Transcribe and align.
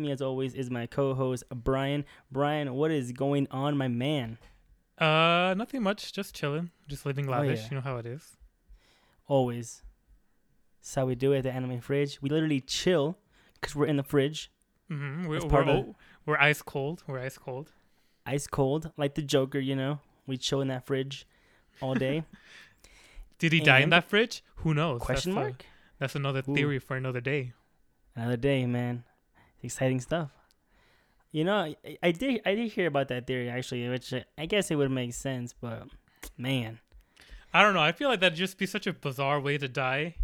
me, 0.00 0.10
as 0.10 0.20
always, 0.22 0.54
is 0.54 0.70
my 0.70 0.86
co 0.86 1.14
host, 1.14 1.44
Brian. 1.54 2.04
Brian, 2.30 2.74
what 2.74 2.90
is 2.90 3.12
going 3.12 3.46
on, 3.50 3.76
my 3.76 3.88
man? 3.88 4.38
Uh, 4.98 5.54
nothing 5.56 5.82
much. 5.82 6.12
Just 6.12 6.34
chilling. 6.34 6.70
Just 6.88 7.06
living 7.06 7.26
lavish. 7.26 7.60
yeah. 7.60 7.68
You 7.70 7.74
know 7.76 7.82
how 7.82 7.96
it 7.96 8.06
is. 8.06 8.36
Always. 9.26 9.82
That's 10.80 10.94
how 10.94 11.06
we 11.06 11.14
do 11.14 11.32
it 11.32 11.38
at 11.38 11.44
the 11.44 11.52
Anime 11.52 11.80
Fridge. 11.80 12.20
We 12.20 12.30
literally 12.30 12.60
chill 12.60 13.18
because 13.54 13.76
we're 13.76 13.86
in 13.86 13.96
the 13.96 14.02
fridge, 14.02 14.50
Mm-hmm. 14.90 15.26
We're 15.28 15.46
we're, 15.46 15.84
we're 16.26 16.36
ice 16.38 16.62
cold. 16.62 17.04
We're 17.06 17.20
ice 17.20 17.38
cold. 17.38 17.70
ice 18.26 18.46
cold, 18.46 18.90
like 18.96 19.14
the 19.14 19.22
Joker, 19.22 19.60
you 19.60 19.76
know? 19.76 20.00
We 20.26 20.36
chill 20.36 20.60
in 20.60 20.68
that 20.68 20.84
fridge 20.84 21.26
all 21.80 21.94
day. 21.94 22.24
Did 23.38 23.52
he 23.52 23.60
die 23.60 23.80
in 23.80 23.90
that 23.90 24.04
fridge? 24.08 24.42
Who 24.56 24.74
knows? 24.74 25.00
Question 25.00 25.34
that's, 25.34 25.44
mark? 25.44 25.66
that's 25.98 26.14
another 26.14 26.42
Ooh. 26.46 26.54
theory 26.54 26.78
for 26.78 26.96
another 26.96 27.20
day. 27.20 27.52
Another 28.16 28.36
day, 28.36 28.66
man. 28.66 29.04
Exciting 29.62 30.00
stuff. 30.00 30.30
You 31.32 31.44
know, 31.44 31.56
I, 31.56 31.76
I 32.02 32.10
did 32.12 32.40
I 32.44 32.54
did 32.54 32.72
hear 32.72 32.86
about 32.88 33.08
that 33.08 33.26
theory 33.26 33.48
actually, 33.48 33.88
which 33.88 34.12
uh, 34.12 34.20
I 34.36 34.46
guess 34.46 34.70
it 34.70 34.76
would 34.76 34.90
make 34.90 35.14
sense, 35.14 35.54
but 35.60 35.84
man, 36.36 36.80
I 37.54 37.62
don't 37.62 37.74
know. 37.74 37.80
I 37.82 37.92
feel 37.92 38.08
like 38.08 38.20
that'd 38.20 38.36
just 38.38 38.58
be 38.58 38.66
such 38.66 38.86
a 38.86 38.92
bizarre 38.92 39.38
way 39.40 39.56
to 39.58 39.68
die, 39.68 40.16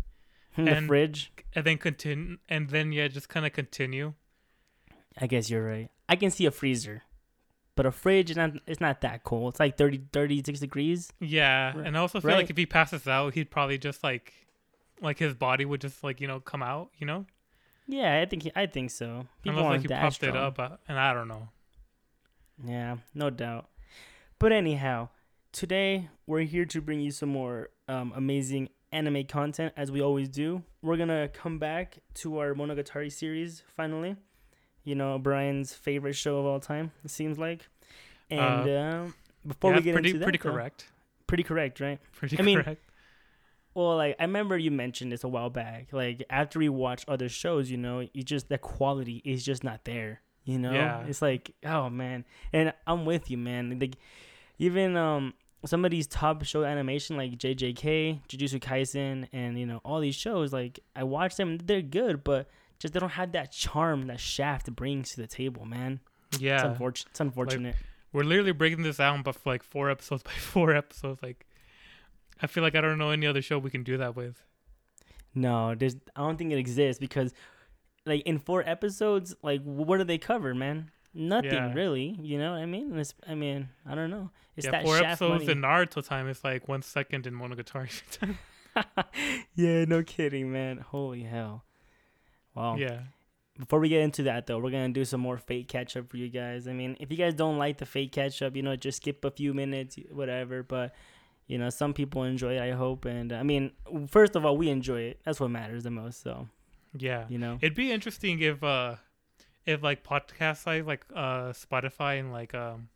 the 0.57 0.71
And- 0.77 0.87
fridge. 0.89 1.33
and 1.55 1.65
then 1.65 1.79
continue, 1.79 2.39
and 2.49 2.71
then 2.71 2.93
yeah, 2.93 3.07
just 3.09 3.29
kind 3.29 3.47
of 3.47 3.53
continue. 3.53 4.15
I 5.19 5.27
guess 5.27 5.49
you're 5.49 5.65
right. 5.65 5.91
I 6.09 6.17
can 6.17 6.31
see 6.31 6.45
a 6.47 6.51
freezer, 6.51 7.03
but 7.77 7.87
a 7.87 7.93
fridge 7.93 8.31
is 8.31 8.37
not. 8.37 8.53
It's 8.67 8.81
not 8.81 9.01
that 9.03 9.23
cold. 9.23 9.53
It's 9.55 9.61
like 9.61 9.77
30, 9.79 10.03
36 10.13 10.59
degrees. 10.61 11.13
Yeah, 11.21 11.77
Right. 11.77 11.87
and 11.87 11.97
I 11.97 12.01
also 12.01 12.21
feel 12.21 12.31
Right. 12.31 12.37
like 12.39 12.51
if 12.51 12.57
he 12.57 12.67
passes 12.67 13.07
out, 13.07 13.35
he'd 13.35 13.51
probably 13.51 13.79
just 13.79 14.03
like, 14.03 14.33
like 15.01 15.19
his 15.19 15.35
body 15.35 15.65
would 15.65 15.81
just 15.81 16.03
like 16.03 16.21
you 16.21 16.27
know 16.27 16.41
come 16.41 16.63
out. 16.63 16.91
You 16.99 17.07
know, 17.07 17.27
Yeah, 17.89 18.21
I 18.21 18.27
think 18.27 18.43
he, 18.45 18.53
I 18.57 18.67
think 18.67 18.91
so. 18.91 19.27
People 19.43 19.61
unless 19.61 19.73
like 19.73 19.83
he 19.83 19.89
popped 19.89 20.15
strong. 20.17 20.31
it 20.35 20.37
up, 20.37 20.59
uh, 20.59 20.71
and 20.89 20.99
I 20.99 21.13
don't 21.15 21.29
know. 21.29 21.49
Yeah, 22.65 22.97
no 23.15 23.31
doubt. 23.31 23.69
But 24.39 24.53
anyhow, 24.53 25.09
today 25.53 26.09
we're 26.27 26.41
here 26.41 26.65
to 26.67 26.81
bring 26.81 27.01
you 27.01 27.11
some 27.11 27.29
more 27.29 27.71
um, 27.89 28.13
amazing 28.17 28.71
anime 28.93 29.25
content, 29.25 29.73
as 29.77 29.93
we 29.93 30.01
always 30.01 30.29
do. 30.29 30.63
We're 30.83 30.97
gonna 30.97 31.29
come 31.29 31.59
back 31.59 31.99
to 32.15 32.39
our 32.39 32.55
Monogatari 32.55 33.13
series 33.13 33.63
finally. 33.77 34.17
You 34.85 34.95
know, 34.95 35.19
Brian's 35.19 35.75
favorite 35.75 36.15
show 36.15 36.39
of 36.39 36.47
all 36.47 36.61
time. 36.61 36.93
It 37.05 37.11
seems 37.11 37.39
like. 37.39 37.69
And 38.31 38.69
um, 38.71 39.15
before 39.47 39.73
yeah, 39.73 39.77
we 39.79 39.83
get 39.83 39.93
pretty 39.95 40.09
into 40.11 40.19
that, 40.21 40.25
pretty 40.25 40.39
though- 40.39 40.51
correct. 40.53 40.87
pretty 41.27 41.43
correct, 41.43 41.81
right? 41.81 41.99
Pretty 42.13 42.39
I 42.39 42.43
mean, 42.43 42.63
correct. 42.63 42.83
Well, 43.77 43.97
like 43.97 44.17
I 44.19 44.23
remember 44.25 44.57
you 44.57 44.71
mentioned 44.71 45.13
this 45.13 45.23
a 45.23 45.29
while 45.29 45.51
back. 45.51 45.89
Like 45.93 46.25
after 46.31 46.59
we 46.59 46.69
watch 46.69 47.05
other 47.07 47.29
shows, 47.29 47.71
you 47.71 47.77
know, 47.77 48.07
you 48.15 48.23
just 48.23 48.49
the 48.49 48.59
quality 48.59 49.21
is 49.25 49.45
just 49.45 49.63
not 49.63 49.85
there. 49.85 50.23
You 50.45 50.59
know, 50.59 50.73
Yeah. 50.73 51.05
it's 51.07 51.21
like 51.23 51.53
oh 51.65 51.91
man, 51.91 52.25
and 52.53 52.73
I'm 52.87 53.05
with 53.05 53.31
you, 53.31 53.37
man. 53.39 53.79
Like 53.79 53.97
even 54.59 54.97
um 54.97 55.35
some 55.65 55.85
of 55.85 55.91
these 55.91 56.07
top 56.07 56.45
show 56.45 56.65
animation 56.65 57.17
like 57.17 57.33
JJK, 57.39 58.21
Jujutsu 58.29 58.61
Kaisen, 58.61 59.29
and 59.33 59.59
you 59.59 59.67
know 59.67 59.81
all 59.85 60.01
these 60.01 60.15
shows. 60.15 60.53
Like 60.53 60.81
I 60.95 61.03
watch 61.05 61.37
them, 61.37 61.59
they're 61.59 61.83
good, 61.83 62.25
but 62.25 62.49
just 62.79 62.95
they 62.95 63.01
don't 63.01 63.11
have 63.11 63.33
that 63.33 63.53
charm 63.53 64.07
that 64.09 64.21
Shaft 64.21 64.75
brings 64.77 65.11
to 65.13 65.17
the 65.21 65.27
table, 65.27 65.65
man. 65.65 66.01
Yeah, 66.39 66.57
It's 66.57 66.65
unfortunate. 66.65 67.11
It's 67.11 67.21
unfortunate. 67.21 67.75
we're 68.13 68.25
literally 68.25 68.53
breaking 68.53 68.83
this 68.83 68.99
down, 68.99 69.23
but 69.23 69.35
for 69.35 69.51
like 69.51 69.63
four 69.63 69.91
episodes 69.91 70.23
by 70.25 70.31
four 70.33 70.75
episodes. 70.75 71.23
Like, 71.23 71.46
I 72.43 72.47
feel 72.47 72.63
like 72.63 72.75
I 72.75 72.81
don't 72.81 72.99
know 72.99 73.11
any 73.11 73.27
other 73.27 73.43
show 73.43 73.59
we 73.59 73.71
can 73.71 73.83
do 73.83 73.97
that 73.99 74.15
with. 74.17 74.43
No, 75.35 75.75
there's. 75.75 75.97
I 76.15 76.21
don't 76.21 76.37
think 76.37 76.53
it 76.53 76.59
exists 76.59 76.99
because, 77.01 77.33
like, 78.05 78.23
in 78.23 78.39
four 78.39 78.63
episodes, 78.67 79.35
like, 79.43 79.63
what 79.63 79.99
do 79.99 80.05
they 80.05 80.19
cover, 80.19 80.55
man? 80.55 80.91
Nothing 81.15 81.53
Yeah. 81.53 81.73
really. 81.75 82.17
You 82.21 82.39
know 82.39 82.53
what 82.53 82.59
I 82.59 82.67
mean? 82.67 82.99
It's, 82.99 83.15
I 83.27 83.35
mean, 83.35 83.69
I 83.87 83.95
don't 83.95 84.11
know. 84.11 84.31
It's 84.57 84.67
yeah, 84.67 84.71
that 84.73 84.85
four 84.85 84.99
episodes 84.99 85.45
money. 85.47 85.53
in 85.53 85.61
Naruto 85.63 86.07
time 86.07 86.29
is 86.29 86.43
like 86.45 86.69
one 86.69 86.83
second 86.83 87.27
in 87.27 87.35
Monogatari 87.35 87.91
time. 88.19 88.39
yeah, 89.55 89.85
no 89.87 90.03
kidding, 90.03 90.53
man. 90.53 90.79
Holy 90.79 91.23
hell. 91.23 91.65
Wow. 92.55 92.77
yeah, 92.77 93.01
Before 93.59 93.81
we 93.81 93.89
get 93.91 94.01
into 94.01 94.23
that, 94.25 94.47
though, 94.47 94.59
we're 94.59 94.71
gonna 94.71 94.89
do 94.91 95.05
some 95.05 95.21
more 95.21 95.37
fate 95.39 95.69
catch 95.69 95.97
up 95.97 96.11
for 96.11 96.17
you 96.17 96.29
guys. 96.31 96.67
I 96.69 96.73
mean, 96.73 96.97
if 97.01 97.11
you 97.11 97.17
guys 97.19 97.35
don't 97.35 97.59
like 97.59 97.79
the 97.79 97.87
fate 97.87 98.13
catch 98.13 98.41
up, 98.43 98.57
you 98.57 98.63
know, 98.63 98.77
just 98.77 98.99
skip 98.99 99.25
a 99.25 99.31
few 99.31 99.53
minutes, 99.53 99.99
whatever. 100.11 100.63
But 100.63 100.95
you 101.47 101.59
know, 101.59 101.71
some 101.71 101.93
people 101.93 102.25
enjoy 102.25 102.57
it. 102.57 102.63
I 102.63 102.73
hope, 102.73 103.05
and 103.05 103.33
I 103.33 103.43
mean, 103.43 103.73
first 104.09 104.35
of 104.35 104.45
all, 104.45 104.57
we 104.57 104.69
enjoy 104.69 105.03
it. 105.03 105.21
That's 105.25 105.39
what 105.39 105.51
matters 105.51 105.85
the 105.85 105.91
most. 105.91 106.23
So 106.23 106.49
yeah. 106.97 107.27
you 107.29 107.39
know, 107.39 107.59
It'd 107.61 107.77
be 107.77 107.93
interesting 107.93 108.41
if 108.41 108.63
uh, 108.63 108.97
if 109.65 109.83
like 109.83 110.05
podcast 110.05 110.63
sites 110.63 110.87
like 110.87 111.05
uh 111.15 111.53
Spotify 111.53 112.19
and 112.19 112.33
like 112.33 112.55
um, 112.55 112.89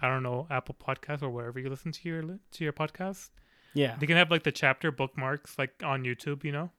I 0.00 0.08
don't 0.08 0.22
know 0.22 0.46
Apple 0.50 0.76
Podcasts 0.78 1.22
or 1.22 1.30
wherever 1.30 1.58
you 1.58 1.70
listen 1.70 1.92
to 1.92 2.08
your 2.08 2.22
to 2.22 2.64
your 2.64 2.72
podcast, 2.72 3.30
yeah. 3.72 3.96
they 3.98 4.06
can 4.06 4.16
have 4.16 4.30
like 4.30 4.42
the 4.42 4.52
chapter 4.52 4.90
bookmarks 4.90 5.58
like 5.58 5.82
on 5.82 6.04
YouTube. 6.04 6.44
You 6.44 6.52
know. 6.52 6.70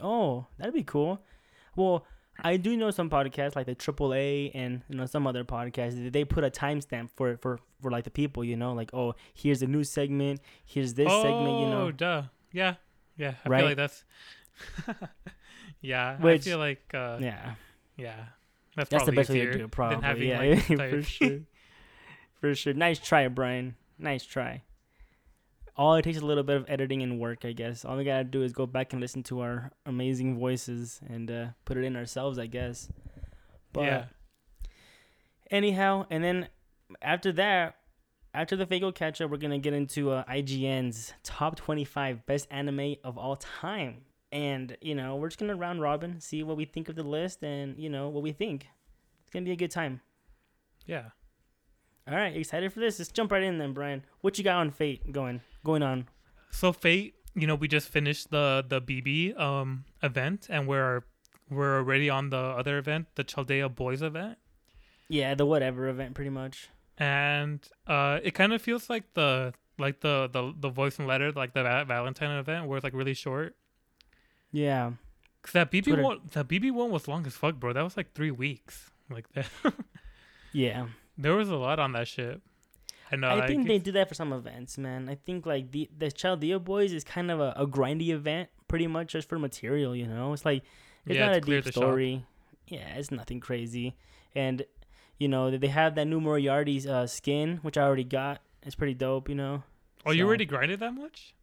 Oh, 0.00 0.46
that'd 0.58 0.74
be 0.74 0.84
cool. 0.84 1.22
Well, 1.76 2.06
I 2.44 2.56
do 2.56 2.76
know 2.76 2.90
some 2.90 3.10
podcasts 3.10 3.56
like 3.56 3.66
the 3.66 3.74
AAA 3.74 4.52
and 4.54 4.82
you 4.88 4.96
know 4.96 5.06
some 5.06 5.26
other 5.26 5.44
podcasts. 5.44 6.12
They 6.12 6.24
put 6.24 6.44
a 6.44 6.50
timestamp 6.50 7.10
for 7.16 7.36
for 7.38 7.58
for 7.80 7.90
like 7.90 8.04
the 8.04 8.10
people, 8.10 8.44
you 8.44 8.56
know, 8.56 8.72
like 8.72 8.90
oh, 8.92 9.14
here's 9.34 9.62
a 9.62 9.66
new 9.66 9.84
segment, 9.84 10.40
here's 10.64 10.94
this 10.94 11.08
oh, 11.10 11.22
segment, 11.22 11.60
you 11.60 11.66
know. 11.66 11.82
Oh, 11.86 11.90
duh. 11.90 12.22
Yeah, 12.52 12.74
yeah. 13.16 13.34
I 13.44 13.48
Right? 13.48 13.58
feel 13.58 13.68
like 13.68 13.76
that's. 13.76 14.04
yeah, 15.80 16.16
Which- 16.18 16.42
I 16.42 16.44
feel 16.44 16.58
like 16.58 16.82
uh, 16.94 17.18
Yeah, 17.20 17.54
yeah. 17.96 18.24
That's, 18.76 18.88
that's 18.88 19.04
the 19.04 19.12
best 19.12 19.30
way 19.30 19.46
to 19.46 19.52
do 19.58 19.64
it. 19.64 19.70
Probably, 19.70 20.28
yeah, 20.28 20.38
like, 20.68 20.90
for 20.90 21.02
sure, 21.02 21.40
for 22.40 22.54
sure. 22.54 22.72
Nice 22.72 22.98
try, 22.98 23.26
Brian. 23.28 23.76
Nice 23.98 24.24
try. 24.24 24.62
All 25.80 25.94
it 25.94 26.02
takes 26.02 26.18
is 26.18 26.22
a 26.22 26.26
little 26.26 26.42
bit 26.42 26.56
of 26.56 26.66
editing 26.68 27.02
and 27.02 27.18
work, 27.18 27.46
I 27.46 27.52
guess. 27.52 27.86
All 27.86 27.96
we 27.96 28.04
gotta 28.04 28.24
do 28.24 28.42
is 28.42 28.52
go 28.52 28.66
back 28.66 28.92
and 28.92 29.00
listen 29.00 29.22
to 29.22 29.40
our 29.40 29.72
amazing 29.86 30.38
voices 30.38 31.00
and 31.08 31.30
uh, 31.30 31.46
put 31.64 31.78
it 31.78 31.84
in 31.84 31.96
ourselves, 31.96 32.38
I 32.38 32.48
guess. 32.48 32.90
But 33.72 33.84
yeah. 33.84 34.04
anyhow, 35.50 36.04
and 36.10 36.22
then 36.22 36.48
after 37.00 37.32
that, 37.32 37.76
after 38.34 38.56
the 38.56 38.66
Fago 38.66 38.94
catch 38.94 39.22
up, 39.22 39.30
we're 39.30 39.38
gonna 39.38 39.58
get 39.58 39.72
into 39.72 40.10
uh, 40.10 40.22
IGN's 40.24 41.14
top 41.22 41.56
25 41.56 42.26
best 42.26 42.46
anime 42.50 42.96
of 43.02 43.16
all 43.16 43.36
time, 43.36 44.02
and 44.30 44.76
you 44.82 44.94
know 44.94 45.16
we're 45.16 45.28
just 45.28 45.40
gonna 45.40 45.56
round 45.56 45.80
robin, 45.80 46.20
see 46.20 46.42
what 46.42 46.58
we 46.58 46.66
think 46.66 46.90
of 46.90 46.94
the 46.94 47.02
list, 47.02 47.42
and 47.42 47.78
you 47.78 47.88
know 47.88 48.10
what 48.10 48.22
we 48.22 48.32
think. 48.32 48.66
It's 49.22 49.30
gonna 49.30 49.46
be 49.46 49.52
a 49.52 49.56
good 49.56 49.70
time. 49.70 50.02
Yeah. 50.84 51.04
All 52.10 52.16
right, 52.16 52.36
excited 52.36 52.72
for 52.72 52.80
this? 52.80 52.98
Let's 52.98 53.12
jump 53.12 53.30
right 53.30 53.42
in 53.42 53.58
then, 53.58 53.72
Brian. 53.72 54.04
What 54.20 54.36
you 54.36 54.42
got 54.44 54.56
on 54.56 54.70
Fate 54.72 55.12
going 55.12 55.40
going 55.64 55.82
on? 55.82 56.08
So 56.50 56.72
Fate, 56.72 57.14
you 57.36 57.46
know, 57.46 57.54
we 57.54 57.68
just 57.68 57.88
finished 57.88 58.30
the 58.30 58.64
the 58.66 58.80
BB 58.82 59.38
um 59.38 59.84
event, 60.02 60.48
and 60.50 60.66
we're 60.66 61.02
we're 61.48 61.78
already 61.78 62.10
on 62.10 62.30
the 62.30 62.36
other 62.38 62.78
event, 62.78 63.06
the 63.14 63.22
Chaldea 63.24 63.68
Boys 63.68 64.02
event, 64.02 64.38
Yeah, 65.08 65.34
the 65.34 65.46
whatever 65.46 65.88
event, 65.88 66.14
pretty 66.14 66.30
much. 66.30 66.68
and 66.98 67.60
uh, 67.86 68.20
it 68.22 68.34
kind 68.34 68.52
of 68.52 68.60
feels 68.60 68.90
like 68.90 69.14
the 69.14 69.54
like 69.78 70.00
the 70.00 70.28
the 70.32 70.52
the 70.58 70.68
voice 70.68 70.98
and 70.98 71.06
letter, 71.08 71.30
like 71.32 71.54
the 71.54 71.62
Valentine 71.86 72.36
event, 72.38 72.66
where 72.66 72.76
it's 72.76 72.84
like 72.84 72.92
really 72.94 73.14
short. 73.14 73.54
Yeah, 74.52 74.92
Cause 75.42 75.52
that 75.52 75.70
BB 75.70 75.84
Twitter. 75.84 76.02
one, 76.02 76.20
that 76.32 76.48
BB 76.48 76.72
one 76.72 76.90
was 76.90 77.06
long 77.06 77.24
as 77.26 77.34
fuck, 77.34 77.54
bro. 77.60 77.72
That 77.72 77.82
was 77.84 77.96
like 77.96 78.14
three 78.14 78.32
weeks. 78.32 78.90
Like 79.08 79.30
that, 79.32 79.46
yeah. 80.52 80.86
There 81.20 81.34
was 81.34 81.48
a 81.50 81.56
lot 81.56 81.78
on 81.78 81.92
that 81.92 82.08
shit. 82.08 82.40
I 83.12 83.16
know. 83.16 83.28
I 83.28 83.34
like, 83.40 83.48
think 83.48 83.66
they 83.66 83.78
do 83.78 83.92
that 83.92 84.08
for 84.08 84.14
some 84.14 84.32
events, 84.32 84.78
man. 84.78 85.08
I 85.08 85.16
think 85.16 85.44
like 85.46 85.72
the 85.72 85.88
the 85.96 86.10
Chaldea 86.10 86.58
Boys 86.58 86.92
is 86.92 87.02
kind 87.04 87.30
of 87.30 87.40
a, 87.40 87.52
a 87.56 87.66
grindy 87.66 88.10
event, 88.10 88.48
pretty 88.68 88.86
much 88.86 89.08
just 89.12 89.28
for 89.28 89.38
material. 89.38 89.94
You 89.96 90.06
know, 90.06 90.32
it's 90.32 90.44
like 90.44 90.62
it's 91.06 91.16
Yeah, 91.16 91.26
not 91.26 91.36
it's 91.36 91.46
a 91.46 91.50
deep 91.50 91.64
the 91.64 91.72
shop. 91.72 91.82
story. 91.82 92.24
Yeah, 92.68 92.94
it's 92.96 93.10
nothing 93.10 93.40
crazy, 93.40 93.96
and 94.34 94.62
you 95.18 95.26
know 95.28 95.50
they 95.56 95.66
have 95.68 95.96
that 95.96 96.06
new 96.06 96.20
Moriarty's 96.20 96.86
uh, 96.86 97.06
skin, 97.08 97.58
which 97.62 97.76
I 97.76 97.82
already 97.82 98.04
got. 98.04 98.42
It's 98.62 98.76
pretty 98.76 98.94
dope, 98.94 99.28
you 99.28 99.34
know. 99.34 99.64
Oh, 100.06 100.12
you 100.12 100.24
already 100.26 100.44
grinded 100.46 100.78
that 100.80 100.92
much, 100.94 101.34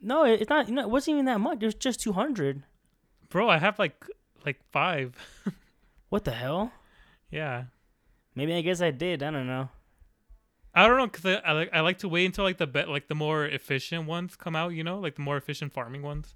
No, 0.00 0.24
it- 0.24 0.40
it's 0.42 0.48
not. 0.50 0.68
You 0.68 0.74
know, 0.74 0.82
it 0.82 0.90
wasn't 0.90 1.14
even 1.16 1.24
that 1.26 1.40
much. 1.40 1.58
It 1.62 1.66
was 1.66 1.74
just 1.74 2.00
two 2.00 2.12
hundred. 2.12 2.62
bro? 3.28 3.48
I 3.48 3.58
have 3.58 3.78
like 3.78 4.04
like 4.46 4.60
five. 4.70 5.16
What 6.10 6.24
the 6.24 6.32
hell? 6.32 6.72
Yeah. 7.30 7.64
Maybe 8.34 8.54
I 8.54 8.60
guess 8.60 8.80
I 8.80 8.90
did. 8.90 9.22
I 9.22 9.30
don't 9.30 9.46
know. 9.46 9.68
I 10.74 10.88
don't 10.88 10.96
know 10.96 11.06
because 11.06 11.26
I, 11.26 11.34
I 11.48 11.52
like 11.52 11.70
I 11.72 11.80
like 11.80 11.98
to 11.98 12.08
wait 12.08 12.24
until 12.24 12.44
like 12.44 12.58
the 12.58 12.66
bet 12.66 12.88
like 12.88 13.08
the 13.08 13.14
more 13.14 13.44
efficient 13.44 14.06
ones 14.06 14.36
come 14.36 14.56
out. 14.56 14.72
You 14.72 14.84
know, 14.84 14.98
like 14.98 15.16
the 15.16 15.22
more 15.22 15.36
efficient 15.36 15.72
farming 15.72 16.02
ones. 16.02 16.34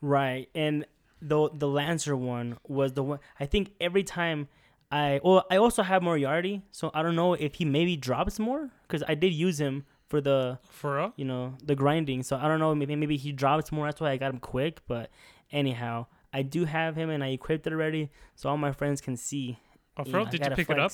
Right, 0.00 0.48
and 0.54 0.84
the 1.22 1.48
the 1.52 1.66
Lancer 1.66 2.14
one 2.16 2.58
was 2.66 2.92
the 2.92 3.02
one. 3.02 3.18
I 3.40 3.46
think 3.46 3.72
every 3.80 4.02
time 4.04 4.48
I 4.92 5.20
well, 5.24 5.44
I 5.50 5.56
also 5.56 5.82
have 5.82 6.02
Moriarty, 6.02 6.62
so 6.72 6.90
I 6.92 7.02
don't 7.02 7.16
know 7.16 7.32
if 7.34 7.54
he 7.54 7.64
maybe 7.64 7.96
drops 7.96 8.38
more 8.38 8.70
because 8.82 9.02
I 9.08 9.14
did 9.14 9.32
use 9.32 9.58
him 9.58 9.86
for 10.08 10.20
the 10.20 10.58
For 10.68 10.96
real? 10.96 11.12
you 11.16 11.24
know 11.24 11.54
the 11.64 11.74
grinding. 11.74 12.22
So 12.22 12.36
I 12.36 12.48
don't 12.48 12.60
know 12.60 12.74
maybe 12.74 12.96
maybe 12.96 13.16
he 13.16 13.32
drops 13.32 13.72
more. 13.72 13.86
That's 13.86 14.00
why 14.00 14.10
I 14.10 14.18
got 14.18 14.30
him 14.32 14.40
quick. 14.40 14.80
But 14.86 15.10
Anyhow, 15.50 16.06
I 16.32 16.42
do 16.42 16.66
have 16.66 16.96
him 16.96 17.08
and 17.10 17.24
I 17.24 17.28
equipped 17.28 17.66
it 17.66 17.72
already, 17.72 18.10
so 18.34 18.50
all 18.50 18.58
my 18.58 18.72
friends 18.72 19.00
can 19.00 19.16
see. 19.16 19.58
Oh, 19.98 20.04
real? 20.04 20.12
know, 20.12 20.26
I 20.26 20.30
Did 20.30 20.44
you 20.44 20.50
pick 20.56 20.70
it 20.70 20.78
up? 20.78 20.92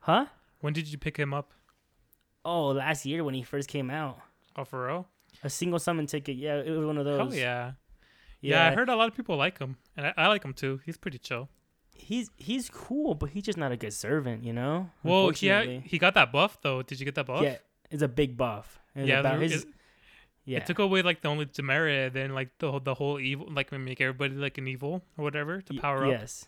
Huh? 0.00 0.26
When 0.60 0.72
did 0.72 0.88
you 0.90 0.98
pick 0.98 1.16
him 1.16 1.34
up? 1.34 1.52
Oh, 2.44 2.68
last 2.68 3.06
year 3.06 3.24
when 3.24 3.34
he 3.34 3.42
first 3.42 3.68
came 3.68 3.90
out, 3.90 4.18
Oh, 4.56 4.64
for 4.64 4.86
real? 4.86 5.06
a 5.42 5.50
single 5.50 5.78
summon 5.78 6.06
ticket. 6.06 6.36
Yeah, 6.36 6.56
it 6.56 6.70
was 6.70 6.84
one 6.86 6.96
of 6.98 7.04
those. 7.04 7.32
Oh 7.32 7.34
yeah. 7.36 7.72
yeah. 8.40 8.66
I 8.68 8.74
heard 8.74 8.88
a 8.88 8.96
lot 8.96 9.08
of 9.08 9.14
people 9.16 9.36
like 9.36 9.58
him, 9.58 9.76
and 9.96 10.06
I, 10.06 10.14
I 10.16 10.26
like 10.28 10.44
him 10.44 10.52
too. 10.54 10.80
He's 10.86 10.96
pretty 10.96 11.18
chill. 11.18 11.48
he's 11.94 12.30
he's 12.36 12.68
cool, 12.70 13.14
but 13.14 13.30
he's 13.30 13.42
just 13.44 13.58
not 13.58 13.72
a 13.72 13.76
good 13.76 13.92
servant, 13.92 14.44
you 14.44 14.52
know. 14.52 14.90
Well, 15.02 15.32
yeah, 15.40 15.62
he 15.64 15.98
got 15.98 16.14
that 16.14 16.32
buff 16.32 16.58
though. 16.62 16.82
Did 16.82 17.00
you 17.00 17.04
get 17.04 17.14
that 17.16 17.26
buff? 17.26 17.42
yeah, 17.42 17.56
it's 17.90 18.02
a 18.02 18.08
big 18.08 18.36
buff. 18.36 18.78
It's 18.94 19.08
yeah. 19.08 19.20
about 19.20 19.40
his, 19.40 19.66
yeah. 20.44 20.58
it 20.58 20.66
took 20.66 20.78
away 20.78 21.02
like 21.02 21.20
the 21.22 21.28
only 21.28 21.46
demerit, 21.46 22.12
then 22.14 22.32
like 22.32 22.50
the 22.58 22.70
whole- 22.70 22.80
the 22.80 22.94
whole 22.94 23.18
evil, 23.18 23.48
like 23.50 23.72
make 23.72 24.00
everybody 24.00 24.34
like 24.34 24.56
an 24.58 24.68
evil 24.68 25.02
or 25.18 25.24
whatever 25.24 25.60
to 25.62 25.72
Y- 25.74 25.78
power 25.80 26.04
up. 26.04 26.10
Yes, 26.12 26.46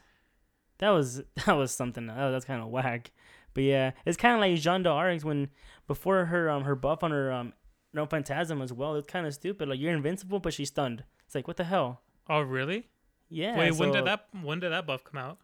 that 0.78 0.90
was 0.90 1.22
that 1.46 1.52
was 1.56 1.72
something. 1.72 2.06
That, 2.06 2.30
that's 2.30 2.44
kind 2.44 2.62
of 2.62 2.68
whack. 2.68 3.10
But 3.54 3.64
yeah, 3.64 3.92
it's 4.04 4.16
kind 4.16 4.34
of 4.34 4.40
like 4.40 4.58
Jeanne 4.60 4.82
d'Arc 4.82 5.22
when 5.22 5.48
before 5.86 6.26
her 6.26 6.50
um 6.50 6.64
her 6.64 6.74
buff 6.74 7.02
on 7.02 7.10
her 7.10 7.32
um 7.32 7.52
no 7.94 8.04
phantasm 8.06 8.60
as 8.60 8.72
well. 8.72 8.94
It's 8.96 9.06
kind 9.06 9.26
of 9.26 9.32
stupid. 9.34 9.68
Like 9.68 9.80
you're 9.80 9.92
invincible, 9.94 10.38
but 10.40 10.52
she's 10.52 10.68
stunned. 10.68 11.04
It's 11.24 11.34
like 11.34 11.46
what 11.48 11.56
the 11.56 11.64
hell? 11.64 12.02
Oh, 12.28 12.40
really? 12.40 12.88
Yeah. 13.28 13.56
Wait, 13.56 13.72
when 13.74 13.92
did 13.92 14.04
that 14.04 14.26
when 14.42 14.60
did 14.60 14.72
that 14.72 14.86
buff 14.86 15.04
come 15.04 15.18
out? 15.18 15.38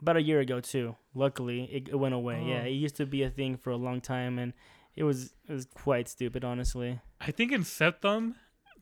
About 0.00 0.16
a 0.18 0.22
year 0.22 0.40
ago 0.40 0.60
too. 0.60 0.94
Luckily, 1.14 1.64
it, 1.64 1.88
it 1.88 1.96
went 1.96 2.14
away. 2.14 2.44
Yeah, 2.46 2.62
Oh. 2.62 2.66
it 2.66 2.70
used 2.72 2.96
to 2.96 3.06
be 3.06 3.22
a 3.22 3.30
thing 3.30 3.56
for 3.56 3.70
a 3.70 3.76
long 3.76 4.00
time, 4.02 4.38
and 4.38 4.52
it 4.94 5.04
was 5.04 5.32
it 5.48 5.52
was 5.52 5.64
quite 5.74 6.06
stupid, 6.08 6.44
honestly. 6.44 7.00
I 7.20 7.30
think 7.30 7.50
in 7.50 7.64
Septem, 7.64 8.34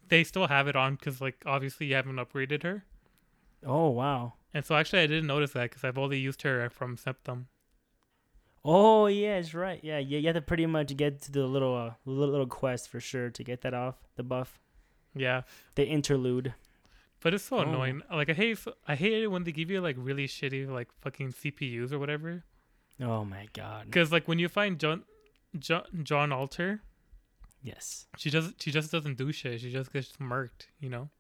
they 0.08 0.24
still 0.24 0.48
have 0.48 0.66
it 0.68 0.74
on 0.76 0.96
because 0.96 1.20
like 1.20 1.42
obviously 1.46 1.86
you 1.86 1.94
haven't 1.94 2.16
upgraded 2.16 2.64
her, 2.64 2.84
Oh 3.66 3.88
wow. 3.90 4.34
and 4.52 4.64
so 4.64 4.74
actually 4.76 5.00
I 5.00 5.06
didn't 5.06 5.26
notice 5.26 5.52
that 5.52 5.70
because 5.70 5.84
I've 5.84 5.98
only 5.98 6.18
used 6.18 6.42
her 6.42 6.68
from 6.70 6.96
Septem. 6.96 7.48
Oh 8.64 9.06
yeah, 9.06 9.36
it's 9.36 9.52
right. 9.54 9.80
Yeah, 9.82 9.98
yeah. 9.98 10.18
You 10.18 10.26
have 10.28 10.36
to 10.36 10.40
pretty 10.42 10.66
much 10.66 10.96
get 10.96 11.20
to 11.22 11.32
the 11.32 11.44
little 11.46 11.76
uh, 11.76 11.94
little, 12.06 12.30
little 12.32 12.46
quest 12.46 12.88
for 12.88 13.00
sure 13.00 13.30
to 13.30 13.44
get 13.44 13.60
that 13.62 13.74
off 13.74 13.96
the 14.16 14.22
buff, 14.22 14.58
Yeah, 15.14 15.42
the 15.74 15.86
interlude. 15.86 16.54
but 17.20 17.34
it's 17.34 17.44
so 17.44 17.58
Oh. 17.58 17.60
annoying. 17.60 18.02
Like 18.10 18.30
I 18.30 18.32
hate 18.34 18.58
I 18.88 18.94
hate 18.94 19.12
it 19.22 19.26
when 19.30 19.44
they 19.44 19.52
give 19.52 19.70
you 19.70 19.80
like 19.80 19.96
really 19.98 20.26
shitty 20.26 20.68
like 20.68 20.88
fucking 21.02 21.32
CPUs 21.32 21.92
or 21.92 21.98
whatever. 21.98 22.44
Oh 23.00 23.24
my 23.24 23.48
god. 23.52 23.86
Because 23.86 24.10
like 24.12 24.26
when 24.28 24.38
you 24.38 24.48
find 24.48 24.78
Jeanne 24.78 25.04
Jeanne 25.58 25.84
Jeanne 26.02 26.32
Alter, 26.32 26.80
Yes. 27.62 28.06
she 28.16 28.30
does 28.30 28.54
she 28.58 28.70
just 28.70 28.90
doesn't 28.90 29.18
do 29.18 29.30
shit. 29.32 29.60
She 29.60 29.70
just 29.70 29.92
gets 29.92 30.12
murked, 30.18 30.68
you 30.80 30.88
know. 30.88 31.10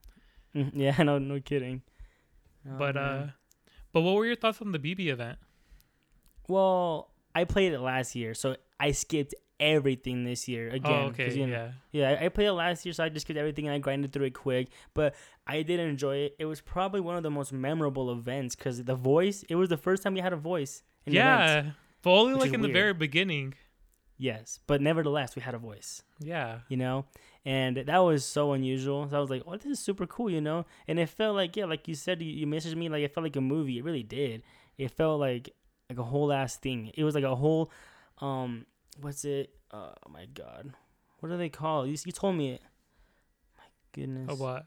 Mm, 0.54 0.70
Yeah. 0.74 1.02
No. 1.02 1.18
No 1.18 1.40
kidding. 1.40 1.82
Oh, 2.66 2.76
but 2.78 2.96
uh, 2.96 3.26
but 3.92 4.00
what 4.02 4.14
were 4.14 4.26
your 4.26 4.36
thoughts 4.36 4.60
on 4.62 4.72
the 4.72 4.78
BB 4.78 5.08
event? 5.08 5.38
well, 6.48 7.10
I 7.34 7.44
played 7.44 7.72
it 7.72 7.80
last 7.80 8.14
year, 8.14 8.34
so 8.34 8.56
I 8.78 8.92
skipped 8.92 9.34
everything 9.60 10.24
this 10.24 10.48
year 10.48 10.68
again. 10.68 10.92
oh, 10.92 11.06
okay, 11.06 11.32
you 11.34 11.46
know- 11.46 11.52
yeah. 11.52 11.72
Yeah, 11.92 12.10
I- 12.20 12.26
I 12.26 12.28
played 12.28 12.46
it 12.46 12.52
last 12.52 12.84
year, 12.84 12.92
so 12.92 13.04
I 13.04 13.08
just 13.08 13.24
skipped 13.26 13.38
everything 13.38 13.66
and 13.66 13.74
I 13.74 13.78
grinded 13.78 14.12
through 14.12 14.26
it 14.26 14.34
quick. 14.34 14.68
But 14.94 15.14
I 15.46 15.62
did 15.62 15.80
enjoy 15.80 16.16
it. 16.16 16.36
It 16.38 16.44
was 16.46 16.60
probably 16.60 17.00
one 17.00 17.16
of 17.16 17.22
the 17.22 17.30
most 17.30 17.52
memorable 17.52 18.10
events 18.12 18.54
because 18.56 18.82
the 18.82 18.94
voice. 18.96 19.44
It 19.48 19.54
was 19.54 19.68
the 19.68 19.76
first 19.76 20.02
time 20.02 20.14
we 20.14 20.20
had 20.20 20.32
a 20.32 20.36
voice. 20.36 20.82
In 21.06 21.12
an 21.12 21.16
event. 21.46 21.66
Yeah, 21.66 21.72
but 22.02 22.10
only 22.10 22.34
like 22.34 22.52
in 22.52 22.60
the 22.62 22.68
very 22.68 22.94
beginning. 22.94 23.54
Yes, 24.16 24.58
but 24.66 24.80
nevertheless, 24.80 25.34
we 25.36 25.42
had 25.42 25.54
a 25.54 25.58
voice. 25.58 26.02
Yeah, 26.20 26.60
You 26.68 26.76
know, 26.76 27.06
and 27.44 27.76
that 27.76 27.98
was 27.98 28.24
so 28.24 28.52
unusual. 28.52 29.08
So 29.08 29.16
I 29.16 29.20
was 29.20 29.30
like, 29.30 29.42
"Oh, 29.46 29.56
this 29.56 29.66
is 29.66 29.78
super 29.78 30.06
cool," 30.06 30.30
you 30.30 30.40
know. 30.40 30.66
And 30.88 30.98
it 30.98 31.08
felt 31.08 31.36
like, 31.36 31.56
yeah, 31.56 31.66
like 31.66 31.86
you 31.88 31.94
said, 31.94 32.22
you, 32.22 32.30
you 32.30 32.46
messaged 32.46 32.76
me 32.76 32.88
like 32.88 33.02
it 33.02 33.12
felt 33.14 33.24
like 33.24 33.36
a 33.36 33.40
movie. 33.40 33.78
It 33.78 33.84
really 33.84 34.02
did. 34.02 34.42
It 34.78 34.90
felt 34.90 35.20
like 35.20 35.50
like 35.88 35.98
a 35.98 36.04
whole 36.04 36.32
ass 36.32 36.56
thing. 36.56 36.90
It 36.94 37.04
was 37.04 37.14
like 37.14 37.24
a 37.24 37.34
whole, 37.34 37.70
um, 38.18 38.66
what's 39.00 39.24
it? 39.24 39.50
Oh 39.72 39.92
my 40.08 40.26
god, 40.26 40.72
what 41.20 41.28
do 41.28 41.36
they 41.36 41.48
call? 41.48 41.86
You, 41.86 41.96
you 42.04 42.12
told 42.12 42.36
me 42.36 42.52
it. 42.52 42.62
My 43.56 43.64
goodness. 43.92 44.30
a 44.30 44.34
what? 44.34 44.66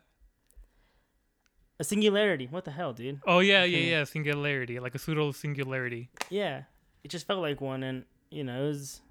A 1.80 1.84
singularity. 1.84 2.48
What 2.50 2.66
the 2.66 2.72
hell, 2.72 2.94
dude? 2.94 3.22
Oh 3.26 3.40
yeah, 3.40 3.64
yeah, 3.64 3.78
yeah. 3.78 4.04
Singularity, 4.04 4.80
like 4.80 4.96
a 4.96 5.00
pseudo 5.00 5.32
singularity. 5.32 6.10
Yeah, 6.30 6.64
it 7.04 7.10
just 7.10 7.28
felt 7.28 7.42
like 7.42 7.62
one, 7.62 7.84
and 7.84 8.06
you 8.32 8.44
know, 8.44 8.64
it 8.64 8.68
was, 8.68 9.02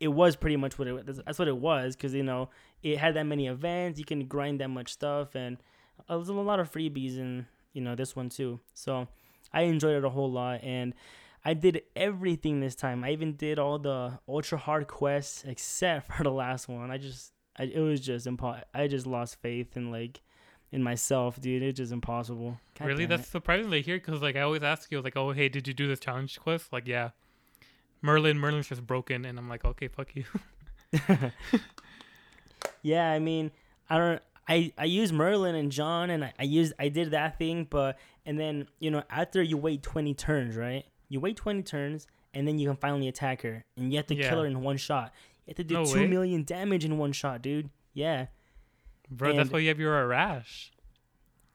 it 0.00 0.08
was 0.08 0.36
pretty 0.36 0.56
much 0.56 0.78
what 0.78 0.86
it. 0.86 1.06
Was. 1.06 1.20
That's 1.24 1.38
what 1.38 1.48
it 1.48 1.56
was, 1.56 1.96
because 1.96 2.12
you 2.12 2.22
know, 2.22 2.50
it 2.82 2.98
had 2.98 3.14
that 3.14 3.24
many 3.24 3.46
events. 3.46 3.98
You 3.98 4.04
can 4.04 4.26
grind 4.26 4.60
that 4.60 4.68
much 4.68 4.92
stuff, 4.92 5.34
and 5.34 5.58
uh, 6.08 6.14
there 6.14 6.18
was 6.18 6.28
a 6.28 6.34
lot 6.34 6.60
of 6.60 6.70
freebies 6.70 7.18
in 7.18 7.46
you 7.72 7.80
know 7.80 7.94
this 7.94 8.16
one 8.16 8.28
too. 8.28 8.60
So 8.74 9.08
I 9.52 9.62
enjoyed 9.62 9.96
it 9.96 10.04
a 10.04 10.10
whole 10.10 10.30
lot, 10.30 10.62
and 10.62 10.94
I 11.44 11.54
did 11.54 11.82
everything 11.96 12.60
this 12.60 12.74
time. 12.74 13.04
I 13.04 13.10
even 13.10 13.36
did 13.36 13.58
all 13.58 13.78
the 13.78 14.18
ultra 14.28 14.58
hard 14.58 14.86
quests 14.88 15.44
except 15.46 16.12
for 16.16 16.22
the 16.22 16.32
last 16.32 16.68
one. 16.68 16.90
I 16.90 16.98
just, 16.98 17.32
I, 17.56 17.64
it 17.64 17.80
was 17.80 18.00
just 18.00 18.26
impo- 18.26 18.62
I 18.74 18.86
just 18.86 19.06
lost 19.06 19.40
faith 19.40 19.76
in 19.76 19.90
like 19.90 20.20
in 20.72 20.82
myself, 20.82 21.40
dude. 21.40 21.62
It's 21.62 21.78
just 21.78 21.92
impossible. 21.92 22.58
God 22.78 22.86
really, 22.86 23.06
that's 23.06 23.28
surprising 23.28 23.70
to 23.70 23.80
hear 23.80 23.96
because 23.96 24.22
like 24.22 24.36
I 24.36 24.40
always 24.40 24.62
ask 24.62 24.90
you 24.90 25.00
like, 25.00 25.16
oh 25.16 25.32
hey, 25.32 25.48
did 25.48 25.66
you 25.66 25.74
do 25.74 25.88
this 25.88 26.00
challenge 26.00 26.38
quest? 26.38 26.72
Like 26.72 26.86
yeah, 26.86 27.10
Merlin, 28.02 28.38
Merlin's 28.38 28.68
just 28.68 28.86
broken, 28.86 29.24
and 29.24 29.38
I'm 29.38 29.48
like, 29.48 29.64
okay, 29.64 29.88
fuck 29.88 30.14
you. 30.14 30.24
yeah, 32.82 33.10
I 33.10 33.18
mean, 33.18 33.50
I 33.88 33.98
don't. 33.98 34.22
I 34.48 34.72
I 34.76 34.84
use 34.86 35.12
Merlin 35.12 35.54
and 35.54 35.70
John, 35.70 36.10
and 36.10 36.24
I, 36.24 36.32
I 36.38 36.42
used 36.44 36.72
I 36.78 36.88
did 36.88 37.12
that 37.12 37.38
thing, 37.38 37.66
but 37.70 37.98
and 38.26 38.38
then 38.38 38.66
you 38.80 38.90
know 38.90 39.02
after 39.10 39.42
you 39.42 39.56
wait 39.56 39.82
twenty 39.82 40.14
turns, 40.14 40.56
right? 40.56 40.84
You 41.08 41.20
wait 41.20 41.36
twenty 41.36 41.62
turns, 41.62 42.06
and 42.34 42.46
then 42.48 42.58
you 42.58 42.68
can 42.68 42.76
finally 42.76 43.06
attack 43.08 43.42
her, 43.42 43.64
and 43.76 43.92
you 43.92 43.98
have 43.98 44.06
to 44.08 44.14
Yeah. 44.16 44.28
kill 44.28 44.40
her 44.40 44.46
in 44.46 44.60
one 44.62 44.76
shot. 44.76 45.12
You 45.46 45.50
have 45.52 45.56
to 45.58 45.64
do 45.64 45.74
No 45.74 45.84
two 45.84 46.00
way. 46.00 46.06
million 46.06 46.44
damage 46.44 46.84
in 46.84 46.98
one 46.98 47.12
shot, 47.12 47.42
dude. 47.42 47.70
Yeah. 47.94 48.26
Bro, 49.10 49.36
that's 49.36 49.50
why 49.50 49.58
you 49.60 49.68
have 49.68 49.78
your 49.80 50.06
rash. 50.06 50.72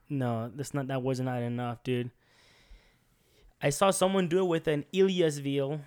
No, 0.09 0.51
that's 0.53 0.73
not. 0.73 0.87
That 0.87 1.01
was 1.01 1.19
not 1.19 1.41
enough, 1.41 1.83
dude. 1.83 2.11
I 3.61 3.69
saw 3.69 3.91
someone 3.91 4.27
do 4.27 4.39
it 4.39 4.47
with 4.47 4.67
an 4.67 4.85
Illyasviel, 4.93 5.79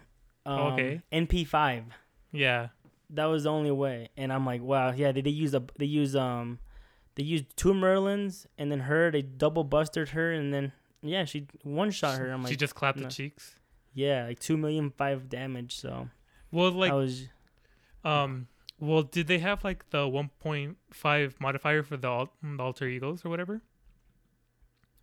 um, 0.47 0.59
Okay. 0.73 1.03
NP 1.13 1.47
five. 1.47 1.85
Yeah, 2.33 2.69
that 3.11 3.27
was 3.27 3.45
the 3.45 3.51
only 3.51 3.71
way. 3.71 4.09
And 4.17 4.33
I'm 4.33 4.45
like, 4.45 4.63
wow, 4.63 4.93
yeah, 4.93 5.13
they, 5.13 5.21
they 5.21 5.31
used 5.31 5.55
a 5.55 5.63
they 5.79 5.87
used 5.87 6.17
um 6.17 6.59
they 7.15 7.23
used 7.23 7.45
two 7.57 7.73
Merlins 7.73 8.47
and 8.57 8.71
then 8.71 8.81
her, 8.81 9.11
they 9.11 9.23
double 9.23 9.65
busted 9.65 10.11
her 10.11 10.33
and 10.33 10.53
then 10.53 10.73
yeah, 11.03 11.25
she 11.25 11.47
one 11.63 11.91
shot 11.91 12.19
her. 12.19 12.31
I'm 12.31 12.43
like, 12.43 12.51
she 12.51 12.57
just 12.57 12.75
clapped 12.75 12.99
no. 12.99 13.05
the 13.05 13.11
cheeks. 13.11 13.57
yeah, 13.95 14.27
like 14.27 14.39
two 14.39 14.57
million 14.57 14.91
five 14.91 15.29
damage. 15.29 15.77
So 15.77 16.09
Well, 16.51 16.71
like 16.73 16.93
I 16.93 16.95
was 16.95 17.29
um, 18.05 18.47
well, 18.81 19.03
did 19.03 19.27
they 19.27 19.39
have 19.41 19.65
like 19.65 19.91
the 19.91 19.99
1.5 19.99 21.41
modifier 21.41 21.83
for 21.83 21.97
the, 21.97 22.07
al- 22.09 22.33
the 22.43 22.63
alter 22.63 22.87
egos 22.87 23.25
or 23.25 23.29
whatever? 23.29 23.61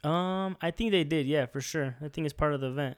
um 0.04 0.56
I 0.62 0.72
think 0.72 0.92
they 0.92 1.04
did, 1.04 1.26
yeah, 1.26 1.46
for 1.46 1.62
sure. 1.62 1.96
I 2.02 2.08
think 2.10 2.26
it's 2.26 2.34
part 2.34 2.54
of 2.54 2.62
the 2.62 2.68
event. 2.68 2.98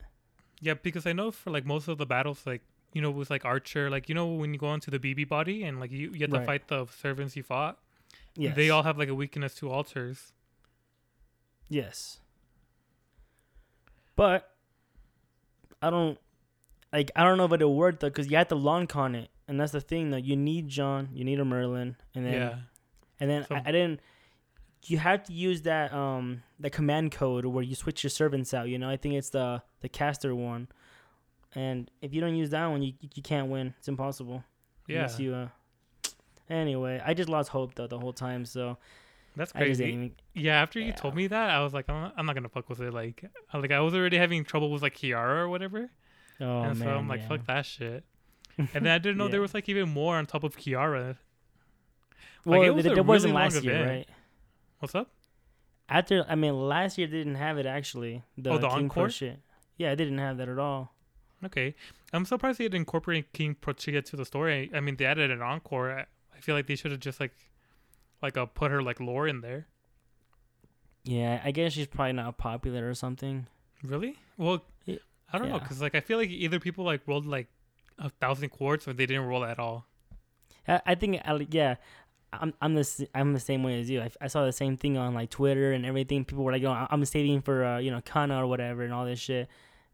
Yeah, 0.62 0.74
because 0.76 1.06
I 1.08 1.14
know 1.14 1.32
for 1.32 1.52
like 1.52 1.66
most 1.66 1.88
of 1.88 1.98
the 1.98 2.06
battles, 2.06 2.44
like 2.46 2.62
you 2.94 3.02
know, 3.02 3.12
with 3.12 3.30
like 3.30 3.46
Archer, 3.46 3.90
like 3.90 4.10
you 4.10 4.16
know 4.16 4.28
when 4.28 4.54
you 4.54 4.60
go 4.60 4.74
into 4.74 4.90
the 4.92 5.00
BB 5.00 5.28
body 5.28 5.64
and 5.64 5.80
like 5.80 5.92
you, 5.92 6.12
you 6.14 6.20
have 6.22 6.32
to 6.32 6.38
Right. 6.38 6.46
fight 6.46 6.68
the 6.68 6.86
servants 6.88 7.36
you 7.36 7.44
fought, 7.44 7.78
Yes. 8.36 8.56
they 8.56 8.70
all 8.70 8.84
have 8.84 8.98
like 8.98 9.10
a 9.10 9.16
weakness 9.16 9.56
to 9.56 9.70
altars. 9.70 10.32
Yes. 11.70 12.20
But 14.16 14.50
I 15.82 15.90
don't 15.90 16.18
like 16.92 17.12
I 17.16 17.24
don't 17.24 17.38
know 17.38 17.46
if 17.46 17.52
it'll 17.54 17.76
work 17.76 18.00
though 18.00 18.10
because 18.10 18.30
you 18.32 18.38
have 18.38 18.48
to 18.50 18.56
long 18.56 18.88
con 18.88 19.16
it, 19.16 19.30
and 19.48 19.60
that's 19.60 19.72
the 19.72 19.82
thing 19.82 20.10
though. 20.10 20.18
You 20.18 20.36
need 20.36 20.68
John, 20.70 21.10
you 21.14 21.24
need 21.24 21.40
a 21.40 21.46
Merlin, 21.46 21.98
and 22.16 22.26
then 22.26 22.34
yeah, 22.34 22.56
and 23.20 23.30
then 23.30 23.46
So- 23.48 23.56
I, 23.56 23.64
I 23.66 23.72
didn't. 23.72 24.00
You 24.86 25.00
have 25.00 25.24
to 25.26 25.34
use 25.34 25.64
that 25.64 25.92
um 25.94 26.44
the 26.60 26.70
command 26.70 27.12
code 27.12 27.46
where 27.46 27.64
you 27.64 27.76
switch 27.76 28.04
your 28.04 28.10
servants 28.10 28.54
out. 28.54 28.70
You 28.70 28.80
know, 28.80 28.90
I 28.90 28.96
think 28.98 29.16
it's 29.16 29.30
the 29.32 29.62
the 29.82 29.90
caster 29.90 30.34
one, 30.34 30.70
and 31.58 31.90
if 32.02 32.14
you 32.14 32.22
don't 32.22 32.36
use 32.36 32.52
that 32.52 32.66
one, 32.68 32.82
you 32.84 32.94
you 33.16 33.22
can't 33.24 33.50
win. 33.50 33.74
It's 33.80 33.88
impossible. 33.88 34.44
yeah, 34.88 34.98
Unless 34.98 35.20
you, 35.20 35.34
uh, 35.36 35.48
anyway, 36.50 37.02
I 37.06 37.14
just 37.14 37.30
lost 37.30 37.50
hope 37.50 37.76
though 37.76 37.88
the 37.88 38.00
whole 38.00 38.14
time. 38.14 38.46
So 38.46 38.78
that's 39.36 39.52
crazy. 39.52 39.86
even. 39.86 40.12
Yeah, 40.34 40.62
after 40.62 40.80
you 40.80 40.88
Yeah. 40.88 40.96
told 40.96 41.16
me 41.16 41.28
that, 41.28 41.50
I 41.50 41.62
was 41.64 41.74
like, 41.74 41.90
I'm 41.90 42.02
not, 42.02 42.14
I'm 42.18 42.26
not 42.26 42.36
gonna 42.36 42.50
fuck 42.50 42.70
with 42.70 42.80
it. 42.82 42.94
Like, 42.94 43.24
I- 43.54 43.58
like 43.58 43.72
I 43.72 43.80
was 43.82 43.94
already 43.94 44.18
having 44.18 44.44
trouble 44.44 44.72
with 44.72 44.82
like 44.82 44.96
Kiara 44.96 45.40
or 45.44 45.50
whatever, 45.50 45.90
Oh 46.40 46.62
and 46.62 46.78
man, 46.80 46.88
so 46.88 46.90
I'm 46.96 47.08
like, 47.08 47.22
yeah. 47.22 47.28
fuck 47.28 47.46
that 47.48 47.66
shit. 47.66 48.04
And 48.58 48.70
then 48.86 48.88
I 48.88 48.98
didn't 48.98 49.18
know 49.20 49.26
Yeah. 49.26 49.32
there 49.32 49.42
was 49.42 49.54
like 49.54 49.68
even 49.70 49.90
more 49.90 50.16
on 50.16 50.26
top 50.26 50.44
of 50.44 50.56
Kiara. 50.58 51.18
Well, 52.46 52.62
it 52.64 52.70
was 52.70 52.86
it, 52.86 52.98
it 52.98 53.06
wasn't 53.06 53.34
really 53.34 53.44
last 53.44 53.64
year, 53.64 53.74
event. 53.76 53.90
right? 53.90 54.10
What's 54.80 54.96
up? 54.96 55.10
After 55.90 56.26
I 56.30 56.36
mean, 56.36 56.54
last 56.68 56.98
year 56.98 57.08
they 57.08 57.18
didn't 57.18 57.36
have 57.36 57.58
it 57.58 57.66
actually. 57.66 58.24
The, 58.38 58.52
Oh, 58.52 58.58
the 58.58 58.68
encore? 58.68 59.10
shit. 59.10 59.40
Yeah, 59.78 59.92
I 59.92 59.96
didn't 59.96 60.18
have 60.18 60.38
that 60.38 60.50
at 60.50 60.58
all. 60.60 60.94
Okay, 61.46 61.76
I'm 62.14 62.26
surprised 62.26 62.60
they 62.60 62.66
didn't 62.66 62.80
incorporate 62.82 63.32
King 63.34 63.56
Protea 63.56 64.02
to 64.02 64.16
the 64.16 64.26
story. 64.26 64.72
I 64.74 64.80
mean, 64.80 64.96
they 64.96 65.06
added 65.06 65.30
an 65.30 65.42
encore. 65.42 65.92
I, 65.92 66.06
I 66.36 66.40
feel 66.40 66.56
like 66.56 66.68
they 66.68 66.76
should 66.76 66.92
have 66.92 67.00
just 67.00 67.20
like, 67.20 67.34
like 68.22 68.38
uh, 68.38 68.46
put 68.46 68.72
her 68.72 68.82
like 68.82 69.00
lore 69.00 69.28
in 69.28 69.42
there. 69.42 69.68
Yeah, 71.04 71.42
I 71.44 71.52
guess 71.52 71.74
she's 71.74 71.88
probably 71.88 72.14
not 72.14 72.38
popular 72.38 72.90
or 72.90 72.94
something. 72.94 73.48
Really? 73.84 74.18
Well, 74.38 74.64
I 75.32 75.38
don't 75.38 75.50
know, 75.50 75.60
cause 75.60 75.82
like 75.82 75.96
I 75.96 76.00
feel 76.00 76.18
like 76.18 76.30
either 76.30 76.60
people 76.60 76.86
like 76.86 77.02
rolled 77.06 77.26
like 77.26 77.48
a 78.00 78.10
thousand 78.10 78.50
quartz 78.50 78.88
or 78.88 78.94
they 78.94 79.06
didn't 79.06 79.26
roll 79.26 79.44
at 79.44 79.60
all. 79.60 79.86
I, 80.68 80.82
I 80.86 80.96
think 80.96 81.22
yeah, 81.50 81.76
I'm 82.34 82.54
I'm 82.62 82.76
the 82.76 83.08
I'm 83.14 83.34
the 83.34 83.40
same 83.40 83.64
way 83.64 83.80
as 83.80 83.90
you. 83.90 84.02
I, 84.02 84.12
I 84.22 84.28
saw 84.28 84.46
the 84.46 84.52
same 84.52 84.78
thing 84.78 84.98
on 84.98 85.14
like 85.14 85.30
Twitter 85.30 85.72
and 85.74 85.86
everything. 85.86 86.26
People 86.26 86.44
were 86.44 86.52
like, 86.52 86.64
"Oh, 86.64 86.88
I'm 86.90 87.06
saving 87.06 87.42
for 87.42 87.64
uh, 87.64 87.78
you 87.80 87.92
know 87.92 88.02
Kama 88.04 88.42
or 88.42 88.48
whatever 88.48 88.84
and 88.84 88.94
all 88.94 89.06
this 89.06 89.20
shit." 89.20 89.48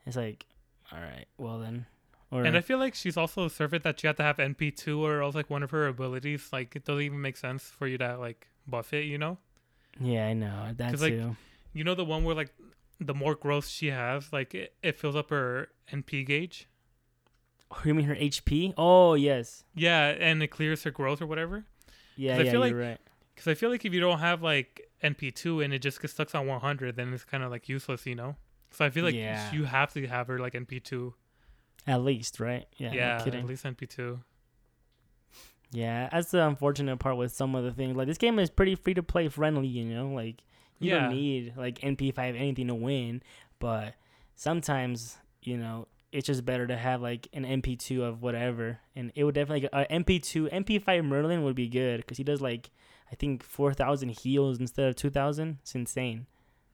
It's 0.06 0.18
like, 0.18 0.46
all 0.92 1.00
right, 1.00 1.26
well 1.38 1.60
then, 1.60 1.86
or 2.32 2.44
And 2.44 2.56
I 2.58 2.62
feel 2.62 2.78
like 2.78 2.96
she's 2.96 3.18
also 3.18 3.46
a 3.46 3.50
servant 3.50 3.84
that 3.84 4.02
you 4.04 4.08
have 4.08 4.18
to 4.18 4.24
have 4.24 4.38
NP 4.38 4.76
two 4.76 5.04
or 5.06 5.22
else 5.22 5.36
like 5.36 5.50
one 5.50 5.64
of 5.64 5.72
her 5.72 5.88
abilities. 5.88 6.50
Like 6.52 6.76
it 6.76 6.86
doesn't 6.86 7.02
even 7.04 7.22
make 7.22 7.38
sense 7.38 7.64
for 7.64 7.88
you 7.88 7.98
to 8.00 8.18
like 8.18 8.48
buff 8.68 8.94
it. 8.94 9.06
You 9.06 9.18
know? 9.18 9.38
yeah, 10.00 10.28
I 10.28 10.34
know 10.34 10.72
that 10.76 10.90
'Cause, 10.92 11.02
like, 11.02 11.14
too. 11.14 11.36
You 11.74 11.84
know 11.84 11.96
the 11.96 12.06
one 12.06 12.24
where 12.24 12.36
like 12.36 12.54
the 13.00 13.14
more 13.14 13.36
growth 13.36 13.68
she 13.68 13.88
has, 13.92 14.32
like 14.34 14.54
it, 14.56 14.74
it 14.84 14.96
fills 14.96 15.16
up 15.16 15.30
her 15.30 15.70
NP 15.92 16.26
gauge. 16.26 16.68
Oh, 17.72 17.82
you 17.86 17.94
mean 17.94 18.06
her 18.06 18.16
HP? 18.16 18.74
Oh 18.78 19.16
yes, 19.16 19.64
Yeah, 19.76 20.08
and 20.20 20.44
it 20.44 20.48
clears 20.48 20.84
her 20.84 20.92
growth 20.92 21.22
or 21.22 21.26
whatever. 21.28 21.66
yeah, 22.16 22.34
'Cause 22.34 22.40
I 22.42 22.44
yeah, 22.46 22.52
feel 22.52 22.68
you're 22.68 22.80
like- 22.80 22.90
right. 22.90 23.00
Because 23.34 23.48
I 23.48 23.56
feel 23.56 23.72
like 23.72 23.84
if 23.84 23.92
you 23.94 24.00
don't 24.00 24.20
have 24.20 24.44
like 24.44 24.90
NP 25.04 25.32
two 25.34 25.60
and 25.62 25.74
it 25.74 25.80
just 25.80 26.00
gets 26.02 26.14
stuck 26.14 26.34
on 26.36 26.46
100, 26.46 26.96
then 26.96 27.12
it's 27.14 27.24
kind 27.26 27.44
of 27.44 27.50
like 27.50 27.68
useless, 27.68 28.06
you 28.06 28.14
know. 28.14 28.36
So 28.74 28.84
I 28.86 28.90
feel 28.90 29.06
like 29.06 29.16
Yeah. 29.16 29.52
you 29.52 29.64
have 29.66 29.94
to 29.94 30.06
have 30.08 30.28
her 30.28 30.40
like 30.40 30.54
NP 30.54 30.84
two. 30.84 31.14
At 31.88 32.02
least, 32.02 32.40
right? 32.40 32.66
Yeah, 32.78 32.94
Yeah, 32.94 33.18
no 33.26 33.40
at 33.40 33.46
least 33.46 33.64
NP 33.66 33.88
two. 33.88 34.20
Yeah, 35.72 36.10
that's 36.12 36.32
the 36.32 36.46
unfortunate 36.46 36.98
part 36.98 37.18
with 37.18 37.34
some 37.34 37.56
of 37.56 37.64
the 37.64 37.72
things. 37.72 37.96
Like 37.96 38.08
this 38.08 38.18
game 38.18 38.38
is 38.40 38.50
pretty 38.50 38.76
free 38.76 38.94
to 38.94 39.04
play 39.04 39.28
friendly, 39.28 39.68
you 39.68 39.86
know. 39.86 40.08
Like 40.10 40.44
you 40.80 40.90
Yeah. 40.90 41.00
don't 41.00 41.10
need 41.10 41.54
like 41.58 41.80
NP5 41.82 42.36
anything 42.36 42.68
to 42.68 42.76
win, 42.76 43.22
but 43.60 43.96
sometimes 44.36 45.18
you 45.42 45.58
know 45.58 45.88
it's 46.12 46.28
just 46.28 46.46
better 46.46 46.68
to 46.68 46.78
have 46.78 47.02
like 47.02 47.28
an 47.34 47.44
MP2 47.44 48.04
of 48.04 48.22
whatever, 48.22 48.80
and 48.96 49.12
it 49.16 49.24
would 49.24 49.36
definitely 49.36 49.68
uh, 49.74 49.86
MP2 49.90 50.50
MP5 50.52 51.04
Merlin 51.06 51.44
would 51.44 51.56
be 51.56 51.68
good 51.68 51.98
because 52.02 52.18
he 52.18 52.24
does 52.24 52.40
like 52.42 52.70
I 53.12 53.16
think 53.16 53.44
4,000 53.44 54.10
heals 54.10 54.60
instead 54.60 54.90
of 54.90 54.96
2,000. 54.96 55.58
It's 55.62 55.76
insane. 55.76 56.26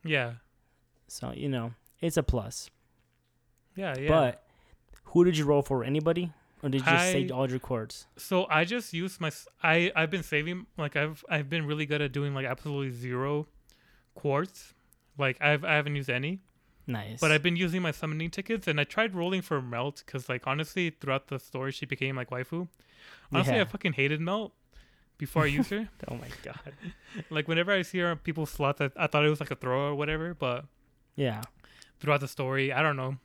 Yeah, 0.04 0.34
So 1.08 1.32
you 1.34 1.50
know 1.50 1.74
it's 2.02 2.18
a 2.18 2.24
plus. 2.24 2.70
yeah, 3.76 3.96
yeah. 3.98 4.08
But 4.08 4.44
who 5.06 5.24
did 5.26 5.38
you 5.38 5.46
roll 5.46 5.62
for? 5.62 5.84
Anybody? 5.84 6.32
Or 6.62 6.70
did 6.70 6.82
you 6.82 6.86
just 6.92 7.12
save 7.12 7.32
I- 7.32 7.36
all 7.36 7.50
your 7.50 7.60
chords? 7.60 8.08
So 8.18 8.46
I 8.50 8.66
just 8.66 8.94
use 8.94 9.20
my 9.22 9.32
I 9.64 9.92
I've 9.96 10.10
been 10.12 10.24
saving 10.24 10.66
like 10.78 10.96
I've 10.96 11.24
I've 11.30 11.50
been 11.50 11.66
really 11.66 11.86
good 11.86 12.02
at 12.02 12.12
doing 12.12 12.34
like 12.34 12.46
absolutely 12.46 12.92
zero 12.92 13.48
quartz. 14.16 14.74
Like 15.18 15.38
I've 15.42 15.64
I 15.64 15.74
haven't 15.76 15.96
used 15.96 16.10
any, 16.10 16.40
Nice. 16.88 17.20
but 17.20 17.32
I've 17.32 17.44
been 17.44 17.56
using 17.56 17.82
my 17.82 17.92
summoning 17.92 18.30
tickets 18.30 18.68
and 18.68 18.80
I 18.80 18.84
tried 18.84 19.16
rolling 19.16 19.42
for 19.42 19.62
Melt 19.62 20.04
because 20.06 20.28
like 20.30 20.48
honestly 20.48 20.90
throughout 20.90 21.28
the 21.28 21.40
story 21.40 21.72
she 21.72 21.86
became 21.86 22.16
like 22.16 22.30
waifu. 22.30 22.68
Honestly, 23.32 23.56
Yeah. 23.56 23.62
I 23.62 23.66
fucking 23.66 23.94
hated 23.94 24.20
Melt 24.22 24.54
before 25.18 25.44
I 25.44 25.48
used 25.48 25.70
her. 25.70 25.88
oh 26.10 26.16
my 26.16 26.28
god. 26.44 26.74
like 27.30 27.48
whenever 27.48 27.72
I 27.72 27.82
see 27.84 28.00
her 28.00 28.08
on 28.12 28.18
people's 28.18 28.50
slots, 28.50 28.82
I, 28.82 28.90
I 28.98 29.08
thought 29.08 29.26
it 29.26 29.30
was 29.30 29.40
like 29.40 29.52
a 29.52 29.56
throw 29.56 29.88
or 29.92 29.96
whatever. 29.96 30.34
But 30.34 30.66
Yeah. 31.16 31.42
Throughout 32.00 32.22
the 32.22 32.28
story, 32.28 32.72
I 32.72 32.82
don't 32.82 32.96
know. 32.96 33.18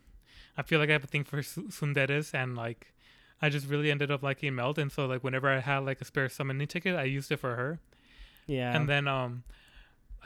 I 0.57 0.63
feel 0.63 0.79
like 0.81 0.89
I 0.89 0.93
have 0.93 1.05
a 1.05 1.09
thing 1.09 1.25
for 1.25 1.43
su- 1.43 1.69
tsunderes 1.69 2.35
and 2.35 2.57
like. 2.57 2.93
I 3.43 3.51
just 3.51 3.67
really 3.67 3.91
ended 3.91 4.11
up 4.11 4.23
liking 4.23 4.55
Melt, 4.55 4.79
and 4.79 4.91
so 4.91 5.05
like 5.07 5.23
whenever 5.23 5.49
I 5.51 5.59
had 5.59 5.81
like 5.81 6.01
a 6.01 6.05
spare 6.05 6.29
summoning 6.29 6.67
ticket, 6.67 6.97
I 6.97 7.05
used 7.05 7.31
it 7.31 7.37
for 7.39 7.57
her. 7.57 7.79
Yeah. 8.47 8.75
And 8.75 8.89
then 8.89 9.07
um, 9.07 9.43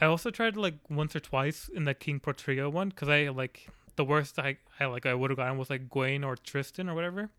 I 0.01 0.05
also 0.05 0.31
tried 0.31 0.57
like 0.57 0.75
once 0.89 1.17
or 1.17 1.21
twice 1.21 1.69
in 1.73 1.85
the 1.85 1.95
King 1.95 2.21
Protea 2.21 2.69
one 2.71 2.91
because 2.91 3.09
I 3.09 3.29
like 3.29 3.69
the 3.97 4.05
worst 4.05 4.39
I, 4.39 4.59
I 4.79 4.87
like 4.87 5.07
I 5.07 5.15
would 5.15 5.31
have 5.31 5.37
gotten 5.39 5.59
was 5.59 5.71
like 5.71 5.89
Gwen 5.89 6.23
or 6.23 6.37
Tristan 6.37 6.89
or 6.89 6.95
whatever. 6.95 7.31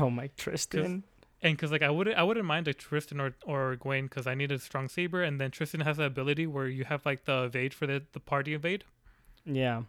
Oh 0.00 0.10
my 0.10 0.30
Tristan. 0.36 1.04
And 1.42 1.56
because 1.56 1.70
like 1.70 1.82
I 1.82 1.90
would 1.90 2.12
I 2.12 2.22
wouldn't 2.22 2.46
mind 2.46 2.66
like 2.66 2.78
Tristan 2.78 3.20
or 3.20 3.34
or 3.44 3.76
Gwen 3.76 4.04
because 4.04 4.26
I 4.26 4.34
needed 4.34 4.58
a 4.58 4.62
strong 4.62 4.88
saber, 4.88 5.22
and 5.22 5.40
then 5.40 5.50
Tristan 5.50 5.82
has 5.82 5.98
the 5.98 6.04
ability 6.04 6.46
where 6.46 6.66
you 6.66 6.84
have 6.84 7.04
like 7.04 7.26
the 7.26 7.44
evade 7.44 7.74
for 7.74 7.86
the 7.86 8.02
the 8.12 8.20
party 8.20 8.54
evade, 8.54 8.84
Yeah. 9.44 9.82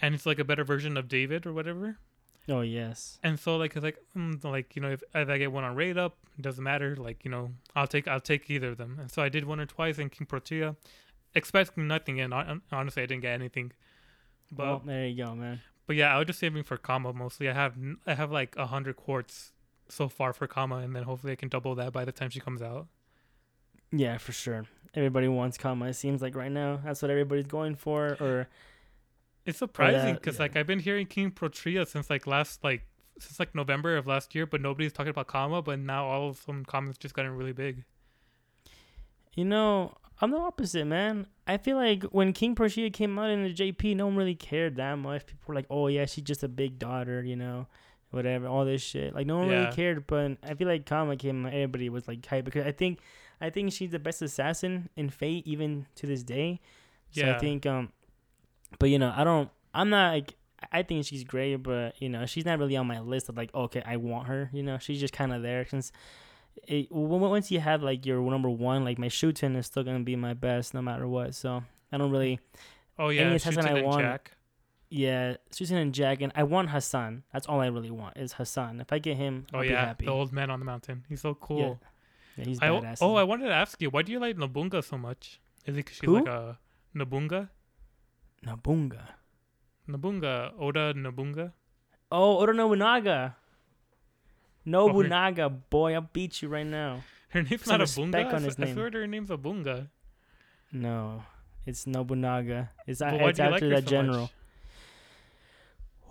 And 0.00 0.14
it's 0.14 0.26
like 0.26 0.38
a 0.38 0.44
better 0.44 0.64
version 0.64 0.96
of 0.96 1.08
David 1.08 1.46
or 1.46 1.52
whatever. 1.52 1.98
Oh 2.48 2.60
yes. 2.60 3.18
And 3.22 3.38
so 3.38 3.56
like 3.56 3.74
it's 3.74 3.84
like 3.84 3.98
mm, 4.16 4.42
like 4.44 4.76
you 4.76 4.82
know 4.82 4.90
if, 4.90 5.02
if 5.14 5.28
I 5.28 5.38
get 5.38 5.52
one 5.52 5.64
on 5.64 5.74
raid 5.74 5.96
up, 5.96 6.16
it 6.38 6.42
doesn't 6.42 6.62
matter. 6.62 6.94
Like 6.96 7.24
you 7.24 7.30
know 7.30 7.52
I'll 7.74 7.86
take 7.86 8.06
I'll 8.06 8.20
take 8.20 8.50
either 8.50 8.70
of 8.70 8.76
them. 8.76 8.98
And 9.00 9.10
so 9.10 9.22
I 9.22 9.28
did 9.28 9.44
one 9.44 9.60
or 9.60 9.66
twice 9.66 9.98
in 9.98 10.10
King 10.10 10.26
Protea, 10.26 10.76
expecting 11.34 11.86
nothing, 11.88 12.20
and 12.20 12.34
honestly 12.70 13.02
I 13.02 13.06
didn't 13.06 13.22
get 13.22 13.32
anything. 13.32 13.72
But 14.52 14.66
well, 14.66 14.82
there 14.84 15.06
you 15.06 15.24
go, 15.24 15.34
man. 15.34 15.62
but 15.86 15.96
yeah, 15.96 16.14
I 16.14 16.18
was 16.18 16.26
just 16.26 16.38
saving 16.38 16.64
for 16.64 16.76
Kama 16.76 17.12
mostly. 17.14 17.48
I 17.48 17.54
have 17.54 17.76
I 18.06 18.14
have 18.14 18.30
like 18.30 18.54
a 18.56 18.66
hundred 18.66 18.96
quartz 18.96 19.52
so 19.88 20.08
far 20.10 20.32
for 20.34 20.46
Kama, 20.46 20.76
and 20.76 20.94
then 20.94 21.04
hopefully 21.04 21.32
I 21.32 21.36
can 21.36 21.48
double 21.48 21.74
that 21.76 21.92
by 21.92 22.04
the 22.04 22.12
time 22.12 22.28
she 22.28 22.40
comes 22.40 22.60
out. 22.60 22.88
Yeah, 23.90 24.18
for 24.18 24.32
sure. 24.32 24.66
Everybody 24.94 25.28
wants 25.28 25.56
Kama. 25.56 25.86
It 25.86 25.94
seems 25.94 26.20
like 26.20 26.34
right 26.36 26.52
now 26.52 26.80
that's 26.84 27.00
what 27.00 27.10
everybody's 27.10 27.46
going 27.46 27.74
for. 27.74 28.16
Or 28.20 28.48
It's 29.46 29.58
surprising 29.58 30.14
because 30.14 30.36
yeah. 30.36 30.42
like 30.42 30.56
I've 30.56 30.66
been 30.66 30.80
hearing 30.80 31.06
King 31.06 31.30
Protea 31.30 31.86
since 31.86 32.08
like 32.10 32.26
last 32.26 32.64
like 32.64 32.86
since 33.18 33.38
like 33.38 33.54
November 33.54 33.96
of 33.96 34.06
last 34.06 34.34
year, 34.34 34.46
but 34.46 34.60
nobody's 34.60 34.92
talking 34.92 35.10
about 35.10 35.26
Kama. 35.26 35.62
But 35.62 35.78
now 35.78 36.06
all 36.06 36.28
of 36.30 36.38
some 36.38 36.64
Kama's 36.64 36.96
just 36.98 37.14
gotten 37.14 37.32
really 37.32 37.52
big. 37.52 37.84
you 39.34 39.44
know, 39.44 39.94
I'm 40.20 40.30
the 40.30 40.38
opposite, 40.38 40.86
man. 40.86 41.26
I 41.46 41.58
feel 41.58 41.76
like 41.76 42.04
when 42.04 42.32
King 42.32 42.54
Protea 42.54 42.90
came 42.90 43.18
out 43.18 43.30
in 43.30 43.42
the 43.42 43.52
JP, 43.52 43.96
no 43.96 44.06
one 44.06 44.16
really 44.16 44.34
cared 44.34 44.76
that 44.76 44.94
much. 44.96 45.26
People 45.26 45.42
were 45.48 45.54
like, 45.54 45.66
"Oh 45.70 45.88
yeah, 45.88 46.06
she's 46.06 46.24
just 46.24 46.42
a 46.42 46.48
big 46.48 46.78
daughter," 46.78 47.22
you 47.22 47.36
know, 47.36 47.66
whatever, 48.10 48.46
all 48.46 48.64
this 48.64 48.80
shit. 48.82 49.14
Like 49.14 49.26
no 49.26 49.38
one 49.38 49.50
Yeah. 49.50 49.64
really 49.64 49.72
cared. 49.76 50.06
But 50.06 50.38
I 50.42 50.54
feel 50.54 50.68
like 50.68 50.86
Kama 50.86 51.16
came, 51.16 51.44
everybody 51.46 51.88
was 51.88 52.06
like 52.08 52.24
hype 52.24 52.44
because 52.44 52.64
I 52.66 52.72
think, 52.72 53.00
I 53.40 53.50
think 53.50 53.72
she's 53.72 53.90
the 53.90 53.98
best 53.98 54.22
assassin 54.22 54.88
in 54.96 55.10
Fate 55.10 55.46
even 55.46 55.86
to 55.96 56.06
this 56.06 56.22
day. 56.22 56.60
So 57.10 57.30
I 57.30 57.38
think, 57.38 57.64
um, 57.66 57.90
but 58.78 58.90
you 58.90 58.98
know, 58.98 59.12
I 59.16 59.24
don't. 59.24 59.50
I'm 59.72 59.90
not 59.90 60.12
like. 60.12 60.34
I 60.72 60.82
think 60.82 61.04
she's 61.04 61.24
great, 61.24 61.56
but 61.56 62.00
you 62.00 62.08
know, 62.08 62.24
she's 62.26 62.46
not 62.46 62.58
really 62.58 62.76
on 62.76 62.86
my 62.86 63.00
list 63.00 63.28
of 63.28 63.36
like, 63.36 63.54
okay, 63.54 63.82
I 63.84 63.96
want 63.96 64.28
her. 64.28 64.48
You 64.52 64.62
know, 64.62 64.78
she's 64.78 64.98
just 65.00 65.12
kind 65.12 65.32
of 65.32 65.42
there 65.42 65.66
since. 65.66 65.92
It, 66.68 66.90
once 66.92 67.50
you 67.50 67.58
have 67.60 67.82
like 67.82 68.06
your 68.06 68.20
number 68.30 68.48
one, 68.48 68.84
like 68.84 68.96
my 68.98 69.08
Shuten 69.08 69.56
is 69.56 69.66
still 69.66 69.82
gonna 69.82 70.00
be 70.04 70.14
my 70.16 70.34
best 70.34 70.72
no 70.72 70.80
matter 70.80 71.06
what. 71.08 71.34
So 71.34 71.64
I 71.92 71.98
don't 71.98 72.10
really, 72.12 72.38
Oh 72.98 73.08
yeah, 73.08 73.22
Any 73.22 73.36
Shuten 73.36 73.64
I 73.66 73.78
and 73.78 73.86
want- 73.86 74.00
Jack. 74.02 74.30
yeah, 74.88 75.34
Shuten 75.52 75.76
and 75.82 75.92
Jack, 75.92 76.20
and 76.22 76.32
I 76.36 76.44
want 76.44 76.70
Hassan. 76.70 77.24
That's 77.32 77.46
all 77.48 77.60
I 77.60 77.66
really 77.66 77.90
want 77.90 78.16
is 78.16 78.34
Hassan. 78.34 78.80
If 78.80 78.92
I 78.92 79.00
get 79.00 79.16
him, 79.16 79.46
Oh 79.52 79.58
I'll 79.58 79.62
be 79.64 79.70
yeah, 79.70 79.84
happy. 79.86 80.06
the 80.06 80.12
old 80.12 80.32
man 80.32 80.48
on 80.48 80.60
the 80.60 80.64
mountain. 80.64 81.04
He's 81.08 81.20
so 81.22 81.34
cool. 81.34 81.80
Yeah, 82.38 82.44
he's 82.44 82.60
I, 82.62 82.68
badass. 82.68 82.98
oh, 83.02 83.16
I 83.16 83.24
wanted 83.24 83.48
to 83.48 83.52
ask 83.54 83.82
you, 83.82 83.90
why 83.90 84.02
do 84.02 84.12
you 84.12 84.20
like 84.20 84.36
Nobunga 84.36 84.82
so 84.84 84.96
much? 84.96 85.40
Is 85.66 85.76
it 85.76 85.82
'cause 85.86 85.96
she's 85.96 86.06
Who? 86.08 86.20
like 86.20 86.28
a 86.28 86.58
Nobunga? 86.94 87.48
Nabunga. 88.46 89.02
Nobunga, 89.88 90.52
Oda 90.58 90.94
Nobunga. 90.94 91.52
Oh, 92.10 92.38
Oda 92.38 92.52
Nobunaga. 92.52 93.34
Oh, 94.66 94.70
Nobunaga, 94.70 95.48
boy, 95.50 95.94
I'll 95.94 96.08
beat 96.12 96.40
you 96.42 96.48
right 96.48 96.66
now. 96.66 97.02
Her 97.30 97.42
name's 97.42 97.64
Some 97.64 97.72
not 97.72 97.80
a 97.80 97.82
respect 97.84 98.30
Bunga. 98.30 98.34
on 98.34 98.42
his 98.44 98.54
s- 98.54 98.60
I 98.60 98.64
name. 98.64 98.74
swear 98.74 98.90
her 98.92 99.06
name's 99.06 99.30
a 99.30 99.36
Bunga. 99.36 99.88
No, 100.72 101.22
it's 101.66 101.86
Nobunaga. 101.86 102.70
It's, 102.86 103.00
a- 103.00 103.14
it's 103.14 103.38
like 103.38 103.52
after 103.52 103.68
her 103.68 103.74
that 103.76 103.84
so 103.84 103.90
general. 103.90 104.20
much? 104.22 104.30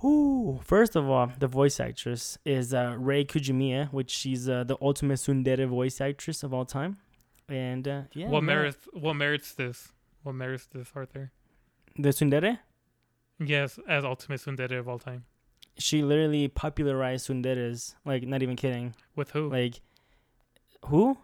Ooh, 0.06 0.60
first 0.64 0.96
of 0.98 1.10
all, 1.10 1.32
the 1.40 1.48
voice 1.48 1.80
actress 1.80 2.38
is 2.44 2.74
uh, 2.74 2.96
Rie 2.98 3.24
Kugimiya, 3.24 3.92
which 3.94 4.12
she's 4.12 4.50
uh, 4.50 4.66
the 4.66 4.76
ultimate 4.82 5.18
tsundere 5.20 5.66
voice 5.68 6.02
actress 6.02 6.44
of 6.44 6.54
all 6.54 6.66
time. 6.66 6.98
And 7.48 7.88
uh, 7.88 8.02
yeah, 8.14 8.28
what 8.28 8.44
merits? 8.44 8.86
What 8.92 9.14
merits 9.14 9.54
this? 9.54 9.94
What 10.24 10.36
merits 10.36 10.66
this, 10.74 10.92
Arthur? 10.96 11.32
The 11.96 12.10
tsundere? 12.10 12.60
Yes, 13.40 13.80
as 13.88 14.04
ultimate 14.06 14.42
Tsundere 14.42 14.80
of 14.80 14.88
all 14.88 15.00
time. 15.00 15.26
She 15.78 16.04
literally 16.04 16.48
popularized 16.48 17.28
tsunderes. 17.28 17.96
Like, 18.06 18.24
not 18.24 18.44
even 18.44 18.56
kidding. 18.56 18.96
With 19.16 19.32
who? 19.32 19.50
Like, 19.50 19.82
who? 20.86 21.18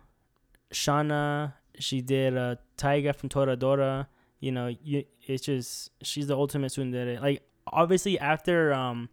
Shana. 0.73 1.53
She 1.79 2.01
did 2.01 2.35
uh, 2.35 2.55
Taiga 2.77 3.13
from 3.13 3.29
Toradora. 3.29 4.07
You 4.39 4.51
know, 4.51 4.67
you, 4.67 5.05
it's 5.25 5.43
just 5.43 5.91
she's 6.01 6.27
the 6.27 6.35
ultimate 6.35 6.71
tsundere. 6.71 7.21
Like, 7.21 7.43
obviously 7.67 8.19
after 8.19 8.73
um, 8.73 9.09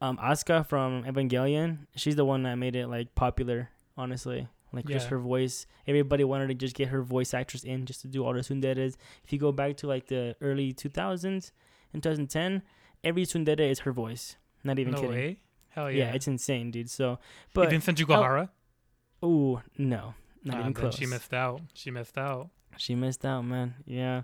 um, 0.00 0.18
Asuka 0.18 0.66
from 0.66 1.04
Evangelion, 1.04 1.86
she's 1.96 2.16
the 2.16 2.24
one 2.24 2.42
that 2.44 2.56
made 2.56 2.76
it 2.76 2.86
like 2.88 3.14
popular. 3.14 3.70
Honestly, 3.96 4.46
like 4.72 4.86
just 4.86 5.08
her 5.08 5.18
voice. 5.18 5.66
Everybody 5.86 6.24
wanted 6.24 6.48
to 6.48 6.54
just 6.54 6.74
get 6.76 6.88
her 6.88 7.02
voice 7.02 7.32
actress 7.34 7.64
in 7.64 7.86
just 7.86 8.00
to 8.02 8.08
do 8.08 8.24
all 8.24 8.32
the 8.34 8.40
tsunderes. 8.40 8.96
If 9.24 9.32
you 9.32 9.38
go 9.38 9.52
back 9.52 9.76
to 9.78 9.86
like 9.86 10.06
the 10.06 10.36
early 10.40 10.72
2000s 10.74 11.52
in 11.94 12.00
2010, 12.00 12.62
every 13.04 13.24
tsundere 13.24 13.60
is 13.70 13.80
her 13.80 13.92
voice. 13.92 14.36
Not 14.64 14.78
even 14.78 14.92
no 14.92 15.00
kidding. 15.00 15.14
way. 15.16 15.38
Hell 15.70 15.90
Yeah. 15.90 16.06
yeah. 16.06 16.12
it's 16.14 16.26
insane, 16.26 16.70
dude. 16.70 16.90
So, 16.90 17.10
you 17.12 17.18
but 17.54 17.70
didn't 17.70 17.84
send 17.84 17.98
Yugohara? 17.98 18.50
oh 19.22 19.62
no, 19.76 20.14
not 20.44 20.56
Ah, 20.56 20.60
even 20.60 20.74
close. 20.74 20.96
She 20.96 21.06
missed 21.06 21.32
out. 21.34 21.60
She 21.74 21.90
missed 21.90 22.18
out. 22.18 22.50
She 22.76 22.94
missed 22.94 23.24
out, 23.24 23.42
man. 23.42 23.74
Yeah, 23.86 24.22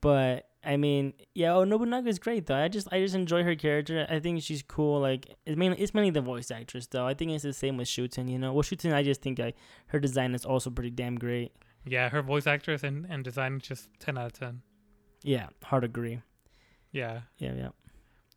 But 0.00 0.48
I 0.64 0.76
mean, 0.76 1.12
yeah, 1.34 1.54
oh 1.54 1.64
Nobunaga 1.64 2.08
is 2.08 2.18
great 2.18 2.46
though. 2.46 2.56
I 2.56 2.68
just 2.68 2.88
I 2.92 3.00
just 3.00 3.14
enjoy 3.14 3.42
her 3.42 3.54
character. 3.56 4.06
I 4.08 4.20
think 4.20 4.42
she's 4.42 4.62
cool. 4.62 5.00
Like 5.00 5.34
it's 5.44 5.56
mainly 5.56 5.78
it's 5.80 5.92
mainly 5.94 6.10
the 6.10 6.20
voice 6.20 6.50
actress 6.50 6.86
though. 6.86 7.06
I 7.06 7.14
think 7.14 7.32
it's 7.32 7.42
the 7.42 7.52
same 7.52 7.76
with 7.76 7.88
Shuten. 7.88 8.30
You 8.30 8.38
know, 8.38 8.52
well 8.52 8.62
Shuten 8.62 8.92
I 8.94 9.02
just 9.02 9.22
think 9.22 9.38
like 9.38 9.56
her 9.88 9.98
design 9.98 10.34
is 10.34 10.44
also 10.44 10.70
pretty 10.70 10.90
damn 10.90 11.16
great. 11.16 11.52
Yeah, 11.84 12.08
her 12.10 12.22
voice 12.22 12.46
actress 12.46 12.84
and 12.84 13.06
and 13.10 13.24
design 13.24 13.56
is 13.56 13.62
just 13.62 13.88
ten 13.98 14.16
out 14.16 14.26
of 14.26 14.32
ten. 14.34 14.62
Yeah, 15.24 15.48
hard 15.64 15.82
agree. 15.84 16.22
Yeah. 16.92 17.22
Yeah, 17.38 17.54
yeah. 17.54 17.68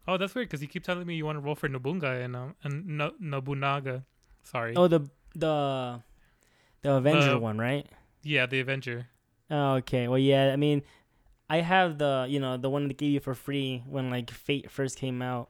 Oh, 0.07 0.17
that's 0.17 0.33
weird 0.35 0.47
because 0.49 0.61
you 0.61 0.67
keep 0.67 0.83
telling 0.83 1.05
me 1.05 1.15
you 1.15 1.25
want 1.25 1.35
to 1.35 1.41
roll 1.41 1.55
for 1.55 1.67
Nobunga 1.69 2.23
and 2.23 2.35
um 2.35 2.55
and 2.63 2.85
no, 2.87 3.11
Nobunaga. 3.19 4.03
Sorry. 4.43 4.73
Oh 4.75 4.87
the 4.87 5.01
the 5.35 6.01
the 6.81 6.91
Avenger 6.93 7.31
The- 7.31 7.39
one, 7.39 7.57
right? 7.57 7.87
Yeah, 8.23 8.45
the 8.47 8.59
Avenger. 8.61 9.07
Oh, 9.51 9.73
okay. 9.75 10.07
Well, 10.07 10.17
yeah. 10.17 10.51
I 10.51 10.55
mean, 10.55 10.81
I 11.49 11.57
have 11.61 11.97
the 11.97 12.25
you 12.29 12.39
know 12.39 12.57
the 12.57 12.69
one 12.69 12.87
that 12.87 12.97
gave 12.97 13.11
you 13.11 13.19
for 13.19 13.35
free 13.35 13.83
when 13.87 14.09
like 14.09 14.31
Fate 14.31 14.69
first 14.71 14.97
came 14.97 15.21
out, 15.21 15.49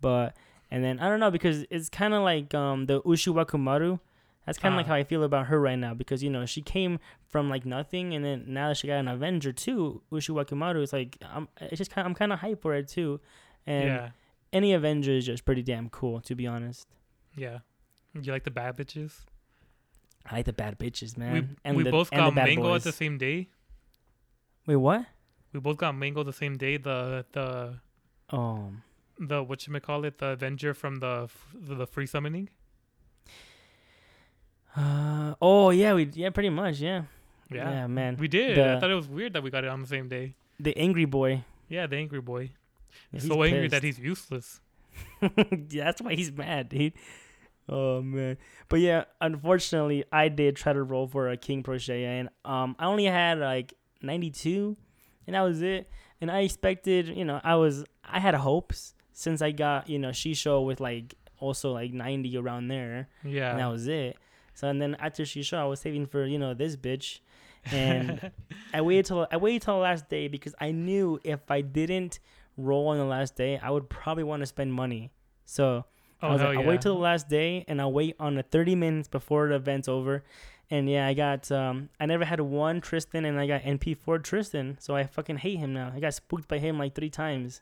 but 0.00 0.34
and 0.70 0.82
then 0.82 0.98
I 0.98 1.08
don't 1.08 1.20
know 1.20 1.30
because 1.30 1.64
it's 1.70 1.88
kind 1.88 2.14
of 2.14 2.22
like 2.22 2.54
um 2.54 2.86
the 2.86 3.02
Ushiwakumaru. 3.02 4.00
That's 4.46 4.58
kind 4.58 4.74
of 4.74 4.76
like 4.76 4.86
Ah. 4.86 4.90
how 4.90 4.94
I 4.94 5.04
feel 5.04 5.24
about 5.24 5.46
her 5.48 5.60
right 5.60 5.78
now 5.78 5.92
because 5.92 6.22
you 6.22 6.30
know 6.30 6.46
she 6.46 6.62
came 6.62 7.00
from 7.28 7.50
like 7.50 7.66
nothing 7.66 8.14
and 8.14 8.24
then 8.24 8.44
now 8.46 8.68
that 8.68 8.76
she 8.76 8.86
got 8.86 8.94
an 9.00 9.08
Avenger 9.08 9.52
too, 9.52 10.02
Ushiwakumaru. 10.12 10.82
is 10.82 10.92
like 10.92 11.18
I'm 11.22 11.48
it's 11.60 11.78
just 11.78 11.90
kind 11.90 12.06
I'm 12.06 12.14
kind 12.14 12.32
of 12.32 12.38
hyped 12.40 12.60
for 12.60 12.74
it 12.74 12.88
too, 12.88 13.20
and 13.66 13.84
yeah. 13.88 14.08
any 14.52 14.72
Avenger 14.72 15.12
is 15.12 15.26
just 15.26 15.44
pretty 15.44 15.62
damn 15.62 15.90
cool 15.90 16.20
to 16.22 16.34
be 16.34 16.46
honest. 16.46 16.86
Yeah. 17.36 17.58
You 18.14 18.32
like 18.32 18.44
the 18.44 18.50
bad 18.50 18.76
bitches? 18.76 19.12
I 20.24 20.36
like 20.36 20.46
the 20.46 20.52
bad 20.54 20.78
bitches, 20.78 21.18
man. 21.18 21.32
we 21.32 21.44
and 21.64 21.76
we 21.76 21.82
the, 21.82 21.90
both 21.90 22.10
got 22.10 22.34
mango 22.34 22.74
at 22.74 22.82
the 22.84 22.92
same 22.92 23.18
day. 23.18 23.48
Wait, 24.66 24.76
what? 24.76 25.04
We 25.56 25.60
both 25.60 25.78
got 25.78 25.96
mango 25.96 26.22
the 26.22 26.34
same 26.34 26.58
day. 26.58 26.76
The 26.76 27.24
the 27.32 27.80
Oh. 28.30 28.72
the 29.18 29.42
what 29.42 29.66
you 29.66 29.80
call 29.80 30.04
it? 30.04 30.18
The 30.18 30.32
Avenger 30.32 30.74
from 30.74 30.96
the 30.96 31.30
the 31.54 31.86
free 31.86 32.04
summoning. 32.04 32.50
Uh, 34.76 35.32
oh 35.40 35.70
yeah, 35.70 35.94
we 35.94 36.10
yeah 36.12 36.28
pretty 36.28 36.50
much 36.50 36.78
yeah. 36.78 37.04
Yeah. 37.50 37.70
Yeah, 37.70 37.86
man. 37.86 38.18
We 38.18 38.28
did. 38.28 38.58
I 38.58 38.78
thought 38.78 38.90
it 38.90 38.94
was 38.94 39.08
weird 39.08 39.32
that 39.32 39.42
we 39.42 39.50
got 39.50 39.64
it 39.64 39.68
on 39.70 39.80
the 39.80 39.86
same 39.86 40.08
day. 40.08 40.34
The 40.60 40.76
angry 40.76 41.06
boy. 41.06 41.44
Yeah, 41.70 41.86
the 41.86 41.96
angry 41.96 42.20
boy. 42.20 42.50
Yeah, 43.10 43.20
so 43.20 43.42
angry 43.42 43.68
that 43.68 43.82
he's 43.82 43.98
useless. 43.98 44.60
yeah, 45.22 45.84
that's 45.84 46.02
why 46.02 46.14
he's 46.14 46.32
mad, 46.32 46.68
dude. 46.68 46.92
Oh 47.66 48.02
man, 48.02 48.36
but 48.68 48.80
yeah, 48.80 49.04
unfortunately, 49.22 50.04
I 50.12 50.28
did 50.28 50.56
try 50.56 50.74
to 50.74 50.82
roll 50.82 51.06
for 51.08 51.30
a 51.30 51.36
King 51.38 51.62
Protea, 51.62 52.08
and 52.08 52.28
um, 52.44 52.76
I 52.78 52.84
only 52.84 53.06
had 53.06 53.38
like 53.38 53.72
ninety 54.02 54.30
two, 54.30 54.76
and 55.26 55.34
that 55.34 55.42
was 55.42 55.62
it. 55.62 55.88
And 56.20 56.30
I 56.30 56.40
expected, 56.40 57.08
you 57.08 57.24
know, 57.24 57.40
I 57.44 57.56
was, 57.56 57.84
I 58.04 58.20
had 58.20 58.34
hopes 58.34 58.94
since 59.12 59.42
I 59.42 59.50
got, 59.52 59.88
you 59.88 59.98
know, 59.98 60.10
Shisho 60.10 60.64
with 60.64 60.80
like 60.80 61.14
also 61.38 61.72
like 61.72 61.92
ninety 61.92 62.36
around 62.38 62.68
there, 62.68 63.08
Yeah. 63.24 63.50
and 63.50 63.60
that 63.60 63.66
was 63.70 63.86
it. 63.88 64.16
So 64.54 64.68
and 64.68 64.80
then 64.80 64.96
after 64.98 65.24
Shisho, 65.24 65.58
I 65.58 65.64
was 65.66 65.80
saving 65.80 66.06
for 66.06 66.24
you 66.24 66.38
know 66.38 66.54
this 66.54 66.76
bitch, 66.76 67.20
and 67.70 68.30
I 68.72 68.80
waited 68.80 69.04
till 69.06 69.26
I 69.30 69.36
waited 69.36 69.62
till 69.62 69.74
the 69.74 69.80
last 69.80 70.08
day 70.08 70.28
because 70.28 70.54
I 70.60 70.70
knew 70.70 71.20
if 71.24 71.50
I 71.50 71.60
didn't 71.60 72.20
roll 72.56 72.88
on 72.88 72.96
the 72.98 73.04
last 73.04 73.36
day, 73.36 73.58
I 73.58 73.70
would 73.70 73.90
probably 73.90 74.24
want 74.24 74.40
to 74.40 74.46
spend 74.46 74.72
money. 74.72 75.10
So 75.44 75.84
oh 76.22 76.28
I 76.28 76.32
was 76.32 76.40
like, 76.40 76.54
yeah. 76.54 76.60
I'll 76.60 76.66
wait 76.66 76.80
till 76.80 76.94
the 76.94 77.00
last 77.00 77.28
day 77.28 77.66
and 77.68 77.80
I'll 77.80 77.92
wait 77.92 78.16
on 78.18 78.34
the 78.34 78.42
30 78.42 78.74
minutes 78.74 79.08
before 79.08 79.48
the 79.48 79.56
event's 79.56 79.88
over. 79.88 80.24
And 80.70 80.90
yeah, 80.90 81.06
I 81.06 81.14
got 81.14 81.50
um 81.52 81.88
I 82.00 82.06
never 82.06 82.24
had 82.24 82.40
one 82.40 82.80
Tristan 82.80 83.24
and 83.24 83.38
I 83.38 83.46
got 83.46 83.62
NP4 83.62 84.22
Tristan, 84.22 84.76
so 84.80 84.96
I 84.96 85.04
fucking 85.04 85.38
hate 85.38 85.58
him 85.58 85.72
now. 85.72 85.92
I 85.94 86.00
got 86.00 86.14
spooked 86.14 86.48
by 86.48 86.58
him 86.58 86.78
like 86.78 86.94
three 86.94 87.10
times. 87.10 87.60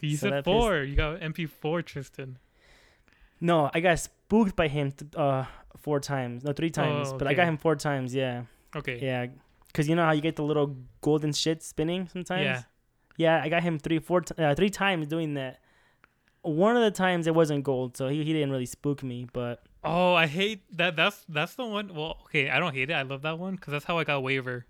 you 0.00 0.16
so 0.16 0.26
said 0.26 0.32
that 0.34 0.44
pissed- 0.44 0.52
four. 0.56 0.82
You 0.82 0.94
got 0.96 1.20
MP4 1.20 1.84
Tristan. 1.84 2.38
No, 3.40 3.70
I 3.74 3.80
got 3.80 3.98
spooked 3.98 4.54
by 4.56 4.68
him 4.68 4.92
th- 4.92 5.14
uh 5.16 5.44
four 5.78 5.98
times. 6.00 6.44
No, 6.44 6.52
three 6.52 6.70
times. 6.70 7.08
Oh, 7.12 7.18
But 7.18 7.26
I 7.28 7.34
got 7.34 7.48
him 7.48 7.56
four 7.58 7.76
times, 7.76 8.14
yeah. 8.14 8.44
Okay. 8.76 8.98
Yeah. 9.02 9.26
Cuz 9.72 9.88
you 9.88 9.96
know 9.96 10.04
how 10.04 10.12
you 10.12 10.20
get 10.22 10.36
the 10.36 10.44
little 10.44 10.76
golden 11.00 11.32
shit 11.32 11.62
spinning 11.62 12.08
sometimes? 12.08 12.44
Yeah. 12.44 12.62
Yeah, 13.16 13.40
I 13.42 13.48
got 13.48 13.62
him 13.62 13.78
three, 13.78 13.98
four, 14.00 14.20
t- 14.22 14.34
uh, 14.42 14.54
three 14.54 14.70
times 14.70 15.06
doing 15.06 15.34
that. 15.34 15.60
One 16.42 16.76
of 16.76 16.82
the 16.82 16.90
times 16.90 17.26
it 17.26 17.34
wasn't 17.34 17.62
gold, 17.64 17.96
so 17.96 18.08
he, 18.08 18.24
he 18.24 18.32
didn't 18.32 18.50
really 18.50 18.66
spook 18.66 19.02
me. 19.02 19.26
But 19.32 19.62
Oh, 19.84 20.14
I 20.14 20.26
hate 20.26 20.62
that. 20.76 20.96
That's 20.96 21.24
that's 21.28 21.54
the 21.54 21.64
one. 21.66 21.94
Well, 21.94 22.18
okay, 22.24 22.48
I 22.50 22.58
don't 22.58 22.74
hate 22.74 22.90
it. 22.90 22.94
I 22.94 23.02
love 23.02 23.22
that 23.22 23.38
one 23.38 23.56
because 23.56 23.72
that's 23.72 23.84
how 23.84 23.98
I 23.98 24.04
got 24.04 24.22
Waver. 24.22 24.66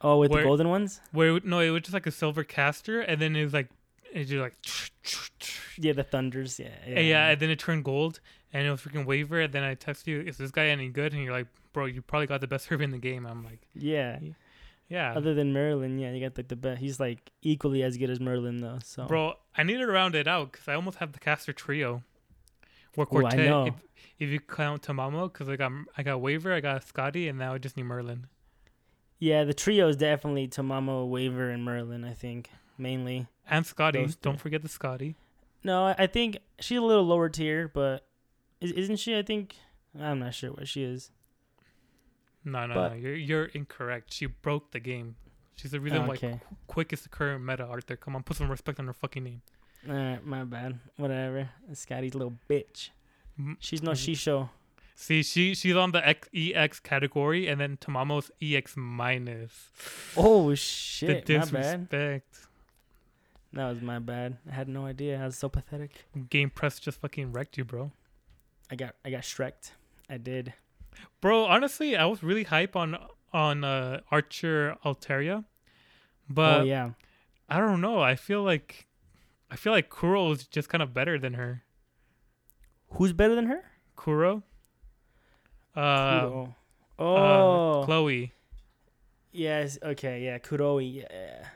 oh, 0.00 0.18
with 0.18 0.30
Where- 0.30 0.42
the 0.42 0.48
golden 0.48 0.68
ones, 0.68 1.00
Where 1.12 1.40
no, 1.40 1.60
it 1.60 1.70
was 1.70 1.82
just 1.82 1.94
like 1.94 2.06
a 2.06 2.10
silver 2.10 2.44
caster, 2.44 3.00
and 3.00 3.20
then 3.20 3.34
it 3.36 3.44
was 3.44 3.54
like 3.54 3.68
it 4.12 4.24
just 4.24 4.34
like 4.40 4.54
yeah, 5.78 5.92
the 5.92 6.02
thunders, 6.04 6.58
yeah, 6.58 6.68
yeah. 6.86 7.00
yeah, 7.00 7.28
and 7.30 7.40
then 7.40 7.50
it 7.50 7.58
turned 7.58 7.84
gold, 7.84 8.20
and 8.52 8.66
it 8.66 8.70
was 8.70 8.80
freaking 8.82 9.06
Waver. 9.06 9.40
And 9.40 9.52
then 9.52 9.62
I 9.62 9.74
text 9.74 10.06
you, 10.06 10.20
is 10.20 10.36
this 10.36 10.50
guy 10.50 10.66
any 10.66 10.88
good? 10.88 11.12
And 11.14 11.22
you're 11.22 11.32
like, 11.32 11.46
bro, 11.72 11.86
you 11.86 12.02
probably 12.02 12.26
got 12.26 12.40
the 12.40 12.46
best 12.46 12.68
server 12.68 12.82
in 12.82 12.90
the 12.90 12.98
game. 12.98 13.26
I'm 13.26 13.44
like, 13.44 13.60
yeah. 13.74 14.18
yeah, 14.88 15.14
Other 15.14 15.34
than 15.34 15.52
Merlin, 15.52 15.98
yeah, 15.98 16.12
you 16.12 16.20
got 16.20 16.36
like 16.36 16.48
the 16.48 16.56
best. 16.56 16.80
He's 16.80 16.98
like 17.00 17.30
equally 17.42 17.82
as 17.82 17.96
good 17.96 18.10
as 18.10 18.20
Merlin 18.20 18.58
though. 18.58 18.78
So 18.84 19.06
bro. 19.06 19.34
I 19.56 19.62
need 19.62 19.78
to 19.78 19.86
round 19.86 20.14
it 20.14 20.26
out 20.28 20.52
because 20.52 20.68
I 20.68 20.74
almost 20.74 20.98
have 20.98 21.12
the 21.12 21.18
caster 21.18 21.52
trio. 21.52 22.02
Or 22.98 23.04
Ooh, 23.04 23.18
I 23.26 23.30
quartet, 23.30 23.46
know. 23.48 23.66
if, 23.66 23.74
if 24.18 24.28
you 24.30 24.40
count 24.40 24.82
Tamamo, 24.82 25.32
because 25.32 25.48
I 25.48 25.56
got 25.56 25.72
I 25.96 26.02
got 26.02 26.20
Waver, 26.20 26.52
I 26.52 26.60
got 26.60 26.84
Skadi, 26.84 27.28
and 27.28 27.38
now 27.38 27.54
I 27.54 27.58
just 27.58 27.76
need 27.76 27.84
Merlin. 27.84 28.26
yeah, 29.18 29.44
the 29.44 29.54
trio 29.54 29.88
is 29.88 29.96
definitely 29.96 30.48
Tamamo, 30.48 31.08
Waver, 31.08 31.48
and 31.50 31.64
Merlin. 31.64 32.04
I 32.04 32.12
think 32.14 32.50
mainly. 32.76 33.26
And 33.48 33.64
Skadi, 33.64 34.16
don't 34.20 34.38
forget 34.40 34.62
the 34.62 34.68
Skadi. 34.68 35.14
No, 35.64 35.94
I- 35.98 36.06
think 36.06 36.38
she's 36.60 36.78
a 36.78 36.82
little 36.82 37.04
lower 37.04 37.28
tier, 37.28 37.68
but 37.68 38.06
is, 38.60 38.72
isn't 38.72 38.96
she? 38.96 39.16
I 39.16 39.22
think 39.22 39.56
I'm 39.98 40.18
not 40.20 40.34
sure 40.34 40.50
what 40.50 40.68
she 40.68 40.82
is. 40.84 41.10
No, 42.44 42.66
no, 42.66 42.74
But- 42.74 42.88
no. 42.90 42.94
You're 42.96 43.14
you're 43.16 43.44
incorrect. 43.46 44.12
She 44.12 44.26
broke 44.26 44.70
the 44.72 44.80
game. 44.80 45.16
She's 45.56 45.72
the 45.72 45.80
reason 45.80 46.06
why 46.06 46.14
okay, 46.14 46.40
Quick 46.68 46.92
is 46.92 47.02
the 47.02 47.08
current 47.08 47.44
meta, 47.44 47.64
Arthur. 47.64 47.96
Come 47.96 48.14
on, 48.14 48.22
put 48.22 48.36
some 48.36 48.48
respect 48.50 48.78
on 48.78 48.86
her 48.86 48.92
fucking 48.92 49.24
name. 49.24 49.42
All 49.86 49.94
right, 49.94 50.24
my 50.24 50.44
bad. 50.44 50.78
Whatever. 50.96 51.50
Skadi's 51.72 52.14
little 52.14 52.34
bitch. 52.48 52.90
Mm, 53.40 53.56
She's 53.60 53.82
no. 53.82 53.92
Shisho. 53.92 54.48
See, 54.94 55.22
she 55.22 55.54
she's 55.54 55.76
on 55.76 55.92
the 55.92 56.06
X, 56.06 56.28
EX 56.34 56.80
category, 56.80 57.46
and 57.46 57.60
then 57.60 57.76
Tamamo's 57.76 58.32
EX 58.42 58.74
minus. 58.76 59.70
Oh 60.16 60.50
the 60.50 60.56
shit! 60.56 61.08
My 61.08 61.14
bad. 61.14 61.24
disrespect. 61.24 62.38
That 63.52 63.68
was 63.68 63.80
my 63.80 64.00
bad. 64.00 64.38
I 64.50 64.54
had 64.54 64.68
no 64.68 64.86
idea. 64.86 65.22
I 65.22 65.26
was 65.26 65.36
so 65.38 65.48
pathetic. 65.48 66.04
GamePress 66.16 66.80
just 66.80 67.00
fucking 67.00 67.32
wrecked 67.32 67.56
you, 67.56 67.64
bro. 67.64 67.92
I 68.70 68.74
got 68.74 68.96
I 69.04 69.10
got 69.10 69.22
shreked. 69.22 69.70
I 70.10 70.16
did. 70.16 70.52
Bro, 71.20 71.44
honestly, 71.44 71.96
I 71.96 72.04
was 72.06 72.24
really 72.24 72.42
hype 72.42 72.74
on 72.74 72.98
on 73.32 73.62
uh, 73.62 74.00
Archer 74.10 74.76
Altria, 74.84 75.44
but 76.28 76.62
oh 76.62 76.64
yeah. 76.64 76.90
I 77.48 77.58
don't 77.58 77.80
know. 77.80 78.00
I 78.00 78.16
feel 78.16 78.42
like 78.42 78.87
I 79.50 79.56
feel 79.56 79.72
like 79.72 79.88
Kuro 79.90 80.30
is 80.32 80.46
just 80.46 80.68
kind 80.68 80.82
of 80.82 80.92
better 80.92 81.18
than 81.18 81.34
her. 81.34 81.62
Who's 82.92 83.12
better 83.12 83.34
than 83.34 83.46
her? 83.46 83.64
Kuro. 83.96 84.42
Uh, 85.74 86.20
Kuro. 86.20 86.54
uh, 86.98 87.02
Oh. 87.02 87.82
Chloe. 87.84 88.32
yes. 89.32 89.78
Okay. 89.82 90.24
Yeah. 90.24 90.38
Kuroi. 90.38 91.04
Yeah. 91.10 91.46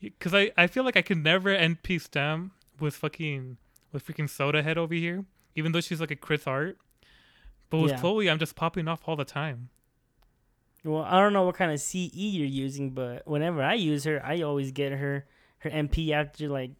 Because 0.00 0.34
I, 0.34 0.52
I 0.56 0.66
feel 0.66 0.84
like 0.84 0.96
I 0.96 1.02
could 1.02 1.18
never 1.18 1.50
NP 1.56 2.00
stem 2.00 2.52
with 2.78 2.94
fucking 2.94 3.56
with 3.92 4.06
freaking 4.06 4.28
Soda 4.28 4.62
Head 4.62 4.76
over 4.78 4.94
here, 4.94 5.24
even 5.56 5.72
though 5.72 5.80
she's 5.80 6.00
like 6.00 6.10
a 6.10 6.16
Chris 6.16 6.46
Art. 6.46 6.76
But 7.70 7.78
with 7.78 7.90
Yeah. 7.92 7.98
Chloe, 7.98 8.30
I'm 8.30 8.38
just 8.38 8.54
popping 8.54 8.86
off 8.88 9.00
all 9.06 9.16
the 9.16 9.24
time. 9.24 9.70
Well, 10.84 11.02
I 11.02 11.18
don't 11.20 11.32
know 11.32 11.42
what 11.42 11.56
kind 11.56 11.72
of 11.72 11.80
CE 11.80 12.10
you're 12.14 12.46
using, 12.46 12.90
but 12.90 13.26
whenever 13.26 13.62
I 13.62 13.74
use 13.74 14.04
her, 14.04 14.24
I 14.24 14.42
always 14.42 14.70
get 14.70 14.92
her 14.92 15.26
her 15.58 15.70
MP 15.70 16.12
after 16.12 16.48
like 16.48 16.70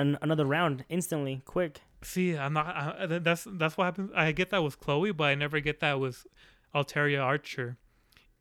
an, 0.00 0.18
another 0.22 0.44
round 0.46 0.84
instantly, 0.88 1.42
quick. 1.44 1.80
See, 2.02 2.36
I'm 2.36 2.54
not. 2.54 2.66
I, 2.66 3.18
that's 3.18 3.46
that's 3.50 3.76
what 3.76 3.84
happens. 3.84 4.10
I 4.14 4.32
get 4.32 4.50
that 4.50 4.62
with 4.62 4.80
Chloe, 4.80 5.12
but 5.12 5.24
I 5.24 5.34
never 5.34 5.60
get 5.60 5.80
that 5.80 6.00
with 6.00 6.26
Altria 6.74 7.22
Archer. 7.22 7.76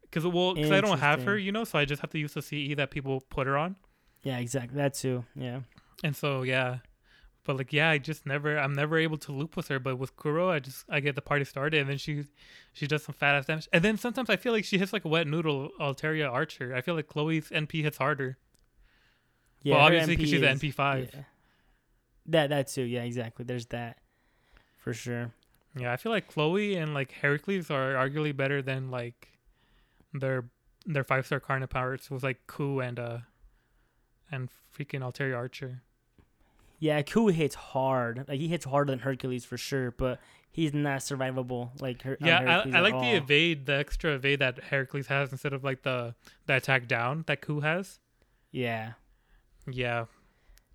Because 0.02 0.26
well, 0.26 0.56
because 0.56 0.72
I 0.72 0.82
don't 0.82 1.00
have 1.00 1.24
her, 1.24 1.38
you 1.38 1.52
know, 1.52 1.66
so 1.66 1.78
I 1.78 1.86
just 1.86 2.02
have 2.02 2.10
to 2.12 2.18
use 2.18 2.34
the 2.34 2.42
CE 2.42 2.76
that 2.78 2.90
people 2.90 3.22
put 3.30 3.46
her 3.46 3.58
on. 3.58 3.76
Yeah. 4.24 4.40
Exactly. 4.40 4.78
That 4.78 4.94
too. 4.94 5.26
Yeah. 5.36 5.60
And 6.04 6.16
so 6.16 6.42
yeah, 6.44 6.78
but 7.44 7.58
like 7.58 7.74
yeah, 7.74 7.90
I 7.90 7.98
just 7.98 8.26
never 8.26 8.58
I'm 8.58 8.74
never 8.74 8.98
able 8.98 9.18
to 9.18 9.32
loop 9.32 9.58
with 9.58 9.68
her. 9.68 9.80
But 9.80 9.98
with 9.98 10.16
Kuro, 10.16 10.50
I 10.50 10.60
just 10.60 10.86
I 10.90 11.02
get 11.02 11.16
the 11.16 11.22
party 11.22 11.44
started, 11.44 11.82
and 11.82 11.90
then 11.90 11.98
she 11.98 12.24
she 12.72 12.88
does 12.88 13.04
some 13.04 13.14
fat 13.14 13.36
ass 13.36 13.46
damage. 13.46 13.68
And 13.74 13.84
then 13.84 13.98
sometimes 13.98 14.30
I 14.30 14.38
feel 14.38 14.54
like 14.54 14.66
she 14.66 14.78
hits 14.78 14.94
like 14.94 15.04
a 15.04 15.10
wet 15.10 15.28
noodle 15.28 15.70
Altria 15.80 16.32
Archer. 16.32 16.74
I 16.74 16.82
feel 16.82 16.96
like 16.96 17.08
Chloe's 17.08 17.50
NP 17.50 17.84
hits 17.84 17.98
harder. 17.98 18.38
Yeah. 19.62 19.76
well, 19.76 19.86
obviously 19.86 20.16
because 20.16 20.30
she's 20.30 20.42
an 20.42 20.58
NP 20.58 20.74
five. 20.74 21.10
yeah. 21.14 21.24
That 22.30 22.50
that 22.50 22.68
too. 22.68 22.84
Yeah. 22.84 23.04
Exactly. 23.04 23.46
There's 23.46 23.66
that. 23.68 23.98
For 24.78 24.94
sure. 24.94 25.32
Yeah, 25.78 25.94
I 25.94 25.98
feel 25.98 26.12
like 26.12 26.28
Chloe 26.28 26.76
and 26.76 26.94
like 26.94 27.12
Heracles 27.12 27.70
are 27.70 27.94
arguably 27.94 28.36
better 28.36 28.62
than 28.62 28.90
like 28.90 29.28
their 30.14 30.46
their 30.86 31.04
five 31.04 31.26
star 31.26 31.40
Carnivores 31.40 32.10
with 32.10 32.24
like 32.24 32.48
Ku 32.48 32.80
and 32.80 33.00
uh 33.00 33.18
and 34.32 34.50
freaking 34.76 35.02
Altria 35.02 35.36
Archer. 35.36 35.82
Yeah, 36.80 37.02
Ku 37.02 37.28
hits 37.28 37.56
hard. 37.56 38.26
Like 38.28 38.40
he 38.40 38.48
hits 38.48 38.66
harder 38.66 38.92
than 38.92 39.00
Hercules 39.00 39.46
for 39.46 39.58
sure, 39.58 39.92
but 39.92 40.20
he's 40.50 40.74
not 40.74 41.00
survivable. 41.00 41.70
Like 41.82 42.02
her. 42.04 42.18
Yeah, 42.22 42.42
Hercules 42.42 42.76
I, 42.76 42.78
I 42.78 42.82
like 42.82 43.00
the 43.00 43.16
evade, 43.18 43.66
the 43.66 43.76
extra 43.76 44.16
evade 44.16 44.40
that 44.40 44.64
Heracles 44.64 45.08
has 45.08 45.32
instead 45.32 45.54
of 45.54 45.64
like 45.64 45.84
the 45.84 46.16
the 46.46 46.56
attack 46.56 46.88
down 46.88 47.26
that 47.28 47.42
Ku 47.42 47.60
has. 47.60 48.00
Yeah, 48.52 48.94
Yeah, 49.70 50.06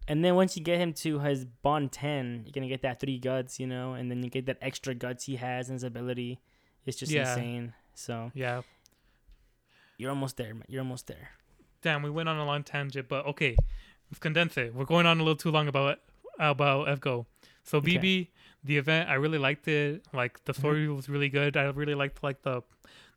and 0.09 0.25
then 0.25 0.35
once 0.35 0.57
you 0.57 0.63
get 0.63 0.79
him 0.79 0.93
to 0.95 1.19
his 1.21 1.45
bond 1.45 1.93
ten, 1.93 2.43
you're 2.45 2.53
gonna 2.53 2.69
get 2.69 2.83
that 2.83 3.01
three 3.01 3.19
guts, 3.19 3.59
you 3.61 3.67
know, 3.67 3.95
and 3.95 4.11
then 4.11 4.23
you 4.23 4.31
get 4.31 4.47
that 4.47 4.59
extra 4.61 4.95
guts 4.95 5.25
he 5.25 5.37
has 5.37 5.69
and 5.69 5.75
his 5.77 5.85
ability. 5.85 6.41
It's 6.87 6.97
just 6.99 7.11
Yeah. 7.13 7.31
insane. 7.31 7.75
So 7.95 8.31
yeah. 8.35 8.63
you're 9.97 10.11
almost 10.11 10.37
there. 10.37 10.55
man. 10.55 10.65
You're 10.69 10.83
almost 10.83 11.07
there. 11.07 11.31
Damn, 11.83 12.03
we 12.03 12.11
went 12.11 12.29
on 12.29 12.37
a 12.39 12.45
long 12.45 12.63
tangent, 12.63 13.09
but 13.09 13.27
okay, 13.27 13.57
let's 14.11 14.19
condense 14.19 14.57
it. 14.57 14.75
We're 14.75 14.85
going 14.85 15.07
on 15.07 15.19
a 15.21 15.23
little 15.23 15.37
too 15.37 15.51
long 15.51 15.69
about 15.69 16.01
about 16.39 16.89
FGO. 17.01 17.27
So 17.63 17.79
Okay. 17.79 17.99
BB, 17.99 18.29
the 18.65 18.77
event, 18.79 19.09
I 19.09 19.15
really 19.15 19.39
liked 19.39 19.69
it. 19.69 20.05
Like 20.13 20.45
the 20.45 20.53
Mm-hmm. 20.53 20.61
story 20.61 20.89
was 20.89 21.09
really 21.09 21.29
good. 21.29 21.57
I 21.57 21.65
really 21.65 21.95
liked 21.95 22.23
like 22.23 22.43
the 22.43 22.63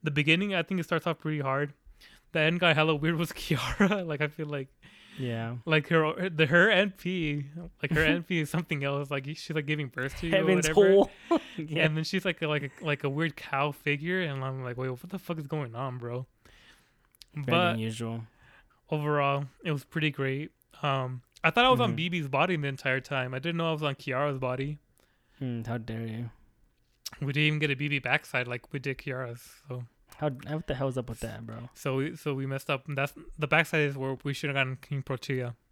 the 0.03 0.11
beginning. 0.11 0.53
I 0.53 0.61
think 0.63 0.79
it 0.79 0.83
starts 0.83 1.07
off 1.07 1.19
pretty 1.19 1.39
hard. 1.39 1.73
The 2.33 2.39
end 2.41 2.59
got 2.59 2.75
hella 2.75 2.93
weird 2.95 3.15
was 3.15 3.31
Kiara. 3.41 4.05
like 4.05 4.21
I 4.21 4.27
feel 4.27 4.45
like 4.47 4.67
Yeah. 5.19 5.55
like 5.65 5.87
her 5.89 6.29
the 6.29 6.45
her 6.45 6.67
NP 6.67 7.45
like 7.81 7.91
her 7.91 8.05
NP 8.05 8.41
is 8.43 8.49
something 8.49 8.83
else. 8.83 9.09
Like 9.09 9.25
she's 9.25 9.49
like 9.51 9.65
giving 9.65 9.87
birth 9.87 10.17
to 10.19 10.27
you 10.27 10.33
or 10.33 10.37
Heaven's 10.37 10.67
whatever. 10.69 10.93
hole. 10.93 11.11
yeah. 11.57 11.85
And 11.85 11.97
then 11.97 12.03
she's 12.03 12.23
like 12.25 12.41
a, 12.41 12.47
like 12.47 12.63
a, 12.63 12.85
like 12.85 13.03
a 13.03 13.09
weird 13.09 13.35
cow 13.35 13.71
figure, 13.71 14.21
and 14.21 14.43
I'm 14.43 14.63
like, 14.63 14.77
wait, 14.77 14.89
what 14.89 15.09
the 15.09 15.19
fuck 15.19 15.37
is 15.39 15.47
going 15.47 15.75
on, 15.75 15.97
bro? 15.97 16.25
Very 17.33 17.45
But 17.45 17.73
unusual. 17.75 18.21
overall, 18.89 19.45
it 19.63 19.71
was 19.71 19.83
pretty 19.83 20.11
great. 20.11 20.51
Um, 20.81 21.21
I 21.43 21.49
thought 21.51 21.65
I 21.65 21.69
was 21.69 21.79
on 21.79 21.95
Mhm. 21.95 22.09
BB's 22.11 22.27
body 22.27 22.55
the 22.55 22.67
entire 22.67 22.99
time. 22.99 23.33
I 23.33 23.39
didn't 23.39 23.57
know 23.57 23.69
I 23.69 23.71
was 23.71 23.83
on 23.83 23.95
Kiara's 23.95 24.37
body. 24.39 24.77
Hmm, 25.39 25.61
how 25.63 25.77
dare 25.77 26.05
you? 26.07 26.29
We 27.21 27.27
didn't 27.33 27.47
even 27.47 27.59
get 27.59 27.71
a 27.71 27.75
BB 27.75 27.99
backside 28.03 28.47
like 28.47 28.71
we 28.73 28.79
did 28.79 28.97
Kiara's. 28.97 29.41
So 29.67 29.83
How 30.15 30.29
what 30.29 30.65
the 30.67 30.73
hell's 30.75 30.97
up 30.97 31.09
with 31.09 31.19
that, 31.19 31.45
bro? 31.45 31.69
so 31.75 31.97
we 31.97 32.15
so 32.15 32.33
we 32.33 32.45
messed 32.47 32.69
up. 32.69 32.85
That's 32.87 33.13
the 33.37 33.47
backside 33.47 33.81
is 33.81 33.97
where 33.97 34.17
we 34.23 34.33
should 34.33 34.49
have 34.49 34.55
gotten 34.55 34.77
King 34.81 35.03
Protea. 35.03 35.55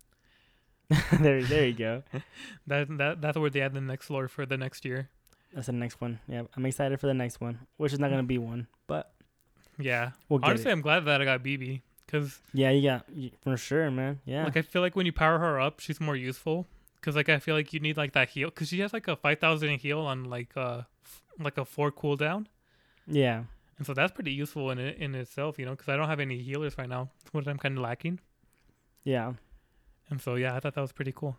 there, 1.19 1.41
there 1.43 1.65
you 1.65 1.73
go. 1.73 2.03
That 2.67 2.95
that 2.97 3.21
that's 3.21 3.37
where 3.37 3.49
they 3.49 3.61
add 3.61 3.73
the 3.73 3.81
next 3.81 4.09
lore 4.09 4.27
for 4.27 4.45
the 4.45 4.57
next 4.57 4.85
year. 4.85 5.09
That's 5.53 5.67
the 5.67 5.73
next 5.73 5.99
one. 6.01 6.19
Yeah, 6.27 6.43
I'm 6.55 6.65
excited 6.65 6.99
for 6.99 7.07
the 7.07 7.13
next 7.13 7.39
one, 7.41 7.59
which 7.77 7.93
is 7.93 7.99
not 7.99 8.09
gonna 8.11 8.23
be 8.23 8.37
one, 8.37 8.67
but 8.87 9.11
Yeah. 9.79 10.11
we'll 10.29 10.39
get 10.39 10.49
Honestly, 10.49 10.69
it. 10.69 10.73
I'm 10.73 10.81
glad 10.81 11.05
that 11.05 11.21
I 11.21 11.25
got 11.25 11.41
BB 11.43 11.81
because 12.05 12.39
Yeah, 12.53 12.69
you 12.71 12.83
got 12.83 13.05
for 13.41 13.57
sure, 13.57 13.89
man. 13.89 14.19
Yeah, 14.25 14.43
like 14.43 14.57
I 14.57 14.61
feel 14.61 14.81
like 14.81 14.95
when 14.95 15.05
you 15.07 15.13
power 15.13 15.39
her 15.39 15.59
up, 15.59 15.79
she's 15.79 15.99
more 16.01 16.15
useful. 16.15 16.67
Cause 17.01 17.15
like 17.15 17.29
I 17.29 17.39
feel 17.39 17.55
like 17.55 17.71
you 17.73 17.79
need 17.79 17.97
like 17.97 18.13
that 18.13 18.29
heal. 18.29 18.49
Cause 18.51 18.67
she 18.69 18.79
has 18.81 18.91
like 18.93 19.07
a 19.07 19.15
five 19.15 19.39
thousand 19.39 19.69
heal 19.79 19.99
on 20.01 20.25
like 20.25 20.55
uh 20.57 20.81
f- 21.03 21.21
like 21.39 21.57
a 21.57 21.63
four 21.65 21.91
cooldown. 21.91 22.47
yeah, 23.07 23.43
And 23.77 23.85
so 23.85 23.93
that's 23.93 24.11
pretty 24.13 24.31
useful 24.31 24.71
in 24.71 24.79
in 24.79 25.15
itself, 25.15 25.59
you 25.59 25.65
know, 25.65 25.71
because 25.71 25.89
I 25.89 25.95
don't 25.97 26.07
have 26.07 26.19
any 26.19 26.37
healers 26.39 26.77
right 26.77 26.87
now. 26.89 27.09
which 27.31 27.47
I'm 27.47 27.57
kind 27.57 27.77
of 27.77 27.83
lacking. 27.83 28.19
yeah. 29.03 29.33
And 30.09 30.21
so 30.21 30.35
yeah, 30.35 30.55
I 30.55 30.59
thought 30.59 30.75
that 30.75 30.81
was 30.81 30.91
pretty 30.91 31.11
cool. 31.15 31.35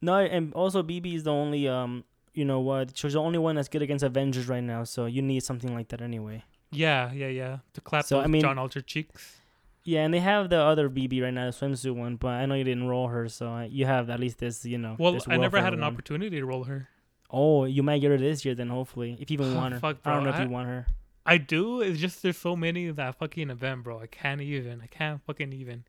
No, 0.00 0.14
and 0.16 0.54
also 0.54 0.82
BB 0.82 1.14
is 1.16 1.22
the 1.24 1.32
only 1.32 1.66
um, 1.68 2.04
you 2.34 2.44
know 2.44 2.60
what? 2.60 2.96
She's 2.96 3.14
the 3.14 3.20
only 3.20 3.38
one 3.38 3.56
that's 3.56 3.68
good 3.68 3.82
against 3.82 4.04
Avengers 4.04 4.48
right 4.48 4.62
now. 4.62 4.84
So 4.84 5.06
you 5.06 5.22
need 5.22 5.42
something 5.42 5.74
like 5.74 5.88
that 5.88 6.00
anyway. 6.00 6.44
Yeah, 6.70 7.12
yeah, 7.12 7.28
yeah. 7.28 7.58
To 7.74 7.80
clap 7.80 8.04
So, 8.04 8.16
those 8.16 8.24
I 8.24 8.28
mean- 8.28 8.42
Jeanne 8.42 8.58
Alter 8.58 8.80
cheeks. 8.80 9.36
Yeah, 9.84 10.04
and 10.04 10.12
they 10.12 10.18
have 10.18 10.50
the 10.50 10.58
other 10.60 10.88
BB 10.90 11.22
right 11.22 11.32
now, 11.32 11.46
the 11.48 11.52
swimsuit 11.52 11.94
one, 11.94 12.16
but 12.16 12.30
I 12.42 12.44
know 12.46 12.56
you 12.56 12.64
didn't 12.64 12.88
roll 12.88 13.06
her, 13.06 13.28
so 13.28 13.60
you 13.70 13.86
have 13.86 14.10
at 14.10 14.18
least 14.18 14.38
this, 14.38 14.64
you 14.64 14.78
know. 14.78 14.96
Well, 14.98 15.16
I 15.28 15.36
never 15.36 15.60
had 15.62 15.74
an 15.74 15.80
one. 15.82 15.92
opportunity 15.92 16.40
to 16.40 16.44
roll 16.44 16.64
her. 16.64 16.88
Oh, 17.30 17.66
you 17.66 17.84
might 17.84 18.00
get 18.00 18.10
her 18.10 18.18
this 18.18 18.44
year 18.44 18.56
then, 18.56 18.68
hopefully, 18.68 19.16
if 19.20 19.30
you 19.30 19.34
even 19.38 19.54
want 19.60 19.74
her. 19.74 19.78
Fuck, 19.80 19.98
I 20.04 20.10
don't 20.14 20.24
bro, 20.24 20.30
know 20.32 20.34
if 20.36 20.40
I- 20.40 20.44
you 20.44 20.50
want 20.50 20.68
her. 20.68 20.86
I 21.26 21.38
do. 21.38 21.80
It's 21.80 21.98
just 22.00 22.22
there's 22.22 22.36
so 22.38 22.56
many 22.56 22.86
of 22.88 22.96
that 22.96 23.16
fucking 23.18 23.50
event, 23.50 23.84
bro. 23.84 24.00
I 24.00 24.06
can't 24.06 24.40
even. 24.40 24.80
I 24.80 24.86
can't 24.86 25.20
fucking 25.24 25.52
even. 25.52 25.84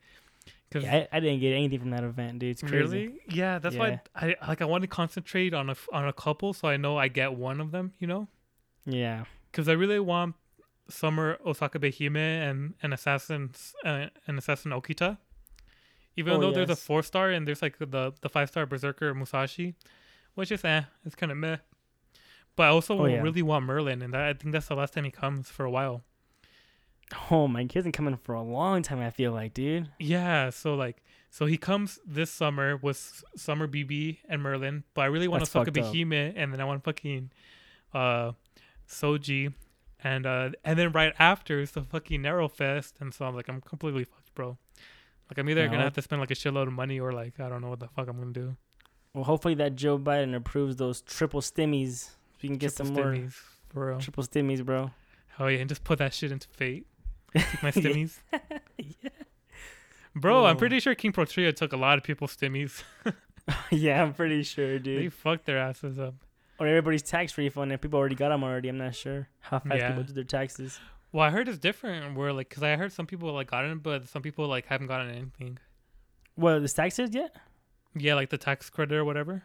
Cause 0.72 0.84
Yeah, 0.84 1.06
I, 1.12 1.18
I 1.18 1.20
didn't 1.22 1.40
get 1.40 1.54
anything 1.54 1.80
from 1.80 1.92
that 1.92 2.04
event, 2.04 2.40
dude. 2.40 2.52
It's 2.52 2.62
crazy. 2.62 2.76
really, 3.08 3.20
yeah. 3.30 3.58
That's 3.60 3.76
Yeah. 3.76 3.80
why 3.80 4.02
I 4.16 4.36
like. 4.48 4.62
I 4.62 4.66
want 4.66 4.82
to 4.82 4.88
concentrate 4.88 5.54
on 5.54 5.70
a 5.70 5.76
on 5.94 6.08
a 6.08 6.14
couple, 6.14 6.54
so 6.54 6.68
I 6.68 6.76
know 6.78 6.98
I 6.98 7.08
get 7.08 7.34
one 7.36 7.62
of 7.62 7.72
them. 7.72 7.94
You 8.00 8.08
know. 8.08 8.28
Yeah. 8.86 9.26
because 9.52 9.68
I 9.70 9.74
really 9.74 10.00
want 10.00 10.36
Summer 10.90 11.38
Osakabehime 11.46 12.16
and 12.18 12.74
an 12.82 12.94
assassin 12.94 13.52
uh, 13.86 14.08
an 14.28 14.38
assassin 14.38 14.72
Okita. 14.72 15.18
Even 16.16 16.34
Oh, 16.34 16.40
though 16.42 16.52
there's 16.52 16.70
a 16.70 16.72
yes. 16.72 16.82
four 16.82 17.04
star 17.04 17.30
and 17.30 17.48
there's 17.48 17.62
like 17.62 17.78
the 17.80 18.14
the 18.22 18.30
five 18.30 18.50
star 18.50 18.66
Berserker 18.66 19.14
Musashi, 19.14 19.76
which 20.36 20.52
is 20.52 20.64
eh, 20.66 20.84
it's 21.06 21.16
kind 21.16 21.32
of 21.32 21.38
meh. 21.38 21.58
But 22.58 22.64
I 22.64 22.68
also 22.68 23.00
Oh, 23.00 23.06
yeah. 23.06 23.22
really 23.22 23.42
want 23.42 23.64
Merlin, 23.66 24.02
and 24.02 24.14
that, 24.14 24.22
I 24.22 24.34
think 24.34 24.52
that's 24.52 24.68
the 24.68 24.76
last 24.76 24.94
time 24.94 25.06
he 25.06 25.12
comes 25.12 25.50
for 25.50 25.64
a 25.64 25.72
while. 25.72 26.04
Oh, 27.32 27.48
my 27.48 27.64
kid's 27.66 27.86
been 27.86 27.94
coming 27.94 28.18
for 28.18 28.36
a 28.36 28.42
long 28.42 28.82
time, 28.82 29.00
I 29.00 29.12
feel 29.12 29.32
like, 29.32 29.54
dude. 29.54 29.90
Yeah, 30.00 30.50
so 30.50 30.76
like, 30.76 31.02
so 31.30 31.46
he 31.46 31.56
comes 31.58 32.00
this 32.06 32.30
summer 32.30 32.76
with 32.76 33.24
Summer 33.38 33.68
BB 33.68 34.18
and 34.28 34.42
Merlin, 34.42 34.84
but 34.94 35.02
I 35.04 35.06
really 35.06 35.28
want 35.30 35.46
to 35.46 35.50
fuck 35.50 35.68
a. 35.70 35.72
Behemoth, 35.72 36.34
and 36.36 36.52
then 36.52 36.60
I 36.60 36.66
want 36.66 36.84
fucking 36.84 37.32
uh 37.94 38.34
Soji, 38.90 39.54
and 40.04 40.26
uh 40.26 40.50
and 40.66 40.78
then 40.80 40.92
right 40.92 41.14
after 41.20 41.60
is 41.62 41.72
the 41.72 41.84
fucking 41.84 42.22
Nero 42.22 42.48
Fest, 42.50 42.96
and 43.00 43.14
so 43.14 43.26
I'm 43.26 43.36
like, 43.36 43.48
I'm 43.50 43.62
completely 43.62 44.04
fucked, 44.04 44.34
bro. 44.36 44.58
Like 45.30 45.38
I'm 45.38 45.50
either 45.50 45.62
Yeah, 45.62 45.68
gonna 45.68 45.84
have 45.84 45.94
to 45.94 46.02
spend 46.02 46.20
like 46.22 46.32
a 46.32 46.36
shitload 46.36 46.68
of 46.68 46.74
money, 46.74 47.00
or 47.00 47.12
like 47.14 47.40
I 47.40 47.48
don't 47.50 47.62
know 47.62 47.70
what 47.70 47.80
the 47.80 47.88
fuck 47.88 48.08
I'm 48.10 48.18
gonna 48.18 48.32
do. 48.34 48.58
Well, 49.14 49.24
hopefully 49.24 49.56
that 49.56 49.76
Joe 49.76 49.98
Biden 49.98 50.36
approves 50.36 50.76
those 50.76 51.02
triple 51.02 51.40
stimmies. 51.42 52.10
We 52.42 52.50
can 52.50 52.58
get 52.58 52.76
Triple 52.76 52.86
some 52.86 52.96
more 52.96 53.14
stimmies, 53.14 53.34
real. 53.74 54.00
triple 54.00 54.24
stimmies, 54.24 54.64
bro. 54.66 54.92
Oh 55.40 55.48
yeah, 55.48 55.60
and 55.60 55.70
just 55.70 55.84
put 55.84 56.00
that 56.00 56.14
shit 56.14 56.32
into 56.32 56.48
fate. 56.50 56.86
Take 57.36 57.64
my 57.64 57.70
Yeah. 57.76 57.82
stimmies. 57.82 58.20
Bro, 60.16 60.46
I'm 60.46 60.58
pretty 60.58 60.80
sure 60.80 60.96
King 60.96 61.12
Protea 61.12 61.54
took 61.54 61.74
a 61.74 61.78
lot 61.78 61.98
of 62.00 62.04
people's 62.04 62.36
stimmies. 62.36 62.82
yeah, 63.72 64.02
I'm 64.02 64.14
pretty 64.16 64.42
sure, 64.42 64.80
dude. 64.80 65.00
they 65.04 65.10
fucked 65.10 65.46
their 65.46 65.60
asses 65.60 66.00
up. 66.00 66.16
Or 66.60 66.66
everybody's 66.66 67.04
tax 67.04 67.38
refund, 67.38 67.72
and 67.72 67.80
people 67.80 68.00
already 68.00 68.16
got 68.16 68.30
them 68.30 68.44
already. 68.44 68.68
I'm 68.70 68.80
not 68.80 68.96
sure 68.96 69.28
how 69.42 69.60
fast 69.60 69.76
Yeah. 69.78 69.90
people 69.90 70.04
do 70.04 70.14
their 70.14 70.24
taxes. 70.24 70.80
Well, 71.12 71.24
I 71.24 71.30
heard 71.30 71.48
it's 71.48 71.60
different. 71.60 72.16
Where 72.18 72.34
like, 72.34 72.50
cause 72.50 72.64
I 72.64 72.76
heard 72.78 72.92
some 72.92 73.06
people 73.06 73.32
like 73.32 73.52
got 73.52 73.64
it, 73.66 73.84
but 73.84 74.08
some 74.08 74.24
people 74.24 74.48
like 74.48 74.66
haven't 74.66 74.88
gotten 74.88 75.12
anything. 75.12 75.60
Well, 76.36 76.60
the 76.60 76.68
taxes 76.68 77.12
yet? 77.14 77.36
Yeah, 77.96 78.16
like 78.16 78.30
the 78.32 78.38
tax 78.40 78.72
credit 78.72 78.96
or 78.96 79.06
whatever. 79.06 79.44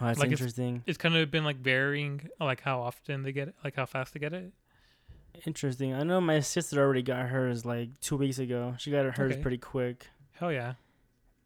Oh, 0.00 0.06
that's 0.06 0.18
Like 0.18 0.28
it's- 0.28 0.40
interesting. 0.40 0.82
It's 0.86 0.98
kind 0.98 1.14
of 1.14 1.30
been 1.30 1.44
like 1.44 1.56
varying, 1.58 2.28
like 2.40 2.60
how 2.62 2.80
often 2.80 3.22
they 3.22 3.32
get 3.32 3.48
it, 3.48 3.54
like 3.62 3.76
how 3.76 3.86
fast 3.86 4.14
they 4.14 4.20
get 4.20 4.32
it. 4.32 4.52
Interesting. 5.46 5.94
I 5.94 6.02
know 6.02 6.20
my 6.20 6.40
sister 6.40 6.80
already 6.80 7.02
got 7.02 7.26
hers 7.28 7.64
like 7.64 8.00
two 8.00 8.16
weeks 8.16 8.38
ago. 8.38 8.74
She 8.78 8.90
got 8.90 9.04
hers 9.16 9.32
Okay. 9.32 9.40
pretty 9.42 9.58
quick. 9.58 10.08
Hell 10.32 10.52
yeah. 10.52 10.74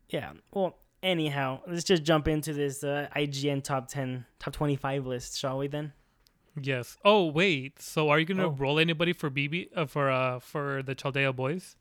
Yeah. 0.08 0.32
Well, 0.52 0.76
anyhow, 1.02 1.60
let's 1.66 1.84
just 1.84 2.02
jump 2.02 2.26
into 2.28 2.52
this 2.52 2.82
uh, 2.84 3.08
IGN 3.14 3.62
top 3.62 3.88
ten, 3.88 4.24
top 4.38 4.52
twenty-five 4.54 5.06
list, 5.06 5.38
shall 5.38 5.58
we? 5.58 5.66
Then. 5.68 5.92
Yes. 6.60 6.96
Oh 7.04 7.26
wait. 7.26 7.82
So 7.82 8.08
are 8.10 8.18
you 8.18 8.24
gonna 8.24 8.46
Oh. 8.46 8.50
roll 8.50 8.78
anybody 8.78 9.12
for 9.12 9.28
BB 9.30 9.70
uh, 9.76 9.86
for 9.86 10.10
uh 10.10 10.38
for 10.38 10.82
the 10.82 10.94
Chaldea 10.94 11.32
boys? 11.32 11.76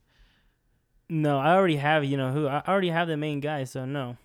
No, 1.09 1.37
I 1.37 1.53
already 1.53 1.75
have. 1.77 2.03
You 2.03 2.17
know 2.17 2.31
who? 2.31 2.47
I 2.47 2.63
already 2.67 2.89
have 2.89 3.07
the 3.07 3.17
main 3.17 3.39
guy, 3.39 3.63
so 3.65 3.85
no. 3.85 4.17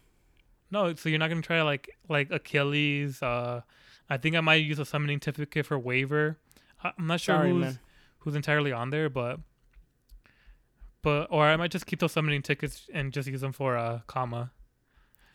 No. 0.71 0.95
So 0.95 1.09
you're 1.09 1.19
not 1.19 1.29
gonna 1.29 1.43
try 1.43 1.63
like 1.63 1.97
like 2.09 2.31
Achilles. 2.31 3.23
Uh, 3.23 3.63
I 4.11 4.17
think 4.17 4.37
I 4.37 4.41
might 4.41 4.57
use 4.65 4.79
a 4.79 4.85
summoning 4.85 5.21
certificate 5.21 5.67
for 5.67 5.79
Waver. 5.79 6.39
I- 6.83 6.93
I'm 6.99 7.07
not 7.07 7.21
sure 7.21 7.37
Sorry, 7.37 7.51
who's 7.51 7.61
man. 7.61 7.79
who's 8.21 8.35
entirely 8.35 8.73
on 8.73 8.91
there, 8.91 9.09
but 9.09 9.41
but 11.03 11.29
or 11.31 11.45
I 11.47 11.57
might 11.57 11.71
just 11.71 11.87
keep 11.87 12.01
those 12.01 12.13
summoning 12.13 12.43
tickets 12.43 12.89
and 12.93 13.13
just 13.13 13.29
use 13.29 13.41
them 13.41 13.53
for 13.53 13.77
uh 13.77 14.01
comma. 14.07 14.51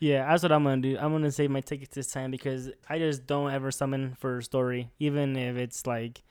Yeah, 0.00 0.26
that's 0.28 0.42
what 0.42 0.52
I'm 0.52 0.64
gonna 0.64 0.82
do. 0.82 0.96
I'm 0.98 1.12
gonna 1.12 1.30
save 1.30 1.50
my 1.50 1.60
tickets 1.60 1.94
this 1.94 2.08
time 2.08 2.30
because 2.30 2.70
I 2.88 2.98
just 2.98 3.26
don't 3.26 3.50
ever 3.52 3.70
summon 3.70 4.14
for 4.18 4.40
story, 4.42 4.90
even 4.98 5.36
if 5.36 5.56
it's 5.56 5.86
like, 5.86 6.22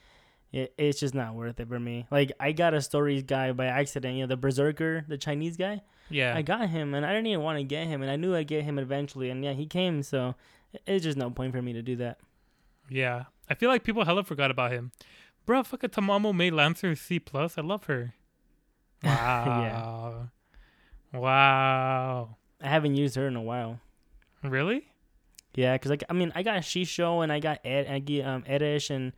it, 0.53 0.73
it's 0.77 0.99
just 0.99 1.15
not 1.15 1.33
worth 1.33 1.59
it 1.59 1.67
for 1.67 1.79
me. 1.79 2.05
Like 2.11 2.31
I 2.39 2.51
got 2.51 2.73
a 2.75 2.81
stories 2.81 3.23
guy 3.23 3.51
by 3.51 3.65
accident, 3.65 4.15
you 4.15 4.21
know, 4.21 4.27
the 4.27 4.37
berserker, 4.37 5.03
the 5.07 5.17
Chinese 5.17 5.57
guy. 5.57 5.81
Yeah. 6.09 6.35
I 6.35 6.43
got 6.43 6.69
him, 6.69 6.93
and 6.93 7.05
I 7.05 7.09
didn't 7.09 7.27
even 7.27 7.43
want 7.43 7.57
to 7.57 7.63
get 7.63 7.87
him, 7.87 8.03
and 8.03 8.11
I 8.11 8.15
knew 8.17 8.35
I'd 8.35 8.47
get 8.47 8.63
him 8.63 8.77
eventually, 8.77 9.31
and 9.31 9.43
yeah, 9.43 9.53
he 9.53 9.65
came. 9.65 10.03
So 10.03 10.35
it's 10.85 11.03
just 11.03 11.17
no 11.17 11.31
point 11.31 11.53
for 11.53 11.61
me 11.61 11.73
to 11.73 11.81
do 11.81 11.95
that. 11.97 12.19
Yeah, 12.87 13.23
I 13.49 13.55
feel 13.55 13.69
like 13.69 13.83
people 13.83 14.05
hella 14.05 14.23
forgot 14.23 14.51
about 14.51 14.71
him. 14.71 14.91
Bro, 15.45 15.63
fuck 15.63 15.83
a 15.83 15.89
Tamamo 15.89 16.33
made 16.33 16.53
Lancer 16.53 16.95
C 16.95 17.19
plus. 17.19 17.57
I 17.57 17.61
love 17.61 17.85
her. 17.85 18.13
Wow. 19.03 20.29
Wow. 21.11 22.37
I 22.61 22.69
haven't 22.69 22.95
used 22.95 23.15
her 23.15 23.27
in 23.27 23.35
a 23.35 23.41
while. 23.41 23.81
Really? 24.41 24.87
Yeah, 25.55 25.77
cause 25.77 25.89
like 25.89 26.03
I 26.09 26.13
mean, 26.13 26.31
I 26.35 26.41
got 26.43 26.61
Shisho 26.61 27.21
and 27.21 27.31
I 27.31 27.39
got 27.39 27.59
Ed, 27.65 27.87
I 27.87 27.99
get 27.99 28.25
um 28.25 28.43
Edish, 28.43 28.89
and 28.89 29.11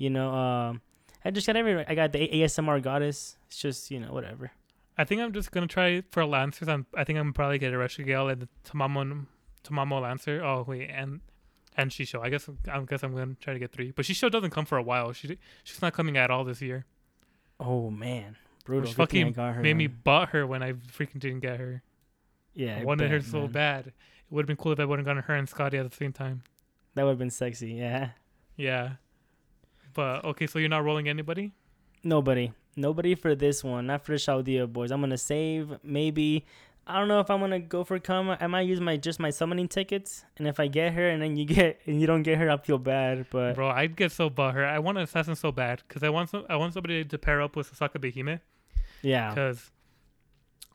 you 0.00 0.08
know, 0.08 0.34
um, 0.34 0.80
I 1.26 1.30
just 1.30 1.46
got 1.46 1.56
every. 1.56 1.86
I 1.86 1.94
got 1.94 2.12
the 2.12 2.26
ASMR 2.26 2.82
goddess. 2.82 3.36
It's 3.48 3.58
just 3.58 3.90
you 3.90 4.00
know 4.00 4.12
whatever. 4.12 4.50
I 4.96 5.04
think 5.04 5.20
I'm 5.20 5.32
just 5.32 5.52
gonna 5.52 5.66
try 5.66 6.02
for 6.10 6.24
Lancers. 6.24 6.68
I'm 6.68 6.86
I 6.96 7.04
think 7.04 7.18
I'm 7.18 7.34
probably 7.34 7.58
get 7.58 7.72
Ereshkigal 7.72 8.32
and 8.32 8.42
the 8.42 8.48
Tamamo 8.64 9.26
Tamamo 9.62 10.00
Lancer. 10.00 10.42
Oh 10.42 10.64
wait, 10.66 10.88
and 10.88 11.20
and 11.76 11.90
Shisho. 11.90 12.22
I 12.22 12.30
guess 12.30 12.48
I 12.72 12.80
guess 12.80 13.02
I'm 13.02 13.14
gonna 13.14 13.36
try 13.40 13.52
to 13.52 13.58
get 13.58 13.72
three. 13.72 13.90
But 13.90 14.06
Shisho 14.06 14.30
doesn't 14.30 14.50
come 14.50 14.64
for 14.64 14.78
a 14.78 14.82
while. 14.82 15.12
She 15.12 15.36
she's 15.64 15.82
not 15.82 15.92
coming 15.92 16.16
at 16.16 16.30
all 16.30 16.44
this 16.44 16.62
year. 16.62 16.86
Oh 17.60 17.90
man, 17.90 18.36
brutal. 18.64 18.88
Which 18.88 18.96
Good 18.96 19.08
thing 19.10 19.20
I 19.20 19.24
fucking 19.24 19.32
got 19.34 19.54
her, 19.56 19.60
Made 19.60 19.76
me 19.76 19.86
butt 19.86 20.30
her 20.30 20.46
when 20.46 20.62
I 20.62 20.72
freaking 20.72 21.20
didn't 21.20 21.40
get 21.40 21.60
her. 21.60 21.82
Yeah, 22.54 22.78
I 22.78 22.80
I 22.80 22.84
wanted 22.84 23.10
her 23.10 23.20
so 23.20 23.40
man. 23.42 23.52
bad. 23.52 23.86
It 23.88 23.92
would 24.30 24.44
have 24.44 24.46
been 24.46 24.56
cool 24.56 24.72
if 24.72 24.80
I 24.80 24.86
would 24.86 24.98
have 24.98 25.04
gotten 25.06 25.22
her 25.22 25.34
and 25.34 25.46
Skadi 25.46 25.74
at 25.74 25.90
the 25.90 25.94
same 25.94 26.14
time. 26.14 26.42
That 26.94 27.02
would 27.02 27.10
have 27.10 27.18
been 27.18 27.30
sexy. 27.30 27.72
Yeah. 27.72 28.10
Yeah. 28.56 28.92
But 29.94 30.24
okay, 30.24 30.46
so 30.46 30.58
you're 30.58 30.68
not 30.68 30.84
rolling 30.84 31.08
anybody? 31.08 31.52
Nobody. 32.02 32.52
Nobody 32.76 33.14
for 33.14 33.34
this 33.34 33.62
one. 33.64 33.86
Not 33.86 34.04
for 34.04 34.12
the 34.12 34.18
Chaldea 34.18 34.66
boys. 34.66 34.90
I'm 34.90 35.00
gonna 35.00 35.18
save 35.18 35.74
maybe. 35.82 36.46
I 36.86 36.98
don't 36.98 37.08
know 37.08 37.20
if 37.20 37.30
I'm 37.30 37.40
gonna 37.40 37.60
go 37.60 37.84
for 37.84 37.98
Kama. 37.98 38.38
I 38.40 38.46
might 38.46 38.62
use 38.62 38.80
my 38.80 38.96
just 38.96 39.20
my 39.20 39.30
summoning 39.30 39.68
tickets, 39.68 40.24
and 40.38 40.48
if 40.48 40.58
I 40.58 40.66
get 40.66 40.92
her 40.94 41.08
and 41.08 41.20
then 41.22 41.36
you 41.36 41.44
get 41.44 41.80
and 41.86 42.00
you 42.00 42.06
don't 42.06 42.22
get 42.22 42.38
her, 42.38 42.50
I'll 42.50 42.58
feel 42.58 42.78
bad. 42.78 43.26
But 43.30 43.54
Bro, 43.54 43.68
I'd 43.70 43.96
get 43.96 44.12
so 44.12 44.30
butthurt. 44.30 44.66
I 44.66 44.78
want 44.78 44.98
an 44.98 45.04
assassin 45.04 45.36
so 45.36 45.52
bad 45.52 45.82
because 45.86 46.02
I 46.02 46.08
want 46.08 46.30
some. 46.30 46.46
I 46.48 46.56
want 46.56 46.72
somebody 46.74 47.04
to 47.04 47.18
pair 47.18 47.42
up 47.42 47.56
with 47.56 47.72
Osakabehime. 47.72 48.40
yeah, 49.02 49.30
Because 49.30 49.70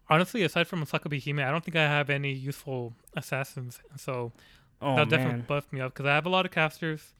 honestly, 0.10 0.43
aside 0.43 0.67
from 0.67 0.84
Osakabehime, 0.86 1.43
I 1.45 1.51
don't 1.51 1.63
think 1.63 1.75
I 1.75 1.84
have 1.84 2.10
any 2.10 2.32
useful 2.34 2.93
assassins. 3.15 3.80
So 3.97 4.32
oh 4.82 4.91
that'll 4.95 5.06
definitely 5.06 5.38
man, 5.39 5.45
buff 5.47 5.71
me 5.71 5.82
up 5.82 5.93
because 5.93 6.06
I 6.06 6.13
have 6.15 6.25
a 6.25 6.30
lot 6.30 6.45
of 6.45 6.51
casters. 6.51 7.13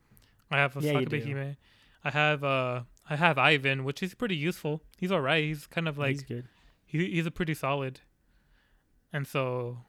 I 0.52 0.58
have 0.58 0.78
a 0.78 0.82
Yeah. 0.82 1.00
Behime. 1.02 1.58
I 2.06 2.12
have 2.12 2.44
uh 2.44 2.84
I 3.10 3.16
have 3.16 3.38
Ivan, 3.38 3.84
which 3.84 4.02
is 4.02 4.14
pretty 4.14 4.36
useful. 4.38 4.82
He's 4.98 5.12
alright. 5.12 5.44
He's 5.44 5.66
kind 5.68 5.88
of 5.88 5.98
like 5.98 6.12
he's 6.12 6.24
good. 6.24 6.46
he, 6.86 7.10
he's 7.12 7.26
a 7.26 7.32
pretty 7.32 7.54
solid. 7.56 8.00
And 9.12 9.28
so, 9.28 9.80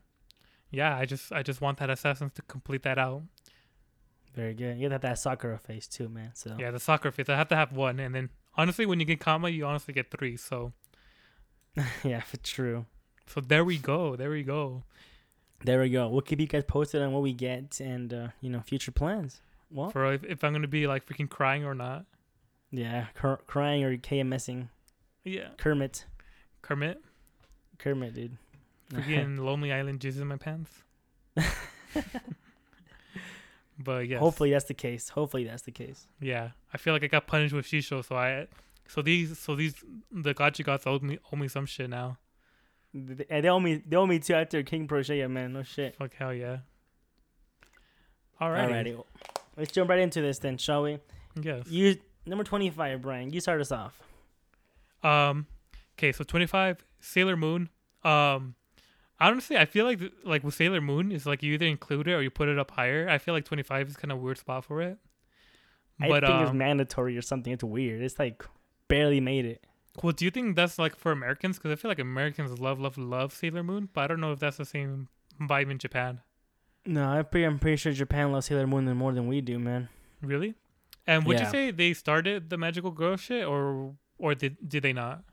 yeah, 0.70 0.96
I 0.96 1.04
just 1.04 1.30
I 1.32 1.42
just 1.42 1.60
want 1.60 1.78
that 1.78 1.90
assassin 1.90 2.30
to 2.30 2.42
complete 2.42 2.82
that 2.84 2.98
out. 2.98 3.22
Very 4.34 4.54
good. 4.54 4.78
You 4.78 4.88
got 4.88 5.02
that 5.02 5.18
Sakura 5.18 5.58
face 5.58 5.86
too, 5.86 6.08
man. 6.08 6.30
So 6.34 6.56
Yeah, 6.58 6.70
the 6.70 6.80
soccer 6.80 7.10
face. 7.10 7.28
I 7.28 7.36
have 7.36 7.48
to 7.48 7.56
have 7.56 7.72
one, 7.72 8.00
and 8.00 8.14
then 8.14 8.30
honestly, 8.56 8.86
when 8.86 8.98
you 9.00 9.06
get 9.06 9.20
Kama, 9.20 9.48
you 9.50 9.64
honestly 9.66 9.94
get 9.94 10.10
three. 10.10 10.36
So 10.36 10.72
yeah, 12.04 12.20
for 12.20 12.36
true. 12.38 12.86
so 13.26 13.40
there 13.40 13.64
we 13.64 13.78
go. 13.78 14.16
There 14.16 14.30
we 14.30 14.42
go. 14.42 14.84
There 15.64 15.80
we 15.80 15.90
go. 15.90 16.08
We'll 16.08 16.20
keep 16.20 16.40
you 16.40 16.46
guys 16.46 16.64
posted 16.64 17.00
on 17.02 17.12
what 17.12 17.22
we 17.22 17.32
get 17.32 17.80
and 17.80 18.12
uh, 18.12 18.28
you 18.40 18.50
know 18.50 18.60
future 18.60 18.92
plans. 18.92 19.40
Well, 19.70 19.90
For 19.90 20.12
if, 20.14 20.24
if 20.24 20.44
I'm 20.44 20.52
gonna 20.52 20.68
be 20.68 20.86
like 20.86 21.06
freaking 21.06 21.28
crying 21.28 21.64
or 21.64 21.74
not. 21.74 22.04
yeah, 22.70 23.06
cr- 23.14 23.34
crying 23.46 23.82
or 23.84 23.96
KMSing. 23.96 24.68
Yeah, 25.24 25.48
Kermit, 25.58 26.04
Kermit, 26.62 27.00
Kermit, 27.78 28.14
dude. 28.14 28.36
freaking 28.92 29.38
Lonely 29.44 29.72
Island 29.72 30.00
jizzes 30.00 30.20
in 30.20 30.28
my 30.28 30.36
pants. 30.36 30.70
but 33.78 34.06
yeah. 34.08 34.18
Hopefully 34.18 34.50
that's 34.50 34.64
the 34.66 34.74
case. 34.74 35.08
Hopefully 35.10 35.44
that's 35.44 35.62
the 35.62 35.70
case. 35.72 36.06
yeah. 36.20 36.50
I 36.72 36.78
feel 36.78 36.92
like 36.94 37.02
I 37.04 37.06
got 37.08 37.26
punished 37.26 37.54
with 37.54 37.66
Shisho, 37.66 38.04
so 38.04 38.16
I, 38.16 38.46
so 38.88 39.02
these, 39.02 39.38
so 39.38 39.54
these, 39.56 39.74
the 40.12 40.34
Gacha 40.34 40.64
gods 40.64 40.84
owe 40.86 40.98
me 40.98 41.18
owe 41.32 41.36
me 41.36 41.48
some 41.48 41.66
shit 41.66 41.88
now. 41.90 42.18
They, 42.94 43.40
they 43.40 43.48
owe 43.48 43.60
me. 43.60 43.82
They 43.86 43.96
owe 43.96 44.06
me 44.06 44.18
too 44.18 44.34
after 44.34 44.62
King 44.62 44.86
Protea, 44.86 45.28
man. 45.28 45.52
No 45.54 45.62
shit. 45.62 45.96
Fuck 45.96 46.14
hell 46.14 46.32
yeah. 46.32 46.58
Alrighty. 48.40 48.94
Alrighty. 48.96 49.04
Let's 49.56 49.72
jump 49.72 49.90
right 49.90 49.98
into 49.98 50.20
this 50.20 50.38
then, 50.38 50.58
shall 50.58 50.82
we? 50.82 50.98
Yes. 51.40 51.68
You 51.68 51.96
number 52.26 52.44
twenty 52.44 52.70
five, 52.70 53.02
Brian. 53.02 53.32
You 53.32 53.40
start 53.40 53.60
us 53.60 53.72
off. 53.72 54.00
Um, 55.02 55.46
okay, 55.98 56.12
so 56.12 56.24
twenty 56.24 56.46
five 56.46 56.84
Sailor 57.00 57.36
Moon. 57.36 57.68
Um, 58.04 58.54
honestly, 59.20 59.56
I 59.56 59.64
feel 59.64 59.84
like 59.84 60.00
like 60.24 60.44
with 60.44 60.54
Sailor 60.54 60.80
Moon, 60.80 61.12
is 61.12 61.26
like 61.26 61.42
you 61.42 61.54
either 61.54 61.66
include 61.66 62.08
it 62.08 62.12
or 62.14 62.22
you 62.22 62.30
put 62.30 62.48
it 62.48 62.58
up 62.58 62.70
higher. 62.72 63.08
I 63.08 63.18
feel 63.18 63.34
like 63.34 63.44
twenty 63.44 63.62
five 63.62 63.88
is 63.88 63.96
kind 63.96 64.12
of 64.12 64.18
a 64.18 64.20
weird 64.20 64.38
spot 64.38 64.64
for 64.64 64.82
it. 64.82 64.98
I 66.00 66.08
But 66.08 66.24
think 66.26 66.40
it's 66.42 66.50
um, 66.50 66.58
mandatory 66.58 67.16
or 67.16 67.22
something. 67.22 67.52
It's 67.52 67.64
weird. 67.64 68.02
It's 68.02 68.18
like 68.18 68.44
barely 68.88 69.20
made 69.20 69.46
it. 69.46 69.64
well, 70.02 70.12
do 70.12 70.24
you 70.26 70.30
think 70.30 70.54
that's 70.56 70.78
like 70.78 70.94
for 70.96 71.10
Americans? 71.12 71.56
Because 71.56 71.72
I 71.72 71.76
feel 71.76 71.90
like 71.90 71.98
Americans 71.98 72.58
love, 72.60 72.78
love, 72.78 72.98
love 72.98 73.32
Sailor 73.32 73.62
Moon, 73.62 73.88
but 73.94 74.02
I 74.02 74.06
don't 74.06 74.20
know 74.20 74.32
if 74.32 74.38
that's 74.38 74.58
the 74.58 74.66
same 74.66 75.08
vibe 75.40 75.70
in 75.70 75.78
Japan. 75.78 76.20
No, 76.86 77.04
I'm 77.04 77.24
pretty, 77.24 77.44
I'm 77.44 77.58
pretty 77.58 77.76
sure 77.76 77.92
Japan 77.92 78.32
loves 78.32 78.46
Sailor 78.46 78.66
Moon 78.66 78.84
more 78.96 79.12
than 79.12 79.26
we 79.26 79.40
do, 79.40 79.58
man. 79.58 79.88
Really? 80.22 80.54
And 81.06 81.24
would 81.26 81.38
Yeah. 81.38 81.46
you 81.46 81.50
say 81.50 81.70
they 81.70 81.92
started 81.92 82.50
the 82.50 82.56
magical 82.56 82.90
girl 82.90 83.16
shit, 83.16 83.44
or 83.46 83.94
or 84.18 84.34
did 84.34 84.56
did 84.68 84.82
they 84.82 84.92
not? 84.92 85.24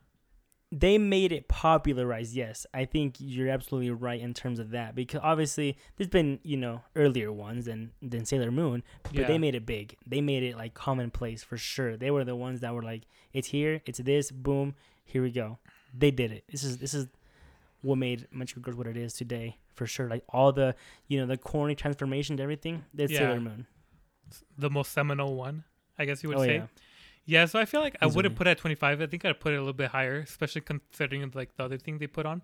They 0.71 0.97
made 0.97 1.31
it 1.31 1.47
popularized, 1.47 2.33
yes. 2.33 2.65
I 2.73 2.85
think 2.85 3.17
you're 3.19 3.49
absolutely 3.49 3.91
right 3.91 4.19
in 4.19 4.33
terms 4.33 4.57
of 4.57 4.71
that 4.71 4.95
because 4.95 5.21
obviously 5.23 5.77
there's 5.95 6.09
been 6.09 6.39
you 6.43 6.57
know 6.57 6.81
earlier 6.95 7.31
ones 7.31 7.65
than 7.65 7.91
than 8.01 8.25
Sailor 8.25 8.51
Moon, 8.51 8.83
but 9.03 9.13
Yeah. 9.13 9.27
they 9.27 9.37
made 9.37 9.53
it 9.55 9.65
big. 9.65 9.97
They 10.05 10.21
made 10.21 10.41
it 10.43 10.57
like 10.57 10.73
commonplace 10.73 11.43
for 11.43 11.57
sure. 11.57 11.95
They 11.97 12.09
were 12.11 12.23
the 12.23 12.35
ones 12.35 12.59
that 12.61 12.73
were 12.73 12.81
like, 12.81 13.03
it's 13.33 13.49
here, 13.49 13.81
it's 13.85 13.99
this, 13.99 14.31
boom, 14.31 14.73
here 15.05 15.21
we 15.21 15.29
go. 15.31 15.59
They 15.93 16.09
did 16.11 16.31
it. 16.31 16.43
This 16.51 16.63
is 16.63 16.79
this 16.79 16.93
is 16.95 17.07
what 17.83 17.97
made 17.99 18.27
Magical 18.31 18.61
Girls 18.63 18.75
what 18.77 18.87
it 18.87 18.97
is 18.97 19.13
today 19.13 19.57
for 19.75 19.85
sure. 19.85 20.07
Like 20.09 20.23
all 20.29 20.51
the 20.51 20.75
you 21.07 21.19
know 21.19 21.27
the 21.27 21.37
corny 21.37 21.75
transformations, 21.75 22.39
everything. 22.41 22.83
That's 22.93 23.11
Yeah. 23.11 23.19
Sailor 23.19 23.39
Moon. 23.41 23.67
The 24.57 24.69
most 24.71 24.91
seminal 24.93 25.35
one, 25.35 25.63
I 25.99 26.05
guess 26.05 26.23
you 26.23 26.29
would 26.29 26.39
oh 26.39 26.43
say. 26.43 26.55
yeah. 26.55 26.67
Yeah, 27.25 27.45
so 27.45 27.57
I 27.59 27.63
feel 27.65 27.79
like 27.79 27.95
I 28.01 28.05
Easily. 28.07 28.15
wouldn't 28.17 28.35
put 28.35 28.47
it 28.47 28.51
at 28.51 28.57
25. 28.57 28.99
I 29.01 29.05
think 29.05 29.23
I'd 29.23 29.39
put 29.39 29.53
it 29.53 29.55
a 29.55 29.59
little 29.59 29.71
bit 29.73 29.91
higher, 29.91 30.17
especially 30.19 30.59
considering 30.61 31.31
like 31.33 31.55
the 31.55 31.63
other 31.63 31.77
thing 31.77 31.97
they 31.99 32.07
put 32.07 32.25
on. 32.25 32.41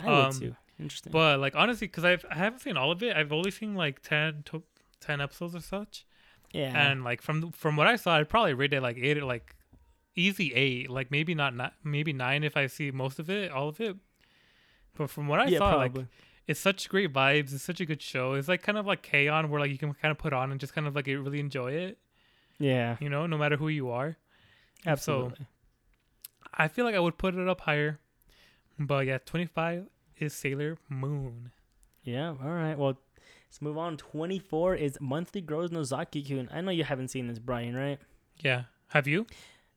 I 0.00 0.04
would 0.06 0.14
Um, 0.14 0.32
too. 0.40 0.56
Interesting. 0.80 1.12
But 1.12 1.38
like 1.40 1.54
honestly, 1.54 1.86
because 1.86 2.04
I've 2.04 2.24
I 2.30 2.34
haven't 2.34 2.58
seen 2.60 2.76
all 2.76 2.90
of 2.90 3.02
it. 3.02 3.16
I've 3.16 3.32
only 3.32 3.50
seen 3.50 3.74
like 3.74 4.02
10 4.02 4.42
to 4.46 4.62
10 5.00 5.20
episodes 5.20 5.54
or 5.54 5.60
such. 5.60 6.04
yeah. 6.52 6.90
And 6.90 7.04
like 7.04 7.22
from 7.22 7.52
from 7.52 7.76
what 7.76 7.86
I 7.86 7.96
saw, 7.96 8.16
I'd 8.16 8.28
probably 8.28 8.52
rate 8.54 8.72
it 8.74 8.82
like 8.82 8.96
eight, 8.98 9.22
like 9.22 9.54
easy 10.14 10.52
eight. 10.54 10.90
Like 10.90 11.10
maybe 11.10 11.34
not, 11.34 11.54
not 11.54 11.74
maybe 11.84 12.12
nine 12.12 12.42
if 12.44 12.56
I 12.56 12.66
see 12.66 12.90
most 12.90 13.18
of 13.18 13.30
it, 13.30 13.50
all 13.50 13.68
of 13.68 13.80
it. 13.80 13.96
But 14.96 15.10
from 15.10 15.28
what 15.28 15.40
I 15.40 15.46
yeah, 15.46 15.58
saw, 15.58 15.76
like 15.76 15.94
it's 16.46 16.60
such 16.60 16.88
great 16.88 17.12
vibes. 17.12 17.54
It's 17.54 17.62
such 17.62 17.80
a 17.80 17.86
good 17.86 18.02
show. 18.02 18.34
It's 18.34 18.48
like 18.48 18.62
kind 18.62 18.76
of 18.78 18.86
like 18.86 19.02
K-On! 19.02 19.48
where 19.50 19.60
like 19.60 19.70
you 19.70 19.78
can 19.78 19.92
kind 19.94 20.10
of 20.12 20.18
put 20.18 20.32
on 20.32 20.50
and 20.50 20.60
just 20.60 20.74
kind 20.74 20.86
of 20.86 20.94
like 20.94 21.06
really 21.06 21.40
enjoy 21.40 21.72
it. 21.72 21.98
yeah, 22.58 22.96
You 23.00 23.08
know, 23.08 23.26
no 23.26 23.38
matter 23.38 23.56
who 23.56 23.68
you 23.68 23.90
are. 23.90 24.16
absolutely. 24.86 25.46
I 26.54 26.68
feel 26.68 26.84
like 26.84 26.94
I 26.94 27.00
would 27.00 27.16
put 27.16 27.34
it 27.34 27.48
up 27.48 27.62
higher. 27.62 27.98
But 28.78 29.06
yeah, 29.06 29.18
25 29.24 29.86
is 30.18 30.34
Sailor 30.34 30.76
Moon. 30.88 31.52
Yeah, 32.02 32.30
all 32.30 32.50
right. 32.50 32.76
Well, 32.76 32.98
let's 33.46 33.62
move 33.62 33.78
on. 33.78 33.96
24 33.96 34.74
is 34.74 34.98
Monthly 35.00 35.40
Girls' 35.40 35.70
Nozaki 35.70 36.22
Kun. 36.22 36.48
I 36.52 36.60
know 36.60 36.70
you 36.72 36.84
haven't 36.84 37.08
seen 37.08 37.28
this, 37.28 37.38
Brian, 37.38 37.74
right? 37.76 37.98
Yeah. 38.40 38.64
Have 38.88 39.06
you? 39.06 39.26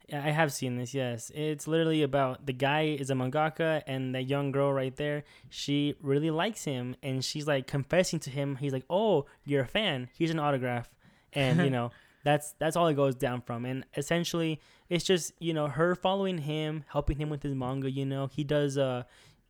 Yeah, 0.08 0.24
I 0.24 0.30
have 0.30 0.54
seen 0.54 0.78
this, 0.78 0.94
yes. 0.94 1.32
It's 1.34 1.68
literally 1.68 2.04
about 2.04 2.46
the 2.46 2.54
guy 2.54 2.96
is 3.00 3.10
a 3.10 3.14
mangaka 3.14 3.82
and 3.88 4.14
that 4.14 4.28
young 4.28 4.52
girl 4.52 4.72
right 4.72 4.96
there, 4.96 5.24
she 5.50 5.96
really 6.00 6.30
likes 6.30 6.64
him 6.64 6.96
and 7.02 7.26
she's 7.26 7.48
like 7.48 7.66
confessing 7.66 8.20
to 8.20 8.30
him. 8.30 8.58
He's 8.58 8.72
like, 8.72 8.86
"Oh, 8.88 9.26
you're 9.46 9.64
a 9.64 9.68
fan. 9.68 10.10
Here's 10.16 10.30
an 10.30 10.40
autograph." 10.40 10.90
And, 11.34 11.60
you 11.60 11.70
know, 11.76 11.92
that's 12.24 12.54
that's 12.60 12.76
all 12.76 12.88
it 12.88 12.94
goes 12.96 13.16
down 13.16 13.42
from. 13.42 13.66
And 13.66 13.84
essentially, 13.98 14.62
it's 14.90 15.04
just, 15.04 15.32
you 15.40 15.54
know, 15.54 15.68
her 15.68 15.96
following 15.96 16.38
him, 16.38 16.84
helping 16.88 17.18
him 17.18 17.30
with 17.30 17.42
his 17.42 17.56
manga, 17.56 17.90
you 17.90 18.06
know. 18.06 18.28
He 18.28 18.44
does 18.44 18.78
uh, 18.78 19.04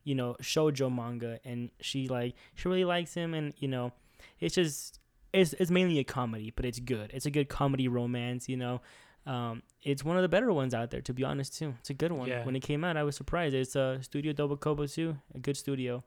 you 0.04 0.14
know, 0.14 0.36
shoujo 0.40 0.90
manga 0.94 1.40
and 1.44 1.70
she 1.80 2.08
like 2.08 2.34
she 2.54 2.68
really 2.68 2.84
likes 2.84 3.12
him 3.12 3.34
and, 3.34 3.52
you 3.58 3.68
know, 3.68 3.92
it's 4.40 4.54
just 4.54 5.00
it's 5.32 5.52
it's 5.54 5.70
mainly 5.70 5.98
a 5.98 6.04
comedy, 6.04 6.52
but 6.54 6.64
it's 6.64 6.78
good. 6.78 7.10
It's 7.12 7.26
a 7.26 7.30
good 7.30 7.48
comedy 7.48 7.88
romance, 7.88 8.48
you 8.48 8.56
know. 8.56 8.80
Um, 9.26 9.62
it's 9.86 10.04
one 10.04 10.16
of 10.16 10.22
the 10.22 10.28
better 10.28 10.52
ones 10.52 10.74
out 10.74 10.90
there, 10.90 11.00
to 11.02 11.14
be 11.14 11.22
honest, 11.22 11.56
too. 11.56 11.74
It's 11.78 11.90
a 11.90 11.94
good 11.94 12.10
one. 12.10 12.28
Yeah. 12.28 12.44
When 12.44 12.56
it 12.56 12.60
came 12.60 12.82
out, 12.84 12.96
I 12.96 13.04
was 13.04 13.14
surprised. 13.16 13.54
It's 13.54 13.76
uh, 13.76 14.00
Studio 14.02 14.32
Doga 14.32 14.58
Kobo 14.58 14.86
too, 14.86 15.16
a 15.34 15.38
good 15.38 15.56
studio. 15.56 16.02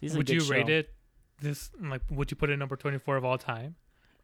This 0.00 0.10
is 0.10 0.14
a 0.16 0.18
would 0.18 0.26
good 0.26 0.34
you 0.34 0.40
show. 0.40 0.54
rate 0.54 0.68
it 0.68 0.90
this 1.40 1.70
like 1.80 2.02
would 2.10 2.30
you 2.30 2.36
put 2.36 2.50
it 2.50 2.56
number 2.58 2.76
24 2.76 3.16
of 3.16 3.24
all 3.24 3.38
time? 3.38 3.76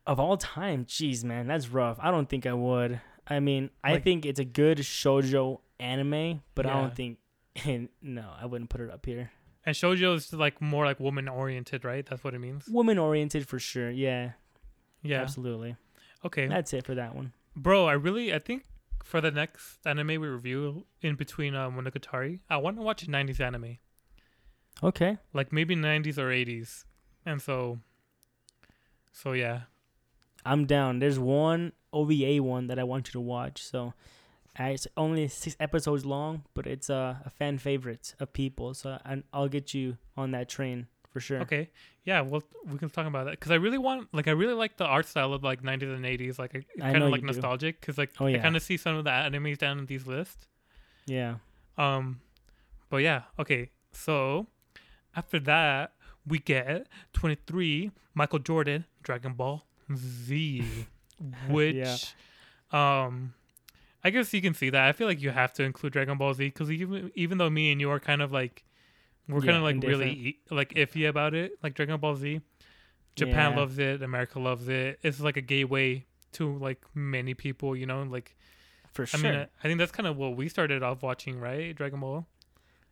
of 0.06 0.20
all 0.20 0.36
time? 0.36 0.84
Jeez, 0.84 1.24
man, 1.24 1.46
that's 1.46 1.68
rough. 1.68 1.98
I 2.00 2.10
don't 2.10 2.28
think 2.28 2.46
I 2.46 2.52
would. 2.52 3.00
I 3.28 3.40
mean, 3.40 3.70
I 3.82 3.98
think 3.98 4.24
it's 4.26 4.38
a 4.38 4.44
good 4.44 4.78
shoujo 4.78 5.60
anime, 5.80 6.42
but 6.54 6.66
I 6.66 6.72
don't 6.80 6.94
think. 6.94 7.18
no, 8.02 8.24
I 8.40 8.46
wouldn't 8.46 8.70
put 8.70 8.80
it 8.80 8.90
up 8.90 9.06
here. 9.06 9.30
And 9.64 9.74
shoujo 9.74 10.14
is 10.14 10.32
like 10.32 10.60
more 10.60 10.84
like 10.84 11.00
woman 11.00 11.28
oriented, 11.28 11.84
right? 11.84 12.06
That's 12.08 12.22
what 12.22 12.34
it 12.34 12.38
means. 12.38 12.68
Woman 12.68 12.98
oriented 12.98 13.48
for 13.48 13.58
sure. 13.58 13.90
Yeah, 13.90 14.32
Yeah. 15.02 15.22
absolutely. 15.22 15.76
Okay. 16.24 16.46
That's 16.46 16.72
it 16.72 16.84
for 16.84 16.94
that 16.94 17.14
one. 17.14 17.32
Bro, 17.56 17.86
I 17.86 17.94
really 17.94 18.32
I 18.34 18.38
think 18.38 18.64
for 19.06 19.20
the 19.20 19.30
next 19.30 19.86
anime 19.86 20.08
we 20.08 20.28
review 20.38 20.84
in 21.00 21.14
between 21.16 21.54
um 21.54 21.76
Monogatari, 21.76 22.40
I 22.50 22.56
want 22.64 22.76
to 22.78 22.82
watch 22.82 23.02
a 23.04 23.06
90s 23.06 23.40
anime. 23.40 23.78
Okay. 24.82 25.18
Like 25.32 25.52
maybe 25.52 25.74
90s 25.76 26.18
or 26.18 26.28
80s. 26.28 26.84
And 27.24 27.40
so 27.40 27.78
so 29.12 29.32
yeah. 29.32 29.60
I'm 30.44 30.66
down. 30.66 30.98
There's 31.00 31.18
one 31.18 31.72
OVA 31.92 32.42
one 32.42 32.66
that 32.68 32.78
I 32.78 32.84
want 32.84 33.08
you 33.08 33.12
to 33.12 33.20
watch. 33.20 33.62
So 33.62 33.94
Uh, 34.58 34.72
It's 34.74 34.86
only 34.96 35.28
six 35.28 35.54
episodes 35.60 36.04
long, 36.06 36.44
but 36.54 36.66
it's 36.66 36.88
uh, 36.88 37.16
a 37.28 37.30
fan 37.38 37.58
favorite 37.58 38.14
of 38.20 38.32
people. 38.32 38.72
So 38.74 38.98
I, 39.04 39.22
I'll 39.32 39.48
get 39.50 39.74
you 39.74 39.98
on 40.16 40.30
that 40.32 40.48
train 40.48 40.86
for 41.16 41.20
sure. 41.20 41.40
Okay, 41.40 41.70
yeah, 42.04 42.20
well, 42.20 42.42
we 42.70 42.76
can 42.76 42.90
talk 42.90 43.06
about 43.06 43.24
that 43.24 43.30
because 43.30 43.50
I 43.50 43.54
really 43.54 43.78
want, 43.78 44.08
like, 44.12 44.28
I 44.28 44.32
really 44.32 44.52
like 44.52 44.76
the 44.76 44.84
art 44.84 45.06
style 45.06 45.32
of 45.32 45.42
like 45.42 45.62
'90s 45.62 45.94
and 45.94 46.04
'80s, 46.04 46.38
like, 46.38 46.54
I 46.54 46.92
kind 46.92 47.02
of 47.02 47.10
like 47.10 47.22
nostalgic 47.22 47.80
because 47.80 47.96
like 47.96 48.10
Oh, 48.20 48.26
I 48.26 48.36
kind 48.36 48.54
of 48.54 48.62
see 48.62 48.76
some 48.76 48.96
of 48.96 49.04
the 49.04 49.10
animes 49.10 49.56
down 49.56 49.78
in 49.78 49.86
these 49.86 50.06
lists. 50.06 50.46
Yeah. 51.06 51.36
Um, 51.78 52.20
but 52.90 52.98
yeah, 52.98 53.22
okay. 53.38 53.70
So 53.92 54.46
after 55.14 55.40
that, 55.40 55.94
we 56.26 56.38
get 56.38 56.86
23 57.14 57.92
Michael 58.12 58.40
Jordan 58.40 58.84
Dragon 59.02 59.32
Ball 59.32 59.64
Z, 59.96 60.64
which, 61.48 62.14
um, 62.72 63.32
I 64.04 64.10
guess 64.10 64.34
you 64.34 64.42
can 64.42 64.52
see 64.52 64.68
that. 64.68 64.84
I 64.86 64.92
feel 64.92 65.06
like 65.06 65.22
you 65.22 65.30
have 65.30 65.54
to 65.54 65.62
include 65.62 65.94
Dragon 65.94 66.18
Ball 66.18 66.34
Z 66.34 66.44
because 66.44 66.70
even 66.70 67.10
even 67.14 67.38
though 67.38 67.48
me 67.48 67.72
and 67.72 67.80
you 67.80 67.90
are 67.90 68.00
kind 68.00 68.20
of 68.20 68.32
like, 68.32 68.64
we're 69.28 69.40
kind 69.40 69.56
of 69.56 69.62
like 69.62 69.82
really 69.82 70.10
e- 70.10 70.38
like 70.50 70.74
iffy 70.74 71.08
about 71.08 71.34
it, 71.34 71.52
like 71.62 71.74
Dragon 71.74 71.98
Ball 72.00 72.14
Z. 72.16 72.40
Japan 73.16 73.52
Yeah. 73.52 73.58
loves 73.58 73.78
it. 73.78 74.02
America 74.02 74.38
loves 74.38 74.68
it. 74.68 74.98
It's 75.02 75.20
like 75.20 75.36
a 75.36 75.40
gateway 75.40 76.04
to 76.32 76.56
like 76.58 76.82
many 76.94 77.34
people, 77.34 77.74
you 77.74 77.86
know, 77.86 78.02
like 78.02 78.36
For 78.92 79.06
sure. 79.06 79.18
I 79.18 79.22
sure. 79.22 79.30
mean, 79.30 79.40
I, 79.40 79.46
I 79.60 79.62
think 79.68 79.78
that's 79.78 79.92
kind 79.92 80.06
of 80.06 80.16
what 80.16 80.36
we 80.36 80.48
started 80.48 80.82
off 80.82 81.02
watching, 81.02 81.40
right? 81.40 81.74
Dragon 81.74 82.00
Ball. 82.00 82.26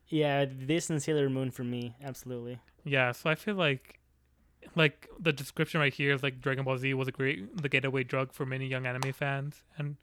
yeah, 0.08 0.46
this 0.48 0.90
and 0.90 1.02
Sailor 1.02 1.28
Moon 1.28 1.50
for 1.50 1.64
me, 1.64 1.94
absolutely. 2.02 2.58
Yeah, 2.84 3.12
so 3.12 3.30
I 3.30 3.34
feel 3.34 3.54
like 3.54 4.00
like 4.74 5.08
the 5.20 5.32
description 5.32 5.78
right 5.80 5.92
here 5.92 6.14
is 6.14 6.22
like 6.22 6.40
Dragon 6.40 6.64
Ball 6.64 6.78
Z 6.78 6.94
was 6.94 7.06
a 7.06 7.12
great 7.12 7.60
the 7.62 7.68
getaway 7.68 8.02
drug 8.02 8.32
for 8.32 8.46
many 8.46 8.66
young 8.66 8.86
anime 8.86 9.12
fans 9.12 9.62
and 9.76 9.96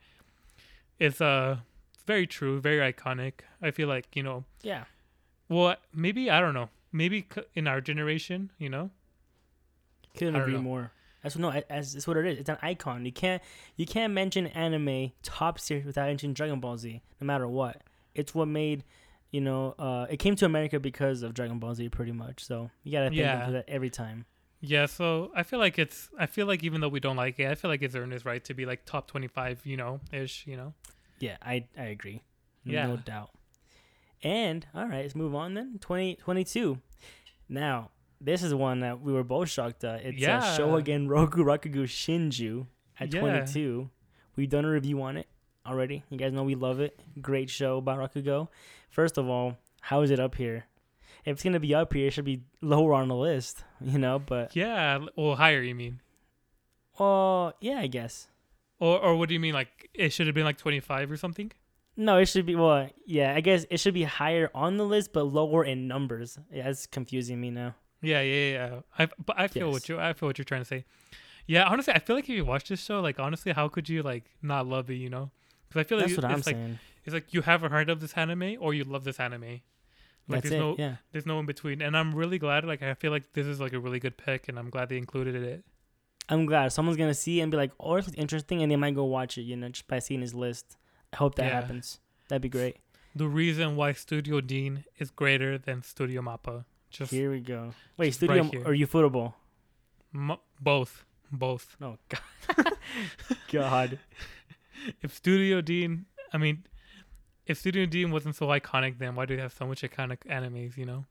it's 1.00 1.20
uh 1.20 1.58
very 2.06 2.28
true, 2.28 2.60
very 2.62 2.91
iconic. 2.94 3.41
I 3.62 3.72
feel 3.72 3.88
like, 3.88 4.15
you 4.15 4.22
know, 4.24 4.44
Yeah. 4.62 4.84
Well, 5.51 5.75
maybe 5.93 6.29
I 6.31 6.39
don't 6.39 6.53
know. 6.53 6.69
Maybe 6.91 7.27
in 7.55 7.67
our 7.67 7.79
generation, 7.81 8.51
you 8.57 8.69
know. 8.69 8.89
Couldn't 10.17 10.35
agree 10.35 10.53
know. 10.53 10.61
more. 10.61 10.91
That's 11.23 11.37
no, 11.37 11.49
I- 11.49 11.63
that's, 11.69 11.93
that's 11.93 12.07
what 12.07 12.17
it 12.17 12.25
is. 12.25 12.39
It's 12.39 12.49
an 12.49 12.57
icon. 12.61 13.05
You 13.05 13.11
can't 13.11 13.41
you 13.75 13.85
can't 13.85 14.13
mention 14.13 14.47
anime 14.47 15.11
top 15.23 15.59
series 15.59 15.85
without 15.85 16.07
mentioning 16.07 16.33
Dragon 16.33 16.59
Ball 16.59 16.77
Z, 16.77 17.01
no 17.19 17.25
matter 17.27 17.47
what. 17.47 17.81
It's 18.15 18.33
what 18.35 18.47
made, 18.47 18.83
you 19.31 19.39
know, 19.39 19.73
uh, 19.79 20.07
it 20.09 20.17
came 20.17 20.35
to 20.37 20.45
America 20.45 20.79
because 20.79 21.21
of 21.23 21.33
Dragon 21.33 21.59
Ball 21.59 21.75
Z, 21.75 21.89
pretty 21.89 22.11
much. 22.11 22.43
So 22.43 22.69
you 22.83 22.91
gotta 22.91 23.05
thank 23.09 23.17
them 23.17 23.39
Yeah. 23.39 23.45
for 23.45 23.51
that 23.53 23.69
every 23.69 23.89
time. 23.89 24.25
Yeah, 24.63 24.85
so 24.85 25.31
I 25.35 25.43
feel 25.43 25.59
like 25.59 25.79
it's 25.79 26.09
I 26.19 26.25
feel 26.25 26.45
like 26.47 26.63
even 26.63 26.81
though 26.81 26.89
we 26.89 26.99
don't 26.99 27.15
like 27.15 27.39
it, 27.39 27.47
I 27.49 27.55
feel 27.55 27.69
like 27.71 27.81
it's 27.81 27.95
earned 27.95 28.13
its 28.13 28.25
right 28.25 28.43
to 28.45 28.53
be 28.53 28.65
like 28.65 28.85
top 28.85 29.07
25, 29.07 29.61
you 29.65 29.77
know, 29.77 30.01
ish, 30.11 30.45
you 30.47 30.57
know. 30.57 30.73
Yeah, 31.19 31.37
I 31.41 31.65
I 31.77 31.83
agree. 31.85 32.21
Yeah. 32.65 32.87
No 32.87 32.97
doubt. 32.97 33.29
And 34.23 34.65
all 34.75 34.86
right, 34.88 35.01
let's 35.01 35.15
move 35.15 35.34
on 35.36 35.53
then. 35.55 35.77
20, 35.79 36.15
22. 36.15 36.77
Now, 37.49 37.89
this 38.19 38.43
is 38.43 38.53
one 38.53 38.81
that 38.81 39.01
we 39.01 39.12
were 39.13 39.23
both 39.23 39.49
shocked 39.49 39.84
at. 39.84 40.03
It's 40.05 40.17
Yeah. 40.19 40.57
uh, 40.60 40.75
again, 40.75 41.07
Roku 41.07 41.43
Rakugo 41.43 41.84
Shinju 41.84 42.67
at 42.99 43.13
Yeah. 43.13 43.19
22. 43.19 43.89
We've 44.36 44.49
done 44.49 44.65
a 44.65 44.69
review 44.69 45.01
on 45.01 45.17
it 45.17 45.27
already. 45.65 46.03
You 46.10 46.17
guys 46.17 46.34
know 46.34 46.43
we 46.43 46.55
love 46.55 46.79
it. 46.79 46.99
Great 47.21 47.49
show 47.49 47.81
by 47.81 47.95
Rakugo. 47.97 48.47
First 48.89 49.17
of 49.17 49.27
all, 49.27 49.57
how 49.81 50.01
is 50.01 50.12
it 50.12 50.19
up 50.19 50.36
here? 50.36 50.65
If 51.25 51.34
it's 51.34 51.43
gonna 51.43 51.60
be 51.60 51.73
up 51.75 51.93
here, 51.93 52.07
it 52.07 52.12
should 52.13 52.25
be 52.25 52.43
lower 52.62 52.93
on 52.93 53.07
the 53.07 53.15
list, 53.15 53.63
you 53.81 53.97
know. 53.99 54.19
But 54.19 54.55
Yeah, 54.55 54.99
well, 55.15 55.36
higher 55.36 55.62
you 55.62 55.75
mean. 55.75 55.99
oh, 56.99 57.53
yeah, 57.60 57.79
I 57.79 57.88
guess. 57.88 58.27
Or 58.79 58.99
or 58.99 59.15
what 59.15 59.29
do 59.29 59.34
you 59.36 59.39
mean 59.39 59.53
like 59.53 59.89
it 59.93 60.10
should 60.13 60.25
have 60.27 60.34
been 60.36 60.45
like 60.45 60.57
25 60.57 61.12
or 61.12 61.17
something? 61.17 61.51
No, 61.97 62.17
it 62.17 62.25
should 62.27 62.45
be 62.45 62.56
well, 62.56 62.89
yeah. 63.06 63.36
I 63.36 63.41
guess 63.41 63.65
it 63.69 63.80
should 63.80 63.93
be 63.93 64.04
higher 64.04 64.49
on 64.56 64.77
the 64.77 64.86
list, 64.86 65.12
but 65.13 65.23
lower 65.23 65.63
in 65.63 65.88
numbers. 65.88 66.39
Yeah, 66.51 66.69
it's 66.69 66.88
confusing 66.88 67.39
me 67.39 67.51
now. 67.51 67.75
Yeah, 68.01 68.21
yeah, 68.21 68.51
yeah. 68.51 68.80
I 68.97 69.08
but 69.23 69.39
I 69.39 69.47
feel 69.47 69.71
what 69.71 69.88
you 69.89 69.99
I 69.99 70.13
feel 70.13 70.27
what 70.30 70.38
you're 70.38 70.45
trying 70.45 70.62
to 70.62 70.65
say. 70.65 70.86
Yeah, 71.47 71.65
honestly, 71.65 71.93
I 71.93 71.99
feel 71.99 72.15
like 72.15 72.25
if 72.25 72.36
you 72.36 72.45
watch 72.45 72.69
this 72.69 72.84
show, 72.84 73.01
like 73.01 73.19
honestly, 73.19 73.51
how 73.51 73.67
could 73.67 73.89
you 73.89 74.04
like 74.04 74.25
not 74.41 74.65
love 74.67 74.89
it? 74.89 74.95
You 74.95 75.10
know, 75.10 75.32
because 75.67 75.82
I 75.82 75.84
feel 75.84 75.97
like 75.97 76.08
That's 76.08 76.17
what 76.21 76.32
I'm 76.32 76.38
it's 76.39 76.47
like 76.47 76.56
saying. 76.56 76.80
it's 77.04 77.13
like 77.13 77.34
you 77.34 77.41
haven't 77.41 77.71
heard 77.71 77.89
of 77.89 77.99
this 77.99 78.13
anime 78.13 78.56
or 78.60 78.73
you 78.73 78.84
love 78.84 79.04
this 79.04 79.19
anime. 79.19 79.62
Like 80.27 80.43
That's 80.43 80.49
there's 80.49 80.54
it. 80.54 80.60
no 80.60 80.75
yeah. 80.80 80.95
there's 81.12 81.25
no 81.25 81.39
in 81.39 81.45
between, 81.45 81.82
and 81.82 81.97
I'm 81.97 82.15
really 82.15 82.39
glad. 82.39 82.63
Like 82.63 82.82
I 82.82 82.93
feel 82.93 83.12
like 83.12 83.34
this 83.34 83.45
is 83.45 83.60
like 83.60 83.73
a 83.73 83.80
really 83.80 83.99
good 83.99 84.17
pick, 84.17 84.47
and 84.47 84.58
I'm 84.58 84.69
glad 84.69 84.89
they 84.89 84.97
included 84.97 85.36
it. 85.36 85.63
I'm 86.30 86.45
glad 86.45 86.71
someone's 86.71 86.97
gonna 86.97 87.13
see 87.13 87.39
it 87.39 87.43
and 87.43 87.51
be 87.51 87.58
like, 87.58 87.71
"Oh, 87.80 87.95
it's 87.95 88.13
interesting," 88.13 88.62
and 88.62 88.71
they 88.71 88.75
might 88.77 88.95
go 88.95 89.04
watch 89.04 89.38
it. 89.38 89.41
You 89.41 89.58
know, 89.58 89.69
just 89.69 89.88
by 89.88 89.99
seeing 89.99 90.21
his 90.21 90.34
list. 90.34 90.77
I 91.13 91.17
hope 91.17 91.36
that 91.36 91.45
Yeah. 91.47 91.62
happens. 91.62 92.00
That'd 92.30 92.41
be 92.41 92.50
great. 92.50 92.78
The 93.15 93.28
reason 93.28 93.76
why 93.76 93.91
Studio 93.93 94.39
Deen 94.41 94.86
is 94.97 95.12
greater 95.12 95.58
than 95.58 95.84
Studio 95.84 96.21
Mappa, 96.21 96.63
just 96.89 97.12
Here 97.12 97.30
we 97.32 97.39
go. 97.41 97.74
Wait, 97.97 98.12
Studio 98.13 98.43
right 98.43 98.56
or 98.65 98.74
Ufotable? 98.74 99.34
m- 100.15 100.38
both, 100.60 101.04
both. 101.32 101.76
Oh 101.82 101.97
God. 102.10 102.74
God. 103.52 104.00
if 105.02 105.13
Studio 105.13 105.62
Deen, 105.62 106.06
I 106.34 106.38
mean, 106.38 106.63
if 107.45 107.58
Studio 107.60 107.86
Deen 107.86 108.12
wasn't 108.12 108.36
so 108.36 108.47
iconic, 108.47 108.97
then 109.00 109.15
why 109.15 109.26
do 109.26 109.36
they 109.36 109.41
have 109.41 109.54
so 109.54 109.67
much 109.67 109.82
iconic 109.82 110.19
animes? 110.30 110.78
You 110.78 110.86
know, 110.86 111.06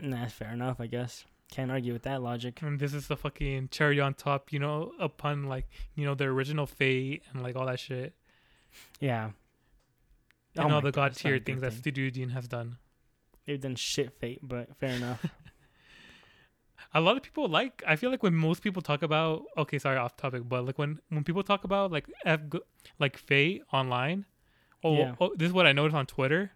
Nah, 0.00 0.20
that's 0.22 0.34
fair 0.34 0.52
enough. 0.52 0.80
I 0.80 0.86
guess 0.86 1.24
can't 1.50 1.70
argue 1.70 1.92
with 1.92 2.02
that 2.02 2.20
logic. 2.20 2.60
and 2.62 2.78
this 2.80 2.92
is 2.92 3.06
the 3.06 3.16
fucking 3.16 3.68
cherry 3.70 4.00
on 4.00 4.12
top. 4.14 4.52
You 4.52 4.58
know, 4.58 4.92
upon 5.00 5.44
like 5.44 5.68
you 5.94 6.04
know 6.04 6.14
their 6.14 6.30
original 6.30 6.66
Fate 6.66 7.22
and 7.32 7.42
like 7.42 7.56
all 7.56 7.66
that 7.66 7.80
shit, 7.80 8.12
Yeah. 9.00 9.30
and 10.56 10.70
Oh 10.72 10.74
all 10.76 10.80
the 10.80 10.90
God, 10.90 10.94
god 10.94 11.10
it's 11.12 11.24
not 11.24 11.30
a 11.30 11.32
tier 11.38 11.44
things 11.44 11.60
that. 11.62 11.72
Studio 11.72 12.10
Deen 12.10 12.30
has 12.30 12.48
done. 12.48 12.76
They've 13.46 13.60
done 13.60 13.76
shit 13.76 14.12
fate, 14.18 14.40
but 14.42 14.74
fair 14.78 14.90
enough. 14.90 15.24
A 16.96 17.00
lot 17.00 17.16
of 17.16 17.22
people 17.22 17.48
like. 17.48 17.82
I 17.86 17.96
feel 17.96 18.10
like 18.10 18.22
when 18.22 18.34
most 18.34 18.62
people 18.62 18.80
talk 18.80 19.02
about, 19.02 19.44
okay, 19.58 19.78
sorry, 19.78 19.96
off 19.96 20.16
topic, 20.16 20.42
but 20.48 20.64
like 20.64 20.78
when 20.78 21.00
when 21.08 21.24
people 21.24 21.42
talk 21.42 21.64
about 21.64 21.90
like 21.90 22.06
F, 22.24 22.40
like 23.00 23.16
Fate 23.16 23.62
online, 23.72 24.26
oh, 24.84 24.96
Yeah. 24.98 25.14
oh, 25.20 25.32
this 25.36 25.48
is 25.48 25.52
what 25.52 25.66
I 25.66 25.72
noticed 25.72 25.96
on 25.96 26.06
Twitter. 26.06 26.52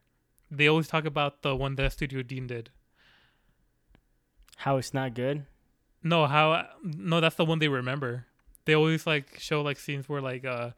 They 0.51 0.69
always 0.69 0.87
talk 0.89 1.05
about 1.05 1.43
the 1.43 1.57
one 1.57 1.75
that 1.75 1.93
Studio 1.93 2.23
Deen 2.23 2.47
did. 2.47 2.71
How 4.59 4.77
it's 4.77 4.95
not 4.95 5.15
good. 5.15 5.45
No, 6.03 6.27
how 6.27 6.67
no, 6.85 7.21
that's 7.21 7.35
the 7.37 7.45
one 7.45 7.59
they 7.59 7.69
remember. 7.69 8.27
They 8.65 8.75
always 8.75 9.07
like 9.07 9.39
show 9.41 9.63
like 9.63 9.79
scenes 9.79 10.09
where 10.09 10.21
like 10.21 10.45
uh 10.45 10.71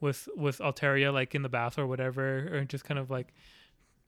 with 0.00 0.28
with 0.36 0.58
Altria 0.58 1.12
like 1.12 1.34
in 1.34 1.42
the 1.42 1.48
bath 1.48 1.78
or 1.78 1.86
whatever, 1.86 2.48
or 2.56 2.64
just 2.64 2.84
kind 2.84 2.98
of 3.00 3.10
like 3.10 3.32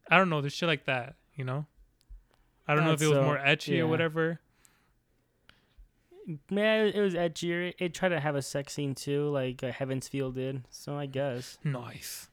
I 0.09 0.17
don't 0.17 0.29
know, 0.29 0.41
there's 0.41 0.53
shit 0.53 0.67
like 0.67 0.85
that, 0.85 1.15
you 1.35 1.43
know. 1.45 1.65
I 2.67 2.75
don't 2.75 2.85
know 2.85 2.93
if 2.93 3.01
it 3.01 3.07
was 3.07 3.17
so- 3.17 3.23
more 3.23 3.37
ecchi 3.37 3.77
yeah. 3.77 3.81
or 3.83 3.87
whatever. 3.87 4.39
Man, 6.49 6.87
it 6.87 6.99
was 7.01 7.15
edgier. 7.15 7.73
It 7.79 7.93
tried 7.93 8.09
to 8.09 8.19
have 8.19 8.35
a 8.35 8.41
sex 8.41 8.73
scene 8.73 8.93
too, 8.93 9.29
like 9.29 9.63
uh, 9.63 9.71
Heaven's 9.71 10.07
Feel 10.07 10.31
did. 10.31 10.63
So 10.69 10.95
I 10.97 11.07
guess. 11.07 11.57
Nice, 11.63 12.29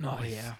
Oh, 0.00 0.16
nice. 0.16 0.32
yeah. 0.32 0.54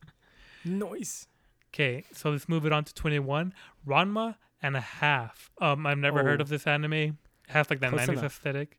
Noise. 0.64 1.28
Okay, 1.72 2.04
so 2.12 2.30
let's 2.30 2.48
move 2.48 2.64
it 2.64 2.72
on 2.72 2.84
to 2.84 2.94
21. 2.94 3.52
Ranma 3.86 4.36
and 4.62 4.76
a 4.76 4.80
half. 4.80 5.50
Um, 5.60 5.86
I've 5.86 5.98
never 5.98 6.22
heard 6.24 6.40
Oh. 6.40 6.42
of 6.44 6.48
this 6.48 6.66
anime. 6.66 6.92
It 6.94 7.14
has 7.48 7.68
like 7.68 7.80
that 7.80 7.90
Close 7.90 8.06
90s 8.06 8.12
enough. 8.12 8.24
aesthetic. 8.24 8.78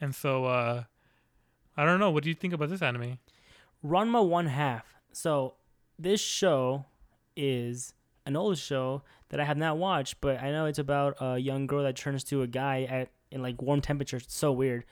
And 0.00 0.14
so, 0.14 0.44
uh, 0.44 0.84
I 1.76 1.84
don't 1.84 2.00
know. 2.00 2.10
What 2.10 2.22
do 2.22 2.28
you 2.28 2.34
think 2.34 2.54
about 2.54 2.70
this 2.70 2.82
anime? 2.82 3.18
Ranma 3.84 4.26
One 4.26 4.46
Half. 4.46 4.94
So 5.12 5.54
this 5.98 6.20
show 6.20 6.84
is 7.36 7.92
an 8.24 8.36
old 8.36 8.58
show 8.58 9.02
that 9.28 9.40
I 9.40 9.44
have 9.44 9.56
not 9.56 9.78
watched, 9.78 10.20
but 10.20 10.42
I 10.42 10.50
know 10.50 10.66
it's 10.66 10.78
about 10.78 11.16
a 11.20 11.38
young 11.38 11.66
girl 11.66 11.82
that 11.82 11.96
turns 11.96 12.24
to 12.24 12.42
a 12.42 12.46
guy 12.46 12.82
at 12.84 13.10
in 13.30 13.42
like 13.42 13.60
warm 13.60 13.80
temperatures. 13.80 14.24
It's 14.24 14.36
so 14.36 14.52
weird, 14.52 14.84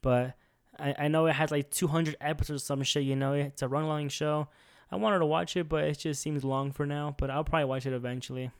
but 0.00 0.34
I, 0.78 0.94
I 0.98 1.08
know 1.08 1.26
it 1.26 1.34
has 1.34 1.50
like 1.50 1.70
200 1.70 2.16
episodes, 2.20 2.62
or 2.62 2.64
some 2.64 2.82
shit. 2.82 3.04
You 3.04 3.16
know, 3.16 3.32
it's 3.34 3.62
a 3.62 3.68
run 3.68 3.86
long 3.86 4.08
show. 4.08 4.48
I 4.90 4.96
wanted 4.96 5.20
to 5.20 5.26
watch 5.26 5.56
it, 5.56 5.68
but 5.68 5.84
it 5.84 5.98
just 5.98 6.20
seems 6.20 6.44
long 6.44 6.72
for 6.72 6.86
now. 6.86 7.14
But 7.18 7.30
I'll 7.30 7.44
probably 7.44 7.66
watch 7.66 7.86
it 7.86 7.92
eventually. 7.92 8.50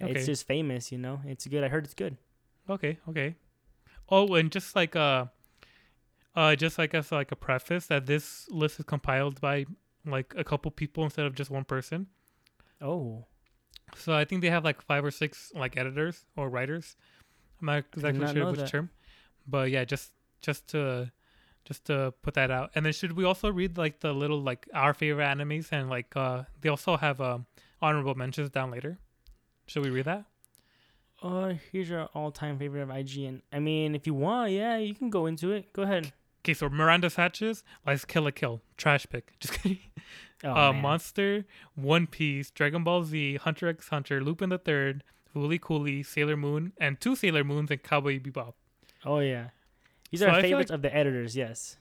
Okay. 0.00 0.12
It's 0.12 0.26
just 0.26 0.46
famous, 0.46 0.92
you 0.92 0.98
know. 0.98 1.20
It's 1.24 1.46
good. 1.46 1.64
I 1.64 1.68
heard 1.68 1.84
it's 1.84 1.94
good. 1.94 2.16
Okay, 2.68 2.98
okay. 3.08 3.34
Oh, 4.08 4.34
and 4.34 4.52
just 4.52 4.76
like 4.76 4.94
uh, 4.94 5.26
uh, 6.36 6.54
just 6.56 6.78
like 6.78 6.94
as 6.94 7.10
like 7.12 7.32
a 7.32 7.36
preface 7.36 7.86
that 7.86 8.06
this 8.06 8.48
list 8.50 8.78
is 8.78 8.84
compiled 8.84 9.40
by 9.40 9.66
like 10.04 10.34
a 10.36 10.44
couple 10.44 10.70
people 10.70 11.04
instead 11.04 11.26
of 11.26 11.34
just 11.34 11.50
one 11.50 11.64
person. 11.64 12.06
Oh, 12.80 13.24
So 13.96 14.12
I 14.14 14.24
think 14.24 14.42
they 14.42 14.50
have 14.50 14.64
like 14.64 14.82
five 14.82 15.04
or 15.04 15.10
six 15.10 15.52
like 15.54 15.76
editors 15.76 16.24
or 16.36 16.48
writers. 16.50 16.96
I'm 17.60 17.66
not 17.66 17.84
exactly 17.94 18.20
not 18.24 18.34
sure 18.34 18.46
which 18.50 18.60
that. 18.60 18.68
term, 18.68 18.90
but 19.46 19.70
yeah, 19.70 19.84
just 19.84 20.12
just 20.42 20.68
to 20.68 21.10
just 21.64 21.86
to 21.86 22.12
put 22.22 22.34
that 22.34 22.50
out. 22.50 22.70
And 22.74 22.84
then 22.84 22.92
should 22.92 23.12
we 23.12 23.24
also 23.24 23.50
read 23.50 23.78
like 23.78 24.00
the 24.00 24.12
little 24.12 24.40
like 24.42 24.68
our 24.74 24.94
favorite 24.94 25.24
animes 25.24 25.72
and 25.72 25.88
like 25.88 26.14
uh 26.16 26.44
they 26.60 26.68
also 26.68 26.96
have 26.96 27.20
um 27.20 27.46
honorable 27.80 28.14
mentions 28.14 28.50
down 28.50 28.70
later. 28.70 28.98
Should 29.66 29.82
we 29.84 29.90
read 29.90 30.04
that? 30.06 30.26
oh, 31.22 31.56
here's 31.72 31.88
your 31.88 32.04
all-time 32.14 32.58
favorite 32.58 32.82
of 32.82 32.90
IGN. 32.90 33.40
I 33.52 33.58
mean, 33.58 33.94
if 33.94 34.06
you 34.06 34.14
want, 34.14 34.52
yeah, 34.52 34.76
you 34.76 34.94
can 34.94 35.10
go 35.10 35.26
into 35.26 35.50
it. 35.52 35.72
Go 35.72 35.82
ahead. 35.82 36.12
Okay, 36.46 36.54
so 36.54 36.68
Miranda 36.68 37.08
Satches 37.08 37.64
likes 37.84 38.04
Kill 38.04 38.22
la 38.22 38.30
Kill. 38.30 38.62
Trash 38.76 39.06
pick. 39.10 39.32
Just 39.40 39.54
kidding. 39.54 39.78
Oh, 40.44 40.50
uh. 40.54 40.72
Monster, 40.72 41.44
One 41.74 42.06
Piece, 42.06 42.52
Dragon 42.52 42.84
Ball 42.84 43.02
Z, 43.02 43.36
Hunter 43.36 43.66
x 43.68 43.88
Hunter, 43.88 44.22
Lupin 44.22 44.50
the 44.50 44.58
Third, 44.58 45.02
Fooly 45.34 45.60
Cooly, 45.60 46.04
Sailor 46.04 46.36
Moon, 46.36 46.72
and 46.80 47.00
two 47.00 47.16
Sailor 47.16 47.42
Moons 47.42 47.70
and 47.72 47.82
Cowboy 47.82 48.20
Bebop. 48.20 48.54
oh 49.04 49.18
yeah. 49.18 49.48
These 50.12 50.20
So 50.20 50.28
are 50.28 50.30
I 50.34 50.42
favorites 50.42 50.70
of 50.70 50.82
the 50.82 50.94
editors. 50.94 51.36
Yes. 51.36 51.78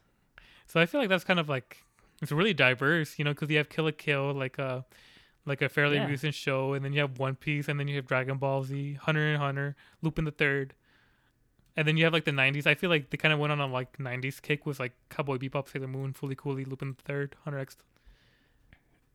So 0.66 0.80
I 0.80 0.88
feel 0.88 1.00
like 1.00 1.10
that's 1.10 1.24
kind 1.24 1.40
of 1.40 1.48
like 1.48 1.84
it's 2.24 2.32
really 2.32 2.56
diverse, 2.56 3.20
you 3.20 3.26
know, 3.26 3.32
because 3.34 3.52
you 3.52 3.58
have 3.58 3.70
Kill 3.70 3.86
la 3.86 3.92
Kill, 3.96 4.34
like 4.34 4.58
a 4.58 4.84
like 5.46 5.62
a 5.62 5.70
fairly 5.70 5.98
Yeah. 5.98 6.08
recent 6.08 6.34
show, 6.34 6.74
and 6.74 6.84
then 6.84 6.92
you 6.92 7.02
have 7.02 7.20
One 7.20 7.36
Piece, 7.36 7.68
and 7.68 7.80
then 7.80 7.88
you 7.88 7.98
have 7.98 8.08
Dragon 8.08 8.38
Ball 8.40 8.64
Z, 8.64 8.94
Hunter 9.02 9.28
and 9.28 9.38
Hunter, 9.38 9.76
Lupin 10.02 10.26
the 10.26 10.32
Third, 10.32 10.74
and 11.78 11.88
then 11.88 11.98
you 11.98 12.04
have 12.06 12.14
like 12.14 12.26
the 12.26 12.32
'90s. 12.32 12.68
I 12.68 12.76
feel 12.76 12.90
like 12.90 13.10
they 13.10 13.18
kind 13.18 13.34
of 13.34 13.40
went 13.40 13.52
on 13.52 13.60
a 13.60 13.68
like 13.68 13.98
'90s 13.98 14.42
kick 14.42 14.66
with 14.66 14.80
like 14.80 14.94
Cowboy 15.10 15.38
Bebop, 15.38 15.70
Sailor 15.70 15.88
Moon, 15.88 16.14
Fooly 16.14 16.38
Cooly, 16.38 16.66
Lupin 16.66 16.96
the 16.98 17.04
Third, 17.04 17.36
Hunter 17.44 17.60
X. 17.60 17.78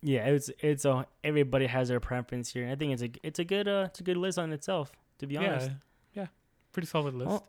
Yeah, 0.01 0.25
it's 0.27 0.49
it's 0.59 0.85
a 0.85 1.05
everybody 1.23 1.67
has 1.67 1.89
their 1.89 1.99
preference 1.99 2.53
here. 2.53 2.67
I 2.69 2.75
think 2.75 2.93
it's 2.93 3.01
a 3.03 3.11
it's 3.23 3.39
a 3.39 3.43
good 3.43 3.67
uh 3.67 3.85
it's 3.89 3.99
a 3.99 4.03
good 4.03 4.17
list 4.17 4.39
on 4.39 4.51
itself. 4.51 4.91
To 5.19 5.27
be 5.27 5.37
honest. 5.37 5.69
Yeah, 6.13 6.23
yeah, 6.23 6.27
pretty 6.71 6.87
solid 6.87 7.13
list. 7.13 7.29
Well, 7.29 7.47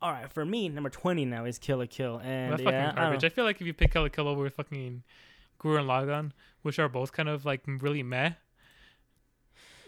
All 0.00 0.12
right, 0.12 0.32
for 0.32 0.44
me, 0.44 0.68
number 0.68 0.88
twenty 0.88 1.24
now 1.24 1.44
is 1.44 1.58
Kill 1.58 1.78
la 1.78 1.86
Kill, 1.88 2.20
and 2.22 2.52
that's 2.52 2.62
yeah, 2.62 2.86
fucking 2.86 2.98
I 2.98 3.02
garbage. 3.02 3.24
I, 3.24 3.28
feel 3.28 3.44
like 3.44 3.60
if 3.60 3.66
you 3.66 3.74
pick 3.74 3.92
Kill 3.92 4.02
la 4.02 4.08
Kill 4.08 4.28
over 4.28 4.48
fucking 4.48 5.02
Gurren 5.60 5.86
Lagann, 5.86 6.32
which 6.62 6.78
are 6.78 6.88
both 6.88 7.12
kind 7.12 7.28
of 7.28 7.44
like 7.44 7.62
really 7.66 8.02
meh. 8.02 8.32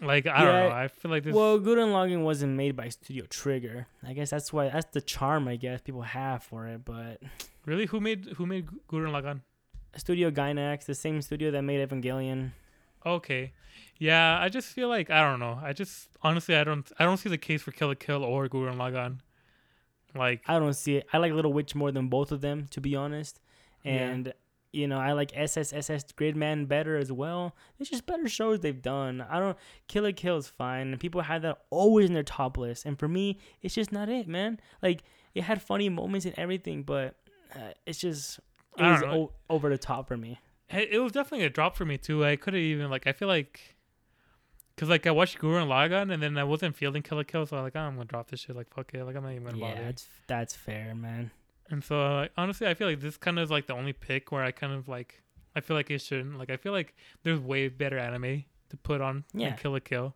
Like 0.01 0.25
I 0.25 0.43
don't 0.43 0.53
know. 0.53 0.75
I 0.75 0.87
feel 0.87 1.11
like 1.11 1.23
this. 1.23 1.33
Well, 1.35 1.59
Gurren 1.59 1.91
Lagann 1.93 2.23
wasn't 2.23 2.55
made 2.55 2.75
by 2.75 2.89
Studio 2.89 3.25
Trigger. 3.29 3.85
I 4.05 4.13
guess 4.13 4.31
that's 4.31 4.51
why 4.51 4.69
that's 4.69 4.91
the 4.91 5.01
charm 5.01 5.47
I 5.47 5.57
guess 5.57 5.81
people 5.81 6.01
have 6.01 6.41
for 6.41 6.67
it. 6.67 6.83
But 6.83 7.21
really, 7.65 7.85
who 7.85 7.99
made 7.99 8.33
who 8.37 8.47
made 8.47 8.67
Gurren 8.89 9.11
Lagann? 9.11 9.41
Studio 9.95 10.31
Gainax, 10.31 10.85
the 10.85 10.95
same 10.95 11.21
studio 11.21 11.51
that 11.51 11.61
made 11.61 11.87
Evangelion. 11.87 12.51
Okay. 13.05 13.53
Yeah, 13.97 14.39
I 14.39 14.49
just 14.49 14.69
feel 14.69 14.87
like 14.87 15.11
I 15.11 15.21
don't 15.21 15.39
know. 15.39 15.59
I 15.61 15.73
just 15.73 16.07
honestly 16.23 16.55
I 16.55 16.63
don't 16.63 16.91
I 16.97 17.03
don't 17.03 17.17
see 17.17 17.29
the 17.29 17.37
case 17.37 17.61
for 17.61 17.71
Kill 17.71 17.89
la 17.89 17.93
Kill 17.93 18.23
or 18.23 18.47
Gurren 18.47 18.77
Lagann. 18.77 19.19
Like 20.15 20.41
I 20.47 20.57
don't 20.57 20.73
see 20.73 20.97
it. 20.97 21.07
I 21.13 21.19
like 21.19 21.31
Little 21.31 21.53
Witch 21.53 21.75
more 21.75 21.91
than 21.91 22.07
both 22.07 22.31
of 22.31 22.41
them, 22.41 22.67
to 22.71 22.81
be 22.81 22.95
honest. 22.95 23.39
Yeah. 23.83 24.17
You 24.73 24.87
know, 24.87 24.97
I 24.99 25.11
like 25.11 25.31
SSSS 25.33 26.13
Gridman 26.13 26.67
better 26.67 26.95
as 26.95 27.11
well. 27.11 27.55
It's 27.77 27.89
just 27.89 28.05
better 28.05 28.29
shows 28.29 28.61
they've 28.61 28.81
done. 28.81 29.19
I 29.29 29.37
don't 29.39 29.57
Kill 29.89 30.03
la 30.05 30.11
Kill 30.15 30.37
is 30.37 30.47
fine, 30.47 30.97
people 30.97 31.21
have 31.21 31.41
that 31.41 31.63
always 31.69 32.07
in 32.07 32.13
their 32.13 32.23
top 32.23 32.57
list. 32.57 32.85
And 32.85 32.97
for 32.97 33.07
me, 33.09 33.37
it's 33.61 33.75
just 33.75 33.91
not 33.91 34.07
it, 34.07 34.27
man. 34.29 34.59
Like 34.81 35.03
it 35.35 35.43
had 35.43 35.61
funny 35.61 35.89
moments 35.89 36.25
and 36.25 36.33
everything, 36.37 36.83
but 36.83 37.15
uh, 37.53 37.71
it's 37.85 37.99
just 37.99 38.39
it 38.77 38.83
was 38.83 39.03
o- 39.03 39.31
over 39.49 39.69
the 39.69 39.77
top 39.77 40.07
for 40.07 40.15
me. 40.15 40.39
it 40.69 40.89
it 40.93 40.99
was 40.99 41.11
definitely 41.11 41.45
a 41.45 41.49
drop 41.49 41.75
for 41.75 41.83
me 41.83 41.97
too. 41.97 42.23
I 42.23 42.37
could 42.37 42.53
have 42.53 42.63
even 42.63 42.89
like 42.89 43.07
I 43.07 43.11
feel 43.11 43.27
like 43.27 43.75
Cause 44.77 44.87
like 44.89 45.05
I 45.05 45.11
watched 45.11 45.37
Gurren 45.37 45.67
Lagann 45.67 46.11
and 46.13 46.23
then 46.23 46.37
I 46.37 46.43
wasn't 46.45 46.75
feeling 46.75 47.03
Kill 47.03 47.17
la 47.17 47.23
Kill, 47.23 47.45
so 47.45 47.57
I'm 47.57 47.63
like, 47.63 47.75
oh, 47.75 47.81
I'm 47.81 47.95
gonna 47.95 48.05
drop 48.05 48.31
this 48.31 48.39
shit. 48.39 48.55
Like 48.55 48.73
fuck 48.73 48.93
it, 48.93 49.03
like 49.03 49.15
I'm 49.17 49.23
not 49.23 49.33
even 49.33 49.43
gonna 49.43 49.57
Yeah, 49.57 49.73
bother. 49.73 49.83
that's 49.85 50.07
that's 50.27 50.55
fair, 50.55 50.95
man. 50.95 51.29
And 51.71 51.83
so 51.83 51.99
uh, 52.01 52.27
honestly, 52.37 52.67
I 52.67 52.73
feel 52.73 52.87
like 52.87 52.99
this 52.99 53.17
kind 53.17 53.39
of 53.39 53.43
is 53.45 53.51
like 53.51 53.65
the 53.67 53.73
only 53.73 53.93
pick 53.93 54.31
where 54.31 54.43
I 54.43 54.51
kind 54.51 54.73
of 54.73 54.87
like 54.87 55.21
I 55.55 55.61
feel 55.61 55.75
like 55.75 55.89
it 55.89 55.99
shouldn't. 56.01 56.37
Like 56.37 56.49
I 56.49 56.57
feel 56.57 56.71
like 56.73 56.95
there's 57.23 57.39
way 57.39 57.67
better 57.69 57.97
anime 57.97 58.43
to 58.69 58.77
put 58.77 59.01
on 59.01 59.23
Yeah. 59.33 59.53
Kill 59.53 59.71
la 59.71 59.79
Kill. 59.79 60.15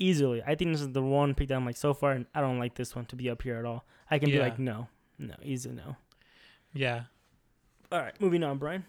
Easily, 0.00 0.42
I 0.46 0.54
think 0.54 0.72
this 0.72 0.80
is 0.80 0.92
the 0.92 1.02
one 1.02 1.34
pick 1.34 1.48
that 1.48 1.54
I'm 1.56 1.64
like 1.66 1.76
so 1.76 1.92
far. 1.94 2.12
And 2.12 2.26
I 2.34 2.40
don't 2.40 2.58
like 2.60 2.74
this 2.76 2.94
one 2.94 3.04
to 3.06 3.16
be 3.16 3.28
up 3.30 3.42
here 3.42 3.56
at 3.56 3.64
all. 3.64 3.84
I 4.10 4.18
can 4.20 4.30
be 4.30 4.38
like, 4.38 4.58
no, 4.58 4.86
no, 5.18 5.34
easy 5.42 5.70
no. 5.70 5.96
Yeah, 6.72 7.04
All 7.90 7.98
right, 7.98 8.18
moving 8.20 8.44
on, 8.44 8.58
Brian. 8.58 8.84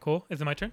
cool. 0.00 0.26
Is 0.30 0.40
it 0.40 0.44
my 0.44 0.54
turn? 0.54 0.72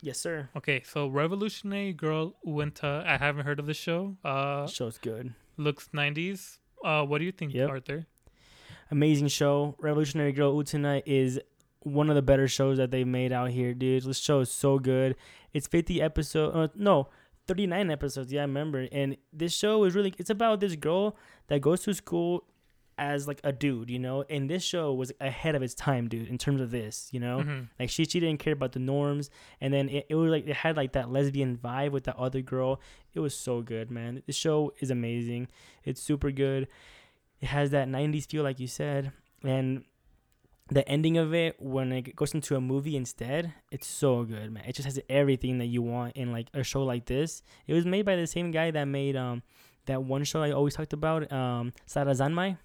Yes, 0.00 0.18
sir. 0.18 0.48
Okay, 0.56 0.82
so 0.84 1.06
Revolutionary 1.06 1.92
Girl 1.92 2.34
Utena. 2.44 3.06
I 3.06 3.16
haven't 3.18 3.44
heard 3.46 3.60
of 3.60 3.66
the 3.66 3.74
show. 3.74 4.16
Uh, 4.24 4.66
Show's 4.66 4.98
good. 4.98 5.34
looks 5.56 5.90
90s. 5.94 6.58
Uh, 6.84 7.04
what 7.04 7.18
do 7.18 7.24
you 7.24 7.30
think, 7.30 7.54
Yep. 7.54 7.70
Arthur? 7.70 8.06
Amazing 8.92 9.28
show. 9.28 9.74
Revolutionary 9.78 10.32
Girl 10.32 10.54
Utena 10.54 11.02
is 11.06 11.40
one 11.80 12.10
of 12.10 12.14
the 12.14 12.20
better 12.22 12.46
shows 12.46 12.76
that 12.76 12.90
they've 12.90 13.06
made 13.06 13.32
out 13.32 13.48
here, 13.50 13.72
dude. 13.72 14.04
This 14.04 14.18
show 14.18 14.40
is 14.40 14.50
so 14.50 14.78
good. 14.78 15.16
It's 15.54 15.66
50 15.66 16.02
episodes. 16.02 16.54
Uh, 16.54 16.68
no, 16.76 17.08
39 17.48 17.90
episodes. 17.90 18.30
Yeah, 18.30 18.40
I 18.40 18.44
remember. 18.44 18.86
And 18.92 19.16
this 19.32 19.54
show 19.56 19.82
is 19.84 19.94
really. 19.94 20.14
It's 20.18 20.28
about 20.28 20.60
this 20.60 20.76
girl 20.76 21.16
that 21.48 21.60
goes 21.62 21.80
to 21.84 21.94
school 21.94 22.44
as 22.98 23.26
like 23.26 23.40
a 23.42 23.50
dude, 23.50 23.88
you 23.88 23.98
know. 23.98 24.24
And 24.28 24.50
this 24.50 24.62
show 24.62 24.92
was 24.92 25.10
ahead 25.22 25.54
of 25.54 25.62
its 25.62 25.72
time, 25.74 26.06
dude. 26.08 26.28
In 26.28 26.36
terms 26.36 26.60
of 26.60 26.70
this, 26.70 27.08
you 27.12 27.18
know. 27.18 27.38
Mhm. 27.38 27.68
Like 27.80 27.88
she 27.88 28.04
she 28.04 28.20
didn't 28.20 28.40
care 28.40 28.52
about 28.52 28.72
the 28.72 28.78
norms, 28.78 29.30
and 29.58 29.72
then 29.72 29.88
it, 29.88 30.04
it 30.10 30.14
was 30.16 30.30
like 30.30 30.46
it 30.46 30.54
had 30.56 30.76
like 30.76 30.92
that 30.92 31.10
lesbian 31.10 31.56
vibe 31.56 31.92
with 31.92 32.04
that 32.04 32.16
other 32.16 32.42
girl. 32.42 32.78
It 33.14 33.20
was 33.20 33.34
so 33.34 33.62
good, 33.62 33.90
man. 33.90 34.22
The 34.26 34.34
show 34.34 34.74
is 34.80 34.90
amazing. 34.90 35.48
It's 35.82 36.00
super 36.02 36.30
good. 36.30 36.68
It 37.42 37.48
has 37.48 37.70
that 37.70 37.88
'90s 37.88 38.30
feel, 38.30 38.42
like 38.44 38.58
you 38.60 38.68
said, 38.68 39.12
and 39.42 39.84
the 40.70 40.88
ending 40.88 41.18
of 41.18 41.34
it 41.34 41.56
when 41.60 41.92
it 41.92 42.16
goes 42.16 42.32
into 42.34 42.56
a 42.56 42.60
movie 42.60 42.96
instead, 42.96 43.52
it's 43.70 43.86
so 43.86 44.24
good, 44.24 44.50
man. 44.52 44.64
It 44.66 44.74
just 44.74 44.86
has 44.86 44.98
everything 45.08 45.58
that 45.58 45.66
you 45.66 45.82
want 45.82 46.16
in 46.16 46.32
like 46.32 46.48
a 46.54 46.62
show 46.62 46.82
like 46.82 47.06
this. 47.06 47.42
It 47.66 47.74
was 47.74 47.84
made 47.84 48.06
by 48.06 48.16
the 48.16 48.26
same 48.26 48.50
guy 48.52 48.70
that 48.70 48.84
made 48.84 49.16
um 49.16 49.42
that 49.86 50.02
one 50.02 50.24
show 50.24 50.42
I 50.42 50.52
always 50.52 50.74
talked 50.74 50.92
about, 50.92 51.30
um 51.32 51.72
Sarazanmai. 51.86 52.56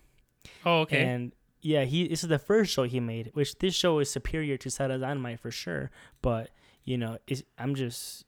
Oh, 0.65 0.82
okay. 0.82 1.03
And 1.03 1.34
yeah, 1.61 1.84
he 1.84 2.07
this 2.07 2.23
is 2.23 2.30
the 2.30 2.39
first 2.39 2.71
show 2.71 2.84
he 2.84 2.99
made, 2.99 3.32
which 3.34 3.57
this 3.59 3.73
show 3.73 3.99
is 3.99 4.09
superior 4.09 4.57
to 4.57 4.69
Sarazanmai 4.69 5.39
for 5.39 5.51
sure. 5.51 5.89
But 6.21 6.51
you 6.86 6.97
know, 6.97 7.17
it's, 7.28 7.43
I'm 7.57 7.75
just 7.75 8.25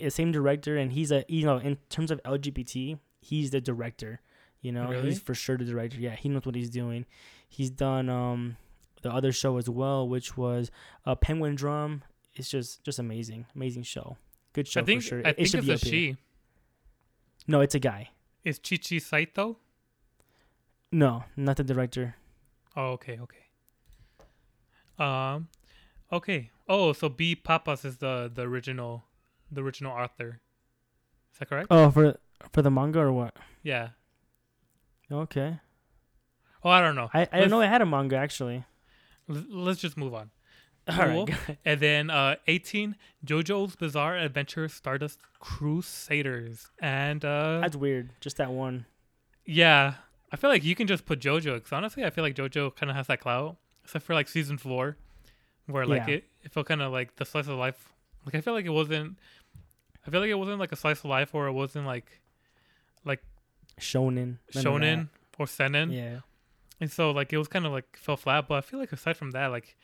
the 0.00 0.10
same 0.10 0.32
director, 0.32 0.76
and 0.76 0.92
he's 0.92 1.10
a 1.12 1.24
you 1.28 1.46
know 1.46 1.58
in 1.58 1.78
terms 1.88 2.10
of 2.10 2.22
LGBT, 2.24 2.98
he's 3.20 3.50
the 3.50 3.60
director. 3.60 4.20
You 4.62 4.72
know, 4.72 4.88
Really? 4.88 5.10
he's 5.10 5.20
for 5.20 5.34
sure 5.34 5.56
the 5.56 5.64
director. 5.64 5.98
Yeah, 5.98 6.16
he 6.16 6.28
knows 6.28 6.44
what 6.44 6.54
he's 6.54 6.70
doing. 6.70 7.06
He's 7.48 7.70
done 7.70 8.08
um 8.08 8.56
the 9.02 9.12
other 9.12 9.30
show 9.32 9.56
as 9.58 9.68
well, 9.68 10.08
which 10.08 10.36
was 10.36 10.70
uh, 11.04 11.14
Penguin 11.14 11.54
Drum. 11.54 12.02
It's 12.34 12.50
just 12.50 12.82
just 12.84 12.98
amazing, 12.98 13.46
amazing 13.54 13.84
show. 13.84 14.16
Good 14.52 14.66
show 14.68 14.80
I 14.80 14.84
think 14.84 15.02
for 15.02 15.08
sure. 15.08 15.22
I 15.24 15.30
it 15.30 15.36
think 15.36 15.48
should 15.48 15.58
it's 15.60 15.66
be 15.66 15.72
a 15.72 15.74
up 15.76 15.80
here. 15.82 15.90
she. 15.92 16.16
No, 17.46 17.60
it's 17.60 17.74
a 17.74 17.78
guy. 17.78 18.10
Is 18.44 18.58
Chiho 18.58 19.00
Saito? 19.00 19.58
No, 20.90 21.24
not 21.36 21.56
the 21.56 21.64
director. 21.64 22.16
Oh, 22.76 22.92
okay, 22.92 23.18
okay. 23.20 23.44
Um, 24.98 25.48
okay. 26.12 26.50
Oh, 26.68 26.92
so 26.92 27.08
Be-Papas 27.08 27.84
is 27.84 27.98
the 27.98 28.30
the 28.32 28.42
original, 28.42 29.04
the 29.50 29.62
original 29.62 29.92
author. 29.92 30.40
Is 31.32 31.38
that 31.38 31.48
correct? 31.48 31.68
Oh, 31.70 31.90
for 31.90 32.16
for 32.52 32.62
the 32.62 32.70
manga 32.70 33.00
or 33.00 33.12
what? 33.12 33.36
Yeah. 33.62 33.90
Okay. 35.10 35.58
Oh, 36.64 36.70
I 36.70 36.80
don't 36.80 36.94
know. 36.96 37.08
I, 37.14 37.22
I 37.32 37.38
didn't 37.38 37.50
know 37.50 37.60
it 37.60 37.68
had 37.68 37.82
a 37.82 37.86
manga 37.86 38.16
actually. 38.16 38.64
L- 39.30 39.44
Let's 39.50 39.80
just 39.80 39.96
move 39.96 40.14
on. 40.14 40.30
All 40.88 40.96
right. 40.98 41.26
Cool. 41.28 41.56
And 41.64 41.80
then 41.80 42.10
uh 42.10 42.36
18 42.46 42.96
JoJo's 43.24 43.76
Bizarre 43.76 44.16
Adventure 44.16 44.68
Stardust 44.68 45.18
Crusaders. 45.40 46.70
And 46.80 47.24
uh 47.24 47.60
That's 47.60 47.76
weird. 47.76 48.10
Just 48.20 48.36
that 48.38 48.50
one. 48.50 48.86
yeah, 49.44 49.94
I 50.32 50.36
feel 50.36 50.50
like 50.50 50.64
you 50.64 50.74
can 50.74 50.86
just 50.86 51.04
put 51.06 51.20
JoJo 51.20 51.62
cuz 51.62 51.72
honestly 51.72 52.04
I 52.04 52.10
feel 52.10 52.24
like 52.24 52.34
JoJo 52.34 52.74
kind 52.76 52.90
of 52.90 52.96
has 52.96 53.06
that 53.08 53.20
clout 53.20 53.56
except 53.84 54.04
for 54.04 54.14
like 54.14 54.28
season 54.28 54.58
4 54.58 54.96
where 55.66 55.86
like 55.86 56.06
Yeah. 56.08 56.14
it, 56.16 56.24
it 56.44 56.52
felt 56.52 56.66
kind 56.66 56.82
of 56.82 56.92
like 56.92 57.16
the 57.16 57.24
slice 57.24 57.46
of 57.48 57.56
life. 57.58 57.92
Like 58.24 58.34
I 58.34 58.40
feel 58.40 58.54
like 58.54 58.64
it 58.66 58.70
wasn't 58.70 59.18
I 60.06 60.10
feel 60.10 60.20
like 60.20 60.30
it 60.30 60.34
wasn't 60.38 60.58
like 60.60 60.72
a 60.72 60.76
slice 60.76 61.00
of 61.00 61.06
life 61.06 61.34
or 61.34 61.46
it 61.48 61.52
wasn't 61.52 61.86
like 61.86 62.20
Shonen. 63.80 64.38
shonen 64.52 65.08
or 65.38 65.46
seinen. 65.46 65.90
Yeah. 65.92 66.20
And 66.80 66.90
so 66.90 67.10
like 67.10 67.32
it 67.32 67.38
was 67.38 67.48
kind 67.48 67.66
of 67.66 67.72
like 67.72 67.96
fell 67.96 68.16
flat, 68.16 68.48
but 68.48 68.54
I 68.56 68.60
feel 68.60 68.78
like 68.80 68.92
aside 68.92 69.16
from 69.16 69.30
that, 69.32 69.46
like 69.48 69.76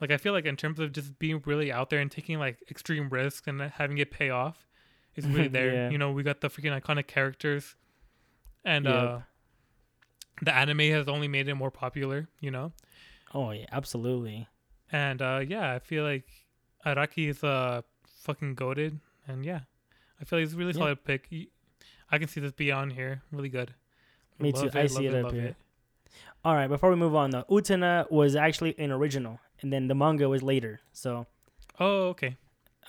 like 0.00 0.10
I 0.10 0.16
feel 0.16 0.32
like 0.32 0.44
in 0.46 0.56
terms 0.56 0.78
of 0.78 0.92
just 0.92 1.18
being 1.18 1.42
really 1.44 1.72
out 1.72 1.90
there 1.90 2.00
and 2.00 2.10
taking 2.10 2.38
like 2.38 2.58
extreme 2.70 3.08
risks 3.08 3.46
and 3.46 3.60
having 3.60 3.98
it 3.98 4.10
pay 4.10 4.30
off, 4.30 4.66
is 5.16 5.26
really 5.26 5.48
there. 5.58 5.72
Yeah. 5.74 5.90
You 5.90 5.98
know, 5.98 6.12
we 6.12 6.22
got 6.22 6.40
the 6.40 6.48
freaking 6.48 6.78
iconic 6.80 7.06
characters, 7.06 7.74
and 8.64 8.84
Yep. 8.84 8.94
uh, 8.94 9.18
the 10.42 10.54
anime 10.54 10.78
has 10.90 11.08
only 11.08 11.28
made 11.28 11.48
it 11.48 11.54
more 11.54 11.70
popular. 11.70 12.28
You 12.40 12.50
know, 12.50 12.72
Oh 13.34 13.50
yeah, 13.50 13.66
absolutely. 13.72 14.46
and 14.92 15.20
uh, 15.20 15.40
yeah, 15.46 15.72
I 15.74 15.78
feel 15.80 16.04
like 16.04 16.24
Araki 16.86 17.28
is 17.28 17.42
uh 17.44 17.82
fucking 18.22 18.54
goaded, 18.54 19.00
and 19.26 19.44
yeah, 19.44 19.60
I 20.20 20.24
feel 20.24 20.38
like 20.38 20.44
it's 20.46 20.54
a 20.54 20.56
really 20.56 20.72
Yeah. 20.72 20.78
solid 20.78 21.04
pick. 21.04 21.28
I 22.10 22.18
can 22.18 22.28
see 22.28 22.40
this 22.40 22.52
be 22.52 22.72
on 22.72 22.90
here, 22.90 23.22
really 23.32 23.48
good. 23.48 23.74
Me 24.38 24.52
too. 24.52 24.62
Love 24.66 24.76
I 24.76 24.86
see 24.86 25.06
it 25.06 25.14
up 25.14 25.24
love 25.24 25.32
here. 25.32 25.56
All 26.44 26.54
right, 26.54 26.68
before 26.68 26.90
we 26.90 26.96
move 26.96 27.14
on 27.14 27.30
though, 27.30 27.44
Utena 27.50 28.10
was 28.10 28.36
actually 28.36 28.74
an 28.78 28.90
original, 28.92 29.40
and 29.60 29.72
then 29.72 29.88
the 29.88 29.94
manga 29.94 30.28
was 30.28 30.42
later. 30.42 30.80
So 30.92 31.26
Oh, 31.80 32.08
okay. 32.08 32.36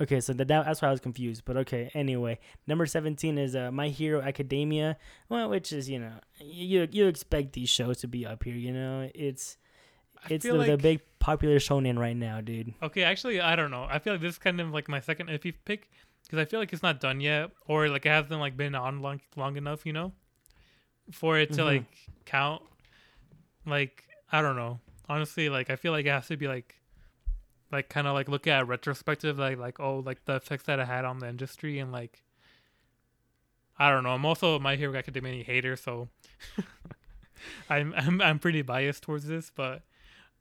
okay, 0.01 0.20
so 0.20 0.34
that, 0.34 0.47
that's 0.47 0.82
why 0.82 0.88
I 0.88 0.91
was 0.91 0.99
confused. 0.99 1.43
But 1.45 1.57
okay, 1.57 1.91
anyway, 1.93 2.39
number 2.67 2.86
seventeen 2.86 3.38
is 3.38 3.55
uh, 3.55 3.72
My 3.72 3.89
Hero 3.89 4.22
Academia. 4.22 4.97
Well, 5.28 5.49
which 5.49 5.74
is 5.74 5.89
you 5.89 5.99
know 5.99 6.13
you 6.39 6.88
you 6.91 7.07
expect 7.07 7.53
these 7.53 7.70
shows 7.70 7.97
to 7.99 8.07
be 8.07 8.26
up 8.26 8.43
here. 8.43 8.55
You 8.55 8.72
know, 8.72 9.09
it's 9.13 9.57
It's 10.30 10.43
the, 10.45 10.51
feel 10.51 10.63
the 10.63 10.78
big 10.78 11.01
popular 11.20 11.57
shonen 11.57 11.97
right 11.97 12.15
now, 12.15 12.41
dude. 12.41 12.74
Okay, 12.82 13.03
actually, 13.03 13.41
I 13.41 13.55
don't 13.55 13.72
know. 13.72 13.88
I 13.89 13.99
feel 13.99 14.13
like 14.13 14.22
this 14.22 14.34
is 14.34 14.39
kind 14.39 14.61
of 14.61 14.72
like 14.72 14.88
my 14.88 14.99
second 15.01 15.28
iffy 15.30 15.53
pick 15.65 15.89
because 16.24 16.39
I 16.39 16.45
feel 16.45 16.59
like 16.59 16.72
it's 16.74 16.84
not 16.84 16.99
done 16.99 17.20
yet, 17.22 17.51
or 17.67 17.88
like 17.89 18.05
it 18.05 18.09
hasn't 18.09 18.39
like 18.39 18.55
been 18.57 18.76
on 18.76 19.01
long 19.01 19.22
long 19.36 19.57
enough, 19.57 19.86
you 19.86 19.93
know, 19.93 20.13
for 21.11 21.38
it 21.38 21.53
to 21.53 21.61
Mhm. 21.61 21.65
like 21.65 21.86
count. 22.26 22.61
Like 23.65 24.03
I 24.32 24.41
don't 24.41 24.55
know. 24.55 24.80
Honestly, 25.07 25.49
like 25.49 25.70
I 25.70 25.76
feel 25.76 25.91
like 25.91 26.05
it 26.05 26.09
has 26.09 26.28
to 26.28 26.38
be 26.38 26.47
like, 26.47 26.76
like 27.72 27.89
kind 27.89 28.05
of 28.07 28.13
like 28.13 28.30
look 28.30 28.45
at 28.47 28.67
retrospective, 28.67 29.39
like 29.39 29.57
like 29.57 29.80
oh 29.80 29.99
like 29.99 30.26
the 30.26 30.36
effects 30.36 30.63
that 30.65 30.80
it 30.80 30.86
had 30.88 31.05
on 31.05 31.20
the 31.20 31.28
industry 31.28 31.80
and 31.80 31.91
like. 31.91 32.24
I 33.82 33.89
don't 33.91 34.03
know. 34.03 34.09
I'm 34.09 34.26
also 34.26 34.59
My 34.59 34.76
Hero 34.76 34.93
Academia 34.97 35.41
hater, 35.41 35.78
so 35.78 36.09
I'm 37.70 37.93
I'm 37.95 38.22
I'm 38.22 38.39
pretty 38.39 38.61
biased 38.61 39.03
towards 39.03 39.26
this, 39.26 39.51
but 39.55 39.84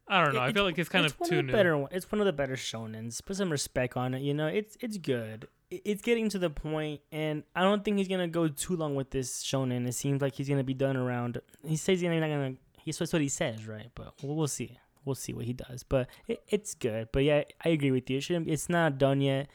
I 0.08 0.24
don't 0.24 0.34
know. 0.34 0.40
I 0.40 0.52
feel 0.52 0.64
like 0.64 0.76
it's 0.78 0.88
kind 0.88 1.04
it's 1.06 1.14
of 1.20 1.28
too 1.28 1.38
of 1.38 1.44
new. 1.46 1.52
better. 1.52 1.86
It's 1.92 2.10
one 2.10 2.20
of 2.20 2.26
the 2.26 2.32
better 2.32 2.54
shonens. 2.56 3.24
Put 3.24 3.36
some 3.36 3.50
respect 3.50 3.96
on 3.96 4.12
it. 4.14 4.22
You 4.22 4.34
know, 4.34 4.48
it's 4.48 4.76
it's 4.80 4.96
good. 4.98 5.46
It's 5.70 6.00
getting 6.00 6.28
to 6.30 6.38
the 6.38 6.48
point, 6.48 7.02
and 7.12 7.42
I 7.54 7.62
don't 7.62 7.84
think 7.84 7.98
he's 7.98 8.08
gonna 8.08 8.28
go 8.28 8.48
too 8.48 8.76
long 8.76 8.94
with 8.94 9.10
this 9.10 9.42
shonen. 9.42 9.86
It 9.86 9.92
seems 9.92 10.22
like 10.22 10.34
he's 10.34 10.48
gonna 10.48 10.64
be 10.64 10.74
done 10.74 10.96
around. 10.96 11.40
He 11.64 11.76
says 11.76 12.00
he's 12.00 12.08
not 12.10 12.20
gonna. 12.20 12.54
He 12.78 12.92
that's 12.92 13.12
what 13.12 13.20
he 13.20 13.28
says, 13.28 13.66
right? 13.66 13.90
But 13.94 14.14
we'll, 14.22 14.34
we'll 14.36 14.48
see. 14.48 14.78
We'll 15.04 15.14
see 15.14 15.34
what 15.34 15.44
he 15.44 15.52
does. 15.52 15.82
But 15.82 16.08
it, 16.26 16.42
it's 16.48 16.74
good. 16.74 17.08
But 17.12 17.24
yeah, 17.24 17.42
I 17.64 17.68
agree 17.70 17.90
with 17.90 18.08
you. 18.08 18.16
It 18.18 18.22
shouldn't. 18.22 18.48
It's 18.48 18.68
not 18.68 18.98
done 18.98 19.20
yet. 19.20 19.48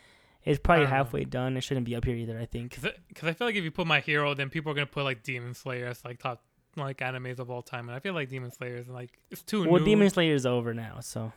It's 0.43 0.59
probably 0.59 0.83
don't 0.83 0.91
know. 0.91 0.97
halfway 0.97 1.23
done. 1.23 1.57
It 1.57 1.61
shouldn't 1.61 1.85
be 1.85 1.95
up 1.95 2.05
here 2.05 2.15
either. 2.15 2.37
I 2.37 2.45
think. 2.45 2.79
Because 3.07 3.29
I 3.29 3.33
feel 3.33 3.47
like 3.47 3.55
if 3.55 3.63
you 3.63 3.71
put 3.71 3.87
my 3.87 4.01
hero, 4.01 4.33
then 4.33 4.49
people 4.49 4.71
are 4.71 4.75
gonna 4.75 4.85
put 4.85 5.03
like 5.03 5.23
Demon 5.23 5.53
Slayer 5.53 5.87
as 5.87 6.03
like 6.05 6.19
top 6.19 6.43
like 6.75 6.97
animes 6.99 7.39
of 7.39 7.49
all 7.49 7.61
time, 7.61 7.87
and 7.89 7.95
I 7.95 7.99
feel 7.99 8.13
like 8.13 8.29
Demon 8.29 8.51
Slayer 8.51 8.77
is 8.77 8.87
like 8.87 9.11
it's 9.31 9.41
too 9.41 9.67
Well, 9.67 9.79
new. 9.79 9.85
Demon 9.85 10.09
Slayer 10.09 10.33
is 10.33 10.45
over 10.45 10.73
now, 10.73 10.99
so 11.01 11.31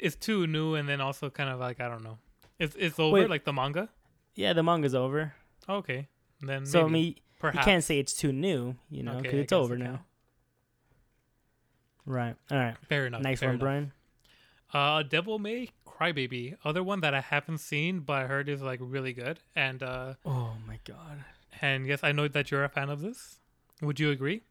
it's 0.00 0.16
too 0.16 0.46
new, 0.46 0.74
and 0.74 0.88
then 0.88 1.00
also 1.00 1.30
kind 1.30 1.50
of 1.50 1.58
like 1.58 1.80
I 1.80 1.88
don't 1.88 2.04
know. 2.04 2.18
It's 2.60 2.76
it's 2.78 2.98
over 3.00 3.14
Wait. 3.14 3.28
like 3.30 3.44
the 3.44 3.52
manga. 3.52 3.88
yeah, 4.36 4.52
the 4.52 4.62
manga's 4.62 4.94
over. 4.94 5.34
Okay, 5.68 6.06
then 6.40 6.64
So 6.66 6.80
I 6.80 6.82
maybe, 6.84 6.92
mean, 6.92 7.14
perhaps 7.40 7.58
you 7.58 7.64
can't 7.72 7.82
say 7.84 7.98
it's 7.98 8.12
too 8.14 8.32
new, 8.32 8.76
you 8.90 9.02
know, 9.02 9.12
Okay, 9.14 9.22
because 9.22 9.38
I 9.38 9.42
it's 9.42 9.50
guess, 9.52 9.56
over 9.58 9.74
okay. 9.74 9.82
now. 9.82 10.04
Right. 12.06 12.34
All 12.50 12.58
right. 12.58 12.76
fair 12.88 13.06
enough. 13.06 13.22
nice 13.22 13.40
fair 13.40 13.50
one, 13.50 13.54
enough. 13.56 13.60
Brian. 13.64 13.92
Uh, 14.72 15.02
Devilman 15.02 15.70
Crybaby, 15.86 16.56
other 16.64 16.82
one 16.82 17.00
that 17.00 17.14
I 17.14 17.20
haven't 17.20 17.58
seen 17.58 18.00
but 18.00 18.22
I 18.22 18.26
heard 18.26 18.48
is 18.48 18.62
like 18.62 18.78
really 18.82 19.12
good, 19.12 19.40
and 19.56 19.82
uh, 19.82 20.14
Oh 20.24 20.54
my 20.66 20.78
god. 20.84 21.24
and 21.60 21.86
yes, 21.86 22.00
I 22.02 22.12
know 22.12 22.28
that 22.28 22.50
you're 22.50 22.64
a 22.64 22.68
fan 22.68 22.88
of 22.88 23.00
this. 23.00 23.38
Would 23.82 23.98
you 24.00 24.10
agree? 24.10 24.42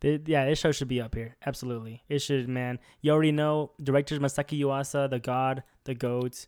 Th- 0.00 0.20
yeah, 0.26 0.44
this 0.46 0.58
show 0.58 0.72
should 0.72 0.88
be 0.88 1.00
up 1.00 1.14
here. 1.14 1.36
Absolutely. 1.44 2.02
It 2.08 2.20
should, 2.20 2.48
man. 2.48 2.78
You 3.00 3.12
already 3.12 3.32
know 3.32 3.72
directors 3.82 4.18
Masaki 4.20 4.60
Yuasa, 4.60 5.08
the 5.10 5.18
god, 5.18 5.62
the 5.84 5.94
goat, 5.94 6.46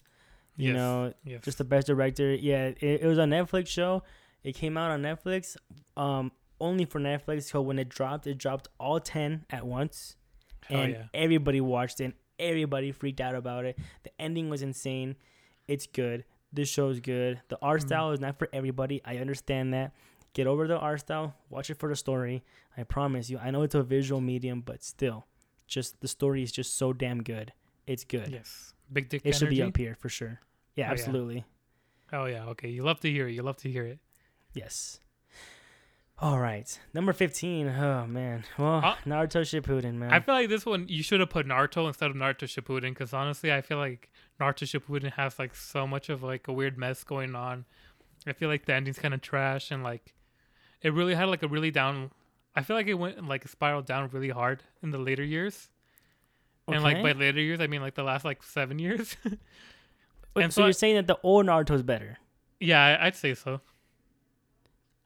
you 0.61 0.69
yes. 0.69 0.77
know, 0.77 1.15
yes. 1.25 1.41
just 1.43 1.59
the 1.59 1.65
best 1.65 1.87
director. 1.87 2.35
Yeah, 2.35 2.67
it, 2.67 3.03
it 3.03 3.07
was 3.07 3.19
a 3.19 3.25
Netflix 3.25 3.69
show. 3.69 4.03
It 4.43 4.55
came 4.55 4.77
out 4.77 4.91
on 4.91 5.03
Netflix, 5.03 5.57
um, 5.97 6.33
only 6.61 6.85
for 6.85 7.01
Netflix. 7.01 7.45
So 7.45 7.61
when 7.61 7.79
it 7.79 7.89
dropped, 7.89 8.27
it 8.27 8.39
dropped 8.39 8.69
all 8.79 9.01
10 9.01 9.47
at 9.51 9.67
once. 9.67 10.17
Hell 10.67 10.81
and 10.81 10.93
yeah. 10.93 11.03
everybody 11.15 11.61
watched 11.61 12.01
it. 12.01 12.15
Everybody 12.39 12.93
freaked 12.93 13.21
out 13.21 13.35
about 13.35 13.65
it. 13.65 13.79
The 14.03 14.11
ending 14.19 14.49
was 14.49 14.63
insane. 14.63 15.17
It's 15.67 15.87
good. 15.87 16.25
This 16.53 16.69
show 16.69 16.89
is 16.89 17.01
good. 17.01 17.41
The 17.49 17.59
art 17.63 17.81
Mhm. 17.83 17.87
style 17.87 18.11
is 18.13 18.21
not 18.21 18.39
for 18.39 18.49
everybody. 18.53 19.01
I 19.05 19.19
understand 19.19 19.73
that. 19.75 19.93
Get 20.33 20.47
over 20.47 20.67
the 20.67 20.79
art 20.79 21.01
style. 21.01 21.35
Watch 21.49 21.71
it 21.71 21.79
for 21.79 21.89
the 21.89 21.97
story. 21.97 22.43
I 22.77 22.85
promise 22.85 23.31
you. 23.31 23.39
I 23.39 23.51
know 23.51 23.63
it's 23.63 23.75
a 23.75 23.83
visual 23.83 24.21
medium, 24.21 24.61
but 24.61 24.83
still, 24.83 25.27
just 25.67 26.01
the 26.01 26.09
story 26.09 26.43
is 26.43 26.53
just 26.53 26.77
so 26.77 26.93
damn 26.93 27.23
good. 27.23 27.53
It's 27.87 28.05
good. 28.05 28.29
Yes, 28.29 28.75
big 28.93 29.09
dick. 29.09 29.23
It 29.25 29.35
should 29.35 29.51
be 29.51 29.63
up 29.63 29.77
here 29.77 29.97
for 29.97 30.09
sure. 30.09 30.41
Yeah, 30.81 30.87
Oh, 30.87 30.89
yeah. 30.89 30.93
absolutely. 30.93 31.45
Oh 32.13 32.25
yeah, 32.25 32.47
okay. 32.47 32.69
You 32.69 32.83
love 32.83 33.01
to 33.01 33.11
hear 33.11 33.29
it. 33.29 33.33
You 33.33 33.43
love 33.43 33.59
to 33.59 33.71
hear 33.71 33.85
it. 33.85 33.99
Yes. 34.55 34.99
All 36.19 36.39
right, 36.39 36.79
number 36.93 37.13
fifteen. 37.15 37.69
Oh 37.69 38.07
man, 38.07 38.45
well, 38.59 38.81
Uh, 38.85 38.95
Naruto 39.07 39.41
Shippuden, 39.43 39.95
man. 39.95 40.13
I 40.13 40.21
feel 40.21 40.35
like 40.35 40.49
this 40.51 40.67
one 40.67 40.87
you 40.89 41.03
should 41.03 41.21
have 41.21 41.31
put 41.31 41.47
Naruto 41.47 41.87
instead 41.87 42.11
of 42.11 42.17
Naruto 42.17 42.45
Shippuden 42.45 42.91
because 42.91 43.15
honestly, 43.15 43.51
I 43.53 43.63
feel 43.63 43.79
like 43.79 44.11
Naruto 44.39 44.65
Shippuden 44.67 45.13
has 45.13 45.39
like 45.39 45.55
so 45.55 45.87
much 45.87 46.09
of 46.11 46.23
like 46.23 46.47
a 46.49 46.53
weird 46.53 46.77
mess 46.77 47.05
going 47.05 47.35
on. 47.35 47.65
I 48.27 48.33
feel 48.35 48.49
like 48.51 48.67
the 48.67 48.75
ending's 48.75 48.99
kind 48.99 49.15
of 49.15 49.23
trash 49.23 49.71
and 49.71 49.83
like 49.83 50.15
it 50.83 50.93
really 50.93 51.15
had 51.15 51.29
like 51.29 51.43
a 51.43 51.49
really 51.49 51.71
down. 51.71 52.11
I 52.55 52.63
feel 52.65 52.77
like 52.77 52.87
it 52.89 52.95
went 52.95 53.27
like 53.27 53.47
spiraled 53.49 53.87
down 53.87 54.11
really 54.13 54.29
hard 54.31 54.63
in 54.83 54.91
the 54.91 54.99
later 54.99 55.25
years, 55.25 55.71
okay. 56.69 56.77
and 56.77 56.85
like 56.85 57.03
by 57.03 57.13
later 57.13 57.41
years 57.41 57.61
I 57.61 57.67
mean 57.67 57.81
like 57.81 57.95
the 57.95 58.03
last 58.03 58.25
like 58.27 58.43
seven 58.43 58.79
years. 58.79 59.17
Wait, 60.35 60.45
and 60.45 60.53
so 60.53 60.61
so 60.63 60.67
you're 60.67 60.73
saying 60.73 60.95
that 60.97 61.07
the 61.07 61.19
old 61.23 61.47
Naruto 61.47 61.73
is 61.75 61.83
better? 61.83 62.19
yeah, 62.61 62.85
I, 63.01 63.07
I'd 63.07 63.17
say 63.17 63.35
so. 63.35 63.61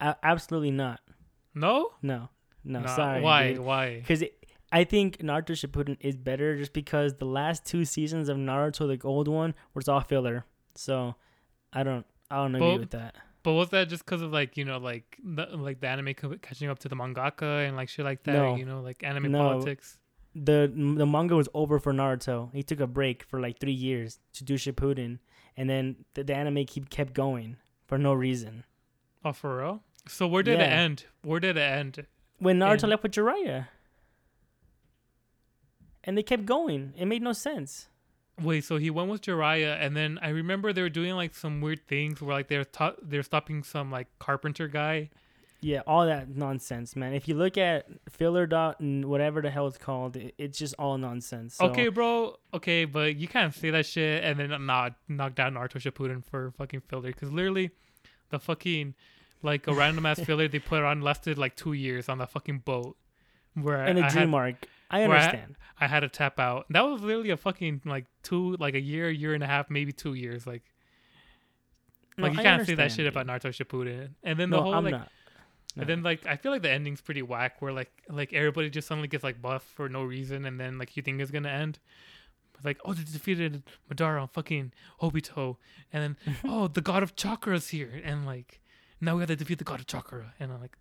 Absolutely 0.01 0.71
not. 0.71 0.99
No, 1.53 1.91
No, 2.01 2.29
no, 2.63 2.79
Nah, 2.81 2.95
sorry. 2.95 3.21
Why? 3.21 3.53
Why? 3.55 3.99
Because 3.99 4.23
I 4.71 4.83
think 4.83 5.19
Naruto 5.19 5.51
Shippuden 5.51 5.95
is 6.01 6.17
better 6.17 6.57
just 6.57 6.73
because 6.73 7.13
the 7.15 7.25
last 7.25 7.65
two 7.65 7.85
seasons 7.85 8.27
of 8.27 8.35
Naruto, 8.37 8.87
the 8.99 9.07
old 9.07 9.27
one, 9.29 9.53
was 9.73 9.87
all 9.87 10.01
filler. 10.01 10.45
So 10.75 11.15
I 11.71 11.83
don't, 11.83 12.05
I 12.29 12.35
don't 12.37 12.55
agree 12.55 12.71
But- 12.73 12.79
with 12.79 12.89
that. 12.91 13.15
But 13.43 13.53
was 13.53 13.69
that 13.69 13.89
just 13.89 14.03
because 14.03 14.23
of 14.23 14.33
like 14.33 14.57
you 14.57 14.65
know 14.65 14.79
like 14.79 15.17
the, 15.23 15.45
like 15.55 15.79
the 15.79 15.87
anime 15.87 16.15
catching 16.41 16.67
up 16.67 16.79
to 16.79 16.89
the 16.89 16.95
mangaka 16.95 17.67
and 17.67 17.77
like 17.77 17.89
shit 17.89 18.03
like 18.03 18.23
that? 18.23 18.33
No. 18.33 18.55
You 18.55 18.65
know 18.65 18.81
like 18.81 19.03
anime 19.03 19.31
No. 19.31 19.37
politics. 19.37 19.99
The 20.35 20.71
The 20.75 21.05
manga 21.05 21.35
was 21.35 21.47
over 21.53 21.79
for 21.79 21.93
Naruto. 21.93 22.53
He 22.53 22.61
took 22.61 22.79
a 22.79 22.87
break 22.87 23.23
for 23.23 23.39
like 23.39 23.59
three 23.59 23.71
years 23.71 24.19
to 24.33 24.43
do 24.43 24.55
Shippuden, 24.55 25.19
and 25.55 25.69
then 25.69 26.05
the, 26.13 26.23
the 26.23 26.35
anime 26.35 26.65
keep 26.65 26.89
kept 26.89 27.13
going 27.13 27.57
for 27.87 27.97
no 27.97 28.13
reason. 28.13 28.65
Oh, 29.23 29.31
for 29.31 29.57
real? 29.57 29.83
So 30.07 30.27
where 30.27 30.43
did 30.43 30.59
it 30.59 30.69
end? 30.69 31.05
Where 31.23 31.39
did 31.39 31.57
it 31.57 31.61
end? 31.61 32.05
When 32.37 32.59
Naruto 32.59 32.87
left 32.89 33.03
with 33.03 33.13
Jiraiya, 33.13 33.67
and 36.03 36.17
they 36.17 36.23
kept 36.23 36.45
going, 36.45 36.93
it 36.97 37.05
made 37.05 37.23
no 37.23 37.33
sense. 37.33 37.87
Wait, 38.41 38.65
so 38.65 38.75
he 38.77 38.89
went 38.89 39.09
with 39.09 39.21
Jiraiya, 39.21 39.77
and 39.79 39.95
then 39.95 40.19
I 40.21 40.29
remember 40.29 40.73
they 40.73 40.81
were 40.81 40.89
doing 40.89 41.15
like 41.15 41.33
some 41.33 41.61
weird 41.61 41.87
things 41.87 42.21
where 42.21 42.35
like 42.35 42.49
they're 42.49 42.65
they're 43.01 43.23
stopping 43.23 43.63
some 43.63 43.89
like 43.89 44.07
carpenter 44.19 44.67
guy. 44.67 45.09
Yeah, 45.65 45.81
all 45.87 46.05
that 46.05 46.29
nonsense, 46.29 46.95
man. 46.95 47.13
If 47.15 47.27
you 47.27 47.33
look 47.33 47.57
at 47.57 47.87
filler 48.07 48.45
dot 48.45 48.79
and 48.81 49.05
whatever 49.05 49.41
the 49.41 49.49
hell 49.49 49.65
it's 49.65 49.79
called, 49.79 50.15
it, 50.15 50.35
it's 50.37 50.59
just 50.59 50.75
all 50.77 50.95
nonsense. 50.99 51.55
So, 51.55 51.65
Okay, 51.65 51.87
bro. 51.87 52.35
Okay, 52.53 52.85
but 52.85 53.15
you 53.15 53.27
can't 53.27 53.51
say 53.51 53.71
that 53.71 53.87
shit 53.87 54.23
and 54.23 54.39
then 54.39 54.65
not 54.67 54.93
knock 55.07 55.33
down 55.33 55.55
Naruto 55.55 55.79
Shippuden 55.81 56.23
for 56.23 56.51
fucking 56.55 56.81
filler 56.81 57.07
because 57.11 57.31
literally, 57.31 57.71
the 58.29 58.37
fucking 58.37 58.93
like 59.41 59.65
a 59.65 59.73
random 59.73 60.05
ass 60.05 60.19
filler 60.23 60.47
they 60.47 60.59
put 60.59 60.83
on 60.83 61.01
lasted 61.01 61.39
like 61.39 61.55
two 61.55 61.73
years 61.73 62.09
on 62.09 62.19
that 62.19 62.29
fucking 62.29 62.59
boat. 62.59 62.95
Where 63.55 63.83
and 63.83 63.97
the 63.97 64.03
I 64.03 64.09
dream 64.09 64.33
had, 64.33 64.35
arc, 64.37 64.67
I 64.91 65.07
where 65.07 65.17
I- 65.17 65.23
understand. 65.25 65.55
I 65.79 65.87
had 65.87 66.01
to 66.01 66.09
tap 66.09 66.39
out. 66.39 66.67
That 66.69 66.81
was 66.85 67.01
literally 67.01 67.31
a 67.31 67.37
fucking 67.37 67.81
like 67.85 68.05
two, 68.21 68.55
like 68.59 68.75
a 68.75 68.79
year, 68.79 69.09
year 69.09 69.33
and 69.33 69.43
a 69.43 69.47
half, 69.47 69.71
maybe 69.71 69.91
two 69.93 70.13
years. 70.13 70.45
Like, 70.45 70.61
No, 72.19 72.25
like 72.27 72.33
you 72.33 72.39
I 72.41 72.43
can't 72.43 72.67
say 72.67 72.75
that 72.75 72.83
understand, 72.83 73.07
shit 73.07 73.07
about. 73.07 73.25
Naruto 73.25 73.49
Shippuden. 73.49 74.09
And 74.23 74.39
then 74.39 74.51
the 74.51 74.57
No, 74.57 74.61
whole 74.63 74.75
I'm 74.75 74.83
like, 74.83 74.91
not. 74.91 75.11
No. 75.75 75.81
and 75.81 75.89
then 75.89 76.03
like 76.03 76.25
I 76.25 76.35
feel 76.37 76.51
like 76.51 76.61
the 76.61 76.71
ending's 76.71 77.01
pretty 77.01 77.21
whack. 77.21 77.61
Where 77.61 77.73
like 77.73 77.91
like 78.09 78.33
everybody 78.33 78.69
just 78.69 78.87
suddenly 78.87 79.07
gets 79.07 79.23
like 79.23 79.41
buff 79.41 79.63
for 79.75 79.89
no 79.89 80.03
reason, 80.03 80.45
and 80.45 80.59
then 80.59 80.77
like 80.77 80.95
you 80.97 81.03
think 81.03 81.19
it's 81.21 81.31
gonna 81.31 81.49
end. 81.49 81.79
Like 82.63 82.79
oh 82.85 82.93
they 82.93 83.03
defeated 83.03 83.63
Madara, 83.93 84.29
fucking 84.29 84.71
Obito, 85.01 85.57
and 85.91 86.17
then 86.25 86.35
oh 86.45 86.67
the 86.67 86.81
god 86.81 87.03
of 87.03 87.15
Chakra's 87.15 87.69
here, 87.69 88.01
and 88.03 88.25
like 88.25 88.61
now 89.01 89.15
we 89.15 89.21
have 89.21 89.27
to 89.27 89.35
defeat 89.35 89.57
the 89.57 89.65
god 89.65 89.81
of 89.81 89.87
Chakra, 89.87 90.33
and 90.39 90.51
I'm 90.53 90.61
like, 90.61 90.77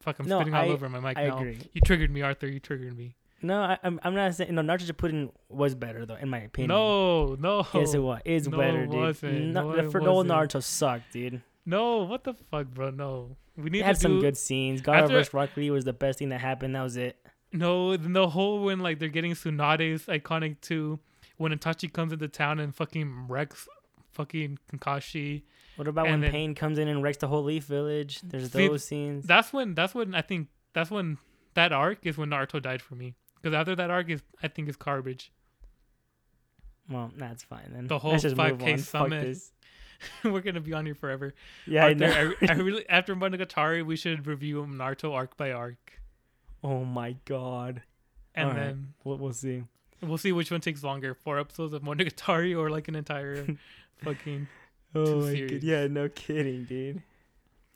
fuck, 0.00 0.18
I'm 0.18 0.26
No, 0.26 0.38
spitting 0.38 0.54
all 0.54 0.64
I- 0.64 0.68
over 0.68 0.88
my 0.88 0.98
mic 1.00 1.16
I 1.16 1.28
now. 1.28 1.38
agree. 1.38 1.58
You 1.72 1.80
triggered 1.80 2.10
me, 2.10 2.22
Arthur. 2.22 2.48
You 2.48 2.58
triggered 2.58 2.96
me. 2.96 3.14
No, 3.44 3.60
I, 3.60 3.78
I'm, 3.82 3.98
I'm 4.04 4.14
not 4.14 4.34
saying. 4.36 4.54
No, 4.54 4.62
Naruto 4.62 4.86
Shippuden 4.92 5.30
was 5.48 5.74
better 5.74 6.06
though, 6.06 6.14
in 6.14 6.28
my 6.28 6.38
opinion. 6.42 6.68
No, 6.68 7.34
no. 7.34 7.66
Yes, 7.74 7.92
it 7.92 7.98
was. 7.98 8.20
It's 8.24 8.46
No, 8.46 8.56
better, 8.58 8.82
it 8.84 8.90
dude. 8.90 9.00
wasn't. 9.00 9.46
No, 9.46 9.72
No, 9.72 9.78
it 9.78 9.90
for 9.90 10.00
the 10.00 10.06
old 10.08 10.28
wasn't. 10.28 10.52
Naruto 10.52 10.62
sucked, 10.62 11.12
dude. 11.12 11.40
No, 11.66 12.04
what 12.04 12.22
the 12.24 12.34
fuck, 12.34 12.68
bro? 12.68 12.90
No, 12.90 13.36
we 13.56 13.70
need 13.70 13.80
It 13.80 13.84
had 13.84 13.94
to 13.96 14.00
some 14.00 14.12
do, 14.16 14.20
good 14.20 14.36
scenes. 14.36 14.80
God 14.80 14.96
After- 15.04 15.14
vs. 15.18 15.34
Rock 15.34 15.50
Lee 15.56 15.70
was 15.70 15.84
the 15.84 15.92
best 15.92 16.18
thing 16.18 16.30
that 16.30 16.40
happened. 16.40 16.74
That 16.74 16.82
was 16.82 16.96
it. 16.96 17.16
No, 17.52 17.96
then 17.96 18.12
the 18.14 18.28
whole 18.28 18.64
when 18.64 18.80
like 18.80 18.98
they're 18.98 19.08
getting 19.08 19.32
Tsunade's 19.32 20.06
iconic 20.06 20.60
too. 20.60 20.98
When 21.36 21.52
Itachi 21.52 21.92
comes 21.92 22.12
into 22.12 22.28
town 22.28 22.60
and 22.60 22.74
fucking 22.74 23.26
wrecks 23.28 23.66
fucking 24.12 24.58
Kakashi. 24.72 25.42
What 25.76 25.88
about 25.88 26.04
And 26.06 26.14
when 26.14 26.20
then- 26.22 26.30
Pain 26.30 26.54
comes 26.54 26.78
in 26.78 26.86
and 26.88 27.02
wrecks 27.02 27.18
the 27.18 27.28
whole 27.28 27.42
Leaf 27.44 27.64
Village? 27.64 28.20
There's 28.22 28.50
See, 28.52 28.68
those 28.68 28.84
scenes. 28.84 29.26
That's 29.26 29.52
when. 29.52 29.74
That's 29.74 29.94
when 29.94 30.14
I 30.14 30.22
think. 30.22 30.48
That's 30.74 30.90
when 30.90 31.18
that 31.54 31.72
arc 31.72 31.98
is 32.06 32.16
when 32.16 32.30
Naruto 32.30 32.60
died 32.62 32.80
for 32.80 32.94
me. 32.94 33.14
Because 33.40 33.54
after 33.54 33.74
that 33.76 33.90
arc 33.90 34.08
is, 34.08 34.22
I 34.42 34.48
think, 34.48 34.68
is 34.68 34.76
garbage. 34.76 35.32
well, 36.88 37.10
that's 37.16 37.42
fine 37.42 37.70
then. 37.72 37.86
The 37.86 37.98
whole 38.00 38.12
Let's 38.12 38.22
just 38.22 38.36
5K 38.36 38.72
on. 38.72 38.78
Fuck 38.78 38.86
summit. 38.86 39.22
this. 39.24 39.52
We're 40.24 40.40
gonna 40.40 40.60
be 40.60 40.72
on 40.72 40.86
here 40.86 40.94
forever. 40.94 41.34
Yeah, 41.66 41.86
I 41.86 41.94
know. 41.94 42.08
I, 42.40 42.46
I 42.48 42.52
really 42.56 42.88
after 42.88 43.14
Monogatari, 43.16 43.84
we 43.84 43.96
should 43.96 44.26
review 44.26 44.64
Naruto 44.68 45.12
arc 45.14 45.36
by 45.36 45.52
arc. 45.52 46.00
oh 46.64 46.84
my 46.84 47.16
god. 47.24 47.82
and 48.34 48.48
Alright. 48.50 48.62
then 48.66 48.94
We'll, 49.04 49.18
we'll 49.18 49.32
see. 49.32 49.64
we'll 50.00 50.18
see 50.18 50.32
which 50.32 50.50
one 50.50 50.60
takes 50.60 50.82
longer: 50.82 51.14
four 51.14 51.38
episodes 51.38 51.72
of 51.72 51.82
Monogatari 51.82 52.56
or 52.58 52.70
like 52.70 52.88
an 52.88 52.94
entire 52.96 53.46
fucking. 54.04 54.48
Oh 54.94 55.00
my 55.20 55.26
god. 55.26 55.32
series. 55.32 55.64
Yeah, 55.64 55.86
no 55.86 56.08
kidding, 56.08 56.64
dude. 56.64 57.02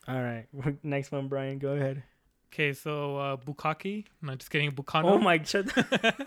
All 0.08 0.20
right. 0.22 0.46
Next 0.84 1.10
one, 1.12 1.28
Brian. 1.28 1.58
Go 1.58 1.72
ahead. 1.72 2.02
Okay, 2.52 2.72
so 2.72 3.16
uh, 3.18 3.36
Bukaki. 3.36 4.04
No, 4.22 4.34
just 4.36 4.50
kidding. 4.50 4.70
Bukano. 4.72 5.04
Oh 5.04 5.18
my 5.18 5.42
shut 5.42 5.66
the- 5.66 6.26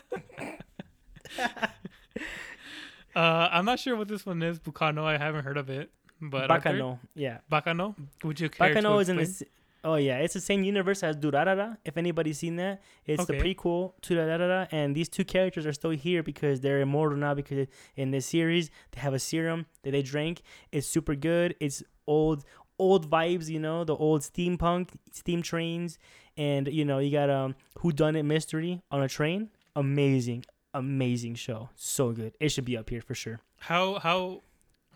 Uh, 3.15 3.49
I'm 3.51 3.65
not 3.65 3.79
sure 3.79 3.95
what 3.95 4.07
this 4.07 4.25
one 4.25 4.41
is. 4.43 4.59
Bukano. 4.59 5.03
I 5.03 5.17
haven't 5.17 5.43
heard 5.43 5.57
of 5.57 5.69
it. 5.69 5.89
But 6.21 6.49
Baccano. 6.49 6.99
Yeah. 7.15 7.37
Baccano. 7.51 7.95
Would 8.23 8.39
you 8.39 8.49
care 8.49 8.73
Baccano 8.75 8.99
is 9.01 9.09
in 9.09 9.15
the 9.17 9.21
explain? 9.23 9.47
s- 9.49 9.55
Oh 9.81 9.95
yeah, 9.95 10.17
it's 10.17 10.33
the 10.33 10.41
same 10.41 10.65
universe 10.65 11.03
as 11.03 11.15
Durarara. 11.15 11.77
If 11.85 11.95
anybody's 11.95 12.37
seen 12.39 12.57
that, 12.57 12.81
it's 13.05 13.23
the 13.27 13.33
prequel 13.55 13.93
to 14.01 14.13
Durarara, 14.13 14.67
and 14.73 14.93
these 14.93 15.07
two 15.07 15.23
characters 15.23 15.65
are 15.65 15.71
still 15.71 15.91
here 15.91 16.21
because 16.21 16.59
they're 16.59 16.81
immortal 16.81 17.17
now. 17.17 17.33
Because 17.33 17.65
in 17.95 18.11
this 18.11 18.25
series, 18.25 18.69
they 18.91 18.99
have 18.99 19.13
a 19.13 19.19
serum 19.19 19.67
that 19.83 19.91
they 19.91 20.01
drank. 20.01 20.41
It's 20.73 20.85
super 20.85 21.15
good. 21.15 21.55
It's 21.61 21.81
old, 22.07 22.43
old 22.77 23.09
vibes. 23.09 23.47
You 23.47 23.59
know, 23.61 23.85
the 23.85 23.95
old 23.95 24.19
steampunk, 24.19 24.89
steam 25.13 25.41
trains, 25.41 25.97
and 26.35 26.67
you 26.67 26.83
know, 26.83 26.99
you 26.99 27.09
got 27.09 27.29
um, 27.29 27.55
Who 27.79 27.93
Done 27.93 28.17
It 28.17 28.23
mystery 28.23 28.81
on 28.91 29.01
a 29.01 29.07
train. 29.07 29.49
Amazing, 29.77 30.43
amazing 30.73 31.35
show. 31.35 31.69
So 31.75 32.11
good. 32.11 32.35
It 32.39 32.49
should 32.49 32.65
be 32.65 32.77
up 32.77 32.89
here 32.89 33.01
for 33.01 33.15
sure. 33.15 33.39
How 33.59 33.99
how 33.99 34.41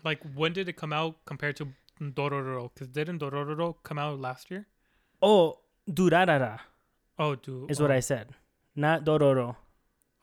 like 0.04 0.20
when 0.34 0.52
did 0.52 0.68
it 0.68 0.76
come 0.76 0.92
out 0.92 1.24
compared 1.24 1.56
to 1.56 1.68
Dororo? 2.00 2.70
Because 2.72 2.88
didn't 2.88 3.20
Dororo 3.20 3.74
come 3.82 3.98
out 3.98 4.18
last 4.20 4.50
year? 4.50 4.66
Oh, 5.22 5.58
Durarara 5.88 6.60
Oh, 7.18 7.34
dude. 7.36 7.70
is 7.70 7.80
what 7.80 7.90
oh. 7.90 7.94
I 7.94 8.00
said, 8.00 8.28
not 8.74 9.04
Dororo. 9.04 9.56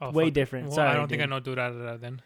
oh, 0.01 0.11
way 0.11 0.25
fuck. 0.25 0.33
different. 0.33 0.67
Well, 0.67 0.75
Sorry, 0.75 0.89
I 0.89 0.93
don't 0.95 1.07
think 1.07 1.21
I 1.21 1.25
dude. 1.25 1.29
know 1.31 1.41
Durarara 1.41 1.99
then. 1.99 2.21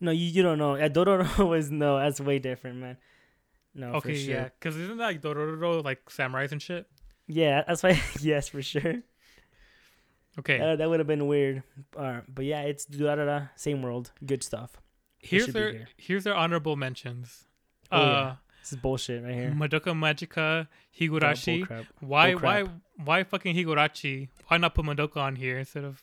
No, 0.00 0.10
you, 0.12 0.26
you 0.26 0.42
don't 0.42 0.58
know. 0.58 0.76
Yeah, 0.76 0.88
Dororo 0.88 1.48
was 1.48 1.70
no. 1.70 1.98
That's 1.98 2.20
way 2.20 2.38
different, 2.38 2.78
man. 2.78 2.96
No, 3.74 3.92
okay, 3.94 4.14
for 4.14 4.18
sure. 4.18 4.34
yeah. 4.34 4.44
Because 4.58 4.76
isn't 4.76 4.96
that 4.98 5.04
like 5.04 5.22
Dororo 5.22 5.82
like 5.84 6.04
samurais 6.06 6.52
and 6.52 6.60
shit? 6.60 6.86
Yeah, 7.26 7.62
that's 7.66 7.82
why. 7.82 8.00
yes, 8.20 8.48
for 8.48 8.60
sure. 8.62 9.02
Okay. 10.38 10.60
Uh, 10.60 10.76
that 10.76 10.88
would 10.88 11.00
have 11.00 11.06
been 11.08 11.26
weird. 11.26 11.62
Uh, 11.96 12.20
but 12.28 12.44
yeah, 12.44 12.62
it's 12.62 12.86
Durarara, 12.86 13.50
same 13.56 13.82
world, 13.82 14.12
good 14.24 14.42
stuff. 14.42 14.70
here's 15.18 15.48
their 15.48 15.72
here. 15.72 15.88
here's 15.96 16.24
their 16.24 16.34
honorable 16.34 16.76
mentions. 16.76 17.44
Oh, 17.92 18.00
uh, 18.00 18.04
yeah. 18.06 18.34
This 18.62 18.72
is 18.72 18.78
bullshit 18.78 19.24
right 19.24 19.34
here. 19.34 19.50
Madoka 19.56 19.92
Magica, 19.92 20.66
Oh, 20.66 20.98
Higurashi. 20.98 21.66
bullcrap. 21.66 21.86
Why 22.00 22.34
why 22.34 22.64
why 23.04 23.24
fucking 23.24 23.56
Higurashi? 23.56 24.28
Why 24.48 24.56
not 24.58 24.74
put 24.74 24.84
Madoka 24.84 25.16
on 25.16 25.36
here 25.36 25.58
instead 25.58 25.84
of 25.84 26.02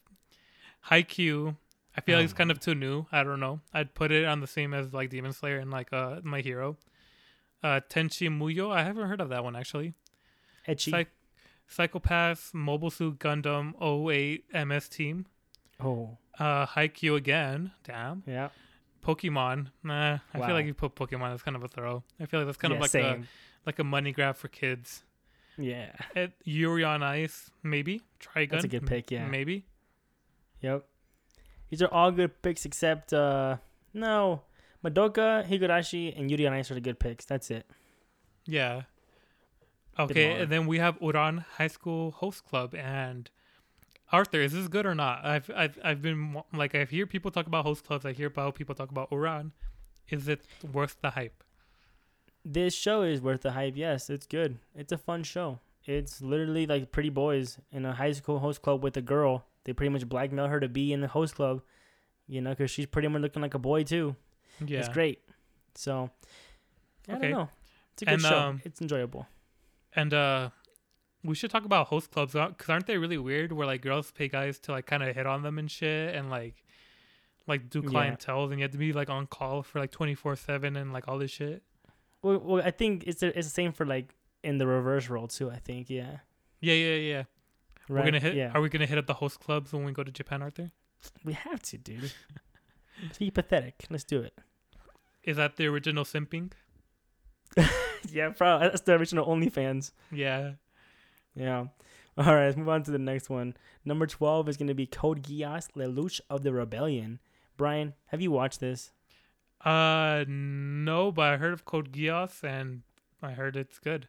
Haikyuu? 0.90 1.56
I 1.96 2.02
feel 2.02 2.18
like 2.18 2.26
it's 2.26 2.34
Oh. 2.34 2.38
kind 2.38 2.52
of 2.52 2.60
too 2.60 2.76
new. 2.76 3.06
I 3.12 3.24
don't 3.24 3.40
know. 3.40 3.62
I'd 3.74 3.94
put 3.96 4.12
it 4.12 4.26
on 4.26 4.42
the 4.42 4.48
same 4.48 4.74
as 4.74 4.94
like 4.94 5.10
Demon 5.10 5.34
Slayer 5.34 5.58
and 5.60 5.72
like 5.72 5.92
uh 5.94 6.20
My 6.24 6.42
Hero. 6.42 6.78
Uh 7.64 7.80
Tenchi 7.90 8.30
Muyo. 8.30 8.72
I 8.72 8.84
haven't 8.84 9.08
heard 9.08 9.22
of 9.22 9.30
that 9.30 9.44
one 9.44 9.56
actually. 9.56 9.94
Psych- 10.78 11.08
Psycho-Pass, 11.68 12.52
Mobile 12.54 12.90
Suit 12.90 13.20
Gundam 13.20 13.74
08 13.82 14.46
MS 14.68 14.90
Team. 14.90 15.26
oh, 15.80 16.18
Uh 16.40 16.66
Haikyuu 16.68 17.16
again. 17.16 17.72
Damn. 17.84 18.24
yeah. 18.26 18.50
Pokemon. 19.04 19.68
Nah. 19.84 20.20
I 20.34 20.38
Wow. 20.38 20.46
feel 20.48 20.56
like 20.56 20.66
you 20.66 20.74
put 20.74 20.96
Pokemon 20.96 21.30
that's 21.32 21.44
kind 21.44 21.56
of 21.56 21.64
a 21.64 21.68
throw. 21.68 22.04
I 22.20 22.26
feel 22.26 22.40
like 22.42 22.48
that's 22.48 22.58
kind 22.58 22.72
yeah, 22.74 22.78
of 22.78 22.82
like 22.82 22.96
a 22.96 23.22
like 23.66 23.80
a 23.80 23.84
money 23.84 24.12
grab 24.12 24.36
for 24.38 24.48
kids. 24.48 25.04
Yeah, 25.58 25.92
Yuri 26.44 26.84
on 26.84 27.02
Ice, 27.04 27.50
maybe. 27.64 28.02
Trigun. 28.20 28.50
that's 28.52 28.64
a 28.66 28.68
good 28.68 28.86
pick. 28.86 29.10
Yeah. 29.10 29.26
Maybe. 29.28 29.66
Yep. 30.62 30.86
These 31.70 31.82
are 31.82 31.88
all 31.92 32.12
good 32.12 32.42
picks 32.42 32.66
except 32.66 33.14
uh 33.14 33.58
no. 33.94 34.44
Madoka, 34.86 35.44
Higurashi, 35.48 36.18
and 36.18 36.30
Yuri 36.30 36.46
on 36.48 36.54
Ice 36.54 36.70
are 36.70 36.76
the 36.76 36.82
good 36.82 37.00
picks. 37.00 37.26
That's 37.26 37.50
it. 37.50 37.66
Yeah. 38.46 38.84
Okay, 40.00 40.42
and 40.42 40.52
then 40.52 40.68
we 40.68 40.78
have 40.80 41.00
Ouran 41.00 41.44
High 41.58 41.68
School 41.68 42.12
Host 42.12 42.46
Club 42.46 42.76
and 42.76 43.30
Arthur. 44.12 44.42
Is 44.42 44.54
this 44.54 44.68
good 44.68 44.86
or 44.86 44.94
not? 44.96 45.26
I've 45.26 45.50
I've 45.56 45.80
I've 45.84 46.02
been 46.02 46.42
like 46.54 46.76
I 46.76 46.86
hear 46.86 47.06
people 47.08 47.32
talk 47.32 47.48
about 47.48 47.66
host 47.66 47.86
clubs. 47.86 48.06
I 48.06 48.14
hear 48.14 48.28
about 48.28 48.56
people 48.56 48.76
talk 48.76 48.92
about 48.92 49.10
Ouran. 49.12 49.52
Is 50.10 50.28
it 50.28 50.42
worth 50.72 50.98
the 51.02 51.12
hype? 51.12 51.44
This 52.46 52.74
show 52.74 53.02
is 53.02 53.22
worth 53.22 53.42
the 53.42 53.52
hype. 53.52 53.76
Yes, 53.76 54.10
it's 54.10 54.26
good. 54.26 54.60
It's 54.76 54.92
a 54.94 54.98
fun 54.98 55.24
show. 55.24 55.60
It's 55.86 56.22
literally 56.22 56.66
like 56.66 56.92
pretty 56.92 57.10
boys 57.10 57.58
in 57.72 57.86
a 57.86 57.94
high 57.94 58.12
school 58.14 58.40
host 58.40 58.62
club 58.62 58.84
with 58.84 58.96
a 58.98 59.02
girl. 59.02 59.46
They 59.66 59.74
pretty 59.74 59.90
much 59.90 60.08
blackmail 60.08 60.48
her 60.48 60.60
to 60.62 60.70
be 60.70 60.94
in 60.94 61.02
the 61.02 61.08
host 61.10 61.36
club, 61.36 61.62
you 62.28 62.40
know, 62.42 62.52
because 62.52 62.72
she's 62.72 62.86
pretty 62.86 63.08
much 63.10 63.22
looking 63.22 63.42
like 63.42 63.54
a 63.54 63.60
boy 63.60 63.84
too. 63.84 64.16
Yeah. 64.66 64.80
It's 64.80 64.90
great. 64.90 65.20
So, 65.76 66.10
I 67.10 67.14
Okay. 67.14 67.22
don't 67.24 67.32
know. 67.32 67.50
It's 67.94 68.02
a 68.04 68.06
good 68.06 68.14
And, 68.14 68.22
show. 68.22 68.38
um, 68.38 68.62
it's 68.64 68.82
enjoyable. 68.82 69.28
And 69.98 70.14
uh, 70.14 70.50
we 71.24 71.34
should 71.36 71.50
talk 71.52 71.66
about 71.66 71.88
host 71.88 72.12
clubs 72.12 72.34
because 72.34 72.70
aren't 72.70 72.86
they 72.86 72.98
really 72.98 73.18
weird? 73.18 73.52
Where 73.52 73.66
like 73.68 73.82
girls 73.82 74.12
pay 74.12 74.28
guys 74.30 74.60
to 74.60 74.72
like 74.72 74.86
kind 74.86 75.02
of 75.04 75.14
hit 75.16 75.26
on 75.26 75.42
them 75.42 75.58
and 75.58 75.70
shit, 75.70 76.16
and 76.16 76.30
like 76.30 76.64
like 77.48 77.70
do 77.70 77.82
Yeah. 77.84 77.90
clientele, 77.90 78.44
and 78.46 78.60
you 78.60 78.64
have 78.64 78.72
to 78.72 78.78
be 78.78 78.94
like 78.94 79.10
on 79.10 79.26
call 79.26 79.64
for 79.64 79.80
like 79.80 79.92
twenty 79.92 80.14
four 80.14 80.36
seven 80.36 80.76
and 80.78 80.94
like 80.94 81.08
all 81.08 81.18
this 81.18 81.32
shit. 81.32 81.64
Well, 82.22 82.38
well 82.38 82.64
I 82.64 82.72
think 82.72 83.06
it's 83.08 83.22
the 83.22 83.38
it's 83.38 83.48
the 83.48 83.54
same 83.54 83.72
for 83.74 83.86
like 83.86 84.14
in 84.44 84.60
the 84.60 84.68
reverse 84.68 85.10
role 85.10 85.28
too. 85.28 85.50
I 85.50 85.58
think, 85.58 85.90
yeah. 85.90 86.18
Yeah, 86.62 86.76
yeah, 86.76 86.96
yeah. 86.96 87.16
Right? 87.18 87.26
We're 87.90 88.04
gonna 88.06 88.20
hit. 88.20 88.36
Yeah, 88.36 88.52
Are 88.54 88.62
we 88.62 88.70
gonna 88.70 88.86
hit 88.86 89.00
up 89.00 89.08
the 89.08 89.16
host 89.16 89.40
clubs 89.40 89.74
when 89.74 89.84
we 89.84 89.94
go 89.94 90.04
to 90.04 90.12
Japan, 90.12 90.44
Arthur? 90.44 90.72
we 91.26 91.34
have 91.34 91.62
to, 91.64 91.78
dude. 91.78 92.14
Let's 93.04 93.18
be 93.18 93.32
pathetic. 93.32 93.86
Let's 93.90 94.04
do 94.04 94.22
it. 94.22 94.34
Is 95.24 95.38
that 95.38 95.56
the 95.56 95.66
original 95.68 96.04
simping? 96.04 96.52
yeah, 98.12 98.30
probably. 98.30 98.68
That's 98.68 98.82
the 98.82 98.94
original 98.94 99.26
OnlyFans. 99.26 99.92
Yeah. 100.12 100.52
Yeah. 101.36 101.66
All 102.18 102.34
right, 102.34 102.46
let's 102.46 102.58
move 102.58 102.70
on 102.70 102.82
to 102.84 102.92
the 102.92 102.98
next 102.98 103.30
one. 103.30 103.56
Number 103.86 104.08
12 104.08 104.50
is 104.50 104.58
going 104.58 104.70
to 104.70 104.74
be 104.74 104.88
Code 104.88 105.22
Geass, 105.22 105.68
Lelouch 105.76 106.20
of 106.32 106.42
the 106.42 106.52
Rebellion. 106.52 107.20
Brian, 107.58 107.94
have 108.08 108.22
you 108.22 108.32
watched 108.32 108.60
this? 108.60 108.92
Uh, 109.64 110.26
no, 110.28 111.12
but 111.12 111.34
I 111.34 111.38
heard 111.38 111.54
of 111.54 111.66
Code 111.66 111.92
Geass 111.92 112.44
and 112.44 112.82
I 113.22 113.32
heard 113.32 113.56
it's 113.56 113.78
good. 113.78 114.08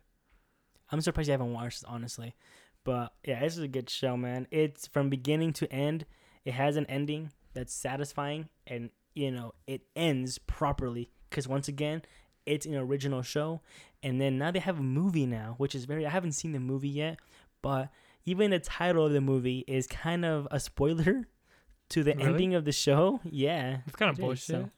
I'm 0.90 1.02
surprised 1.02 1.28
you 1.28 1.32
haven't 1.32 1.52
watched 1.52 1.82
this, 1.82 1.88
honestly. 1.88 2.34
But 2.82 3.12
yeah, 3.24 3.40
this 3.40 3.58
is 3.58 3.62
a 3.62 3.68
good 3.68 3.90
show, 3.90 4.16
man. 4.16 4.46
It's 4.50 4.86
from 4.86 5.10
beginning 5.10 5.52
to 5.54 5.70
end. 5.70 6.06
It 6.44 6.54
has 6.54 6.76
an 6.76 6.86
ending 6.86 7.32
that's 7.52 7.74
satisfying 7.74 8.48
and, 8.66 8.88
you 9.14 9.30
know, 9.30 9.52
it 9.66 9.82
ends 9.94 10.38
properly. 10.38 11.10
Because 11.28 11.46
once 11.46 11.68
again, 11.68 12.02
it's 12.48 12.66
an 12.66 12.74
original 12.74 13.22
show. 13.22 13.60
And 14.02 14.20
then 14.20 14.38
now 14.38 14.50
they 14.50 14.58
have 14.60 14.78
a 14.78 14.82
movie 14.82 15.26
now, 15.26 15.54
which 15.58 15.74
is 15.74 15.84
very, 15.84 16.06
I 16.06 16.10
haven't 16.10 16.32
seen 16.32 16.52
the 16.52 16.60
movie 16.60 16.88
yet. 16.88 17.18
But 17.62 17.90
even 18.24 18.50
the 18.50 18.58
title 18.60 19.06
of 19.06 19.12
the 19.12 19.20
movie 19.20 19.64
is 19.66 19.86
kind 19.86 20.24
of 20.24 20.46
a 20.50 20.60
spoiler 20.60 21.26
to 21.90 22.02
the 22.04 22.14
Really? 22.14 22.28
ending 22.28 22.54
of 22.54 22.64
the 22.64 22.72
show. 22.72 23.20
Yeah. 23.24 23.78
It's 23.86 23.96
kind 23.96 24.10
of 24.10 24.18
It 24.18 24.22
is, 24.22 24.24
bullshit. 24.26 24.46
so- 24.64 24.70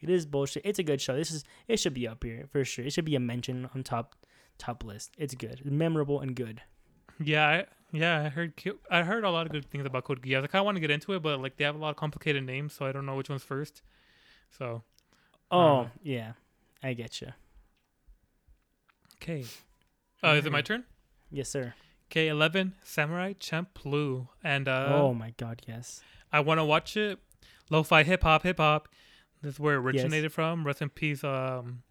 It 0.00 0.10
is 0.10 0.26
bullshit. 0.26 0.62
It's 0.64 0.78
a 0.78 0.82
good 0.82 1.00
show. 1.00 1.16
This 1.16 1.30
is 1.30 1.44
it 1.68 1.78
should 1.78 1.94
be 1.94 2.06
up 2.08 2.22
here 2.24 2.46
for 2.52 2.64
sure. 2.64 2.84
It 2.84 2.92
should 2.92 3.04
be 3.04 3.16
a 3.16 3.20
mention 3.20 3.68
on 3.74 3.82
top 3.82 4.14
top 4.58 4.84
list. 4.84 5.12
It's 5.18 5.34
good, 5.34 5.62
memorable 5.64 6.20
and 6.20 6.34
good. 6.36 6.62
Yeah, 7.22 7.46
I, 7.46 7.66
yeah, 7.92 8.22
I 8.24 8.28
heard 8.30 8.54
I 8.90 9.02
heard 9.02 9.24
a 9.24 9.30
lot 9.30 9.44
of 9.46 9.52
good 9.52 9.68
things 9.70 9.84
about 9.84 10.04
Code 10.04 10.22
Geass. 10.22 10.42
I 10.44 10.46
kind 10.46 10.60
of 10.60 10.64
want 10.64 10.76
to 10.76 10.80
get 10.80 10.90
into 10.90 11.12
it, 11.14 11.20
but 11.22 11.40
like 11.42 11.56
they 11.56 11.64
have 11.64 11.74
a 11.74 11.78
lot 11.78 11.90
of 11.90 11.96
complicated 11.96 12.44
names, 12.44 12.72
so 12.72 12.86
I 12.86 12.92
don't 12.92 13.04
know 13.04 13.16
which 13.16 13.28
one's 13.28 13.42
first. 13.42 13.82
So 14.56 14.82
Oh 15.50 15.80
Uh, 15.80 15.88
yeah, 16.02 16.32
I 16.82 16.94
get 16.94 17.20
you. 17.20 17.28
okay, 19.22 19.44
uh, 20.24 20.28
is 20.30 20.46
it 20.46 20.52
my 20.52 20.62
turn? 20.62 20.84
Yes, 21.30 21.48
sir. 21.48 21.74
Okay, 22.10 22.28
eleven 22.28 22.74
Samurai 22.82 23.34
Champloo, 23.34 24.28
and 24.42 24.66
uh, 24.68 24.86
oh 24.90 25.14
my 25.14 25.32
God, 25.36 25.62
yes. 25.68 26.00
I 26.32 26.40
want 26.40 26.58
to 26.58 26.64
watch 26.64 26.96
it. 26.96 27.18
Lo-fi 27.70 28.02
hip 28.02 28.22
hop, 28.22 28.42
hip 28.42 28.58
hop. 28.58 28.88
This 29.42 29.54
is 29.54 29.60
where 29.60 29.74
it 29.76 29.94
Yes. 29.94 30.02
originated 30.04 30.32
from. 30.32 30.66
Rest 30.66 30.82
in 30.82 30.88
peace. 30.90 31.22
Um, 31.24 31.82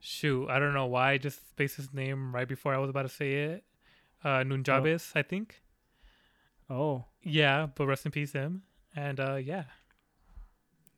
shoot, 0.00 0.48
I 0.48 0.58
don't 0.58 0.74
know 0.74 0.86
why. 0.86 1.12
I 1.12 1.18
just 1.18 1.48
spaced 1.50 1.76
his 1.76 1.92
name 1.94 2.34
right 2.34 2.46
before 2.46 2.74
I 2.74 2.78
was 2.78 2.90
about 2.90 3.02
to 3.02 3.08
say 3.08 3.34
it. 3.34 3.64
Uh, 4.22 4.38
Nujabes, 4.44 5.12
I 5.14 5.22
think. 5.22 5.62
Oh, 6.70 7.06
Yeah, 7.22 7.66
but 7.74 7.86
rest 7.86 8.04
in 8.04 8.12
peace 8.12 8.32
him. 8.32 8.62
And 8.94 9.18
uh, 9.20 9.36
yeah, 9.36 9.64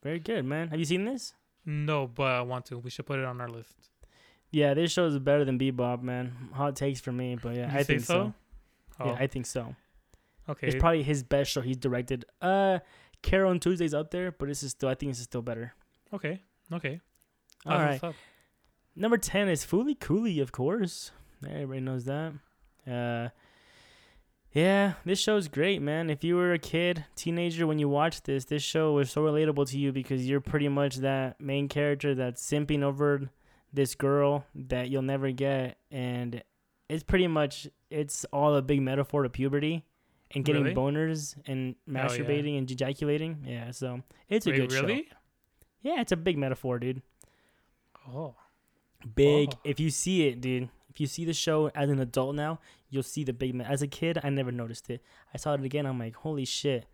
very 0.03 0.19
good, 0.19 0.45
man. 0.45 0.69
Have 0.69 0.79
you 0.79 0.85
seen 0.85 1.05
this? 1.05 1.33
No, 1.71 2.07
but 2.07 2.33
I 2.33 2.41
want 2.43 2.67
to. 2.67 2.79
We 2.79 2.91
should 2.91 3.07
put 3.07 3.19
it 3.19 3.25
on 3.25 3.41
our 3.41 3.49
list. 3.49 3.75
Yeah, 4.51 4.75
this 4.75 4.91
show 4.91 5.07
is 5.07 5.19
better 5.21 5.45
than 5.45 5.59
Bebop, 5.59 6.03
man. 6.03 6.33
Hot 6.55 6.75
takes 6.75 7.01
for 7.01 7.13
me, 7.13 7.37
but 7.41 7.55
yeah, 7.55 7.73
You 7.73 7.79
I 7.79 7.83
think 7.85 8.01
so. 8.01 8.35
Oh, 8.99 9.07
Yeah, 9.07 9.17
I 9.19 9.27
think 9.29 9.47
so. 9.47 9.77
okay. 10.49 10.67
It's 10.67 10.77
probably 10.81 11.05
his 11.05 11.23
best 11.23 11.53
show 11.53 11.61
he's 11.61 11.77
directed. 11.77 12.25
Uh, 12.43 12.81
Carol 13.23 13.51
on 13.51 13.61
Tuesday's 13.61 13.95
up 13.95 14.11
there, 14.11 14.33
but 14.33 14.49
this 14.49 14.63
is 14.65 14.73
still. 14.73 14.89
I 14.89 14.95
think 14.95 15.13
this 15.13 15.19
is 15.19 15.25
still 15.25 15.43
better. 15.43 15.73
okay. 16.13 16.41
Okay. 16.73 17.01
All 17.67 17.79
right. 17.79 18.01
Number 18.97 19.19
10 19.19 19.49
is 19.49 19.65
Fooly 19.65 19.99
Cooly, 19.99 20.41
of 20.41 20.53
course. 20.53 21.11
Everybody 21.45 21.81
knows 21.81 22.05
that. 22.05 22.33
Uh, 22.87 23.29
Yeah, 24.53 24.95
this 25.05 25.21
show's 25.21 25.47
great, 25.47 25.81
man. 25.81 26.11
If 26.11 26.25
you 26.25 26.35
were 26.35 26.53
a 26.53 26.59
kid, 26.59 27.05
teenager, 27.15 27.67
when 27.69 27.79
you 27.79 27.89
watched 27.89 28.25
this, 28.25 28.47
this 28.47 28.63
show 28.65 28.93
was 28.95 29.11
so 29.11 29.23
relatable 29.23 29.69
to 29.71 29.79
you 29.79 29.93
because 29.93 30.29
you're 30.29 30.41
pretty 30.41 30.69
much 30.69 30.97
that 30.97 31.41
main 31.41 31.69
character 31.69 32.17
that's 32.17 32.43
simping 32.45 32.83
over 32.83 33.31
this 33.73 33.95
girl 33.95 34.45
that 34.57 34.91
you'll 34.91 35.03
never 35.03 35.31
get, 35.31 35.79
and 35.93 36.43
it's 36.89 37.05
pretty 37.05 37.29
much 37.29 37.69
it's 37.91 38.25
all 38.33 38.57
a 38.57 38.63
big 38.63 38.83
metaphor 38.83 39.23
to 39.23 39.29
puberty 39.29 39.85
and 40.33 40.45
getting 40.45 40.65
Really? 40.65 40.75
boners 40.75 41.37
and 41.47 41.77
Oh, 41.89 41.93
yeah. 41.93 42.07
masturbating 42.09 42.59
and 42.59 42.69
ejaculating. 42.69 43.45
Yeah, 43.47 43.71
so 43.71 44.03
it's 44.29 44.47
a 44.49 44.51
Wait, 44.51 44.57
good 44.57 44.73
really? 44.73 45.05
show. 45.09 45.17
Yeah, 45.83 46.01
it's 46.01 46.11
a 46.13 46.17
big 46.17 46.37
metaphor, 46.37 46.81
dude. 46.81 47.03
Oh, 48.09 48.35
Big. 49.15 49.51
Oh. 49.55 49.59
If 49.65 49.79
you 49.81 49.89
see 49.91 50.27
it, 50.27 50.41
dude. 50.41 50.69
If 50.91 51.01
you 51.01 51.07
see 51.07 51.25
the 51.25 51.33
show 51.33 51.71
as 51.75 51.89
an 51.89 52.01
adult 52.01 52.35
now, 52.35 52.59
you'll 52.91 53.03
see 53.05 53.23
the 53.25 53.33
big. 53.33 53.55
man. 53.55 53.67
as 53.67 53.81
a 53.81 53.87
kid, 53.87 54.19
I 54.23 54.29
never 54.29 54.51
noticed 54.53 54.91
it. 54.91 55.01
I 55.33 55.39
saw 55.39 55.55
it 55.55 55.65
again. 55.65 55.87
I'm 55.87 55.99
like, 55.99 56.17
holy 56.17 56.45
shit. 56.45 56.87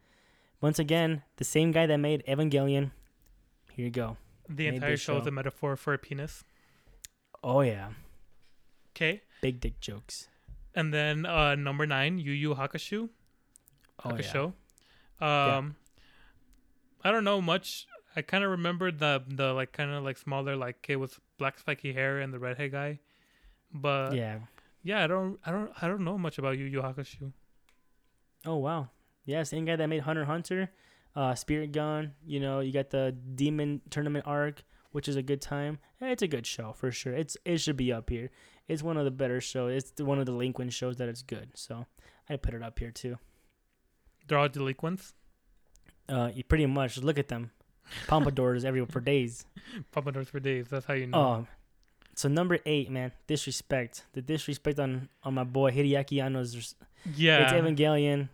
Once 0.61 0.78
again, 0.78 1.22
the 1.36 1.44
same 1.44 1.72
guy 1.72 1.86
that 1.86 1.97
made 1.99 2.22
Evangelion. 2.26 2.90
Here 3.72 3.84
you 3.86 3.90
go. 3.90 4.16
the 4.49 4.66
Made 4.66 4.74
entire 4.74 4.97
show 4.97 5.18
is 5.18 5.26
a 5.26 5.30
metaphor 5.30 5.76
for 5.76 5.92
a 5.94 5.99
penis. 5.99 6.44
Oh 7.42 7.61
yeah, 7.62 7.90
Okay, 8.94 9.22
big 9.42 9.61
dick 9.61 9.80
jokes. 9.80 10.28
and 10.74 10.92
then 10.92 11.26
uh 11.26 11.55
number 11.55 11.86
nine, 11.86 12.18
Yu 12.18 12.32
Yu 12.32 12.55
Hakusho. 12.55 13.09
Oh 14.05 14.16
yeah. 14.16 14.22
Hakusho. 14.22 14.53
Um, 15.20 15.76
I 17.05 17.11
don't 17.11 17.24
know 17.24 17.40
much. 17.40 17.86
I 18.16 18.22
kind 18.22 18.42
of 18.44 18.51
remember 18.51 18.90
the 18.90 19.22
the 19.28 19.53
like 19.53 19.72
kind 19.72 19.90
of 19.90 20.03
like 20.05 20.16
smaller 20.16 20.57
like 20.57 20.80
kid 20.82 20.97
with 20.97 21.18
black 21.38 21.59
spiky 21.59 21.92
hair 21.92 22.18
and 22.18 22.32
the 22.32 22.38
redhead 22.38 22.72
guy, 22.72 23.01
but 23.81 24.14
yeah. 24.14 24.39
Yeah. 24.83 25.03
I 25.05 25.07
don't 25.07 25.39
I 25.45 25.51
don't 25.51 25.70
I 25.81 25.89
don't 25.89 26.03
know 26.03 26.18
much 26.18 26.39
about 26.39 26.59
Yu 26.59 26.64
Yu 26.66 26.81
Hakusho. 26.83 27.33
Oh 28.45 28.57
wow. 28.57 28.91
Yeah, 29.24 29.43
same 29.43 29.64
guy 29.64 29.74
that 29.77 29.87
made 29.89 30.03
Hunter 30.03 30.24
Hunter, 30.24 30.70
uh, 31.16 31.35
Spirit 31.35 31.72
Gun. 31.72 32.12
You 32.24 32.39
know, 32.39 32.61
you 32.61 32.72
got 32.72 32.91
the 32.91 33.11
Demon 33.35 33.81
Tournament 33.91 34.24
arc, 34.27 34.62
which 34.93 35.09
is 35.09 35.16
a 35.16 35.22
good 35.22 35.41
time. 35.43 35.79
Eh, 36.01 36.11
It's 36.12 36.22
a 36.22 36.29
good 36.29 36.47
show 36.47 36.72
for 36.72 36.93
sure. 36.93 37.12
It's 37.12 37.37
it 37.45 37.59
should 37.59 37.77
be 37.77 37.93
up 37.93 38.09
here. 38.09 38.31
It's 38.68 38.83
one 38.83 38.97
of 38.97 39.05
the 39.05 39.11
better 39.11 39.41
shows. 39.41 39.72
It's 39.91 40.01
one 40.01 40.18
of 40.20 40.27
the 40.27 40.33
delinquent 40.33 40.72
shows 40.72 40.97
that 40.99 41.09
it's 41.09 41.22
good. 41.22 41.51
So 41.55 41.87
I 42.29 42.37
put 42.37 42.55
it 42.55 42.62
up 42.62 42.79
here 42.79 42.91
too. 42.93 43.18
They're 44.29 44.39
all 44.39 44.49
delinquents. 44.49 45.14
Uh, 46.09 46.31
you 46.33 46.45
pretty 46.45 46.66
much 46.66 46.99
look 46.99 47.18
at 47.18 47.27
them, 47.27 47.51
pompadours 48.07 48.64
everywhere 48.64 48.87
for 48.91 49.01
days. 49.01 49.45
Pompadours 49.91 50.29
for 50.29 50.39
days. 50.39 50.68
That's 50.70 50.87
how 50.87 50.95
you 50.95 51.09
know. 51.09 51.18
Oh, 51.18 51.47
so 52.16 52.28
number 52.28 52.58
eight, 52.66 52.90
man, 52.90 53.12
disrespect. 53.28 54.04
The 54.14 54.22
disrespect 54.22 54.78
on 54.80 55.08
on 55.22 55.34
my 55.34 55.44
boy 55.44 55.70
Hideaki 55.70 56.20
Anno's. 56.22 56.74
yeah. 57.14 57.44
It's 57.44 57.52
Evangelion. 57.52 58.28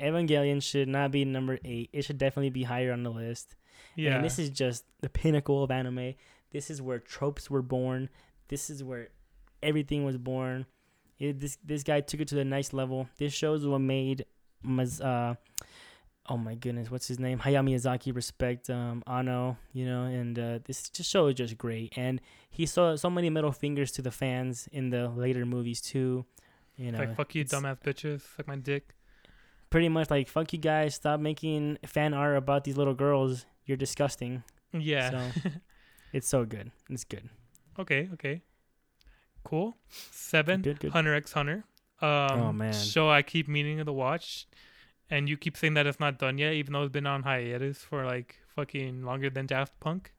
Evangelion 0.00 0.62
should 0.62 0.88
not 0.88 1.10
be 1.10 1.24
number 1.24 1.58
eight. 1.64 1.90
It 1.92 2.02
should 2.02 2.18
definitely 2.18 2.50
be 2.50 2.62
higher 2.64 2.92
on 2.92 3.02
the 3.02 3.10
list. 3.10 3.54
yeah. 3.96 4.16
And 4.16 4.24
this 4.24 4.38
is 4.38 4.50
just 4.50 4.84
the 5.00 5.08
pinnacle 5.08 5.62
of 5.62 5.70
anime. 5.70 6.14
This 6.50 6.70
is 6.70 6.80
where 6.80 6.98
tropes 6.98 7.50
were 7.50 7.62
born. 7.62 8.08
This 8.48 8.70
is 8.70 8.82
where 8.82 9.08
everything 9.62 10.04
was 10.04 10.16
born. 10.16 10.66
It, 11.18 11.38
this 11.40 11.58
this 11.64 11.82
guy 11.82 12.00
took 12.00 12.20
it 12.20 12.28
to 12.28 12.34
the 12.36 12.44
next 12.44 12.72
level. 12.72 13.08
This 13.18 13.32
show 13.32 13.54
is 13.54 13.66
what 13.66 13.80
made 13.80 14.24
uh, 15.00 15.34
oh 16.28 16.36
my 16.36 16.54
goodness, 16.54 16.90
what's 16.90 17.08
his 17.08 17.18
name? 17.18 17.38
Hayao 17.38 17.64
Miyazaki 17.64 18.14
respect 18.14 18.68
um 18.70 19.02
Anno, 19.06 19.56
you 19.72 19.84
know, 19.86 20.02
and 20.04 20.38
uh, 20.38 20.58
this 20.66 20.88
just 20.90 21.10
show 21.10 21.26
is 21.28 21.34
just 21.34 21.56
great. 21.58 21.92
And 21.96 22.20
he 22.50 22.66
saw 22.66 22.96
so 22.96 23.08
many 23.10 23.30
middle 23.30 23.52
fingers 23.52 23.90
to 23.92 24.02
the 24.02 24.10
fans 24.10 24.68
in 24.72 24.90
the 24.90 25.08
later 25.08 25.44
movies 25.46 25.80
too. 25.80 26.24
You 26.76 26.92
know, 26.92 26.98
like 26.98 27.16
fuck 27.16 27.34
you, 27.34 27.44
dumbass 27.44 27.80
bitches. 27.80 28.20
Suck 28.36 28.46
my 28.46 28.56
dick. 28.56 28.94
pretty 29.70 29.88
much 29.88 30.10
like 30.10 30.28
fuck 30.28 30.52
you 30.52 30.58
guys. 30.58 30.94
Stop 30.94 31.20
making 31.20 31.78
fan 31.86 32.14
art 32.14 32.36
about 32.36 32.64
these 32.64 32.76
little 32.76 32.94
girls. 32.94 33.46
You're 33.66 33.76
disgusting. 33.76 34.42
Yeah. 34.72 35.10
So 35.32 35.50
it's 36.12 36.28
so 36.28 36.44
good. 36.44 36.70
It's 36.90 37.04
good. 37.04 37.28
Okay, 37.78 38.08
okay. 38.14 38.42
Cool. 39.44 39.74
Seven, 40.10 40.62
Good, 40.62 40.80
good. 40.80 40.90
Hunter 40.92 41.14
x 41.14 41.32
Hunter. 41.32 41.64
Um, 42.00 42.08
Oh, 42.40 42.52
man. 42.52 42.72
Show 42.74 43.08
I 43.08 43.22
keep 43.22 43.48
meaning 43.48 43.82
to 43.84 43.92
watch, 43.92 44.46
and 45.10 45.28
you 45.28 45.36
keep 45.36 45.56
saying 45.56 45.74
that 45.74 45.86
it's 45.86 46.00
not 46.00 46.18
done 46.18 46.38
yet, 46.38 46.52
even 46.54 46.72
though 46.72 46.82
it's 46.82 46.92
been 46.92 47.06
on 47.06 47.22
hiatus 47.22 47.78
for 47.78 48.04
like 48.04 48.36
fucking 48.54 49.02
longer 49.04 49.30
than 49.30 49.46
Daft 49.46 49.78
Punk. 49.80 50.12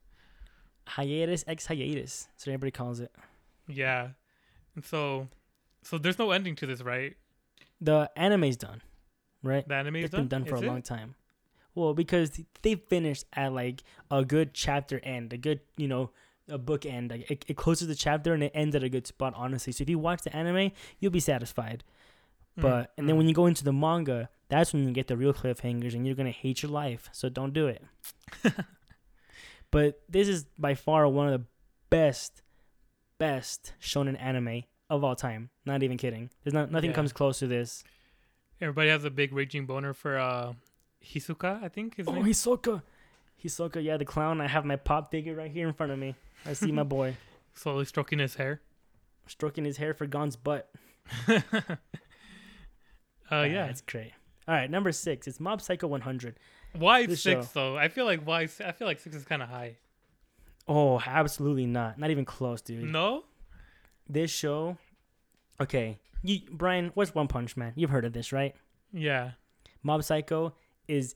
Hiatus 0.86 1.44
ex 1.46 1.66
hiatus. 1.66 2.28
What 2.38 2.48
everybody 2.48 2.70
calls 2.72 3.00
it. 3.00 3.12
Yeah. 3.68 4.08
And 4.74 4.84
so, 4.84 5.28
so 5.82 5.98
there's 5.98 6.18
no 6.18 6.30
ending 6.32 6.56
to 6.56 6.66
this, 6.66 6.80
right? 6.82 7.16
The 7.80 8.10
anime's 8.16 8.56
done, 8.56 8.82
right? 9.42 9.66
The 9.66 9.74
anime 9.74 9.96
is 9.96 10.04
It's 10.06 10.14
been 10.14 10.28
done 10.28 10.44
for 10.44 10.56
Is 10.56 10.62
a 10.62 10.64
it? 10.64 10.68
long 10.68 10.82
time. 10.82 11.14
Well, 11.74 11.94
because 11.94 12.40
they 12.62 12.74
finished 12.74 13.24
at 13.32 13.52
like 13.52 13.82
a 14.10 14.24
good 14.24 14.54
chapter 14.54 15.00
end, 15.04 15.32
a 15.32 15.38
good, 15.38 15.60
you 15.76 15.86
know, 15.86 16.10
a 16.48 16.58
book 16.58 16.84
end. 16.84 17.12
Like 17.12 17.30
it, 17.30 17.44
it 17.46 17.56
closes 17.56 17.86
the 17.86 17.94
chapter 17.94 18.34
and 18.34 18.42
it 18.42 18.52
ends 18.54 18.74
at 18.74 18.82
a 18.82 18.88
good 18.88 19.06
spot, 19.06 19.34
honestly. 19.36 19.72
So 19.72 19.82
if 19.82 19.88
you 19.88 19.98
watch 19.98 20.22
the 20.22 20.34
anime, 20.34 20.72
you'll 20.98 21.12
be 21.12 21.20
satisfied. 21.20 21.84
Mm, 22.58 22.62
But 22.62 22.92
and 22.98 23.08
then 23.08 23.14
mm. 23.14 23.18
when 23.18 23.28
you 23.28 23.34
go 23.34 23.46
into 23.46 23.62
the 23.62 23.72
manga, 23.72 24.28
that's 24.50 24.72
when 24.72 24.86
you 24.86 24.92
get 24.92 25.06
the 25.06 25.16
real 25.16 25.32
cliffhangers 25.32 25.94
and 25.94 26.06
you're 26.06 26.14
gonna 26.16 26.30
hate 26.30 26.62
your 26.62 26.70
life. 26.72 27.08
So 27.12 27.28
don't 27.28 27.52
do 27.54 27.66
it. 27.68 27.82
but 29.70 30.00
this 30.08 30.28
is 30.28 30.44
by 30.58 30.74
far 30.74 31.08
one 31.08 31.28
of 31.32 31.40
the 31.40 31.46
best, 31.88 32.42
best 33.18 33.72
shonen 33.80 34.20
anime 34.20 34.64
of 34.88 35.04
all 35.04 35.14
time. 35.16 35.50
Not 35.64 35.82
even 35.82 35.96
kidding. 35.96 36.30
There's 36.44 36.54
not 36.54 36.70
nothing 36.70 36.90
Yeah. 36.90 36.96
comes 36.96 37.12
close 37.12 37.38
to 37.38 37.46
this. 37.46 37.84
everybody 38.60 38.90
has 38.90 39.04
a 39.04 39.10
big 39.10 39.32
raging 39.32 39.64
boner 39.66 39.94
for 39.94 40.18
uh, 40.18 40.52
Hisoka, 41.02 41.62
I 41.62 41.68
think 41.68 41.96
his 41.96 42.06
Oh, 42.08 42.12
name. 42.12 42.24
Hisoka. 42.24 42.82
Hisoka, 43.42 43.82
yeah, 43.82 43.96
the 43.96 44.04
clown. 44.04 44.40
I 44.40 44.48
have 44.48 44.66
my 44.66 44.76
pop 44.76 45.10
figure 45.10 45.34
right 45.34 45.50
here 45.50 45.66
in 45.66 45.72
front 45.72 45.92
of 45.92 45.98
me. 45.98 46.14
I 46.44 46.52
see 46.52 46.72
my 46.72 46.82
boy 46.82 47.16
Slowly 47.54 47.84
stroking 47.86 48.18
his 48.18 48.34
hair. 48.34 48.60
stroking 49.26 49.64
his 49.64 49.76
hair 49.78 49.94
for 49.94 50.06
Gon's 50.06 50.36
butt. 50.36 50.70
uh, 51.28 51.40
Ah, 53.30 53.42
yeah. 53.44 53.66
it's 53.66 53.80
great. 53.80 54.12
All 54.50 54.56
right, 54.56 54.68
number 54.68 54.90
six. 54.90 55.28
It's 55.28 55.38
Mob 55.38 55.62
Psycho 55.62 55.86
100. 55.86 56.40
Why 56.76 57.06
this 57.06 57.22
six 57.22 57.46
show. 57.46 57.50
though? 57.54 57.76
I 57.78 57.86
feel 57.86 58.04
like 58.04 58.24
why? 58.24 58.40
I 58.42 58.46
feel 58.72 58.88
like 58.88 58.98
six 58.98 59.14
is 59.14 59.24
kind 59.24 59.42
of 59.42 59.48
high. 59.48 59.76
Oh, 60.66 61.00
absolutely 61.06 61.66
not. 61.66 62.00
Not 62.00 62.10
even 62.10 62.24
close, 62.24 62.60
dude. 62.60 62.82
No. 62.90 63.22
this 64.08 64.28
show 64.32 64.76
okay 65.60 66.00
you 66.22 66.40
brian 66.50 66.90
what's 66.94 67.14
one 67.14 67.28
punch 67.28 67.56
man 67.56 67.72
you've 67.76 67.90
heard 67.90 68.04
of 68.04 68.12
this 68.12 68.32
right 68.32 68.56
Yeah. 68.92 69.32
mob 69.84 70.02
psycho 70.02 70.52
is 70.88 71.14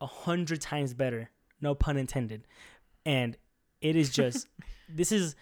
a 0.00 0.06
hundred 0.06 0.60
times 0.60 0.94
better 0.94 1.30
no 1.60 1.74
pun 1.74 1.96
intended 1.96 2.46
and 3.04 3.36
it 3.80 3.96
is 3.96 4.10
just 4.10 4.46
this 4.88 5.10
is 5.10 5.34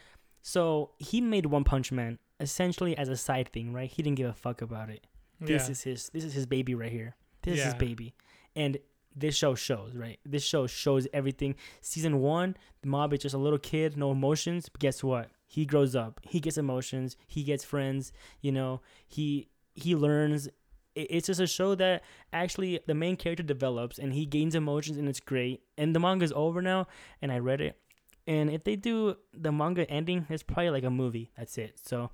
so 0.43 0.93
he 0.99 1.21
made 1.21 1.45
one 1.47 1.65
punch 1.65 1.91
man 1.93 2.19
essentially 2.41 2.97
as 2.97 3.09
a 3.11 3.17
side 3.17 3.51
thing 3.53 3.73
right 3.75 3.91
he 3.91 4.03
didn't 4.03 4.17
give 4.17 4.31
a 4.31 4.33
fuck 4.33 4.63
about 4.63 4.89
it 4.89 5.07
this 5.41 5.65
yeah. 5.67 5.73
is 5.73 5.83
his 5.83 6.09
this 6.15 6.25
is 6.25 6.33
his 6.33 6.47
baby 6.47 6.75
right 6.75 6.93
here 6.93 7.15
this 7.55 7.67
is 7.67 7.75
baby. 7.75 8.15
And 8.55 8.79
this 9.15 9.35
show 9.35 9.55
shows 9.55 9.95
right? 9.95 10.19
This 10.25 10.45
show 10.45 10.67
shows 10.67 11.09
everything. 11.13 11.55
Season 11.81 12.21
one 12.21 12.57
the 12.83 12.89
mob 12.89 13.13
is 13.15 13.21
just 13.21 13.35
a 13.35 13.39
little 13.39 13.59
kid 13.59 13.97
no 13.97 14.11
emotions. 14.11 14.69
But 14.69 14.81
guess 14.81 15.03
what? 15.03 15.31
He 15.47 15.65
grows 15.65 15.97
up. 15.97 16.21
He 16.23 16.41
gets 16.41 16.59
emotions. 16.59 17.17
He 17.27 17.43
gets 17.43 17.65
friends 17.65 18.13
you 18.43 18.53
know? 18.53 18.83
He 19.09 19.49
he 19.75 19.95
learns. 19.95 20.49
It's 20.95 21.27
just 21.27 21.41
a 21.41 21.47
show 21.47 21.75
that 21.75 22.03
actually 22.33 22.81
the 22.87 22.95
main 22.95 23.17
character 23.17 23.43
develops 23.43 23.99
and 23.99 24.15
he 24.15 24.25
gains 24.25 24.55
emotions 24.55 24.97
and 24.97 25.09
it's 25.09 25.21
great. 25.21 25.63
And 25.77 25.95
the 25.95 26.01
manga's 26.01 26.33
over 26.35 26.63
now 26.63 26.87
and 27.21 27.31
i 27.31 27.39
read 27.39 27.61
it. 27.61 27.79
And 28.27 28.51
if 28.51 28.65
they 28.65 28.77
do 28.77 29.17
the 29.33 29.53
manga 29.53 29.89
ending 29.91 30.27
it's 30.29 30.43
probably 30.43 30.71
like 30.71 30.85
a 30.85 30.91
movie. 30.91 31.31
That's 31.37 31.59
it. 31.59 31.79
So 31.83 32.11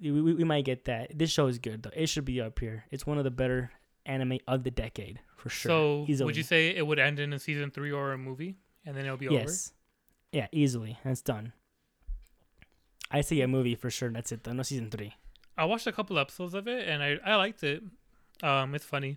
we, 0.00 0.10
we, 0.10 0.34
we 0.34 0.44
might 0.44 0.64
get 0.64 0.84
that. 0.86 1.18
This 1.18 1.30
show 1.30 1.46
is 1.46 1.58
good 1.58 1.82
though. 1.82 1.90
It 1.94 2.08
should 2.08 2.24
be 2.24 2.40
up 2.40 2.58
here. 2.58 2.84
It's 2.90 3.06
one 3.06 3.18
of 3.18 3.24
the 3.24 3.30
better 3.30 3.70
anime 4.06 4.38
of 4.48 4.64
the 4.64 4.70
decade 4.70 5.20
for 5.36 5.48
sure 5.48 5.70
So 5.70 6.04
easily. 6.08 6.26
would 6.26 6.36
you 6.36 6.42
say 6.42 6.68
it 6.74 6.86
would 6.86 6.98
end 6.98 7.18
in 7.20 7.32
a 7.32 7.38
season 7.38 7.70
three 7.70 7.92
or 7.92 8.12
a 8.12 8.18
movie, 8.18 8.56
and 8.84 8.96
then 8.96 9.04
it'll 9.04 9.16
be 9.16 9.28
over? 9.28 9.36
yes 9.38 9.72
yeah 10.32 10.46
easily 10.52 10.98
that's 11.04 11.22
done 11.22 11.52
i 13.10 13.20
see 13.20 13.40
a 13.40 13.48
movie 13.48 13.74
for 13.74 13.90
sure 13.90 14.10
that's 14.10 14.32
it 14.32 14.42
though 14.44 14.52
no 14.52 14.62
season 14.62 14.90
three 14.90 15.14
I 15.58 15.64
watched 15.64 15.86
a 15.86 15.92
couple 15.92 16.18
episodes 16.18 16.52
of 16.52 16.68
it, 16.68 16.86
and 16.86 17.02
I 17.02 17.16
I 17.24 17.36
liked 17.36 17.64
it. 17.64 17.82
Um, 18.42 18.74
it's 18.74 18.84
funny. 18.84 19.16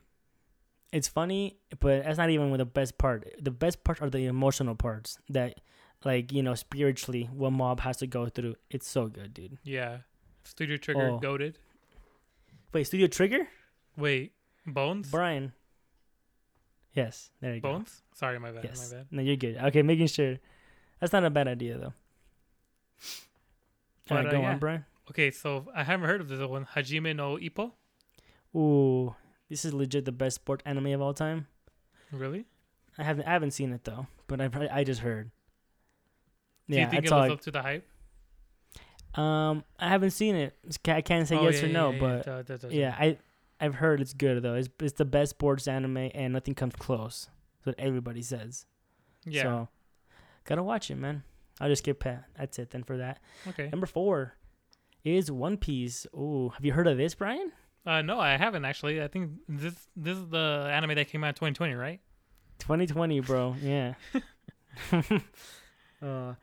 it's 0.93 1.09
funny, 1.09 1.57
but 1.81 2.05
that's 2.05 2.17
not 2.17 2.29
even 2.29 2.49
the 2.55 2.63
best 2.63 2.97
part. 2.97 3.27
The 3.41 3.51
best 3.51 3.83
part 3.83 4.01
are 4.01 4.09
the 4.09 4.23
emotional 4.25 4.73
parts 4.73 5.17
that, 5.27 5.59
like 6.05 6.31
you 6.31 6.41
know, 6.41 6.55
spiritually, 6.55 7.27
what 7.33 7.51
mob 7.51 7.81
has 7.81 7.97
to 7.97 8.07
go 8.07 8.29
through. 8.29 8.55
It's 8.69 8.87
so 8.87 9.07
good, 9.07 9.33
dude. 9.33 9.57
Yeah. 9.65 9.97
Studio 10.45 10.77
Trigger 10.77 11.09
Oh. 11.09 11.19
goaded. 11.19 11.57
Wait, 12.71 12.85
Studio 12.85 13.07
Trigger, 13.07 13.49
Wait, 13.97 14.31
Bones. 14.65 15.09
Brian. 15.11 15.53
Yes, 16.93 17.29
there 17.41 17.55
you 17.55 17.61
go. 17.61 17.73
Bones. 17.73 18.01
Sorry, 18.13 18.39
my 18.39 18.51
bad. 18.51 18.63
Yes, 18.63 18.91
My 18.91 18.97
bad. 18.97 19.07
no, 19.11 19.21
you're 19.21 19.35
good. 19.35 19.57
Okay, 19.57 19.81
making 19.81 20.07
sure. 20.07 20.37
That's 20.99 21.13
not 21.13 21.23
a 21.23 21.29
bad 21.29 21.47
idea 21.47 21.77
though. 21.77 21.93
All 24.11 24.17
right, 24.17 24.25
uh, 24.27 24.31
go 24.31 24.41
yeah. 24.41 24.51
on, 24.51 24.59
Brian. 24.59 24.85
Okay, 25.09 25.31
so 25.31 25.65
I 25.73 25.83
haven't 25.83 26.07
heard 26.07 26.21
of 26.21 26.27
this 26.27 26.39
one. 26.47 26.65
Hajime 26.75 27.15
no 27.15 27.37
Ippo. 27.37 27.71
Ooh, 28.55 29.15
this 29.49 29.65
is 29.65 29.73
legit 29.73 30.05
the 30.05 30.11
best 30.11 30.35
sport 30.35 30.61
anime 30.65 30.87
of 30.87 31.01
all 31.01 31.13
time. 31.13 31.47
Really? 32.11 32.45
I 32.97 33.03
haven't 33.03 33.27
I 33.27 33.31
haven't 33.31 33.51
seen 33.51 33.71
it 33.71 33.83
though, 33.83 34.07
but 34.27 34.41
I've 34.41 34.55
I 34.57 34.83
just 34.83 35.01
heard. 35.01 35.29
Do 36.67 36.75
you 36.75 36.81
Yeah, 36.81 36.89
think 36.89 37.05
it 37.05 37.11
lives 37.11 37.29
I- 37.29 37.33
up 37.33 37.41
to 37.41 37.51
the 37.51 37.61
hype? 37.61 37.87
Um, 39.15 39.63
I 39.79 39.89
haven't 39.89 40.11
seen 40.11 40.35
it. 40.35 40.55
I 40.87 41.01
can't 41.01 41.27
say 41.27 41.35
Oh, 41.37 41.43
yes 41.49 41.61
yeah, 41.61 41.69
or 41.69 41.71
no, 41.71 41.91
yeah, 41.91 41.99
but 41.99 42.27
yeah, 42.27 42.41
that- 42.57 42.71
yeah, 42.71 42.95
I 42.97 43.17
I've 43.59 43.75
heard 43.75 44.01
it's 44.01 44.13
good 44.13 44.41
though. 44.43 44.55
It's 44.55 44.69
it's 44.79 44.93
the 44.93 45.05
best 45.05 45.31
sports 45.31 45.67
anime, 45.67 46.09
and 46.13 46.33
nothing 46.33 46.55
comes 46.55 46.75
close. 46.75 47.29
That's 47.57 47.77
what 47.77 47.85
everybody 47.85 48.21
says. 48.21 48.65
yeah. 49.25 49.43
So, 49.43 49.67
gotta 50.45 50.63
watch 50.63 50.89
it, 50.89 50.95
man. 50.95 51.23
I'll 51.59 51.69
just 51.69 51.83
skip 51.83 51.99
past. 51.99 52.23
That's 52.37 52.57
it 52.59 52.71
then 52.71 52.83
for 52.83 52.97
that. 52.97 53.19
okay. 53.47 53.69
Number 53.69 53.85
four 53.85 54.35
is 55.03 55.29
One 55.29 55.57
Piece. 55.57 56.05
Ooh, 56.15 56.49
have 56.55 56.63
you 56.63 56.71
heard 56.73 56.87
of 56.87 56.97
this, 56.97 57.15
Brian? 57.15 57.51
Uh, 57.85 58.01
no, 58.01 58.19
I 58.19 58.37
haven't 58.37 58.65
actually. 58.65 59.01
I 59.01 59.07
think 59.07 59.31
this 59.47 59.75
this 59.95 60.17
is 60.17 60.27
the 60.29 60.69
anime 60.71 60.95
that 60.95 61.09
came 61.09 61.23
out 61.23 61.29
in 61.29 61.33
2020, 61.35 61.73
right? 61.73 61.99
2020, 62.59 63.19
bro. 63.21 63.55
Yeah. 63.61 63.93
uh, 66.01 66.33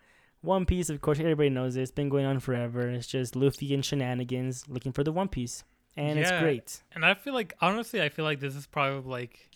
One 0.42 0.66
Piece, 0.66 0.90
of 0.90 1.00
course, 1.00 1.18
everybody 1.18 1.50
knows 1.50 1.76
it. 1.76 1.82
It's 1.82 1.90
been 1.90 2.08
going 2.08 2.26
on 2.26 2.40
forever. 2.40 2.88
It's 2.90 3.06
just 3.06 3.36
Luffy 3.36 3.72
and 3.74 3.84
shenanigans 3.84 4.68
looking 4.68 4.92
for 4.92 5.02
the 5.04 5.12
One 5.12 5.28
Piece, 5.28 5.64
and 5.96 6.18
it's 6.18 6.30
great. 6.40 6.82
And 6.94 7.04
I 7.04 7.14
feel 7.14 7.34
like 7.34 7.54
honestly, 7.60 8.02
I 8.02 8.08
feel 8.08 8.24
like 8.24 8.40
this 8.40 8.54
is 8.54 8.66
probably 8.66 9.10
like 9.10 9.50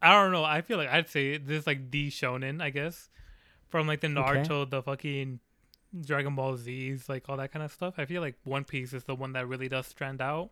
I 0.00 0.12
don't 0.12 0.32
know. 0.32 0.44
I 0.44 0.60
feel 0.60 0.78
like 0.78 0.88
I'd 0.88 1.08
say 1.08 1.38
this 1.38 1.60
is 1.62 1.66
like 1.66 1.90
the 1.90 2.08
shonen, 2.10 2.62
I 2.62 2.70
guess, 2.70 3.08
from 3.68 3.86
like 3.88 4.00
the 4.00 4.06
Okay. 4.08 4.16
Naruto, 4.20 4.68
the 4.68 4.82
fucking 4.82 5.40
Dragon 6.04 6.34
Ball 6.36 6.56
Z's, 6.56 7.08
like 7.08 7.28
all 7.28 7.36
that 7.38 7.52
kind 7.52 7.64
of 7.64 7.72
stuff. 7.72 7.94
I 7.98 8.04
feel 8.04 8.20
like 8.22 8.36
One 8.44 8.64
Piece 8.64 8.92
is 8.92 9.04
the 9.04 9.14
one 9.14 9.32
that 9.32 9.48
really 9.48 9.68
does 9.68 9.86
stand 9.86 10.20
out 10.20 10.50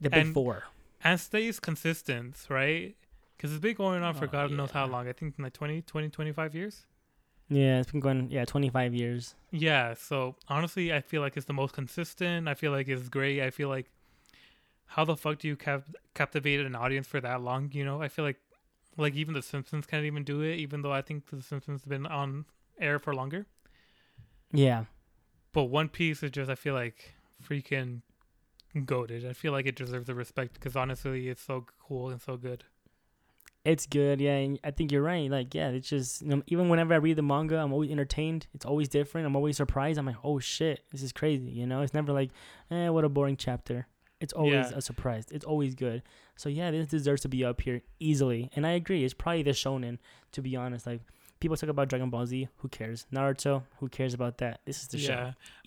The 0.00 0.10
Big 0.10 0.26
And- 0.26 0.34
Four. 0.34 0.64
and 1.02 1.18
stays 1.20 1.60
consistent, 1.60 2.36
right? 2.50 2.94
Because 3.36 3.52
it's 3.52 3.60
been 3.62 3.76
going 3.76 4.02
on 4.02 4.14
for 4.14 4.24
Oh, 4.24 4.28
God 4.28 4.50
knows 4.50 4.72
how 4.72 4.86
long. 4.86 5.08
I 5.08 5.12
think 5.12 5.34
like 5.38 5.52
20, 5.52 5.82
20, 5.82 6.08
25 6.10 6.54
years. 6.56 6.84
Yeah, 7.48 7.80
it's 7.80 7.90
been 7.90 8.00
going. 8.00 8.30
Yeah, 8.30 8.44
25 8.44 8.94
years. 8.94 9.34
Yeah, 9.50 9.94
so 9.94 10.36
honestly, 10.48 10.92
I 10.92 11.00
feel 11.00 11.22
like 11.22 11.36
it's 11.36 11.46
the 11.46 11.54
most 11.54 11.72
consistent. 11.72 12.46
I 12.48 12.54
feel 12.54 12.72
like 12.72 12.88
it's 12.88 13.08
great. 13.08 13.40
I 13.40 13.50
feel 13.50 13.68
like 13.68 13.90
how 14.86 15.04
the 15.04 15.16
fuck 15.16 15.38
do 15.38 15.48
you 15.48 15.56
cap- 15.56 15.88
captivate 16.14 16.60
an 16.60 16.74
audience 16.74 17.06
for 17.06 17.20
that 17.20 17.40
long? 17.42 17.70
You 17.72 17.84
know, 17.84 18.02
I 18.02 18.08
feel 18.08 18.24
like 18.24 18.38
like 18.96 19.14
even 19.14 19.32
The 19.34 19.42
Simpsons 19.42 19.86
can't 19.86 20.04
even 20.04 20.24
do 20.24 20.42
it, 20.42 20.56
even 20.56 20.82
though 20.82 20.92
I 20.92 21.02
think 21.02 21.30
The 21.30 21.42
Simpsons 21.42 21.82
have 21.82 21.88
been 21.88 22.06
on 22.06 22.44
air 22.80 22.98
for 22.98 23.14
longer. 23.14 23.46
Yeah, 24.52 24.84
But 25.52 25.64
One 25.64 25.88
Piece 25.88 26.22
is 26.22 26.30
just 26.30 26.50
I 26.50 26.54
feel 26.54 26.74
like 26.74 27.14
freaking 27.42 28.02
goaded. 28.84 29.24
I 29.26 29.32
feel 29.32 29.52
like 29.52 29.66
it 29.66 29.76
deserves 29.76 30.06
the 30.06 30.14
respect 30.14 30.54
because 30.54 30.76
honestly, 30.76 31.28
it's 31.28 31.42
so 31.42 31.66
cool 31.86 32.10
and 32.10 32.20
so 32.20 32.36
good. 32.36 32.64
It's 33.68 33.86
good. 33.86 34.20
Yeah, 34.20 34.36
and 34.36 34.58
I 34.64 34.70
think 34.70 34.90
you're 34.92 35.02
right. 35.02 35.30
Like, 35.30 35.54
yeah, 35.54 35.68
it's 35.68 35.88
just 35.88 36.22
you 36.22 36.28
know, 36.28 36.42
even 36.46 36.68
whenever 36.68 36.94
I 36.94 36.96
read 36.98 37.16
the 37.16 37.22
manga, 37.22 37.56
I'm 37.58 37.72
always 37.72 37.90
entertained. 37.90 38.46
It's 38.54 38.64
always 38.66 38.88
different. 38.88 39.26
I'm 39.26 39.36
always 39.36 39.56
surprised. 39.56 39.98
I'm 39.98 40.06
like, 40.06 40.16
oh 40.24 40.38
shit, 40.38 40.80
this 40.90 41.02
is 41.02 41.12
crazy. 41.12 41.50
You 41.50 41.66
know, 41.66 41.82
it's 41.82 41.94
never 41.94 42.12
like, 42.12 42.30
eh, 42.70 42.88
what 42.88 43.04
a 43.04 43.08
boring 43.08 43.36
chapter. 43.36 43.86
It's 44.20 44.32
always 44.32 44.70
Yeah. 44.70 44.72
a 44.78 44.80
surprise. 44.80 45.26
It's 45.30 45.44
always 45.44 45.74
good. 45.76 46.02
So 46.36 46.48
yeah, 46.48 46.70
this 46.72 46.88
deserves 46.88 47.22
to 47.22 47.28
be 47.28 47.44
up 47.44 47.60
here 47.60 47.82
easily. 48.00 48.50
And 48.56 48.66
I 48.66 48.72
agree. 48.72 49.04
It's 49.04 49.14
probably 49.14 49.42
the 49.44 49.50
shonen. 49.52 49.98
To 50.32 50.42
be 50.42 50.56
honest, 50.56 50.86
like 50.86 51.02
people 51.40 51.56
talk 51.56 51.70
about 51.70 51.88
Dragon 51.88 52.10
Ball 52.10 52.26
Z. 52.26 52.48
Who 52.56 52.68
cares? 52.68 53.06
Naruto. 53.12 53.62
Who 53.78 53.88
cares 53.88 54.14
about 54.14 54.38
that? 54.38 54.60
This 54.64 54.82
is 54.82 54.88
the 54.88 54.98
yeah, 54.98 55.06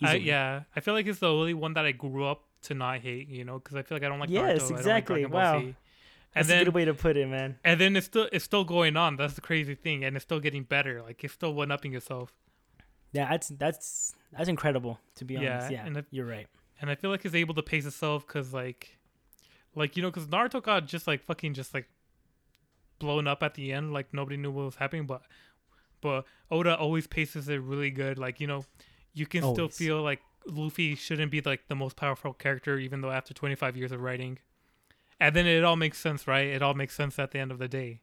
show. 0.02 0.08
I, 0.08 0.16
yeah. 0.16 0.64
I 0.76 0.80
feel 0.82 0.94
like 0.94 1.08
it's 1.08 1.20
the 1.20 1.32
only 1.32 1.54
one 1.54 1.74
that 1.76 1.86
I 1.86 1.94
grew 1.94 2.26
up 2.26 2.44
to 2.64 2.74
not 2.74 3.00
hate. 3.00 3.30
You 3.30 3.46
know, 3.46 3.58
because 3.60 3.76
I 3.76 3.84
feel 3.84 3.96
like 3.96 4.04
I 4.04 4.10
don't 4.10 4.20
like 4.20 4.30
Yes, 4.30 4.44
Naruto. 4.44 4.54
I 4.54 4.58
don't 4.58 4.70
like 4.72 4.80
exactly. 4.80 5.16
Dragon 5.22 5.32
Ball 5.32 5.42
Wow. 5.42 5.60
Z. 5.62 5.76
That's 6.34 6.48
And 6.48 6.52
a 6.52 6.58
then 6.60 6.66
good 6.66 6.74
way 6.74 6.86
to 6.86 6.94
put 6.94 7.18
it, 7.18 7.28
man. 7.28 7.58
and 7.64 7.80
then 7.80 7.96
it's 7.96 8.06
still 8.06 8.30
it's 8.32 8.46
still 8.46 8.64
going 8.64 8.96
on. 8.96 9.18
That's 9.18 9.34
the 9.34 9.42
crazy 9.42 9.76
thing, 9.76 10.04
and 10.06 10.16
it's 10.16 10.24
still 10.24 10.40
getting 10.40 10.64
better. 10.64 11.02
Like 11.02 11.24
it's 11.24 11.34
still 11.34 11.54
one 11.54 11.72
upping 11.72 11.92
yourself. 11.92 12.34
Yeah, 13.12 13.30
that's 13.30 13.50
that's 13.50 14.16
that's 14.32 14.48
incredible. 14.50 15.00
To 15.16 15.26
be 15.26 15.34
Yeah, 15.36 15.56
honest, 15.56 15.72
yeah, 15.72 15.86
and 15.86 15.98
if- 15.98 16.06
you're 16.12 16.26
right. 16.26 16.48
And 16.80 16.90
I 16.90 16.96
feel 16.96 17.12
like 17.12 17.26
it's 17.26 17.36
able 17.36 17.54
to 17.56 17.62
pace 17.62 17.86
itself 17.86 18.26
because 18.26 18.54
like, 18.54 18.98
like 19.76 19.96
you 19.98 20.02
know, 20.04 20.10
because 20.10 20.28
Naruto 20.28 20.64
got 20.64 20.88
just 20.88 21.06
like 21.06 21.22
fucking 21.24 21.54
just 21.54 21.74
like 21.74 21.88
blown 23.00 23.28
up 23.28 23.44
at 23.44 23.54
the 23.56 23.72
end. 23.74 23.94
Like 23.94 24.14
nobody 24.14 24.38
knew 24.38 24.52
what 24.52 24.66
was 24.66 24.76
happening, 24.76 25.06
but 25.06 25.22
but 26.02 26.26
Oda 26.50 26.78
always 26.78 27.08
paces 27.08 27.50
it 27.50 27.62
really 27.62 27.92
good. 27.92 28.18
Like 28.18 28.40
you 28.40 28.48
know, 28.48 28.66
you 29.14 29.26
can 29.26 29.42
still 29.54 29.68
feel 29.70 30.02
like 30.02 30.22
Luffy 30.48 30.96
shouldn't 30.96 31.32
be 31.32 31.42
like 31.42 31.68
the 31.68 31.76
most 31.76 31.96
powerful 31.98 32.34
character, 32.34 32.78
even 32.80 33.02
though 33.02 33.12
after 33.12 33.34
25 33.34 33.76
years 33.78 33.92
of 33.92 34.02
writing. 34.02 34.40
And 35.22 35.36
then 35.36 35.46
it 35.46 35.64
all 35.64 35.76
makes 35.76 36.00
sense, 36.00 36.28
right? 36.28 36.48
It 36.48 36.64
all 36.64 36.74
makes 36.74 36.96
sense 36.96 37.20
at 37.20 37.30
the 37.30 37.38
end 37.38 37.52
of 37.52 37.60
the 37.60 37.68
day. 37.68 38.02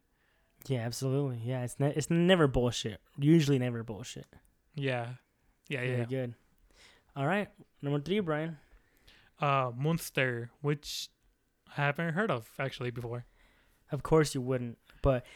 Yeah, 0.68 0.80
absolutely. 0.86 1.40
Yeah, 1.44 1.64
it's 1.64 1.78
ne- 1.80 1.92
it's 1.96 2.10
never 2.10 2.46
bullshit. 2.46 3.00
Usually 3.18 3.58
never 3.58 3.82
bullshit. 3.82 4.26
Yeah, 4.76 5.08
yeah, 5.68 5.80
Very 5.80 5.98
yeah. 5.98 6.04
good. 6.04 6.34
All 7.16 7.26
right, 7.26 7.48
number 7.82 7.98
three, 7.98 8.20
Brian. 8.20 8.58
Uh, 9.40 9.72
Monster, 9.76 10.50
which 10.62 11.08
I 11.76 11.82
haven't 11.82 12.14
heard 12.14 12.30
of 12.30 12.48
actually 12.58 12.92
before. 12.92 13.24
Of 13.90 14.04
course 14.04 14.34
you 14.34 14.40
wouldn't, 14.40 14.78
but 15.02 15.26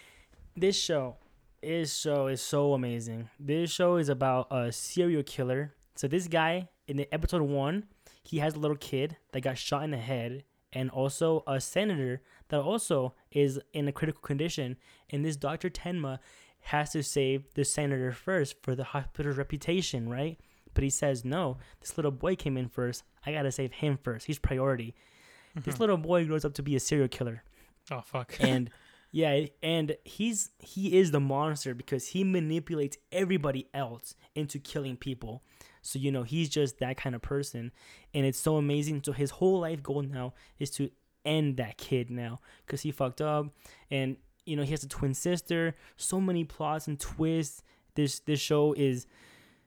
this 0.57 0.79
show, 0.79 1.17
this 1.63 1.97
show 1.97 2.29
is 2.29 2.41
so 2.41 2.75
amazing. 2.75 3.29
This 3.41 3.73
show 3.73 3.97
is 3.97 4.09
about 4.09 4.47
a 4.53 4.71
serial 4.71 5.25
killer. 5.25 5.75
So 5.97 6.07
this 6.07 6.29
guy 6.29 6.69
in 6.87 6.97
the 6.97 7.13
episode 7.13 7.43
one, 7.43 7.85
he 8.23 8.39
has 8.39 8.55
a 8.55 8.59
little 8.61 8.77
kid 8.77 9.17
that 9.33 9.41
got 9.41 9.59
shot 9.59 9.83
in 9.83 9.91
the 9.91 9.97
head, 9.97 10.45
and 10.73 10.91
also 10.91 11.43
a 11.47 11.61
senator 11.61 12.23
that 12.49 12.61
also 12.61 13.15
is 13.31 13.61
in 13.73 13.89
a 13.89 13.93
critical 13.93 14.23
condition. 14.23 14.77
And 15.11 15.25
this 15.25 15.37
Doctor 15.37 15.71
Tenma 15.71 16.19
has 16.61 16.91
to 16.91 17.03
save 17.03 17.53
the 17.55 17.65
senator 17.65 18.13
first 18.13 18.63
for 18.63 18.75
the 18.75 18.85
hospital's 18.85 19.37
reputation, 19.37 20.09
right? 20.09 20.39
But 20.75 20.85
he 20.85 20.91
says 20.91 21.25
no. 21.25 21.59
This 21.81 21.97
little 21.99 22.13
boy 22.13 22.37
came 22.37 22.57
in 22.57 22.69
first. 22.69 23.03
I 23.27 23.33
gotta 23.33 23.53
save 23.53 23.73
him 23.73 23.99
first. 24.03 24.27
He's 24.27 24.39
priority. 24.39 24.95
This 25.55 25.75
mm-hmm. 25.75 25.81
little 25.83 25.99
boy 25.99 26.25
grows 26.25 26.45
up 26.45 26.55
to 26.55 26.63
be 26.63 26.77
a 26.77 26.81
serial 26.81 27.09
killer 27.09 27.43
oh 27.91 28.01
fuck. 28.01 28.35
and 28.41 28.71
yeah 29.11 29.47
and 29.63 29.97
he's 30.05 30.51
he 30.59 30.99
is 30.99 31.11
the 31.11 31.21
monster 31.21 31.75
because 31.75 32.09
he 32.09 32.25
manipulates 32.25 32.97
everybody 33.11 33.69
else 33.75 34.15
into 34.35 34.59
killing 34.59 34.97
people 34.97 35.43
so 35.83 35.99
you 35.99 36.11
know 36.11 36.23
he's 36.23 36.49
just 36.49 36.79
that 36.79 36.97
kind 36.97 37.15
of 37.15 37.21
person. 37.23 37.73
And 38.15 38.25
it's 38.25 38.39
so 38.39 38.57
amazing. 38.57 39.03
So 39.05 39.13
his 39.13 39.31
whole 39.31 39.61
life 39.61 39.83
goal 39.83 40.03
now 40.03 40.33
is 40.59 40.71
to 40.71 40.91
end 41.25 41.57
that 41.59 41.77
kid 41.77 42.11
now 42.11 42.41
because 42.67 42.81
he 42.81 42.91
fucked 42.91 43.21
up. 43.21 43.47
And 43.91 44.17
you 44.47 44.57
know 44.57 44.63
he 44.63 44.71
has 44.71 44.83
a 44.85 44.89
twin 44.89 45.13
sister. 45.15 45.75
So 45.97 46.21
many 46.21 46.45
plots 46.45 46.87
and 46.87 46.99
twists. 46.99 47.63
This 47.95 48.21
this 48.21 48.41
show 48.41 48.73
is 48.73 49.07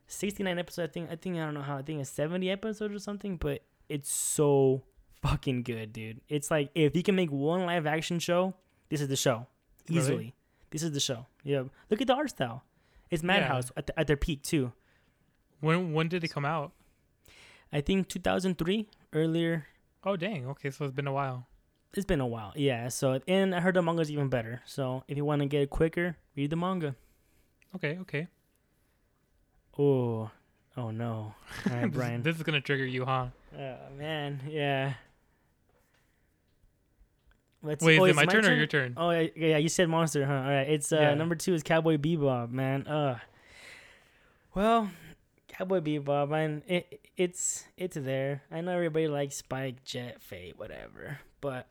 69 0.07 0.59
episodes 0.59 0.89
i 0.89 0.93
think 0.93 1.11
i 1.11 1.15
think 1.15 1.35
i 1.35 1.39
don't 1.39 1.53
know 1.55 1.61
how 1.61 1.77
i 1.77 1.81
think 1.81 1.99
it's 1.99 2.09
70 2.11 2.49
episodes 2.51 2.93
or 2.93 2.99
something 2.99 3.37
but 3.37 3.63
it's 3.89 4.11
so 4.11 4.83
fucking 5.21 5.63
good 5.63 5.91
dude. 5.93 6.21
It's 6.29 6.51
like 6.51 6.69
if 6.75 6.95
you 6.95 7.01
can 7.01 7.15
make 7.15 7.31
one 7.31 7.65
live 7.65 7.87
action 7.87 8.19
show 8.19 8.53
this 8.89 9.01
is 9.01 9.07
the 9.07 9.15
show. 9.15 9.47
Really? 9.89 9.99
easily. 9.99 10.35
This 10.69 10.83
is 10.83 10.91
the 10.91 10.99
show. 10.99 11.25
Yeah 11.43 11.63
look 11.89 12.01
at 12.01 12.07
the 12.07 12.13
art 12.13 12.29
style. 12.29 12.63
It's 13.09 13.23
Yeah. 13.23 13.27
madhouse 13.27 13.71
at, 13.77 13.87
the, 13.87 13.99
at 13.99 14.05
their 14.07 14.17
peak 14.17 14.43
too 14.43 14.71
when 15.61 15.93
when 15.93 16.07
did 16.07 16.23
it 16.23 16.29
come 16.31 16.45
out? 16.45 16.71
i 17.73 17.81
think 17.81 18.07
2003 18.07 18.87
earlier 19.13 19.67
Oh 20.07 20.15
dang. 20.15 20.45
Okay, 20.49 20.69
so 20.69 20.85
it's 20.85 20.93
been 20.93 21.07
a 21.07 21.11
while. 21.13 21.47
it's 21.95 22.05
been 22.05 22.21
a 22.21 22.27
while 22.27 22.53
yeah 22.55 22.89
so 22.89 23.19
and 23.27 23.55
i 23.55 23.59
heard 23.59 23.73
the 23.75 23.81
manga's 23.81 24.11
even 24.11 24.29
better 24.29 24.61
so 24.65 25.03
if 25.07 25.17
you 25.17 25.25
want 25.25 25.41
to 25.41 25.47
get 25.47 25.61
it 25.63 25.69
quicker 25.69 26.15
read 26.35 26.49
the 26.51 26.55
manga 26.55 26.95
Okay, 27.75 27.97
okay. 28.01 28.27
oh 29.79 30.29
oh 30.77 30.91
no 30.91 31.33
all 31.69 31.75
right 31.75 31.91
brian 31.91 32.21
this 32.21 32.35
is 32.37 32.43
gonna 32.43 32.61
trigger 32.61 32.85
you, 32.85 33.03
huh? 33.05 33.27
oh 33.57 33.77
man 33.97 34.41
yeah 34.47 34.93
Let's 37.63 37.83
Wait, 37.83 37.97
oh, 37.99 38.05
is 38.05 38.09
it 38.15 38.19
it's 38.21 38.27
my, 38.27 38.31
turn, 38.31 38.45
or 38.45 38.53
your 38.53 38.67
turn? 38.67 38.93
Oh 38.95 39.09
yeah, 39.09 39.27
yeah, 39.35 39.57
you 39.57 39.69
said 39.69 39.89
monster, 39.89 40.23
huh? 40.23 40.33
All 40.33 40.41
right, 40.43 40.69
it's 40.69 40.91
uh 40.93 40.97
Yeah. 40.99 41.13
number 41.15 41.33
two 41.33 41.55
is 41.55 41.63
Cowboy 41.63 41.97
Bebop, 41.97 42.51
man. 42.51 42.85
Uh, 42.85 43.17
well, 44.53 44.91
Cowboy 45.57 45.79
Bebop, 45.79 46.29
man, 46.29 46.63
it 46.67 47.01
it's 47.15 47.65
it's 47.77 47.95
there. 47.95 48.41
I 48.51 48.61
know 48.61 48.71
everybody 48.73 49.07
likes 49.07 49.37
Spike, 49.37 49.83
Jet, 49.85 50.21
Fate, 50.21 50.57
whatever, 50.57 51.19
but 51.39 51.67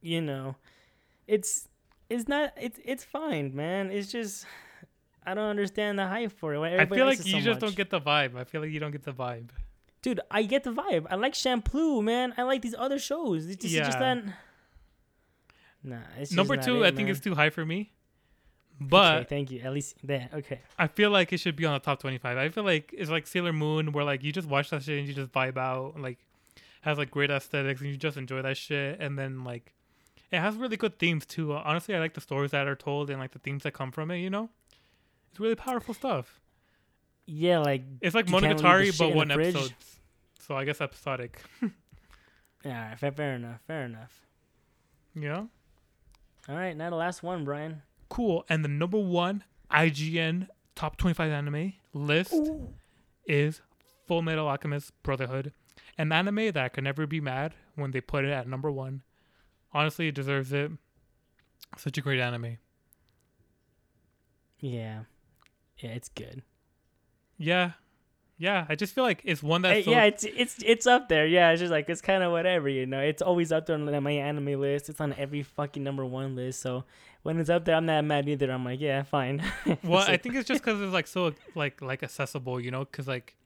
you 0.00 0.20
know, 0.20 0.56
it's 1.26 1.68
it's 2.08 2.28
not 2.28 2.52
it's 2.60 2.78
it's 2.84 3.02
fine, 3.02 3.54
man. 3.56 3.90
It's 3.90 4.10
just 4.12 4.46
I 5.26 5.34
don't 5.34 5.48
understand 5.48 5.98
the 5.98 6.06
hype 6.06 6.32
for 6.32 6.54
it. 6.54 6.60
I 6.80 6.86
feel 6.86 7.06
like 7.06 7.24
you 7.24 7.32
so 7.32 7.38
just 7.38 7.46
much. 7.48 7.60
don't 7.60 7.76
get 7.76 7.90
the 7.90 8.00
vibe. 8.00 8.36
I 8.36 8.44
feel 8.44 8.60
like 8.60 8.70
you 8.70 8.78
don't 8.80 8.92
get 8.92 9.02
the 9.04 9.12
vibe. 9.12 9.50
Dude, 10.02 10.20
I 10.30 10.42
get 10.42 10.64
the 10.64 10.72
vibe. 10.72 11.06
I 11.10 11.14
like 11.14 11.32
Champloo, 11.34 12.02
man. 12.02 12.34
I 12.36 12.42
like 12.42 12.60
these 12.62 12.74
other 12.76 12.98
shows. 12.98 13.46
It's 13.46 13.62
just, 13.62 13.74
it's 13.74 13.86
just 13.86 13.98
Yeah. 14.00 14.14
that. 14.14 14.24
Nah, 15.84 15.96
it's 16.18 16.30
just 16.30 16.36
Number 16.36 16.56
two, 16.56 16.82
it, 16.82 16.92
I 16.92 16.96
think 16.96 17.08
it's 17.08 17.20
too 17.20 17.34
high 17.34 17.50
for 17.50 17.64
me. 17.64 17.92
Okay, 18.80 18.88
But 18.88 19.28
thank 19.28 19.50
you. 19.50 19.60
At 19.60 19.72
least 19.72 19.96
there. 20.02 20.28
Okay. 20.32 20.60
I 20.78 20.86
feel 20.86 21.10
like 21.10 21.32
it 21.32 21.38
should 21.38 21.56
be 21.56 21.66
on 21.66 21.74
the 21.74 21.78
top 21.78 22.00
twenty-five. 22.00 22.36
I 22.36 22.48
feel 22.48 22.64
like 22.64 22.92
it's 22.96 23.10
like 23.10 23.26
Sailor 23.26 23.52
Moon, 23.52 23.92
where 23.92 24.04
like 24.04 24.22
you 24.22 24.32
just 24.32 24.48
watch 24.48 24.70
that 24.70 24.82
shit 24.82 24.98
and 24.98 25.06
you 25.06 25.14
just 25.14 25.30
vibe 25.32 25.56
out. 25.56 26.00
Like 26.00 26.18
has 26.82 26.98
like 26.98 27.10
great 27.10 27.30
aesthetics, 27.30 27.80
and 27.80 27.90
you 27.90 27.96
just 27.96 28.16
enjoy 28.16 28.42
that 28.42 28.56
shit. 28.56 29.00
And 29.00 29.18
then 29.18 29.44
like, 29.44 29.72
it 30.30 30.40
has 30.40 30.56
really 30.56 30.76
good 30.76 30.98
themes 30.98 31.24
too. 31.26 31.52
Honestly, 31.52 31.94
I 31.94 32.00
like 32.00 32.14
the 32.14 32.20
stories 32.20 32.50
that 32.50 32.66
are 32.66 32.74
told 32.76 33.10
and 33.10 33.18
like 33.18 33.32
the 33.32 33.38
themes 33.38 33.62
that 33.62 33.72
come 33.72 33.92
from 33.92 34.10
it. 34.10 34.18
You 34.18 34.30
know, 34.30 34.50
it's 35.30 35.38
really 35.38 35.54
powerful 35.54 35.94
stuff. 35.94 36.40
Yeah, 37.26 37.58
like 37.58 37.82
It's 38.00 38.14
like 38.14 38.28
You 38.28 38.38
can't 38.38 38.44
leave 38.44 38.56
the 38.58 38.64
Monogatari, 38.64 38.98
but 38.98 39.14
one 39.14 39.30
episode. 39.30 39.74
So 40.40 40.56
I 40.56 40.64
guess 40.64 40.80
episodic. 40.80 41.40
yeah, 42.64 42.96
fair, 42.96 43.12
fair 43.12 43.34
enough, 43.34 43.60
fair 43.66 43.84
enough. 43.84 44.26
Yeah. 45.14 45.44
All 46.48 46.56
right, 46.56 46.76
now 46.76 46.90
the 46.90 46.96
last 46.96 47.22
one, 47.22 47.44
Brian. 47.44 47.82
Cool. 48.12 48.44
And 48.46 48.62
the 48.62 48.68
number 48.68 48.98
one 48.98 49.42
IGN 49.70 50.48
top 50.74 50.98
25 50.98 51.32
anime 51.32 51.72
list 51.94 52.34
is 53.26 53.62
Full 54.06 54.20
Metal 54.20 54.46
Alchemist 54.46 54.92
Brotherhood, 55.02 55.54
an 55.96 56.12
anime 56.12 56.52
that 56.52 56.74
can 56.74 56.84
never 56.84 57.06
be 57.06 57.22
mad 57.22 57.54
when 57.74 57.92
they 57.92 58.02
put 58.02 58.26
it 58.26 58.30
at 58.30 58.46
number 58.46 58.70
one. 58.70 59.00
Honestly, 59.72 60.08
it 60.08 60.14
deserves 60.14 60.52
it. 60.52 60.72
Such 61.78 61.96
a 61.96 62.02
great 62.02 62.20
anime. 62.20 62.58
Yeah, 64.60 65.04
yeah, 65.78 65.90
it's 65.92 66.10
good. 66.10 66.42
Yeah. 67.38 67.72
Yeah. 68.38 68.66
I 68.68 68.74
just 68.74 68.94
feel 68.94 69.04
like 69.04 69.20
it's 69.24 69.42
one 69.42 69.62
that. 69.62 69.84
so, 69.84 69.90
yeah, 69.90 70.04
it's 70.04 70.24
it's 70.24 70.56
it's 70.64 70.86
up 70.86 71.08
there. 71.08 71.26
Yeah, 71.26 71.50
it's 71.50 71.60
just 71.60 71.70
like 71.70 71.88
it's 71.88 72.00
kind 72.00 72.22
of 72.22 72.32
whatever, 72.32 72.68
you 72.68 72.86
know. 72.86 73.00
It's 73.00 73.22
always 73.22 73.52
up 73.52 73.66
there 73.66 73.76
on 73.76 74.02
my 74.02 74.10
anime 74.12 74.60
list. 74.60 74.88
It's 74.88 75.00
on 75.00 75.14
every 75.14 75.42
fucking 75.42 75.82
number 75.82 76.04
one 76.04 76.34
list. 76.34 76.60
So 76.60 76.84
when 77.22 77.38
it's 77.38 77.50
up 77.50 77.64
there, 77.64 77.76
I'm 77.76 77.86
not 77.86 78.04
mad 78.04 78.28
either. 78.28 78.50
I'm 78.50 78.64
like, 78.64 78.80
yeah, 78.80 79.02
fine. 79.04 79.42
well 79.84 80.04
i 80.08 80.16
think 80.16 80.34
it's 80.34 80.48
just 80.48 80.60
because 80.64 80.80
it's 80.80 80.92
like 80.92 81.06
so 81.06 81.32
like 81.54 81.80
like 81.80 82.02
accessible 82.02 82.60
you 82.60 82.70
know 82.70 82.80
because 82.84 83.06
like 83.06 83.36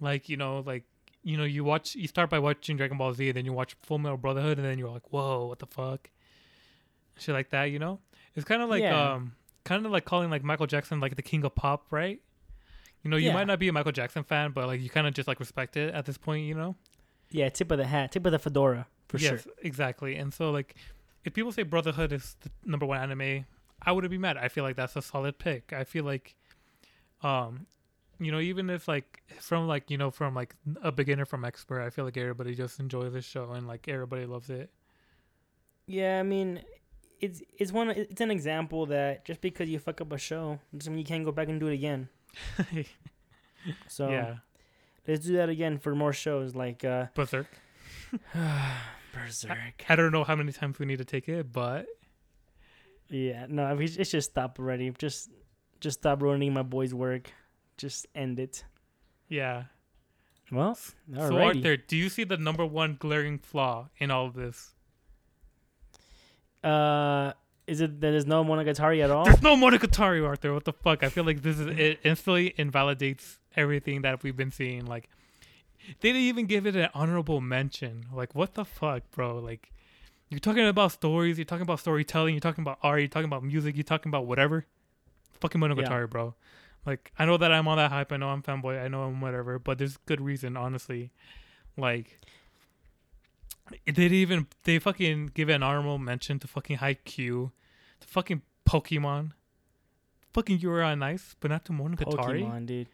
like 0.00 0.28
you 0.28 0.36
know 0.36 0.62
like 0.64 0.84
you 1.24 1.36
know 1.36 1.44
you 1.44 1.64
watch 1.64 1.94
you 1.94 2.06
start 2.06 2.30
by 2.30 2.38
watching 2.38 2.76
dragon 2.76 2.96
ball 2.98 3.12
z 3.12 3.30
then 3.32 3.44
you 3.44 3.52
watch 3.52 3.76
full 3.82 3.98
metal 3.98 4.16
brotherhood 4.16 4.58
and 4.58 4.66
then 4.66 4.78
you're 4.78 4.88
like 4.90 5.12
whoa 5.12 5.46
what 5.46 5.58
the 5.58 5.66
fuck 5.66 6.10
shit 7.18 7.34
like 7.34 7.50
that 7.50 7.64
you 7.64 7.78
know 7.78 7.98
it's 8.34 8.44
kind 8.44 8.62
of 8.62 8.68
like 8.68 8.82
Yeah. 8.82 9.12
um 9.14 9.32
kind 9.64 9.84
of 9.86 9.92
like 9.92 10.04
calling 10.04 10.30
like 10.30 10.42
michael 10.42 10.66
jackson 10.66 10.98
like 11.00 11.14
the 11.16 11.22
king 11.22 11.44
of 11.44 11.54
pop 11.54 11.86
right 11.90 12.20
you 13.02 13.10
know 13.10 13.16
you 13.16 13.28
Yeah. 13.28 13.34
might 13.34 13.46
not 13.46 13.58
be 13.58 13.68
a 13.68 13.72
michael 13.72 13.92
jackson 13.92 14.22
fan 14.24 14.52
but 14.52 14.66
like 14.66 14.80
you 14.80 14.88
kind 14.90 15.06
of 15.06 15.14
just 15.14 15.26
like 15.28 15.40
respect 15.40 15.76
it 15.76 15.94
at 15.94 16.06
this 16.06 16.18
point 16.18 16.46
you 16.46 16.54
know 16.54 16.76
yeah, 17.34 17.48
tip 17.48 17.70
of 17.70 17.78
the 17.78 17.86
hat, 17.86 18.12
tip 18.12 18.26
of 18.26 18.32
the 18.32 18.38
fedora 18.38 18.86
for 19.08 19.16
yes 19.18 19.44
sure. 19.44 19.52
exactly 19.62 20.16
and 20.16 20.34
so 20.34 20.50
like 20.50 20.74
if 21.24 21.32
people 21.32 21.50
say 21.52 21.62
brotherhood 21.62 22.12
is 22.12 22.36
the 22.42 22.50
number 22.64 22.84
one 22.84 22.98
anime 22.98 23.46
i 23.82 23.90
wouldn't 23.92 24.10
be 24.10 24.18
mad 24.18 24.36
i 24.36 24.48
feel 24.48 24.64
like 24.64 24.76
that's 24.76 24.96
a 24.96 25.02
solid 25.02 25.38
pick 25.38 25.72
i 25.72 25.82
feel 25.84 26.04
like 26.04 26.34
um 27.22 27.66
you 28.20 28.30
know 28.30 28.38
even 28.38 28.68
if 28.70 28.86
like 28.86 29.22
from 29.40 29.66
like 29.66 29.90
you 29.90 29.96
know 29.96 30.10
from 30.10 30.34
like 30.34 30.54
a 30.82 30.92
beginner 30.92 31.24
from 31.24 31.44
expert 31.44 31.80
i 31.82 31.88
feel 31.90 32.04
like 32.04 32.16
everybody 32.16 32.54
just 32.54 32.78
enjoys 32.80 33.12
this 33.12 33.24
show 33.24 33.50
and 33.52 33.66
like 33.66 33.88
everybody 33.88 34.26
loves 34.26 34.50
it 34.50 34.70
Yeah, 35.86 36.20
I 36.20 36.22
mean, 36.22 36.62
it's 37.20 37.42
it's 37.58 37.72
one 37.72 37.90
it's 37.90 38.20
an 38.20 38.30
example 38.30 38.86
that 38.86 39.24
just 39.24 39.40
because 39.40 39.68
you 39.68 39.78
fuck 39.78 40.00
up 40.00 40.12
a 40.12 40.18
show 40.18 40.58
doesn't 40.76 40.92
mean 40.92 41.00
you 41.00 41.04
can't 41.04 41.24
go 41.24 41.32
back 41.32 41.48
and 41.48 41.58
do 41.58 41.66
it 41.68 41.74
again. 41.74 42.08
So 43.86 44.10
yeah 44.10 44.34
let's 45.06 45.24
do 45.26 45.36
that 45.36 45.48
again 45.48 45.78
for 45.78 45.94
more 45.94 46.12
shows 46.12 46.54
like 46.54 46.84
uh 46.84 47.06
berserk 47.14 47.46
Berserk. 49.14 49.84
i 49.88 49.94
don't 49.96 50.10
know 50.12 50.24
how 50.24 50.34
many 50.36 50.52
times 50.52 50.78
we 50.78 50.86
need 50.86 50.98
to 50.98 51.04
take 51.04 51.28
it 51.28 51.52
but 51.52 51.86
Yeah, 53.10 53.46
no, 53.48 53.74
we 53.74 53.84
it's 53.84 54.10
just 54.10 54.30
stop 54.30 54.58
already. 54.58 54.90
Just 54.96 55.28
just 55.80 56.00
stop 56.00 56.22
ruining 56.22 56.54
my 56.54 56.62
boy's 56.62 56.94
work. 56.94 57.30
Just 57.76 58.06
end 58.14 58.38
it. 58.40 58.64
yeah 59.28 59.64
Well, 60.50 60.74
so 60.74 61.36
arthur 61.36 61.76
do 61.76 61.96
you 61.96 62.08
see 62.08 62.24
the 62.24 62.36
number 62.38 62.64
one 62.64 62.96
glaring 62.98 63.38
flaw 63.38 63.90
in 63.98 64.10
all 64.10 64.26
of 64.26 64.34
this 64.34 64.72
Uh, 66.64 67.32
is 67.66 67.80
it 67.80 68.00
that 68.00 68.10
there's 68.10 68.26
no 68.26 68.44
Monogatari 68.44 69.02
at 69.02 69.10
all? 69.10 69.24
There's 69.24 69.42
no 69.42 69.56
Monogatari, 69.56 70.26
Arthur. 70.26 70.52
What 70.52 70.64
the 70.64 70.72
fuck? 70.72 71.02
I 71.02 71.08
feel 71.08 71.24
like 71.24 71.42
this 71.42 71.58
is 71.58 71.66
it 71.66 72.00
instantly 72.04 72.54
invalidates 72.56 73.38
everything 73.56 74.02
that 74.02 74.22
we've 74.22 74.36
been 74.36 74.50
seeing. 74.50 74.86
Like, 74.86 75.08
they 76.00 76.08
didn't 76.10 76.22
even 76.22 76.46
give 76.46 76.66
it 76.66 76.76
an 76.76 76.88
honorable 76.94 77.40
mention. 77.40 78.06
Like, 78.12 78.34
what 78.34 78.54
the 78.54 78.64
fuck, 78.64 79.02
bro? 79.10 79.38
Like, 79.38 79.72
you're 80.28 80.40
talking 80.40 80.66
about 80.66 80.92
stories, 80.92 81.38
you're 81.38 81.44
talking 81.44 81.62
about 81.62 81.80
storytelling, 81.80 82.34
you're 82.34 82.40
talking 82.40 82.62
about 82.62 82.78
art, 82.82 83.00
you're 83.00 83.08
talking 83.08 83.26
about 83.26 83.44
music, 83.44 83.76
you're 83.76 83.84
talking 83.84 84.10
about 84.10 84.26
whatever. 84.26 84.66
Fucking 85.40 85.60
Monogatari, 85.60 86.08
bro. 86.08 86.34
Like, 86.84 87.12
I 87.18 87.26
know 87.26 87.36
that 87.36 87.52
I'm 87.52 87.68
on 87.68 87.78
that 87.78 87.92
hype. 87.92 88.12
I 88.12 88.16
know 88.16 88.28
I'm 88.28 88.42
fanboy. 88.42 88.82
I 88.82 88.88
know 88.88 89.02
I'm 89.02 89.20
whatever. 89.20 89.58
But 89.58 89.78
there's 89.78 89.98
good 89.98 90.20
reason, 90.20 90.56
honestly. 90.56 91.10
Like, 91.76 92.18
they 93.86 93.92
didn't 93.92 94.12
even 94.14 94.46
they 94.64 94.78
fucking 94.78 95.30
give 95.34 95.48
an 95.48 95.62
honorable 95.62 95.98
mention 95.98 96.38
to 96.40 96.46
fucking 96.48 96.78
Haikyuu, 96.78 97.50
to 98.00 98.06
fucking 98.08 98.42
Pokemon, 98.68 99.32
fucking 100.32 100.58
Yuri 100.58 100.82
on 100.84 101.02
Ice, 101.02 101.34
but 101.40 101.50
not 101.50 101.64
to 101.66 101.72
Monogatari. 101.72 102.42
Pokemon, 102.44 102.66
dude. 102.66 102.86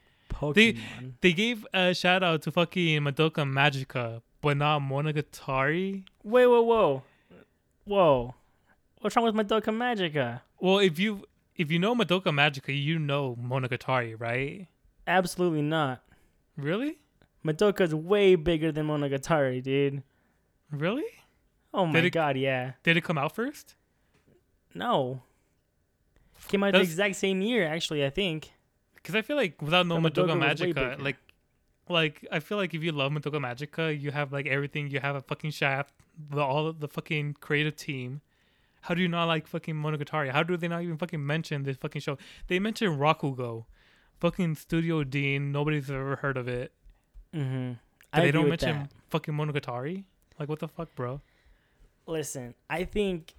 They- 0.55 0.75
Pokemon. 0.75 1.13
They 1.23 1.33
gave 1.33 1.67
a 1.73 1.95
shout 1.95 2.23
out 2.23 2.43
to 2.43 2.51
fucking 2.51 3.01
Madoka 3.03 3.45
Magica, 3.51 4.21
but 4.43 4.57
not 4.57 4.83
Monogatari. 4.83 6.05
Wait, 6.23 6.47
whoa, 6.47 6.63
whoa, 6.63 7.03
whoa! 7.85 8.35
What's 9.01 9.17
wrong 9.17 9.25
with 9.25 9.35
Madoka 9.35 9.73
Magica? 9.73 10.41
Well, 10.61 10.79
if 10.81 10.99
you 10.99 11.25
if 11.57 11.71
you 11.73 11.79
know 11.79 11.95
Madoka 11.95 12.25
Magica, 12.27 12.77
you 12.79 12.99
know 12.99 13.37
Monogatari, 13.43 14.21
right? 14.21 14.67
Absolutely 15.07 15.63
not. 15.63 16.03
Really? 16.57 16.99
Madoka's 17.45 17.95
way 17.95 18.35
bigger 18.35 18.71
than 18.71 18.87
Monogatari, 18.87 19.63
dude. 19.63 20.03
Really? 20.71 21.05
Oh 21.73 21.87
my 21.87 22.01
it- 22.01 22.11
god, 22.11 22.37
yeah. 22.37 22.73
Did 22.83 22.97
it 22.97 23.05
come 23.05 23.19
out 23.19 23.35
first? 23.35 23.75
No. 24.75 25.23
Came 26.49 26.63
out 26.65 26.73
the 26.73 26.81
exact 26.81 27.17
same 27.17 27.43
year, 27.43 27.67
actually. 27.67 28.05
I 28.05 28.11
think. 28.11 28.53
Because 28.95 29.15
I 29.15 29.23
feel 29.23 29.37
like 29.37 29.61
without 29.61 29.87
no 29.87 29.99
Madoka 29.99 30.37
Madoka 30.37 30.75
Magica, 30.75 31.03
like, 31.03 31.17
like 31.89 32.27
I 32.31 32.41
feel 32.41 32.59
like 32.59 32.75
if 32.75 32.83
you 32.83 32.93
love 32.93 33.13
Madoka 33.13 33.41
Magica, 33.41 33.99
you 33.99 34.11
have 34.11 34.33
like 34.33 34.47
everything. 34.47 34.89
You 34.89 35.01
have 35.01 35.17
a 35.17 35.21
fucking 35.21 35.51
shaft, 35.51 35.95
the 36.31 36.41
all 36.41 36.73
the 36.73 36.89
fucking 36.89 37.37
creative 37.41 37.77
team. 37.77 38.21
How 38.83 38.95
do 38.95 39.03
you 39.03 39.09
not 39.09 39.25
like 39.25 39.47
fucking 39.47 39.75
Monogatari? 39.75 40.31
How 40.31 40.43
do 40.43 40.57
they 40.57 40.69
not 40.69 40.83
even 40.83 40.97
fucking 40.97 41.25
mention 41.25 41.65
this 41.65 41.77
fucking 41.77 42.01
show? 42.01 42.17
They 42.47 42.59
mentioned 42.59 42.99
Rakugo, 42.99 43.65
fucking 44.21 44.55
Studio 44.55 45.05
Deen. 45.05 45.53
Nobody's 45.53 45.91
ever 45.91 46.17
heard 46.17 46.37
of 46.37 46.49
it. 46.49 46.73
Mm-hmm. 47.35 47.73
They 48.21 48.31
don't 48.31 48.49
mention 48.49 48.79
that. 48.79 48.93
fucking 49.11 49.35
Monogatari. 49.35 50.05
Like 50.39 50.49
what 50.49 50.59
the 50.61 50.69
fuck, 50.69 50.95
bro? 50.95 51.21
Listen, 52.07 52.55
I 52.71 52.85
think, 52.85 53.35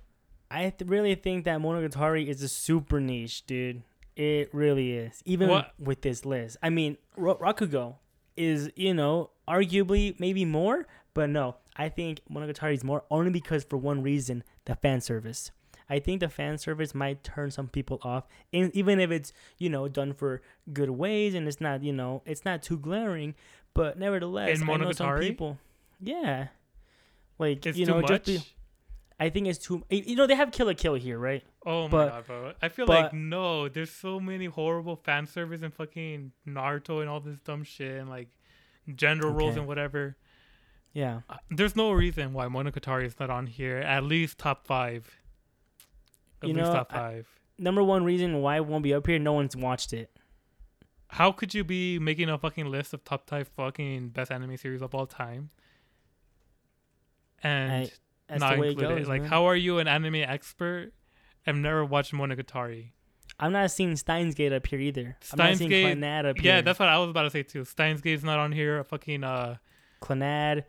I 0.52 0.70
th- 0.70 0.89
really 0.89 1.16
think 1.16 1.45
that 1.45 1.60
Monogatari 1.60 2.28
is 2.28 2.43
a 2.43 2.47
super 2.50 3.00
niche, 3.00 3.45
dude. 3.45 3.82
It 4.16 4.54
really 4.54 4.93
is. 4.93 5.22
Even 5.26 5.50
What- 5.50 5.74
with 5.80 6.02
this 6.02 6.26
list, 6.26 6.58
I 6.62 6.70
mean, 6.70 6.97
Ro- 7.16 7.38
Rakugo 7.38 7.95
is 8.38 8.70
you 8.76 8.93
know 8.93 9.32
arguably 9.47 10.20
maybe 10.20 10.45
more, 10.45 10.88
but 11.14 11.30
no, 11.30 11.56
I 11.76 11.89
think 11.89 12.22
Monogatari 12.30 12.74
is 12.74 12.84
more 12.84 13.04
only 13.10 13.32
because 13.32 13.64
for 13.64 13.78
one 13.78 14.04
reason, 14.04 14.43
the 14.66 14.76
fan 14.76 15.02
service. 15.02 15.52
I 15.91 15.97
think 16.00 16.20
the 16.20 16.30
fan 16.30 16.60
service 16.60 16.93
might 16.93 17.24
turn 17.24 17.50
some 17.50 17.68
people 17.68 17.97
off, 18.04 18.28
and 18.54 18.72
even 18.76 19.00
if 19.00 19.10
it's 19.10 19.34
you 19.58 19.70
know 19.70 19.88
done 19.88 20.14
for 20.14 20.41
good 20.72 20.91
ways 20.91 21.34
and 21.34 21.47
it's 21.47 21.60
not 21.62 21.82
you 21.84 21.91
know 21.93 22.22
it's 22.26 22.45
not 22.45 22.62
too 22.62 22.78
glaring, 22.78 23.34
but 23.74 23.97
nevertheless, 23.97 24.60
In 24.62 24.70
I 24.70 24.76
know 24.78 24.91
some 24.91 25.08
people, 25.30 25.58
yeah, 26.00 26.50
like 27.40 27.66
It's 27.66 27.78
you 27.78 27.86
too 27.86 27.92
know 27.94 28.02
much. 28.02 28.10
just 28.10 28.26
be, 28.26 28.40
I 29.20 29.30
think 29.30 29.48
it's 29.48 29.58
too. 29.60 29.84
You 29.90 30.16
know, 30.16 30.28
they 30.28 30.36
have 30.36 30.52
Kill 30.52 30.68
la 30.68 30.74
Kill 30.74 30.94
here, 30.94 31.18
right? 31.18 31.44
oh 31.66 31.88
my 31.90 32.06
god, 32.08 32.28
bro! 32.28 32.54
I 32.62 32.70
feel 32.70 32.86
but- 32.86 33.02
like 33.04 33.14
no. 33.14 33.68
There's 33.68 33.92
so 33.92 34.20
many 34.20 34.46
horrible 34.46 34.96
fan 34.96 35.26
service 35.26 35.62
and 35.62 35.74
fucking 35.74 36.32
Naruto 36.48 37.02
and 37.02 37.10
all 37.10 37.20
this 37.20 37.40
dumb 37.40 37.64
shit 37.64 38.00
and 38.00 38.10
like 38.10 38.28
gender 38.96 39.30
roles 39.30 39.56
and 39.58 39.68
whatever. 39.68 40.16
Yeah. 40.94 41.22
Uh, 41.30 41.38
There's 41.52 41.76
no 41.76 41.92
reason 41.92 42.34
why 42.34 42.48
Monogatari 42.48 43.06
is 43.06 43.20
not 43.20 43.30
on 43.30 43.46
here. 43.48 43.78
At 43.78 44.04
least 44.04 44.38
top 44.40 44.66
five. 44.66 45.18
At 46.42 46.48
You 46.50 46.56
least 46.56 46.68
know, 46.68 46.74
top 46.74 46.92
I- 46.94 46.98
five. 46.98 47.28
Number 47.58 47.84
one 47.84 48.04
reason 48.06 48.42
why 48.42 48.56
it 48.56 48.66
won't 48.66 48.84
be 48.84 48.94
up 48.94 49.06
here, 49.06 49.20
no 49.20 49.34
one's 49.34 49.56
watched 49.56 49.92
it. 49.94 50.10
How 51.10 51.32
could 51.32 51.54
you 51.54 51.64
be 51.66 52.00
making 52.00 52.30
a 52.30 52.38
fucking 52.38 52.66
list 52.72 52.94
of 52.94 53.04
top 53.04 53.28
five 53.30 53.50
fucking 53.50 54.10
best 54.10 54.32
anime 54.32 54.56
series 54.58 54.82
of 54.82 54.96
all 54.96 55.06
time? 55.06 55.50
And 57.44 57.92
That's 58.28 58.40
not 58.42 58.56
the 58.56 58.62
way 58.62 58.68
it 58.68 58.72
include 58.72 58.98
goes. 59.00 59.08
Like, 59.08 59.22
man. 59.22 59.30
how 59.30 59.46
are 59.46 59.56
you 59.56 59.80
an 59.80 59.88
anime 59.88 60.16
expert? 60.16 60.92
I've 61.48 61.56
never 61.56 61.84
watched 61.86 62.14
Monogatari. 62.14 62.92
I'm 63.40 63.54
not 63.54 63.72
seeing 63.72 63.96
Steins 63.96 64.36
Gate 64.36 64.52
up 64.52 64.68
here 64.68 64.80
either. 64.80 65.18
I'm 65.32 65.38
not 65.38 65.56
seeing 65.56 65.70
Steins 65.70 65.70
Gate- 65.70 65.98
Clannad 65.98 66.26
up 66.30 66.44
Yeah, 66.44 66.62
that's 66.62 66.78
what 66.80 66.90
I 66.90 66.98
was 66.98 67.10
about 67.10 67.24
to 67.24 67.30
say 67.30 67.44
too. 67.44 67.64
Steins 67.64 68.02
Gate's 68.02 68.24
not 68.24 68.38
on 68.40 68.52
here. 68.52 68.84
Fucking 68.84 69.24
uh, 69.24 69.56
Clannad. 70.02 70.66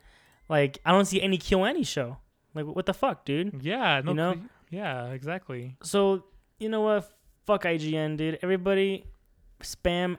Like 0.48 0.78
I 0.84 0.92
don't 0.92 1.04
see 1.06 1.20
any 1.20 1.38
KyoAni 1.38 1.86
show. 1.86 2.18
Like 2.54 2.66
what 2.66 2.86
the 2.86 2.94
fuck, 2.94 3.24
dude? 3.24 3.62
yeah, 3.62 4.00
no, 4.04 4.10
You 4.12 4.16
know? 4.16 4.36
yeah, 4.70 5.06
exactly. 5.10 5.76
So 5.82 6.24
you 6.58 6.68
know 6.68 6.82
what? 6.82 7.10
Fuck 7.46 7.64
IGN, 7.64 8.16
dude. 8.16 8.38
Everybody 8.42 9.04
spam. 9.62 10.18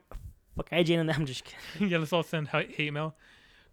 Fuck 0.58 0.70
IGN. 0.72 0.99
And 0.99 1.12
I'm 1.14 1.26
just 1.26 1.43
kidding. 1.45 1.89
yeah, 1.91 1.97
let's 1.99 2.12
all 2.14 2.24
send 2.24 2.49
hate 2.49 2.91
mail. 2.93 3.16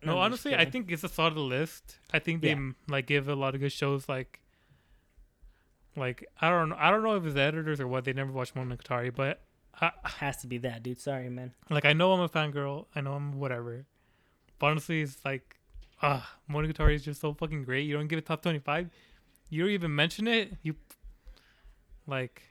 No, 0.05 0.13
I'm 0.13 0.19
honestly, 0.27 0.55
I 0.55 0.65
think 0.65 0.91
it's 0.93 1.03
a 1.05 1.09
solid 1.09 1.37
list. 1.37 1.99
I 2.13 2.19
think 2.21 2.41
they 2.43 2.51
Yeah. 2.51 2.71
like 2.89 3.07
give 3.07 3.29
a 3.29 3.35
lot 3.35 3.55
of 3.55 3.61
good 3.61 3.73
shows. 3.73 4.09
Like, 4.09 4.41
like 5.97 6.25
I 6.41 6.51
don't 6.51 6.69
know. 6.71 6.77
I 6.79 6.91
don't 6.91 7.03
know 7.03 7.17
if 7.17 7.25
it's 7.25 7.35
the 7.35 7.41
editors 7.43 7.81
or 7.81 7.89
what. 7.89 8.05
They 8.05 8.13
never 8.13 8.31
watched 8.31 8.55
Monogatari, 8.55 9.15
but 9.15 9.41
I, 9.81 9.91
has 10.05 10.37
to 10.39 10.47
be 10.47 10.59
that, 10.59 10.83
dude. 10.83 11.01
Sorry, 11.01 11.29
man. 11.29 11.53
like 11.71 11.85
I 11.85 11.93
know 11.93 12.13
I'm 12.13 12.21
a 12.21 12.29
fangirl. 12.29 12.87
I 12.95 13.01
know 13.01 13.15
I'm 13.15 13.39
whatever. 13.39 13.87
But 14.61 14.67
honestly, 14.69 15.03
it's 15.03 15.19
like, 15.25 15.57
ah, 16.03 16.35
Monogatari 16.51 16.95
is 16.95 17.05
just 17.05 17.21
so 17.21 17.33
fucking 17.35 17.65
great. 17.65 17.87
You 17.87 17.95
don't 17.97 18.07
give 18.09 18.19
it 18.19 18.27
top 18.27 18.43
twenty 18.43 18.59
five. 18.61 18.91
You 19.51 19.63
don't 19.63 19.71
even 19.73 19.95
mention 19.95 20.29
it. 20.29 20.53
You 20.63 20.77
like, 22.07 22.43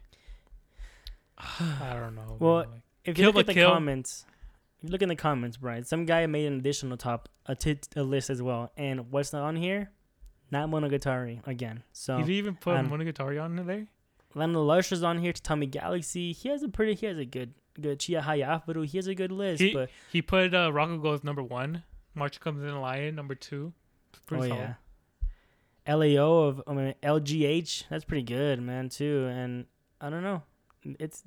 I 1.38 1.94
don't 1.94 2.16
know. 2.16 2.36
Well, 2.40 2.58
man, 2.60 2.70
like- 2.72 2.82
If 3.06 3.16
Kill 3.16 3.26
you 3.28 3.32
look 3.32 3.40
at 3.42 3.48
the 3.48 3.54
Kill. 3.54 3.70
comments, 3.72 4.26
look 4.84 5.02
in 5.02 5.10
the 5.10 5.16
comments, 5.16 5.58
Brian, 5.58 5.84
some 5.84 6.06
guy 6.06 6.26
made 6.26 6.46
an 6.46 6.58
additional 6.60 6.98
top 6.98 7.30
a, 7.46 7.56
t- 7.56 7.80
a 7.96 8.04
list 8.04 8.30
as 8.30 8.42
well, 8.42 8.72
and 8.78 9.12
what's 9.12 9.34
not 9.34 9.44
on 9.44 9.56
here? 9.56 9.92
Not 10.52 10.70
Monogatari 10.70 11.46
again. 11.48 11.84
So 11.92 12.18
you 12.18 12.24
didn't 12.24 12.36
even 12.38 12.56
put 12.56 12.76
um, 12.78 12.90
Monogatari 12.90 13.42
on 13.44 13.56
there. 13.66 13.88
Lana 14.34 14.60
Lush 14.60 14.92
is 14.92 15.04
on 15.04 15.18
here. 15.20 15.34
Tommy 15.34 15.66
Galaxy. 15.66 16.32
He 16.32 16.50
has 16.50 16.64
a 16.64 16.70
pretty. 16.70 16.94
He 16.96 17.06
has 17.06 17.18
a 17.18 17.26
good. 17.26 17.54
Good 17.80 18.00
Chihayafuru. 18.00 18.88
He 18.88 18.98
has 18.98 19.06
a 19.06 19.14
good 19.14 19.32
list, 19.32 19.62
He- 19.62 19.72
but 19.72 19.90
He 20.12 20.22
put 20.24 20.54
uh, 20.56 20.72
Rakugo 20.72 21.14
as 21.14 21.24
number 21.24 21.44
one. 21.44 21.84
March 22.16 22.40
comes 22.40 22.64
in 22.64 22.82
lion 22.82 23.14
number 23.14 23.36
two. 23.36 23.72
Oh 24.32 24.42
solid. 24.48 24.76
yeah, 25.88 25.94
Lao 25.94 26.34
of 26.48 26.64
I 26.66 26.74
mean 26.74 26.96
LGH. 27.04 27.84
That's 27.90 28.04
pretty 28.04 28.24
good, 28.24 28.60
man. 28.62 28.90
Too, 28.90 29.28
and 29.32 29.66
I 30.02 30.10
don't 30.10 30.24
know. 30.24 30.42
It's 30.84 31.22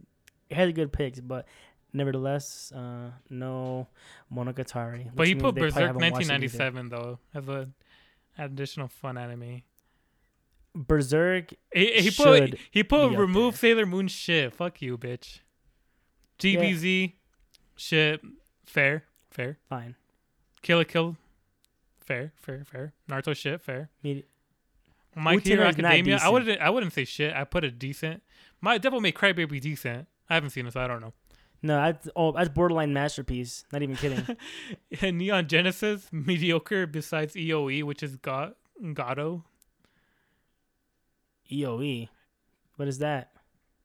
it 0.48 0.56
has 0.56 0.72
good 0.72 0.92
picks, 0.92 1.20
but 1.20 1.46
nevertheless, 1.92 2.72
uh, 2.72 3.10
no 3.28 3.86
Monogatari. 4.32 5.10
But 5.14 5.26
he 5.26 5.34
put 5.34 5.54
Berserk 5.54 5.86
haven't 5.86 6.10
watched 6.12 6.30
it 6.30 6.32
either. 6.32 6.58
1997 6.58 6.88
though 6.88 7.18
as 7.34 7.48
a 7.48 7.68
additional 8.38 8.88
fun 8.88 9.18
anime. 9.18 9.62
Berserk. 10.74 11.52
He, 11.72 11.92
he 12.02 12.10
put 12.10 12.54
he 12.70 12.84
put 12.84 13.16
remove. 13.16 13.56
Sailor 13.56 13.86
Moon 13.86 14.08
shit. 14.08 14.52
Fuck 14.54 14.80
you, 14.82 14.96
bitch. 14.96 15.40
DBZ 16.38 17.14
shit. 17.76 18.20
Fair, 18.66 19.04
fair. 19.30 19.58
Fine. 19.68 19.96
Kill 20.62 20.78
la 20.78 20.84
Kill. 20.84 21.16
Fair, 22.04 22.32
fair, 22.36 22.64
fair. 22.64 22.92
Naruto 23.08 23.36
shit. 23.36 23.60
Fair. 23.60 23.90
Me- 24.02 24.24
My 25.14 25.36
Utena 25.36 25.44
Hero 25.46 25.64
Academia. 25.66 26.18
I 26.22 26.28
wouldn't. 26.28 26.60
I 26.60 26.70
wouldn't 26.70 26.92
say 26.92 27.04
shit. 27.04 27.34
I 27.34 27.44
put 27.44 27.64
a 27.64 27.70
decent. 27.70 28.22
My 28.60 28.78
Devilman 28.78 29.12
Crybaby 29.12 29.60
decent. 29.60 30.06
I 30.28 30.34
haven't 30.34 30.50
seen 30.50 30.66
it, 30.66 30.72
so 30.72 30.80
I 30.80 30.86
don't 30.86 31.00
know. 31.00 31.12
No, 31.62 31.76
that's 31.76 32.08
oh, 32.16 32.32
that's 32.32 32.48
borderline 32.48 32.92
masterpiece. 32.92 33.64
Not 33.72 33.82
even 33.82 33.96
kidding. 33.96 34.36
And 35.02 35.18
Neon 35.18 35.46
Genesis 35.46 36.08
mediocre 36.10 36.86
besides 36.86 37.34
EOE, 37.34 37.82
which 37.82 38.02
is 38.02 38.16
God 38.16 38.54
Gato. 38.94 39.44
EOE. 41.50 42.08
What 42.76 42.88
is 42.88 42.98
that? 42.98 43.32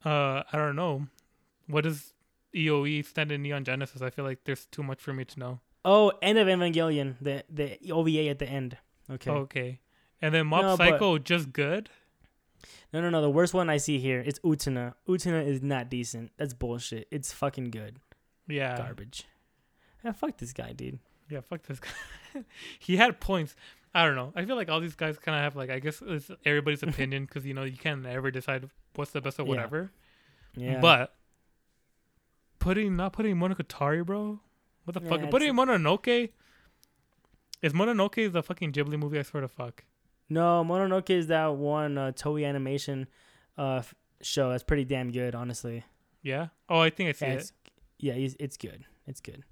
Uh, 0.04 0.44
I 0.52 0.58
don't 0.58 0.76
know. 0.76 1.08
What 1.68 1.84
does 1.84 2.14
EOE 2.56 3.06
stand 3.06 3.32
in 3.32 3.42
Neon 3.42 3.66
Genesis? 3.66 4.02
I 4.02 4.10
feel 4.10 4.24
like 4.24 4.40
there's 4.46 4.66
too 4.68 4.84
much 4.84 5.02
for 5.02 5.14
me 5.14 5.26
to 5.26 5.40
know. 5.40 5.60
Oh, 5.84 6.12
end 6.22 6.38
of 6.38 6.48
Evangelion. 6.48 7.16
The 7.20 7.44
the 7.50 7.92
OVA 7.92 8.30
at 8.30 8.40
the 8.40 8.48
end. 8.48 8.78
Okay. 9.12 9.32
Okay. 9.32 9.80
And 10.22 10.34
then 10.34 10.48
Mob 10.48 10.62
No, 10.62 10.78
but- 10.78 10.92
Psycho, 10.92 11.18
just 11.18 11.52
good. 11.52 11.90
No, 12.94 13.02
no, 13.02 13.10
no. 13.10 13.22
The 13.22 13.30
worst 13.30 13.54
one 13.54 13.70
I 13.70 13.78
see 13.78 14.00
here 14.00 14.22
is 14.22 14.40
Utena. 14.40 14.94
Utena 15.08 15.46
is 15.46 15.62
not 15.62 15.90
decent. 15.90 16.32
That's 16.38 16.54
bullshit. 16.54 17.08
It's 17.12 17.32
fucking 17.34 17.72
good. 17.72 18.00
Yeah. 18.48 18.78
Garbage. 18.78 19.24
Yeah, 20.04 20.12
fuck 20.12 20.38
this 20.38 20.54
guy, 20.54 20.74
dude. 20.74 21.00
Yeah, 21.30 21.42
fuck 21.42 21.64
this 21.64 21.80
guy. 21.80 22.44
he 22.80 22.98
had 22.98 23.20
points. 23.20 23.56
I 23.94 24.06
don't 24.06 24.16
know. 24.16 24.34
I 24.36 24.46
feel 24.46 24.56
like 24.56 24.70
all 24.70 24.80
these 24.82 24.96
guys 24.96 25.18
kind 25.18 25.36
of 25.38 25.42
have 25.42 25.56
like 25.56 25.70
I 25.70 25.80
guess 25.80 26.02
it's 26.06 26.30
everybody's 26.46 26.84
opinion 26.84 27.26
because 27.26 27.46
you 27.46 27.54
know 27.54 27.64
you 27.64 27.78
can't 27.78 28.06
ever 28.06 28.30
decide 28.30 28.70
what's 28.96 29.12
the 29.12 29.22
best 29.22 29.40
Yeah. 29.40 29.46
whatever. 29.46 29.92
Yeah. 30.56 30.80
But 30.80 31.16
putting 32.60 32.96
not 32.96 33.14
putting 33.14 33.36
Monogatari, 33.36 34.06
bro. 34.06 34.40
What 34.84 34.94
the 34.94 35.00
fuck? 35.02 35.22
Yeah, 35.22 35.30
Putting 35.30 35.54
Mononoke. 35.54 36.30
Is 37.62 37.74
Mononoke 37.74 38.32
the 38.32 38.44
fucking 38.44 38.72
Ghibli 38.74 39.00
movie? 39.00 39.18
I 39.18 39.24
swear 39.24 39.42
to 39.42 39.48
fuck. 39.48 39.84
No, 40.30 40.64
Mononoke 40.68 41.10
is 41.10 41.28
that 41.28 41.56
one 41.56 41.98
uh, 41.98 42.12
Toei 42.12 42.48
animation 42.48 43.08
uh, 43.58 43.78
f- 43.78 43.94
show. 44.22 44.50
That's 44.52 44.64
pretty 44.64 44.84
damn 44.86 45.12
good, 45.12 45.36
honestly. 45.36 45.84
Yeah. 46.24 46.48
Oh, 46.70 46.80
I 46.80 46.90
think 46.90 47.10
I 47.10 47.12
see 47.14 47.26
Yeah, 47.26 47.32
it. 47.34 47.36
it's, 47.38 47.54
yeah, 48.00 48.14
he's, 48.14 48.36
it's 48.40 48.58
good. 48.58 48.86
It's 49.08 49.22
good. 49.22 49.44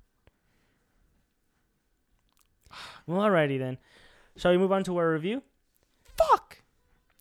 Well, 3.05 3.19
alrighty 3.21 3.59
then. 3.59 3.77
Shall 4.37 4.51
we 4.51 4.57
move 4.57 4.71
on 4.71 4.83
to 4.85 4.97
our 4.97 5.11
review? 5.11 5.43
Fuck. 6.17 6.59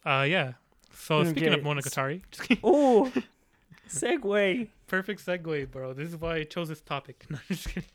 Uh, 0.06 0.24
yeah. 0.28 0.52
So 0.94 1.24
speaking 1.24 1.52
of 1.52 1.60
Okay, 1.66 1.78
s- 1.78 1.86
Monogatari, 1.86 2.22
just 2.30 2.48
kidding. 2.48 2.60
Oh, 2.64 3.12
segue. 3.88 4.68
perfect 4.86 5.24
segue, 5.26 5.70
bro. 5.70 5.92
This 5.92 6.08
is 6.10 6.16
why 6.16 6.36
I 6.36 6.44
chose 6.44 6.68
this 6.68 6.80
topic. 6.80 7.24
No, 7.30 7.38
just 7.48 7.68
kidding. 7.68 7.88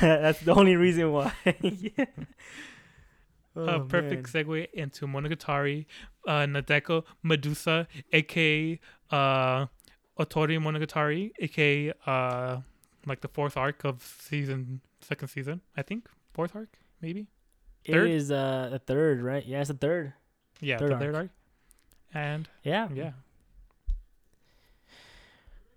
That's 0.00 0.40
the 0.40 0.52
only 0.54 0.76
reason 0.76 1.12
why. 1.12 1.32
yeah. 1.62 2.04
A 3.58 3.74
Oh, 3.74 3.80
perfect 3.88 4.32
man. 4.34 4.44
segue 4.44 4.68
into 4.72 5.06
Monogatari, 5.06 5.86
uh, 6.26 6.46
Nadeko 6.46 7.04
Medusa, 7.22 7.86
aka 8.12 8.78
uh, 9.10 9.66
Otori 10.18 10.58
Monogatari, 10.58 11.32
aka 11.40 11.92
uh, 12.06 12.60
like 13.06 13.20
the 13.20 13.28
fourth 13.28 13.56
arc 13.56 13.84
of 13.84 14.02
season, 14.20 14.80
second 15.00 15.28
season, 15.28 15.60
I 15.76 15.82
think, 15.82 16.08
fourth 16.32 16.54
arc, 16.56 16.78
maybe. 17.00 17.28
It 17.84 17.92
Third? 17.92 18.10
is 18.10 18.30
uh, 18.30 18.68
the 18.72 18.78
third, 18.80 19.22
right? 19.22 19.44
Yeah, 19.46 19.60
it's 19.60 19.70
a 19.70 19.74
third. 19.74 20.12
Yeah, 20.60 20.78
Third 20.78 20.92
the 20.92 20.98
third 20.98 21.14
arc. 21.14 21.22
arc. 21.24 21.30
And 22.12 22.48
Yeah. 22.64 22.88
yeah, 22.92 23.12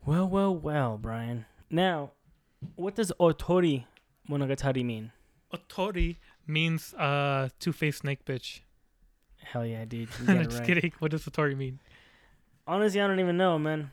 Well, 0.06 0.28
well, 0.28 0.56
well, 0.56 0.98
Brian. 0.98 1.46
Now, 1.70 2.12
what 2.76 2.96
does 2.96 3.12
Otori 3.20 3.86
Monogatari 4.30 4.84
mean? 4.84 5.12
Otori 5.54 6.18
means 6.48 6.94
uh 6.96 7.50
two-faced 7.60 8.00
snake 8.00 8.26
bitch. 8.26 8.62
Hell 9.44 9.66
yeah, 9.66 9.86
dude. 9.86 10.10
You 10.20 10.26
got 10.28 10.36
it 10.38 10.44
just 10.46 10.60
right. 10.60 10.68
kidding. 10.68 10.92
What 11.00 11.12
does 11.12 11.26
Otori 11.26 11.56
mean? 11.58 11.80
Honestly, 12.68 13.02
I 13.02 13.08
don't 13.08 13.20
even 13.20 13.38
know, 13.38 13.58
man. 13.58 13.92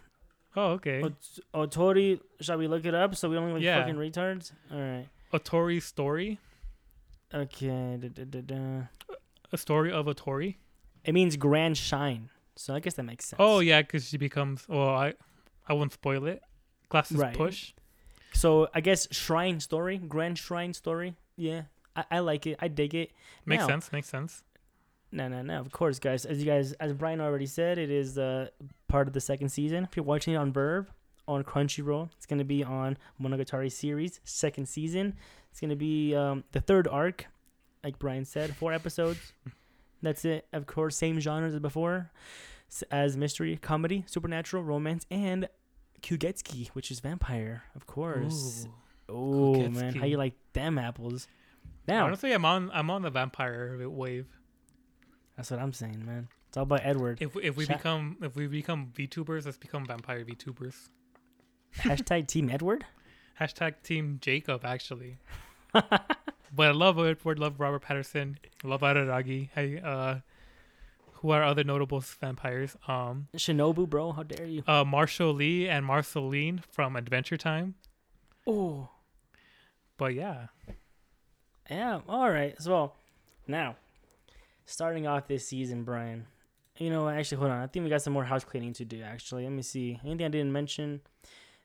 Oh, 0.57 0.73
okay. 0.73 1.03
Ot- 1.03 1.39
Otori, 1.55 2.21
shall 2.41 2.59
we 2.59 2.67
look 2.69 2.85
it 2.85 2.95
up 2.95 3.15
so 3.15 3.29
we 3.29 3.37
don't 3.37 3.53
look 3.53 3.63
Yeah. 3.63 3.81
fucking 3.81 3.97
retards? 3.97 4.53
All 4.73 4.79
right. 4.81 5.07
Otori's 5.33 5.85
story, 5.85 6.39
Okay. 7.33 7.99
Da, 8.01 8.09
da, 8.09 8.25
da, 8.25 8.41
da. 8.41 8.81
a 9.53 9.59
story 9.59 9.93
of 9.93 10.07
Otori. 10.07 10.57
It 11.05 11.13
means 11.13 11.37
grand 11.37 11.77
shine. 11.77 12.31
So 12.57 12.75
I 12.75 12.81
guess 12.81 12.95
that 12.95 13.05
makes 13.05 13.27
sense. 13.27 13.39
Oh 13.39 13.61
yeah, 13.61 13.83
because 13.83 14.09
she 14.09 14.17
becomes. 14.17 14.67
Well, 14.69 14.89
I, 14.89 15.15
I 15.69 15.75
won't 15.75 15.93
spoil 15.93 16.27
it. 16.27 16.43
Glasses 16.89 17.19
Right. 17.19 17.35
push. 17.37 17.73
So 18.33 18.69
I 18.75 18.81
guess 18.81 19.07
shrine 19.13 19.61
story, 19.61 19.99
grand 19.99 20.39
shrine 20.39 20.73
story. 20.75 21.15
Yeah, 21.37 21.63
I, 21.99 22.05
I 22.17 22.19
like 22.21 22.47
it. 22.47 22.57
I 22.61 22.69
dig 22.69 22.95
it. 22.95 23.11
Makes 23.47 23.63
Now- 23.63 23.69
sense. 23.69 23.93
Makes 23.93 24.09
sense. 24.09 24.43
No, 25.11 25.27
no, 25.27 25.41
no. 25.43 25.59
Of 25.59 25.73
course, 25.73 25.99
guys. 25.99 26.27
As 26.27 26.39
you 26.39 26.45
guys, 26.45 26.73
as 26.75 26.93
Brian 26.93 27.21
already 27.21 27.47
said, 27.47 27.79
it 27.79 27.91
is 27.91 28.19
uh, 28.19 28.49
part 28.89 29.09
of 29.09 29.15
the 29.15 29.21
second 29.23 29.49
season. 29.49 29.85
If 29.85 29.97
you're 29.97 30.05
watching 30.05 30.35
it 30.35 30.37
on 30.37 30.53
VRV, 30.53 30.87
on 31.27 31.45
Crunchyroll, 31.45 32.11
it's 32.17 32.27
gonna 32.27 32.45
be 32.45 32.63
on 32.65 32.97
Monogatari 33.21 33.71
series 33.73 34.21
second 34.25 34.67
season. 34.69 35.15
It's 35.51 35.61
gonna 35.61 35.77
be 35.77 36.15
um, 36.15 36.45
the 36.53 36.61
third 36.61 36.87
arc, 36.89 37.27
like 37.83 37.99
Brian 37.99 38.25
said, 38.25 38.55
four 38.57 38.73
episodes. 38.73 39.33
That's 40.03 40.25
it. 40.25 40.47
Of 40.53 40.67
course, 40.67 40.97
same 40.97 41.21
genres 41.21 41.55
as 41.55 41.61
before, 41.61 42.11
as 42.91 43.17
mystery, 43.17 43.59
comedy, 43.61 44.05
supernatural, 44.07 44.63
romance, 44.63 45.07
and 45.11 45.49
Kyuuketsuki, 46.03 46.69
which 46.69 46.91
is 46.91 47.01
vampire. 47.01 47.65
Of 47.75 47.87
course. 47.87 48.69
Oh 49.09 49.69
man, 49.71 49.95
how 49.95 50.05
you 50.05 50.19
like 50.19 50.35
them 50.53 50.79
apples? 50.79 51.27
Now 51.89 52.07
Honestly, 52.07 52.33
I'm 52.33 52.45
on. 52.45 52.71
I'm 52.73 52.91
on 52.91 53.03
the 53.03 53.11
vampire 53.11 53.79
wave. 53.89 54.27
that's 55.37 55.51
what 55.51 55.59
I'm 55.61 55.73
saying, 55.73 56.05
man. 56.05 56.29
It's 56.49 56.57
all 56.57 56.63
about 56.65 56.81
Edward. 56.85 57.19
If 57.21 57.35
if 57.43 57.57
we 57.57 57.67
become 57.67 58.19
if 58.23 58.37
we 58.37 58.47
become 58.47 58.93
VTubers, 58.95 59.47
let's 59.47 59.59
become 59.59 59.87
vampire 59.87 60.25
VTubers. 60.25 60.91
Hashtag 61.79 62.29
Team 62.29 62.51
Edward. 62.51 62.85
Hashtag 63.41 63.83
Team 63.83 64.19
Jacob 64.21 64.65
actually. 64.65 65.19
but 65.73 65.99
I 66.59 66.71
love 66.73 66.99
Edward. 66.99 67.39
Love 67.39 67.59
Robert 67.59 67.83
Pattinson. 67.83 68.37
Love 68.65 68.81
Araragi. 68.83 69.51
Hey, 69.55 69.81
uh, 69.83 70.17
who 71.15 71.31
are 71.31 71.43
other 71.43 71.65
notable 71.65 72.01
vampires? 72.21 72.77
Um, 72.87 73.29
Shinobu, 73.37 73.89
bro, 73.89 74.13
how 74.13 74.23
dare 74.23 74.47
you? 74.47 74.63
uh, 74.67 74.85
Marshall 74.85 75.33
Lee 75.35 75.69
and 75.69 75.85
Marceline 75.85 76.63
from 76.71 76.97
Adventure 76.97 77.37
Time. 77.37 77.75
Oh, 78.47 78.89
But 79.99 80.15
yeah, 80.15 80.47
yeah. 81.71 82.01
All 82.09 82.31
right. 82.31 82.61
So 82.61 82.93
now, 83.47 83.77
starting 84.67 85.07
off 85.07 85.27
this 85.27 85.47
season, 85.47 85.85
Brian. 85.85 86.27
You 86.79 86.91
know, 86.91 87.09
actually, 87.09 87.39
hold 87.39 87.51
on. 87.51 87.63
I 87.63 87.67
think 87.67 87.85
we 87.85 87.91
got 87.91 88.03
some 88.03 88.13
more 88.13 88.25
house 88.25 88.45
cleaning 88.45 88.73
to 88.75 88.85
do. 88.85 89.03
Actually, 89.03 89.45
let 89.45 89.53
me 89.53 89.63
see. 89.63 89.99
Anything 90.05 90.27
I 90.27 90.29
didn't 90.29 90.53
mention? 90.53 91.01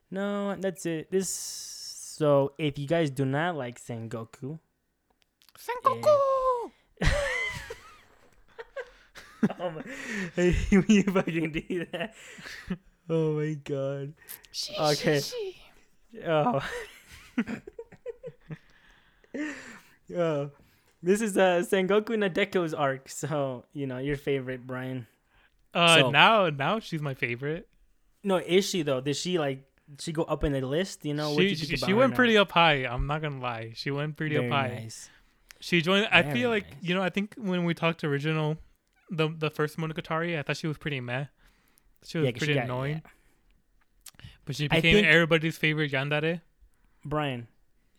No, 0.10 0.56
that's 0.56 0.86
it. 0.86 1.12
This. 1.12 1.30
So, 1.30 2.54
if 2.58 2.80
you 2.80 2.88
guys 2.88 3.10
do 3.10 3.26
not 3.26 3.56
like 3.56 3.80
Sengoku, 3.80 4.60
Sengoku. 5.58 6.72
oh 9.60 9.72
my, 9.72 9.84
you 10.88 11.04
fucking 11.04 11.52
do 11.52 11.86
that. 11.92 12.14
Oh 13.10 13.34
my 13.34 13.54
god. 13.56 14.14
Okay. 14.80 15.22
Oh. 16.26 16.62
oh. 20.16 20.52
This 21.02 21.22
is 21.22 21.38
uh 21.38 21.64
Sengoku 21.70 22.16
Nadeko's 22.16 22.74
arc, 22.74 23.10
so 23.10 23.66
you 23.74 23.88
know 23.88 23.98
your 23.98 24.16
favorite, 24.16 24.66
Brian. 24.66 25.06
Uh, 25.74 25.98
So- 26.00 26.12
now 26.12 26.50
now 26.50 26.80
she's 26.80 27.02
my 27.02 27.14
favorite. 27.14 27.68
No, 28.24 28.38
is 28.38 28.70
she 28.70 28.84
though? 28.84 29.02
Did 29.02 29.18
she 29.18 29.38
like 29.38 29.66
she 30.00 30.14
go 30.14 30.24
up 30.24 30.46
in 30.46 30.54
the 30.54 30.62
list? 30.62 31.04
You 31.04 31.14
know, 31.14 31.36
she 31.38 31.56
she, 31.56 31.76
she 31.76 31.94
went 31.94 32.12
now? 32.12 32.16
pretty 32.16 32.38
up 32.38 32.52
high. 32.54 32.86
I'm 32.86 33.06
not 33.06 33.22
gonna 33.22 33.42
lie. 33.42 33.74
She 33.76 33.92
went 33.92 34.16
pretty 34.16 34.36
Very 34.36 34.48
up 34.48 34.54
high. 34.54 34.70
nice. 34.76 35.10
She 35.60 35.82
joined. 35.82 36.08
I 36.12 36.24
feel 36.24 36.50
like 36.50 36.66
nice. 36.72 36.84
you 36.84 36.96
know. 36.96 37.02
I 37.02 37.10
think 37.10 37.36
when 37.38 37.66
we 37.66 37.74
talked 37.74 38.04
original, 38.06 38.58
the 39.10 39.28
the 39.28 39.50
first 39.50 39.78
Monogatari, 39.78 40.40
I 40.40 40.42
thought 40.42 40.56
she 40.58 40.68
was 40.68 40.78
pretty 40.78 41.02
meh. 41.02 41.26
She 42.06 42.18
was 42.18 42.28
she 42.28 42.34
pretty 42.34 42.54
got- 42.54 42.64
annoying, 42.66 43.02
yeah. 43.04 44.26
but 44.46 44.56
she 44.56 44.68
became 44.70 45.04
everybody's 45.06 45.58
favorite 45.58 45.92
yandere. 45.92 46.42
Brian, 47.06 47.48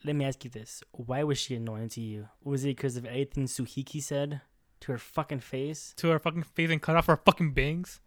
let 0.04 0.14
me 0.16 0.24
ask 0.24 0.44
you 0.44 0.50
this: 0.50 0.82
Why 0.92 1.24
was 1.24 1.38
she 1.38 1.54
annoying 1.54 1.88
to 1.90 2.00
you? 2.00 2.28
Was 2.42 2.64
it 2.64 2.68
because 2.76 2.96
of 2.96 3.04
everything 3.06 3.46
Tsukihi 3.46 4.02
said 4.02 4.40
to 4.80 4.92
her 4.92 4.98
fucking 4.98 5.40
face? 5.40 5.94
To 5.98 6.08
her 6.08 6.18
fucking 6.18 6.42
face 6.44 6.70
and 6.70 6.80
cut 6.82 6.96
off 6.96 7.06
her 7.06 7.16
fucking 7.16 7.52
bangs. 7.52 8.00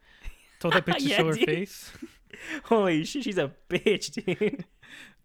Told 0.59 0.73
that 0.75 0.85
bitch 0.87 0.97
to 0.97 1.03
Yeah, 1.03 1.17
show 1.17 1.27
her 1.27 1.33
dude. 1.33 1.45
face, 1.45 1.91
Holy 2.65 3.03
shit, 3.03 3.23
she's 3.23 3.37
a 3.37 3.51
bitch, 3.69 4.11
dude. 4.25 4.65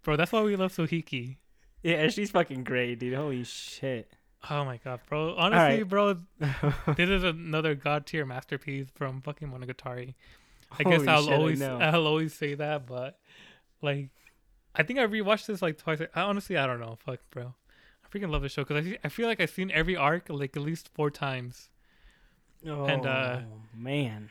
bro. 0.02 0.16
That's 0.16 0.32
why 0.32 0.42
we 0.42 0.56
love 0.56 0.72
Tsukihi. 0.72 1.36
yeah, 1.82 2.08
she's 2.08 2.30
fucking 2.30 2.64
great, 2.64 2.98
dude. 2.98 3.14
Holy 3.14 3.44
shit. 3.44 4.12
Oh 4.50 4.64
my 4.64 4.78
god, 4.78 5.00
bro. 5.08 5.36
Honestly, 5.36 5.82
right. 5.82 5.88
bro, 5.88 6.14
this 6.96 7.08
is 7.08 7.22
another 7.22 7.74
god 7.76 8.06
tier 8.06 8.26
masterpiece 8.26 8.88
from 8.94 9.20
fucking 9.22 9.48
Monogatari. 9.48 10.14
I 10.78 10.82
guess 10.84 11.06
I'll 11.06 11.24
shit, 11.24 11.32
always. 11.32 11.62
I'll 11.62 12.06
always 12.06 12.34
say 12.34 12.54
that, 12.54 12.86
but 12.86 13.18
like, 13.82 14.08
I 14.74 14.82
think 14.82 14.98
I 14.98 15.06
rewatched 15.06 15.46
this 15.46 15.62
like 15.62 15.78
twice. 15.78 16.00
I 16.14 16.20
honestly 16.22 16.56
I 16.56 16.66
don't 16.66 16.80
know. 16.80 16.96
Fuck, 17.04 17.20
bro. 17.30 17.54
I 18.04 18.08
freaking 18.08 18.30
love 18.30 18.42
the 18.42 18.48
show 18.48 18.64
because 18.64 18.86
I, 18.86 18.98
I 19.04 19.08
feel 19.08 19.26
like 19.26 19.40
I've 19.40 19.50
seen 19.50 19.70
every 19.70 19.96
arc 19.96 20.28
like 20.28 20.56
at 20.56 20.62
least 20.62 20.88
four 20.94 21.10
times 21.10 21.68
Oh 22.66 22.84
And, 22.84 23.06
uh, 23.06 23.40
man, 23.74 24.30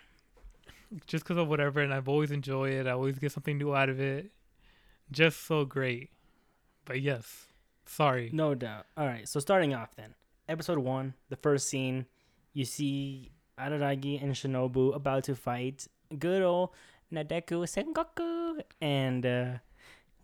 just 1.05 1.26
because 1.26 1.38
of 1.38 1.47
whatever, 1.49 1.81
and 1.81 1.93
I've 1.93 2.07
always 2.07 2.31
enjoyed 2.31 2.73
it. 2.73 2.88
I 2.88 2.91
always 2.91 3.19
get 3.19 3.31
something 3.31 3.57
new 3.57 3.76
out 3.76 3.89
of 3.89 3.99
it. 3.99 4.31
Just 5.11 5.45
so 5.45 5.65
great. 5.65 6.11
But 6.85 7.01
yes, 7.01 7.47
sorry. 7.85 8.30
no 8.34 8.55
doubt. 8.55 8.85
All 8.95 9.05
right, 9.05 9.27
so 9.27 9.39
starting 9.39 9.73
off 9.73 9.95
then, 9.95 10.15
episode 10.47 10.77
one, 10.80 11.13
the 11.30 11.35
first 11.35 11.68
scene, 11.68 12.05
you 12.53 12.63
see 12.63 13.31
Araragi 13.59 14.22
and 14.22 14.34
Shinobu 14.34 14.95
about 14.95 15.26
to 15.26 15.35
fight 15.35 15.88
good 16.18 16.41
old 16.41 16.69
Nadeko 17.11 17.68
Sengoku, 17.68 18.61
and 18.80 19.26
uh, 19.26 19.53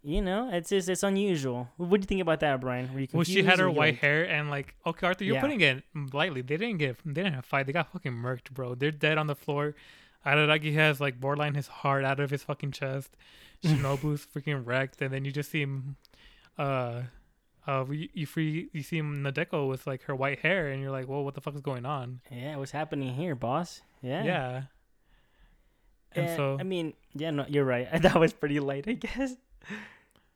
you 0.08 0.22
know 0.22 0.50
it's 0.52 0.70
just 0.70 0.88
it's 0.88 1.04
unusual. 1.04 1.68
What 1.76 2.00
do 2.00 2.04
you 2.06 2.08
think 2.08 2.22
about 2.22 2.40
that, 2.40 2.62
Brian? 2.62 2.94
Were 2.94 3.02
you 3.02 3.08
Well, 3.12 3.24
she 3.26 3.44
had 3.44 3.60
her 3.60 3.70
white 3.70 3.94
like- 3.96 4.00
hair 4.00 4.24
and 4.28 4.50
like, 4.50 4.74
okay, 4.86 5.06
Arthur, 5.08 5.26
you're 5.26 5.36
Yeah. 5.36 5.42
putting 5.42 5.62
it 5.62 5.84
lightly. 6.14 6.42
They 6.42 6.56
didn't 6.58 6.78
get, 6.78 6.98
they 7.06 7.14
didn't 7.14 7.34
have 7.34 7.44
a 7.44 7.48
fight. 7.48 7.66
They 7.68 7.74
got 7.74 7.92
fucking 7.92 8.14
murked, 8.14 8.52
bro. 8.52 8.74
They're 8.76 8.92
dead 8.92 9.18
on 9.18 9.28
the 9.28 9.36
floor. 9.36 9.76
Araragi 10.26 10.74
has 10.74 11.00
like 11.02 11.20
borderline 11.20 11.56
his 11.56 11.68
heart 11.68 12.04
out 12.06 12.20
of 12.20 12.30
his 12.32 12.44
fucking 12.44 12.72
chest. 12.72 13.16
Shinobu's 13.64 14.26
freaking 14.26 14.66
wrecked, 14.66 15.02
and 15.02 15.12
then 15.14 15.26
you 15.26 15.32
just 15.32 15.50
see 15.52 15.62
him, 15.62 15.96
uh, 16.58 17.02
uh, 17.68 17.86
you, 17.90 18.08
you 18.14 18.26
free, 18.26 18.70
you 18.72 18.84
see 18.84 18.98
him 18.98 19.24
Nadeko 19.24 19.68
with 19.68 19.86
like 19.88 20.04
her 20.04 20.16
white 20.16 20.40
hair, 20.40 20.68
and 20.68 20.82
you're 20.82 20.92
like, 20.92 21.08
well, 21.08 21.24
what 21.24 21.34
the 21.36 21.42
fuck 21.42 21.56
is 21.56 21.62
going 21.62 21.86
on? 21.86 22.22
Yeah, 22.32 22.56
what's 22.58 22.72
happening 22.72 23.14
here, 23.16 23.36
boss? 23.36 23.82
Yeah. 24.02 24.24
Yeah. 24.24 24.62
And 26.16 26.36
so, 26.38 26.58
I 26.60 26.64
mean, 26.64 26.94
yeah, 27.14 27.32
no, 27.32 27.46
you're 27.48 27.66
right. 27.66 27.88
That 28.02 28.16
was 28.20 28.32
pretty 28.34 28.60
light, 28.60 28.86
I 28.88 28.94
guess. 28.94 29.36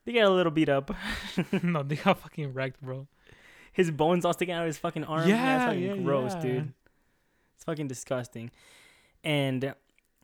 They 0.05 0.13
got 0.13 0.25
a 0.25 0.29
little 0.29 0.51
beat 0.51 0.69
up. 0.69 0.91
no, 1.63 1.83
they 1.83 1.95
got 1.95 2.19
fucking 2.19 2.53
wrecked, 2.53 2.81
bro. 2.81 3.07
His 3.71 3.91
bones 3.91 4.25
all 4.25 4.33
sticking 4.33 4.53
out 4.53 4.61
of 4.61 4.67
his 4.67 4.77
fucking 4.77 5.03
arm. 5.03 5.29
Yeah, 5.29 5.43
That's 5.43 5.71
fucking 5.71 5.83
yeah, 5.83 6.03
gross, 6.03 6.33
yeah. 6.35 6.41
dude. 6.41 6.73
It's 7.55 7.63
fucking 7.63 7.87
disgusting. 7.87 8.51
And 9.23 9.75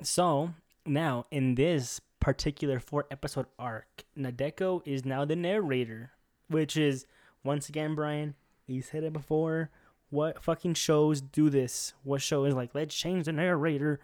so 0.02 0.54
now 0.86 1.26
in 1.32 1.56
this 1.56 2.02
particular 2.20 2.80
four 2.80 3.06
episode 3.12 3.46
arc, 3.60 4.04
Nadeko 4.18 4.82
is 4.86 5.06
now 5.06 5.24
the 5.24 5.36
narrator, 5.36 6.12
which 6.50 6.76
is 6.76 7.06
once 7.44 7.70
again, 7.70 7.96
Brian. 7.96 8.36
You 8.66 8.82
said 8.82 9.04
it 9.04 9.14
before. 9.14 9.70
What 10.10 10.44
fucking 10.44 10.74
shows 10.74 11.22
do 11.22 11.50
this? 11.50 11.94
What 12.04 12.22
show 12.22 12.46
is 12.46 12.54
like, 12.54 12.74
let's 12.74 12.96
change 12.96 13.26
the 13.26 13.34
narrator? 13.34 14.00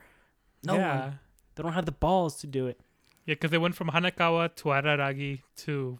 No 0.64 0.76
yeah. 0.76 1.14
They 1.56 1.64
don't 1.64 1.74
have 1.74 1.86
the 1.86 1.92
balls 1.92 2.40
to 2.42 2.48
do 2.48 2.68
it. 2.68 2.80
Yeah, 3.26 3.36
because 3.36 3.52
they 3.52 3.58
went 3.58 3.76
from 3.76 3.90
Hanekawa 3.90 4.56
to 4.58 4.64
Araragi 4.70 5.42
to 5.58 6.00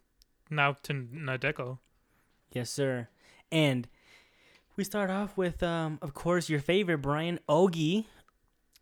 now 0.50 0.74
to 0.84 0.94
Nadeko. 0.94 1.80
Yes, 2.52 2.70
sir. 2.70 3.08
And 3.52 3.88
we 4.76 4.84
start 4.84 5.10
off 5.10 5.38
with, 5.38 5.64
um, 5.64 6.00
of 6.02 6.14
course, 6.14 6.50
your 6.50 6.60
favorite 6.60 6.98
Brian 7.00 7.40
Ogi. 7.48 8.06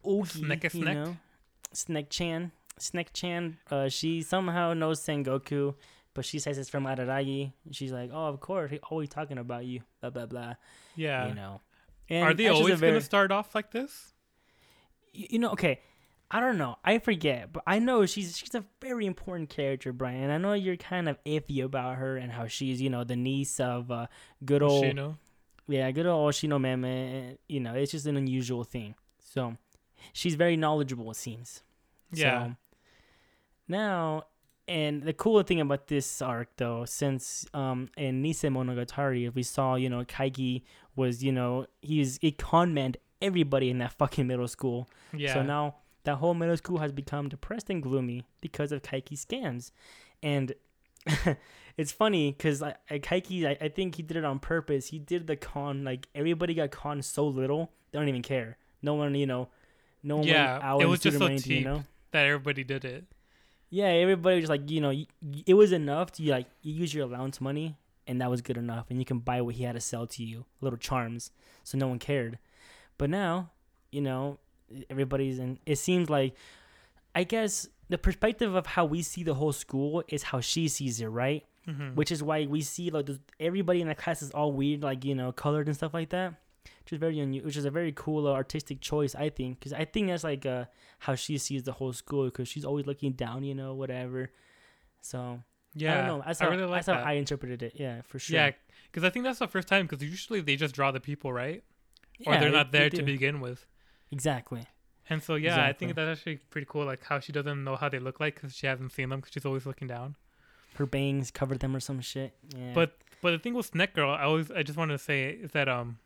Ogi, 0.06 0.28
Snack 0.46 0.64
a 0.74 0.78
you 0.78 0.84
know, 0.86 1.18
Snack 1.74 2.10
Chan. 2.10 2.52
Snack 2.80 3.14
Chan. 3.14 3.58
Uh, 3.70 3.90
she 3.90 4.24
somehow 4.24 4.74
knows 4.74 5.00
Sengoku, 5.06 5.76
but 6.16 6.26
she 6.26 6.40
says 6.40 6.58
it's 6.58 6.70
from 6.70 6.86
Araragi. 6.86 7.54
She's 7.72 7.92
like, 7.92 8.10
"Oh, 8.12 8.26
of 8.26 8.40
course, 8.40 8.72
he 8.72 8.80
always 8.90 9.10
talking 9.10 9.38
about 9.38 9.66
you." 9.66 9.82
Blah 10.02 10.10
blah 10.10 10.26
blah. 10.26 10.56
Yeah. 10.96 11.28
You 11.28 11.36
know. 11.36 11.62
And 12.10 12.24
Are 12.26 12.34
they 12.34 12.46
that's 12.46 12.56
just 12.58 12.60
a 12.62 12.64
always 12.64 12.80
very- 12.80 12.92
gonna 12.94 13.02
start 13.02 13.32
off 13.32 13.54
like 13.54 13.72
this? 13.72 14.14
you 15.14 15.40
know 15.40 15.52
okay 15.52 15.82
i 16.34 16.40
don't 16.40 16.58
know 16.58 16.76
i 16.84 16.98
forget 16.98 17.52
but 17.52 17.62
i 17.68 17.78
know 17.78 18.06
she's 18.06 18.38
she's 18.38 18.56
a 18.56 18.64
very 18.82 19.06
important 19.06 19.50
character 19.50 19.92
brian 19.92 20.30
i 20.32 20.38
know 20.38 20.54
you're 20.54 20.78
kind 20.78 21.08
of 21.10 21.22
iffy 21.26 21.64
about 21.64 21.98
her 21.98 22.16
and 22.18 22.32
how 22.32 22.48
she's 22.48 22.82
you 22.82 22.90
know 22.90 23.04
the 23.04 23.16
niece 23.16 23.60
of 23.60 23.92
uh 23.92 24.08
good 24.46 24.64
old 24.64 24.84
Shino. 24.86 25.18
yeah 25.68 25.92
good 25.92 26.06
old 26.06 26.34
Oshino 26.34 26.60
meme 26.60 27.38
you 27.50 27.60
know 27.60 27.74
it's 27.74 27.92
just 27.92 28.06
an 28.06 28.16
unusual 28.18 28.64
thing 28.64 28.96
so 29.20 29.58
she's 30.14 30.36
very 30.36 30.56
knowledgeable 30.58 31.12
it 31.12 31.18
seems 31.18 31.64
Yeah. 32.14 32.48
so, 32.48 32.56
now 33.68 34.24
and 34.68 35.04
the 35.04 35.14
cool 35.14 35.42
thing 35.44 35.60
about 35.60 35.88
this 35.88 36.22
arc 36.22 36.50
though 36.58 36.86
since 36.86 37.46
um 37.54 37.90
in 37.98 38.24
Nisemonogatari 38.24 39.28
if 39.28 39.36
we 39.36 39.44
saw 39.44 39.76
you 39.76 39.90
know 39.90 40.04
Kaiki 40.06 40.64
was 40.96 41.24
you 41.24 41.32
know 41.32 41.66
he's 41.82 42.18
he 42.22 42.32
con 42.32 42.74
manned 42.74 42.98
everybody 43.22 43.70
in 43.70 43.80
that 43.80 43.94
fucking 43.94 44.28
middle 44.28 44.48
school 44.48 44.88
Yeah. 45.14 45.34
so 45.34 45.44
now 45.44 45.76
that 46.04 46.16
whole 46.16 46.34
middle 46.34 46.58
school 46.58 46.80
has 46.80 46.92
become 46.92 47.30
depressed 47.30 47.70
and 47.70 47.82
gloomy 47.84 48.26
because 48.42 48.72
of 48.72 48.82
Kaiki's 48.82 49.26
scams. 49.26 49.72
And 50.24 50.54
it's 51.78 51.92
funny 51.92 52.32
because 52.32 52.62
I, 52.62 52.76
Kaiki, 52.90 53.46
I, 53.46 53.58
I 53.66 53.70
think 53.70 53.96
he 53.96 54.04
did 54.04 54.18
it 54.18 54.26
on 54.26 54.40
purpose. 54.40 54.88
He 54.88 55.00
did 55.00 55.28
the 55.28 55.36
con, 55.36 55.84
like 55.84 56.08
everybody 56.16 56.54
got 56.54 56.72
con 56.72 57.02
so 57.02 57.28
little, 57.28 57.72
they 57.92 58.00
don't 58.00 58.10
even 58.10 58.22
care. 58.22 58.58
No 58.82 58.94
one, 58.96 59.14
you 59.16 59.28
know, 59.28 59.50
no 60.04 60.18
one 60.18 60.28
Yeah, 60.28 60.54
went 60.54 60.64
out 60.64 60.82
it 60.82 60.86
was 60.86 61.00
just 61.00 61.18
so 61.18 61.26
anything, 61.26 61.52
you 61.52 61.58
cheap. 61.60 61.66
know? 61.66 61.84
that 62.12 62.26
everybody 62.26 62.64
did 62.64 62.84
it. 62.84 63.06
Yeah, 63.70 63.86
everybody 63.86 64.42
was 64.42 64.50
like, 64.50 64.70
you 64.70 64.82
know, 64.82 64.92
it 65.46 65.54
was 65.54 65.72
enough 65.72 66.12
to 66.14 66.24
like 66.30 66.48
you 66.62 66.74
use 66.74 66.94
your 66.94 67.06
allowance 67.06 67.40
money, 67.40 67.78
and 68.06 68.20
that 68.20 68.30
was 68.30 68.42
good 68.42 68.58
enough, 68.58 68.88
and 68.90 69.00
you 69.00 69.06
can 69.06 69.20
buy 69.20 69.42
what 69.42 69.56
he 69.56 69.64
had 69.64 69.76
to 69.76 69.80
sell 69.82 70.06
to 70.08 70.24
you, 70.24 70.46
little 70.60 70.78
charms, 70.78 71.32
so 71.64 71.78
no 71.78 71.88
one 71.88 71.98
cared. 72.00 72.38
But 72.98 73.10
now, 73.10 73.52
you 73.90 74.02
know, 74.02 74.40
everybody's 74.90 75.40
in. 75.40 75.60
It 75.66 75.78
seems 75.78 76.10
like, 76.10 76.36
I 77.16 77.24
guess 77.24 77.68
the 77.90 77.98
perspective 77.98 78.56
of 78.56 78.66
how 78.66 78.86
we 78.86 79.02
see 79.02 79.24
the 79.24 79.34
whole 79.34 79.52
school 79.54 80.04
is 80.08 80.24
how 80.24 80.40
she 80.40 80.68
sees 80.68 81.02
it, 81.02 81.08
right? 81.08 81.46
Mhm. 81.68 81.96
Which 81.96 82.12
is 82.12 82.24
why 82.24 82.46
we 82.48 82.62
see 82.62 82.90
like 82.90 83.08
everybody 83.40 83.82
in 83.82 83.88
the 83.88 83.96
class 83.96 84.22
is 84.22 84.32
all 84.32 84.52
weird, 84.52 84.82
like 84.82 85.06
you 85.06 85.14
know, 85.16 85.32
colored 85.32 85.68
and 85.68 85.76
stuff 85.76 85.94
like 85.94 86.10
that. 86.10 86.34
Which 86.84 86.94
is 86.94 87.00
very 87.00 87.16
unu- 87.16 87.44
which 87.46 87.58
is 87.58 87.66
a 87.66 87.72
very 87.72 87.92
cool 87.96 88.26
uh, 88.28 88.32
artistic 88.32 88.82
choice, 88.82 89.14
I 89.14 89.30
think, 89.30 89.60
because 89.60 89.72
I 89.74 89.86
think 89.86 90.08
that's 90.08 90.24
like 90.24 90.46
uh, 90.46 90.66
how 91.00 91.14
she 91.16 91.38
sees 91.38 91.64
the 91.64 91.72
whole 91.74 91.94
school, 91.94 92.26
because 92.26 92.48
she's 92.48 92.66
always 92.66 92.88
looking 92.88 93.12
down, 93.12 93.44
you 93.44 93.54
know, 93.54 93.76
whatever. 93.76 94.32
So 95.02 95.42
yeah, 95.76 95.94
I 95.94 95.98
don't 95.98 96.08
know. 96.08 96.24
That's 96.26 96.42
I 96.42 96.46
how, 96.46 96.52
really 96.52 96.64
like 96.66 96.86
that's 96.86 97.00
how. 97.00 97.04
I 97.06 97.14
interpreted 97.14 97.62
it. 97.62 97.74
Yeah, 97.76 98.02
for 98.02 98.18
sure. 98.20 98.36
Yeah, 98.38 98.52
because 98.92 99.04
I 99.04 99.10
think 99.12 99.26
that's 99.26 99.40
the 99.40 99.48
first 99.48 99.68
time. 99.68 99.86
Because 99.88 100.04
usually 100.04 100.42
they 100.42 100.56
just 100.56 100.74
draw 100.74 100.92
the 100.92 101.00
people, 101.00 101.32
right? 101.32 101.64
Yeah, 102.20 102.30
or 102.30 102.40
they're 102.40 102.50
they- 102.50 102.58
not 102.58 102.72
they 102.72 102.80
there 102.80 102.90
to 102.90 103.04
begin 103.04 103.40
with. 103.42 103.66
Exactly. 104.12 104.64
And 105.10 105.22
so 105.22 105.36
yeah, 105.36 105.66
I 105.66 105.74
think 105.74 105.96
that's 105.96 106.20
actually 106.20 106.38
pretty 106.38 106.68
cool. 106.70 106.86
Like 106.86 107.04
how 107.04 107.20
she 107.20 107.32
doesn't 107.32 107.64
know 107.64 107.76
how 107.76 107.90
they 107.90 108.00
look 108.00 108.20
like 108.20 108.36
because 108.36 108.56
she 108.56 108.68
hasn't 108.68 108.92
seen 108.94 109.10
them 109.10 109.20
because 109.20 109.34
she's 109.34 109.46
always 109.46 109.66
looking 109.66 109.88
down. 109.88 110.16
Her 110.76 110.86
bangs 110.86 111.32
covered 111.32 111.60
them 111.60 111.76
or 111.76 111.80
some 111.80 112.00
shit. 112.02 112.34
Yeah. 112.56 112.72
But 112.74 112.98
but 113.22 113.32
the 113.32 113.40
thing 113.40 113.54
with 113.54 113.66
Snack 113.66 113.94
Girl, 113.94 114.10
I 114.12 114.24
always 114.24 114.52
I 114.52 114.64
just 114.64 114.78
wanted 114.78 114.94
to 114.94 115.04
say 115.04 115.30
is 115.32 115.52
that 115.52 115.68
um 115.68 115.98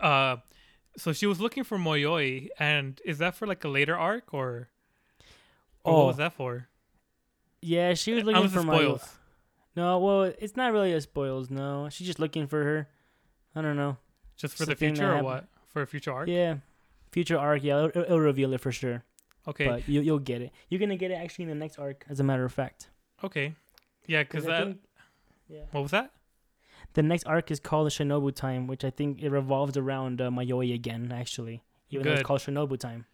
uh 0.00 0.36
so 0.96 1.12
she 1.12 1.26
was 1.26 1.40
looking 1.40 1.64
for 1.64 1.76
Mayoi 1.78 2.48
and 2.58 3.00
is 3.04 3.18
that 3.18 3.34
for 3.34 3.46
like 3.46 3.62
a 3.64 3.68
later 3.68 3.96
arc 3.96 4.32
or, 4.32 4.68
or 5.84 5.92
Oh, 5.92 5.98
what 5.98 6.06
was 6.08 6.16
that 6.16 6.32
for? 6.32 6.68
yeah, 7.60 7.92
she 7.94 8.12
was 8.12 8.24
looking 8.24 8.48
for 8.48 8.60
spoils. 8.60 9.16
No, 9.74 9.98
well, 9.98 10.22
it's 10.22 10.56
not 10.56 10.72
really 10.72 10.92
a 10.94 11.00
spoils. 11.02 11.50
No, 11.50 11.88
she's 11.90 12.06
just 12.06 12.18
looking 12.18 12.46
for 12.46 12.62
her. 12.64 12.88
I 13.54 13.60
don't 13.60 13.76
know. 13.76 13.98
Just 14.38 14.56
for 14.56 14.64
the 14.64 14.70
the 14.70 14.76
future 14.76 15.04
or 15.04 15.16
happened. 15.16 15.24
what? 15.26 15.44
For 15.76 15.82
a 15.82 15.86
future 15.86 16.10
arc? 16.10 16.26
Yeah, 16.26 16.54
future 17.12 17.38
arc. 17.38 17.62
Yeah, 17.62 17.84
it'll, 17.84 18.02
it'll 18.04 18.18
reveal 18.18 18.54
it 18.54 18.62
for 18.62 18.72
sure. 18.72 19.04
Okay. 19.46 19.66
But 19.66 19.86
you, 19.86 20.00
you'll 20.00 20.18
get 20.18 20.40
it. 20.40 20.50
You're 20.70 20.80
gonna 20.80 20.96
get 20.96 21.10
it 21.10 21.16
actually 21.16 21.42
in 21.42 21.48
the 21.50 21.54
next 21.54 21.78
arc, 21.78 22.06
as 22.08 22.18
a 22.18 22.24
matter 22.24 22.46
of 22.46 22.52
fact. 22.54 22.88
okay. 23.22 23.54
Yeah, 24.06 24.22
because 24.22 24.46
that. 24.46 24.64
think- 24.64 24.78
yeah. 25.50 25.64
What 25.72 25.82
was 25.82 25.90
that? 25.90 26.12
The 26.94 27.02
next 27.02 27.24
arc 27.24 27.50
is 27.50 27.60
called 27.60 27.88
the 27.88 27.90
Shinobu 27.90 28.34
Time, 28.34 28.66
which 28.66 28.84
I 28.84 28.88
think 28.90 29.22
it 29.22 29.28
revolves 29.28 29.76
around 29.76 30.22
uh, 30.22 30.30
Mayoi 30.30 30.72
again. 30.72 31.12
Actually, 31.12 31.62
even 31.90 32.06
though 32.06 32.14
it's 32.14 32.22
called 32.22 32.40
Shinobu 32.40 32.78
Time. 32.80 33.04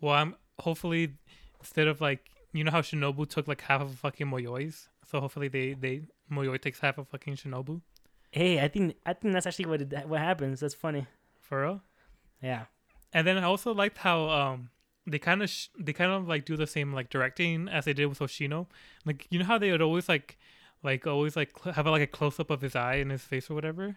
Well, 0.00 0.14
I'm 0.14 0.36
hopefully 0.60 1.14
instead 1.58 1.88
of 1.88 2.00
like 2.00 2.30
you 2.52 2.62
know 2.62 2.70
how 2.70 2.82
Shinobu 2.82 3.28
took 3.28 3.48
like 3.48 3.62
half 3.62 3.80
of 3.80 3.96
fucking 3.96 4.28
Mayoi's, 4.28 4.88
so 5.10 5.18
hopefully 5.18 5.48
they 5.48 5.72
they 5.72 6.02
Mayoi 6.30 6.60
takes 6.62 6.78
half 6.78 6.98
of 6.98 7.08
fucking 7.08 7.34
Shinobu. 7.34 7.80
Hey, 8.30 8.60
I 8.60 8.68
think 8.68 8.94
I 9.04 9.12
think 9.12 9.34
that's 9.34 9.48
actually 9.48 9.66
what 9.66 9.80
it, 9.82 10.06
what 10.06 10.20
happens. 10.20 10.60
That's 10.60 10.74
funny. 10.74 11.08
For 11.40 11.62
real. 11.62 11.80
Yeah. 12.42 12.64
And 13.12 13.26
then 13.26 13.38
I 13.38 13.44
also 13.44 13.72
liked 13.72 13.98
how 13.98 14.28
um 14.28 14.70
they 15.06 15.18
kind 15.18 15.42
of 15.42 15.50
sh- 15.50 15.68
they 15.78 15.92
kind 15.92 16.12
of 16.12 16.28
like 16.28 16.44
do 16.44 16.56
the 16.56 16.66
same 16.66 16.92
like 16.92 17.10
directing 17.10 17.68
as 17.68 17.84
they 17.84 17.92
did 17.92 18.06
with 18.06 18.18
Oshino. 18.20 18.66
Like 19.04 19.26
you 19.30 19.38
know 19.38 19.44
how 19.44 19.58
they 19.58 19.70
would 19.70 19.82
always 19.82 20.08
like 20.08 20.38
like 20.82 21.06
always 21.06 21.36
like 21.36 21.52
cl- 21.58 21.74
have 21.74 21.86
like 21.86 22.02
a 22.02 22.06
close 22.06 22.40
up 22.40 22.50
of 22.50 22.60
his 22.60 22.74
eye 22.74 22.96
and 22.96 23.10
his 23.10 23.22
face 23.22 23.50
or 23.50 23.54
whatever. 23.54 23.96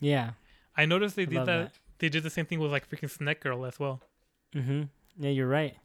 Yeah. 0.00 0.32
I 0.76 0.86
noticed 0.86 1.16
they 1.16 1.22
I 1.22 1.26
did 1.26 1.34
love 1.36 1.46
that, 1.46 1.72
They 1.98 2.08
did 2.08 2.22
the 2.22 2.30
same 2.30 2.46
thing 2.46 2.60
with 2.60 2.70
like 2.70 2.88
freaking 2.88 3.10
Snake 3.10 3.40
Girl 3.40 3.64
as 3.64 3.78
well. 3.80 4.00
Mm-hmm. 4.54 4.82
Yeah, 5.18 5.30
you're 5.30 5.48
right. 5.48 5.76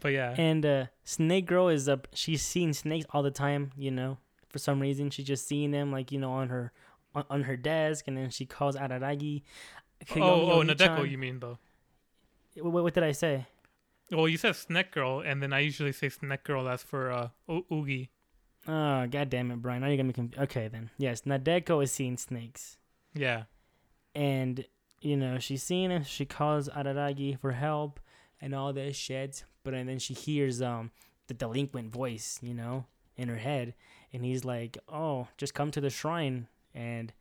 But 0.00 0.12
yeah, 0.12 0.34
And 0.36 0.66
uh, 0.66 0.86
Snake 1.04 1.46
Girl 1.46 1.68
is 1.68 1.88
up. 1.88 2.08
She's 2.12 2.42
seeing 2.42 2.72
snakes 2.72 3.06
all 3.10 3.22
the 3.22 3.30
time. 3.30 3.70
You 3.76 3.92
know, 3.92 4.18
for 4.48 4.58
some 4.58 4.80
reason, 4.80 5.10
she's 5.10 5.26
just 5.26 5.46
seeing 5.46 5.70
them 5.70 5.92
like 5.92 6.10
you 6.10 6.18
know 6.18 6.32
on 6.32 6.48
her 6.48 6.72
on, 7.14 7.24
on 7.30 7.42
her 7.44 7.56
desk, 7.56 8.08
and 8.08 8.16
then 8.16 8.30
she 8.30 8.44
calls 8.44 8.76
Araragi. 8.76 9.42
Oh 10.10 10.14
oh 10.14 10.18
Koyomi-Oni-chan. 10.62 10.98
Nadeko, 10.98 11.10
you 11.10 11.18
mean 11.18 11.40
though? 11.40 11.58
What, 12.56 12.82
what 12.84 12.94
did 12.94 13.04
I 13.04 13.12
say? 13.12 13.46
Well, 14.10 14.28
you 14.28 14.36
said 14.36 14.56
Snake 14.56 14.90
Girl, 14.92 15.20
and 15.20 15.42
then 15.42 15.52
I 15.52 15.60
usually 15.60 15.92
say 15.92 16.08
Snake 16.10 16.44
Girl 16.44 16.68
as 16.68 16.82
for 16.82 17.10
uh 17.10 17.28
o- 17.48 17.64
Ogi. 17.70 18.08
Oh, 18.68 19.06
god 19.06 19.30
damn 19.30 19.50
it, 19.50 19.62
Brian. 19.62 19.80
Now 19.80 19.88
you're 19.88 19.96
gonna 19.96 20.08
be 20.08 20.12
confused. 20.12 20.42
Okay, 20.42 20.68
then. 20.68 20.90
Yes, 20.98 21.22
Nadeko 21.22 21.82
is 21.82 21.90
seeing 21.92 22.16
snakes. 22.16 22.76
Yeah. 23.14 23.44
And, 24.14 24.66
you 25.00 25.16
know, 25.16 25.38
she's 25.38 25.62
seeing 25.62 25.90
it. 25.90 26.06
She 26.06 26.24
calls 26.26 26.68
Araragi 26.68 27.38
for 27.40 27.52
help 27.52 27.98
and 28.40 28.54
all 28.54 28.72
this 28.72 28.96
shit. 28.96 29.44
But 29.64 29.74
and 29.74 29.88
then 29.88 29.98
she 29.98 30.14
hears 30.14 30.60
um 30.60 30.90
the 31.28 31.34
delinquent 31.34 31.90
voice, 31.92 32.38
you 32.42 32.52
know, 32.54 32.84
in 33.16 33.28
her 33.28 33.36
head. 33.36 33.74
And 34.12 34.24
he's 34.24 34.44
like, 34.44 34.76
oh, 34.88 35.28
just 35.38 35.54
come 35.54 35.70
to 35.70 35.80
the 35.80 35.88
shrine. 35.90 36.48
And 36.74 37.12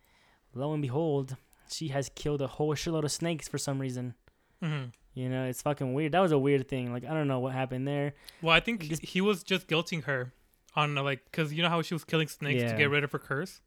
lo 0.53 0.73
and 0.73 0.81
behold, 0.81 1.37
she 1.71 1.89
has 1.89 2.09
killed 2.15 2.41
a 2.41 2.47
whole 2.47 2.73
shitload 2.75 3.03
of 3.03 3.11
snakes 3.11 3.47
for 3.47 3.57
some 3.57 3.79
reason. 3.79 4.13
hmm 4.61 4.85
You 5.13 5.29
know, 5.29 5.45
it's 5.45 5.61
fucking 5.61 5.93
weird. 5.93 6.11
That 6.13 6.19
was 6.21 6.31
a 6.31 6.39
weird 6.39 6.67
thing. 6.67 6.91
Like, 6.93 7.03
I 7.05 7.13
don't 7.13 7.27
know 7.27 7.39
what 7.39 7.53
happened 7.53 7.87
there. 7.87 8.13
Well, 8.41 8.53
I 8.55 8.59
think 8.59 8.83
he 9.03 9.21
was 9.21 9.43
just 9.43 9.67
guilting 9.67 10.03
her 10.05 10.33
on 10.75 10.97
uh, 10.97 11.03
like 11.03 11.25
because 11.25 11.53
you 11.53 11.61
know 11.63 11.69
how 11.69 11.81
she 11.81 11.93
was 11.93 12.03
killing 12.03 12.27
snakes 12.27 12.61
Yeah. 12.63 12.71
to 12.71 12.77
get 12.77 12.89
rid 12.89 13.03
of 13.03 13.11
her 13.11 13.19
curse. 13.19 13.59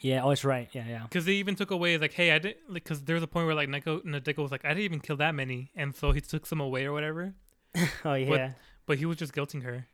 Yeah, 0.00 0.22
oh, 0.24 0.30
it's 0.32 0.44
right. 0.44 0.68
Yeah, 0.72 0.84
yeah. 0.88 1.02
Because 1.04 1.24
they 1.24 1.34
even 1.34 1.54
took 1.54 1.70
away 1.70 1.96
like, 1.98 2.12
hey, 2.12 2.32
I 2.32 2.38
didn't 2.38 2.58
like 2.68 2.84
because 2.84 3.02
there's 3.04 3.22
a 3.22 3.26
point 3.28 3.46
where 3.46 3.54
like 3.54 3.68
Neko 3.68 4.04
Nadeko 4.04 4.38
was 4.42 4.50
like, 4.50 4.64
I 4.64 4.68
didn't 4.70 4.82
even 4.84 5.00
kill 5.00 5.16
that 5.16 5.34
many, 5.34 5.70
and 5.76 5.94
so 5.94 6.12
he 6.12 6.20
took 6.20 6.46
some 6.46 6.60
away 6.60 6.84
or 6.84 6.92
whatever. 6.92 7.34
Oh, 8.04 8.14
yeah. 8.14 8.52
But 8.86 8.98
he 8.98 9.06
was 9.06 9.16
just 9.18 9.32
guilting 9.34 9.62
her. 9.62 9.86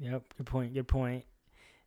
Yep, 0.00 0.22
good 0.36 0.46
point. 0.46 0.74
Good 0.74 0.88
point. 0.88 1.24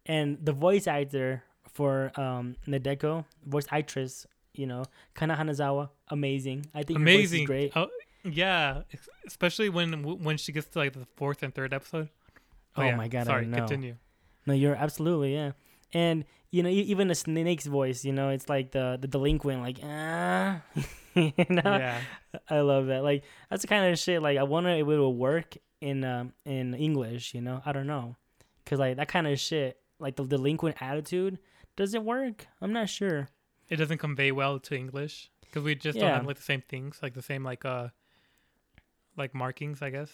And 0.05 0.38
the 0.41 0.53
voice 0.53 0.88
actor 0.88 1.43
for 1.73 2.11
um 2.19 2.55
Nadeko, 2.65 3.25
voice 3.45 3.67
actress, 3.71 4.25
you 4.57 4.67
know, 4.67 4.85
Kana 5.15 5.35
Hanazawa, 5.35 5.89
amazing. 6.09 6.65
I 6.73 6.84
think 6.84 6.99
her 6.99 7.05
voice 7.05 7.13
is 7.13 7.31
Amazing, 7.31 7.45
great. 7.45 7.71
Oh, 7.75 7.88
yeah, 8.23 8.81
especially 9.25 9.69
when 9.69 10.03
when 10.03 10.38
she 10.38 10.51
gets 10.51 10.67
to 10.69 10.79
like 10.79 10.93
the 10.93 11.05
fourth 11.15 11.43
and 11.43 11.53
third 11.53 11.73
episode. 11.73 12.09
Oh 12.75 12.84
yeah, 12.84 12.95
my 12.95 13.07
God, 13.07 13.21
I 13.21 13.23
Sorry, 13.31 13.45
know. 13.45 13.57
continue. 13.57 13.95
No, 14.45 14.53
you're 14.53 14.75
absolutely 14.75 15.34
yeah. 15.34 15.51
And 15.93 16.25
you 16.51 16.63
know, 16.63 16.69
even 16.69 17.07
the 17.07 17.15
snake's 17.15 17.65
voice, 17.65 18.05
you 18.05 18.13
know, 18.13 18.29
it's 18.29 18.49
like 18.49 18.71
the 18.71 18.97
the 18.99 19.07
delinquent, 19.07 19.61
like 19.61 19.79
ah, 19.84 20.61
you 21.15 21.34
know. 21.49 21.61
yeah, 21.63 21.99
I 22.49 22.59
love 22.59 22.88
that. 22.88 23.03
Like 23.03 23.23
that's 23.49 23.61
the 23.61 23.67
kind 23.67 23.91
of 23.91 23.99
shit. 23.99 24.21
Like 24.21 24.38
I 24.38 24.43
wonder 24.43 24.69
if 24.69 24.79
it 24.79 24.84
will 24.84 25.15
work 25.15 25.55
in 25.81 26.03
um 26.03 26.34
in 26.45 26.73
English. 26.73 27.34
You 27.34 27.41
know, 27.41 27.61
I 27.65 27.71
don't 27.71 27.88
know, 27.88 28.15
cause 28.65 28.79
like 28.79 28.97
that 28.97 29.07
kind 29.07 29.27
of 29.27 29.39
shit, 29.39 29.79
like 29.99 30.15
the 30.15 30.25
delinquent 30.25 30.81
attitude, 30.81 31.39
does 31.75 31.93
it 31.93 32.03
work? 32.03 32.47
I'm 32.61 32.73
not 32.73 32.89
sure. 32.89 33.29
It 33.69 33.77
doesn't 33.77 33.98
convey 33.98 34.31
well 34.31 34.60
to 34.60 34.76
English 34.76 35.30
because 35.41 35.64
we 35.64 35.76
just 35.76 35.98
don't 35.98 36.10
have 36.10 36.26
like 36.26 36.38
the 36.38 36.44
same 36.44 36.64
things, 36.68 36.99
like 37.02 37.14
the 37.14 37.22
same 37.22 37.44
like 37.44 37.65
uh 37.65 37.89
like 39.15 39.34
markings, 39.34 39.81
I 39.81 39.89
guess. 39.89 40.11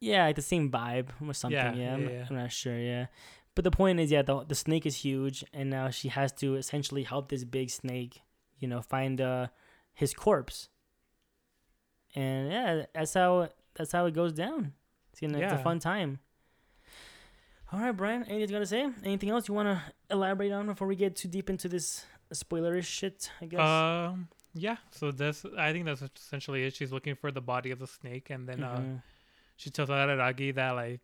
Yeah, 0.00 0.24
like 0.26 0.36
the 0.36 0.42
same 0.42 0.70
vibe 0.70 1.08
or 1.26 1.32
something. 1.32 1.56
Yeah, 1.58 1.74
Yeah, 1.74 1.94
I'm, 1.94 2.02
yeah, 2.02 2.18
not. 2.18 2.30
I'm 2.30 2.36
not 2.36 2.52
sure. 2.52 2.76
Yeah, 2.76 3.06
but 3.54 3.64
the 3.64 3.70
point 3.70 4.00
is, 4.00 4.10
yeah, 4.10 4.22
the 4.22 4.44
the 4.44 4.54
snake 4.54 4.86
is 4.86 4.96
huge, 4.96 5.44
and 5.52 5.70
now 5.70 5.90
she 5.90 6.08
has 6.08 6.32
to 6.34 6.56
essentially 6.56 7.04
help 7.04 7.28
this 7.28 7.44
big 7.44 7.70
snake, 7.70 8.20
you 8.58 8.68
know, 8.68 8.80
find 8.80 9.20
uh 9.20 9.48
his 9.94 10.12
corpse. 10.14 10.68
And 12.14 12.50
yeah, 12.50 12.84
that's 12.94 13.14
how 13.14 13.48
that's 13.74 13.92
how 13.92 14.06
it 14.06 14.14
goes 14.14 14.32
down. 14.32 14.72
It's 15.12 15.20
gonna 15.20 15.38
it's 15.38 15.52
a 15.52 15.62
fun 15.62 15.78
time. 15.78 16.18
All 17.72 17.80
right, 17.80 17.92
Brian. 17.96 18.22
Anything 18.24 18.40
you 18.40 18.46
gotta 18.48 18.66
say? 18.66 18.86
Anything 19.04 19.30
else 19.30 19.48
you 19.48 19.54
wanna 19.54 19.82
elaborate 20.10 20.52
on 20.52 20.66
before 20.66 20.86
we 20.86 20.96
get 20.96 21.16
too 21.16 21.28
deep 21.28 21.48
into 21.48 21.68
this 21.68 22.04
spoilerish 22.32 22.84
shit? 22.84 23.30
I 23.40 23.46
guess. 23.46 23.60
Um, 23.60 24.28
yeah. 24.54 24.76
So 24.90 25.10
that's 25.12 25.44
I 25.58 25.72
think 25.72 25.86
that's 25.86 26.02
essentially 26.02 26.64
it. 26.64 26.74
She's 26.74 26.92
looking 26.92 27.14
for 27.14 27.30
the 27.30 27.40
body 27.40 27.70
of 27.70 27.78
the 27.78 27.86
snake, 27.86 28.30
and 28.30 28.48
then 28.48 28.62
uh, 28.62 28.76
Mhm. 28.78 29.02
she 29.56 29.70
tells 29.70 29.88
Araragi 29.88 30.54
that 30.54 30.70
like, 30.72 31.00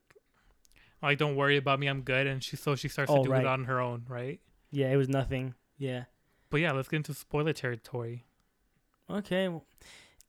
like 1.03 1.19
don't 1.19 1.37
worry 1.37 1.57
about 1.57 1.79
me, 1.81 1.87
I'm 1.87 2.03
good. 2.03 2.27
And 2.27 2.43
she 2.43 2.57
so 2.57 2.75
she 2.77 2.89
starts 2.89 3.11
Oh, 3.11 3.19
to 3.19 3.23
do 3.25 3.31
right. 3.33 3.41
it 3.43 3.47
on 3.47 3.65
her 3.65 3.81
own, 3.81 4.05
right? 4.09 4.41
yeah, 4.71 4.91
it 4.93 4.97
was 4.97 5.09
nothing. 5.09 5.55
Yeah. 5.79 6.05
But 6.51 6.61
yeah, 6.61 6.73
let's 6.73 6.89
get 6.89 6.99
into 6.99 7.15
spoiler 7.15 7.53
territory. 7.53 8.25
Okay. 9.11 9.45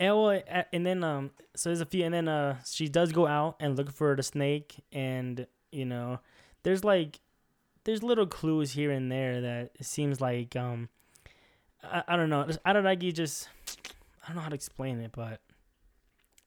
And 0.02 0.16
well, 0.16 0.42
and 0.72 0.86
then 0.86 1.04
um, 1.04 1.32
so 1.56 1.70
there's 1.70 1.82
a 1.82 1.86
few, 1.86 2.06
and 2.06 2.14
then 2.14 2.28
uh, 2.30 2.58
she 2.66 2.88
does 2.88 3.12
go 3.12 3.28
out 3.28 3.58
and 3.60 3.76
look 3.76 3.92
for 3.92 4.16
the 4.16 4.24
snake, 4.24 4.76
and 4.94 5.46
you 5.74 5.84
know, 5.86 6.20
there's 6.64 6.86
like, 6.86 7.20
there's 7.90 8.04
little 8.04 8.28
clues 8.28 8.74
here 8.74 8.92
and 8.92 9.12
there 9.12 9.42
that 9.42 9.72
it 9.80 9.86
seems 9.86 10.22
like 10.22 10.56
um, 10.56 10.90
I, 11.84 12.04
I 12.10 12.16
don't 12.18 12.30
know, 12.30 12.46
just 12.46 12.64
Araragi 12.64 13.12
just, 13.12 13.50
I 14.24 14.28
don't 14.28 14.36
know 14.36 14.42
how 14.44 14.50
to 14.50 14.56
explain 14.56 15.00
it, 15.00 15.12
but 15.12 15.42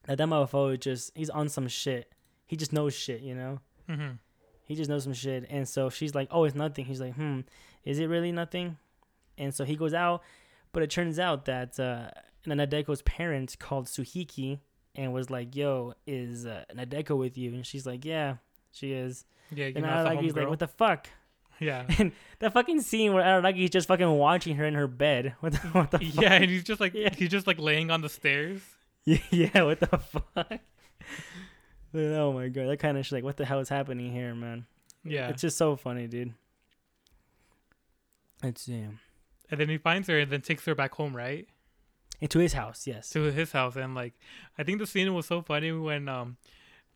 that 0.05 0.17
that 0.19 0.27
motherfucker 0.27 0.79
just 0.79 1.11
he's 1.15 1.29
on 1.29 1.49
some 1.49 1.67
shit. 1.67 2.09
He 2.45 2.55
just 2.55 2.71
knows 2.71 2.93
shit, 2.93 3.19
you 3.21 3.35
know. 3.35 3.59
Mm-hmm. 3.89 4.11
He 4.65 4.75
just 4.75 4.89
knows 4.89 5.03
some 5.03 5.13
shit, 5.13 5.45
and 5.49 5.67
so 5.67 5.89
she's 5.89 6.15
like, 6.15 6.29
"Oh, 6.31 6.45
it's 6.45 6.55
nothing." 6.55 6.85
He's 6.85 7.01
like, 7.01 7.15
"Hmm, 7.15 7.41
is 7.83 7.99
it 7.99 8.05
really 8.05 8.31
nothing?" 8.31 8.77
And 9.37 9.53
so 9.53 9.65
he 9.65 9.75
goes 9.75 9.93
out, 9.93 10.23
but 10.71 10.81
it 10.81 10.89
turns 10.91 11.19
out 11.19 11.43
that 11.45 11.77
uh, 11.77 12.09
Nadeko's 12.47 13.01
parents 13.01 13.57
called 13.57 13.87
Tsukihi 13.87 14.59
and 14.95 15.11
was 15.11 15.29
like, 15.29 15.57
"Yo, 15.57 15.95
is 16.07 16.45
uh, 16.45 16.63
Nadeko 16.73 17.17
with 17.17 17.37
you?" 17.37 17.53
And 17.53 17.65
she's 17.65 17.85
like, 17.85 18.05
"Yeah, 18.05 18.35
she 18.71 18.93
is." 18.93 19.25
Yeah, 19.53 19.65
you 19.65 19.73
And 19.75 19.83
know, 19.83 19.89
Araragi's 19.89 20.37
like, 20.37 20.47
"What 20.47 20.59
the 20.59 20.67
fuck?" 20.69 21.09
Yeah. 21.63 21.85
And 21.99 22.11
that 22.39 22.53
fucking 22.53 22.81
scene 22.81 23.13
where 23.13 23.23
Araragi's 23.23 23.69
just 23.69 23.87
fucking 23.87 24.09
watching 24.09 24.55
her 24.57 24.65
in 24.65 24.73
her 24.75 24.87
bed. 24.87 25.35
What 25.39 25.53
the, 25.53 25.59
what 25.69 25.91
the 25.91 25.99
fuck? 25.99 26.21
yeah, 26.21 26.33
and 26.33 26.49
he's 26.49 26.63
just 26.63 26.79
like 26.81 26.93
Yeah. 26.93 27.13
he's 27.15 27.29
just 27.29 27.47
like 27.47 27.59
laying 27.59 27.91
on 27.91 28.01
the 28.01 28.09
stairs. 28.09 28.61
yeah, 29.05 29.61
what 29.63 29.79
the 29.79 29.97
fuck? 29.97 30.59
oh 31.95 32.33
my 32.33 32.47
god, 32.49 32.67
that 32.69 32.77
kind 32.79 32.97
of 32.97 33.05
shit. 33.05 33.17
Like, 33.17 33.23
what 33.23 33.37
the 33.37 33.45
hell 33.45 33.59
is 33.59 33.69
happening 33.69 34.11
here, 34.11 34.33
man? 34.33 34.65
Yeah, 35.03 35.29
It's 35.29 35.41
just 35.41 35.57
so 35.57 35.75
funny, 35.75 36.07
dude. 36.07 36.33
It's 38.41 38.67
yeah. 38.67 38.87
and 39.51 39.59
then 39.59 39.69
he 39.69 39.77
finds 39.77 40.07
her 40.07 40.19
and 40.19 40.31
then 40.31 40.41
takes 40.41 40.65
her 40.65 40.75
back 40.75 40.93
home, 40.95 41.15
right? 41.15 41.47
Into 42.21 42.39
his 42.39 42.53
house, 42.53 42.87
yes. 42.87 43.09
to 43.09 43.23
his 43.23 43.51
house 43.51 43.75
and 43.75 43.95
like 43.95 44.13
I 44.57 44.63
think 44.63 44.79
the 44.79 44.87
scene 44.87 45.13
was 45.13 45.25
so 45.25 45.41
funny 45.41 45.71
when 45.71 46.07
um 46.07 46.37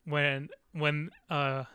when 0.05 0.49
when 0.71 1.09
uh 1.29 1.65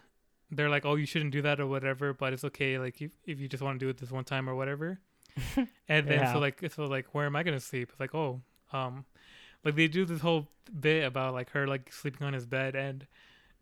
they're 0.53 0.69
like 0.71 0.85
oh 0.85 0.95
you 0.95 1.07
shouldn't 1.07 1.31
do 1.33 1.43
that 1.43 1.59
or 1.59 1.67
whatever 1.67 2.13
but 2.13 2.33
it's 2.33 2.45
okay 2.45 2.79
like 2.79 3.01
if, 3.01 3.11
if 3.27 3.41
you 3.41 3.49
just 3.49 3.63
want 3.63 3.81
to 3.81 3.85
do 3.85 3.89
it 3.89 3.97
this 3.99 4.11
one 4.13 4.23
time 4.25 4.49
or 4.49 4.55
whatever 4.55 5.01
and 5.57 6.07
then 6.07 6.21
Yeah. 6.21 6.33
so 6.33 6.39
like 6.39 6.63
so 6.73 6.85
like 6.87 7.07
where 7.15 7.27
am 7.27 7.35
I 7.37 7.43
gonna 7.43 7.59
sleep 7.61 7.89
it's 7.91 7.99
like 8.01 8.15
oh 8.15 8.43
um 8.73 9.05
like 9.65 9.75
they 9.77 9.89
do 9.89 10.05
this 10.05 10.21
whole 10.21 10.49
bit 10.79 11.05
about 11.05 11.33
like 11.35 11.51
her 11.51 11.67
like 11.67 11.93
sleeping 11.93 12.27
on 12.27 12.33
his 12.35 12.47
bed 12.47 12.75
and 12.77 13.07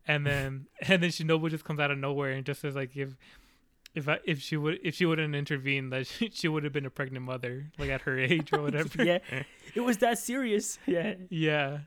and 0.08 0.26
then 0.26 0.66
and 0.88 1.02
then 1.02 1.10
Shinobu 1.10 1.48
just 1.48 1.64
comes 1.64 1.78
out 1.80 1.90
of 1.90 1.98
nowhere 1.98 2.32
and 2.32 2.44
just 2.44 2.60
says 2.60 2.74
like 2.74 2.96
if 2.96 3.16
if 3.94 4.08
I, 4.08 4.18
if 4.24 4.40
she 4.40 4.56
would 4.56 4.78
if 4.82 4.94
she 4.94 5.04
wouldn't 5.06 5.34
intervene 5.34 5.90
that 5.90 6.06
she, 6.06 6.30
she 6.32 6.48
would 6.48 6.64
have 6.64 6.72
been 6.72 6.86
a 6.86 6.90
pregnant 6.90 7.24
mother 7.24 7.70
like 7.78 7.90
at 7.90 8.02
her 8.02 8.18
age 8.32 8.52
or 8.52 8.62
whatever 8.62 9.02
yeah, 9.04 9.18
it 9.74 9.80
was 9.80 9.98
that 9.98 10.18
serious. 10.18 10.78
Yeah, 10.86 11.14
yeah. 11.28 11.78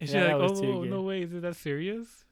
And 0.00 0.08
she's 0.08 0.14
Yeah, 0.14 0.24
that 0.28 0.38
like, 0.40 0.50
oh, 0.50 0.82
no 0.84 1.02
way, 1.02 1.22
is 1.22 1.32
it 1.32 1.42
that 1.42 1.54
serious? 1.56 2.24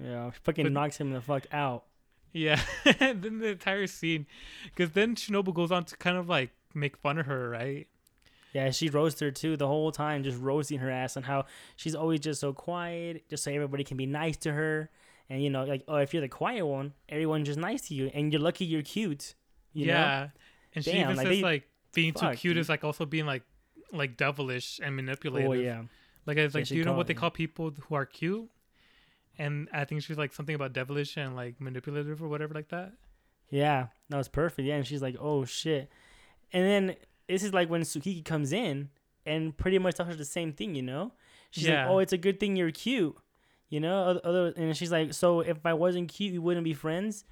Yeah. 0.00 0.30
Fucking 0.42 0.64
But- 0.64 0.72
knocks 0.72 0.98
him 0.98 1.12
the 1.12 1.20
fuck 1.20 1.46
out. 1.52 1.84
Yeah. 2.32 2.60
and 3.00 3.22
then 3.22 3.38
the 3.38 3.48
entire 3.48 3.86
scene, 3.86 4.26
because 4.64 4.90
then 4.92 5.14
Shinobu 5.14 5.54
goes 5.54 5.72
on 5.72 5.84
to 5.84 5.96
kind 5.96 6.16
of 6.16 6.28
like 6.28 6.50
make 6.74 6.96
fun 6.96 7.18
of 7.18 7.26
her, 7.26 7.48
right? 7.48 7.86
Yeah, 8.52 8.70
she 8.70 8.88
roasts 8.88 9.20
her 9.20 9.30
too 9.30 9.56
the 9.56 9.66
whole 9.66 9.92
time, 9.92 10.22
just 10.22 10.40
roasting 10.40 10.78
her 10.78 10.90
ass 10.90 11.16
on 11.16 11.22
how 11.22 11.44
she's 11.76 11.94
always 11.94 12.20
just 12.20 12.40
so 12.40 12.52
quiet, 12.52 13.28
just 13.28 13.44
so 13.44 13.50
everybody 13.50 13.84
can 13.84 13.96
be 13.96 14.06
nice 14.06 14.36
to 14.38 14.52
her. 14.52 14.90
And 15.28 15.42
you 15.42 15.50
know, 15.50 15.64
like, 15.64 15.82
oh, 15.88 15.96
if 15.96 16.14
you're 16.14 16.22
the 16.22 16.28
quiet 16.28 16.64
one, 16.64 16.94
everyone's 17.08 17.46
just 17.46 17.58
nice 17.58 17.88
to 17.88 17.94
you, 17.94 18.10
and 18.14 18.32
you're 18.32 18.40
lucky 18.40 18.64
you're 18.64 18.82
cute. 18.82 19.34
You 19.72 19.86
yeah. 19.86 19.94
Know? 19.94 20.30
And 20.74 20.84
she 20.84 20.92
even 20.92 21.16
like, 21.16 21.26
says 21.26 21.36
they- 21.36 21.42
like 21.42 21.68
being 21.94 22.12
too 22.12 22.30
cute 22.30 22.54
dude. 22.54 22.58
is 22.58 22.68
like 22.68 22.84
also 22.84 23.04
being 23.06 23.26
like 23.26 23.42
like 23.92 24.16
devilish 24.16 24.78
and 24.82 24.92
oh, 24.92 24.96
manipulative. 24.96 25.50
Oh 25.50 25.54
yeah. 25.54 25.82
Like 26.26 26.38
it's 26.38 26.54
like 26.54 26.66
she 26.66 26.74
do 26.74 26.78
you 26.78 26.84
know 26.84 26.92
what 26.92 27.06
they 27.06 27.14
yeah. 27.14 27.20
call 27.20 27.30
people 27.30 27.72
who 27.88 27.94
are 27.94 28.06
cute? 28.06 28.48
And 29.38 29.68
I 29.72 29.84
think 29.84 30.02
she's 30.02 30.16
like 30.18 30.32
something 30.32 30.54
about 30.54 30.72
devilish 30.72 31.16
and 31.16 31.36
like 31.36 31.60
manipulative 31.60 32.22
or 32.22 32.28
whatever 32.28 32.54
like 32.54 32.68
that. 32.68 32.92
Yeah, 33.50 33.88
that 34.08 34.16
was 34.16 34.28
perfect. 34.28 34.66
Yeah, 34.66 34.76
and 34.76 34.86
she's 34.86 35.02
like, 35.02 35.16
"Oh 35.20 35.44
shit," 35.44 35.90
and 36.52 36.64
then 36.64 36.96
this 37.28 37.42
is 37.44 37.52
like 37.52 37.68
when 37.70 37.82
Tsukihi 37.82 38.24
comes 38.24 38.52
in 38.52 38.88
and 39.24 39.56
pretty 39.56 39.78
much 39.78 39.96
tells 39.96 40.08
her 40.08 40.14
the 40.14 40.24
same 40.24 40.52
thing. 40.52 40.74
You 40.74 40.82
know, 40.82 41.12
she's 41.50 41.66
Yeah. 41.66 41.82
like, 41.84 41.90
"Oh, 41.90 41.98
it's 42.00 42.12
a 42.12 42.18
good 42.18 42.40
thing 42.40 42.56
you're 42.56 42.70
cute." 42.72 43.16
You 43.68 43.80
know, 43.80 44.20
other, 44.24 44.52
and 44.56 44.76
she's 44.76 44.90
like, 44.92 45.12
"So 45.14 45.40
if 45.40 45.64
I 45.66 45.74
wasn't 45.74 46.08
cute, 46.08 46.32
we 46.32 46.38
wouldn't 46.38 46.64
be 46.64 46.74
friends." 46.74 47.24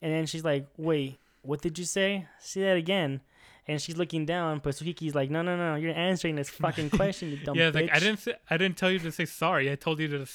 And 0.00 0.12
then 0.12 0.26
she's 0.26 0.44
like, 0.44 0.66
"Wait, 0.76 1.18
what 1.42 1.60
did 1.60 1.78
you 1.78 1.84
say? 1.84 2.26
Say 2.38 2.62
that 2.62 2.76
again." 2.76 3.20
And 3.66 3.82
she's 3.82 3.98
looking 3.98 4.24
down, 4.24 4.60
but 4.60 4.74
Tsukihi's 4.74 5.14
like, 5.14 5.28
"No, 5.30 5.42
no, 5.42 5.54
no, 5.56 5.74
you're 5.74 5.92
answering 5.94 6.36
this 6.36 6.48
fucking 6.48 6.88
question, 7.00 7.30
you 7.30 7.36
dumb 7.38 7.56
yeah, 7.56 7.68
it's 7.68 7.74
like 7.74 7.90
I 7.90 7.96
bitch." 7.96 8.00
didn't 8.00 8.18
say, 8.20 8.34
I 8.48 8.56
didn't 8.56 8.76
tell 8.78 8.90
you 8.90 8.98
to 9.00 9.12
say 9.12 9.24
sorry. 9.26 9.70
I 9.70 9.74
told 9.74 9.98
you 10.00 10.08
to 10.08 10.26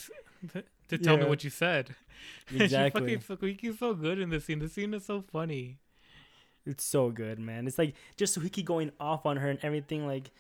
to 0.89 0.97
tell 0.97 1.17
me 1.17 1.25
what 1.25 1.43
you 1.43 1.49
said. 1.49 1.95
exactly. 2.53 3.17
Tsukihi's 3.17 3.79
so 3.79 3.93
good 3.93 4.19
in 4.19 4.29
this 4.29 4.45
scene. 4.45 4.59
The 4.59 4.69
scene 4.69 4.93
is 4.93 5.05
so 5.05 5.21
funny. 5.31 5.79
It's 6.65 6.83
so 6.85 7.09
good, 7.09 7.39
man. 7.39 7.67
It's 7.67 7.77
like 7.77 7.93
just 8.17 8.37
Tsukihi 8.39 8.63
going 8.63 8.91
off 8.99 9.25
on 9.25 9.37
her 9.37 9.49
and 9.49 9.59
everything, 9.63 10.07
like, 10.07 10.31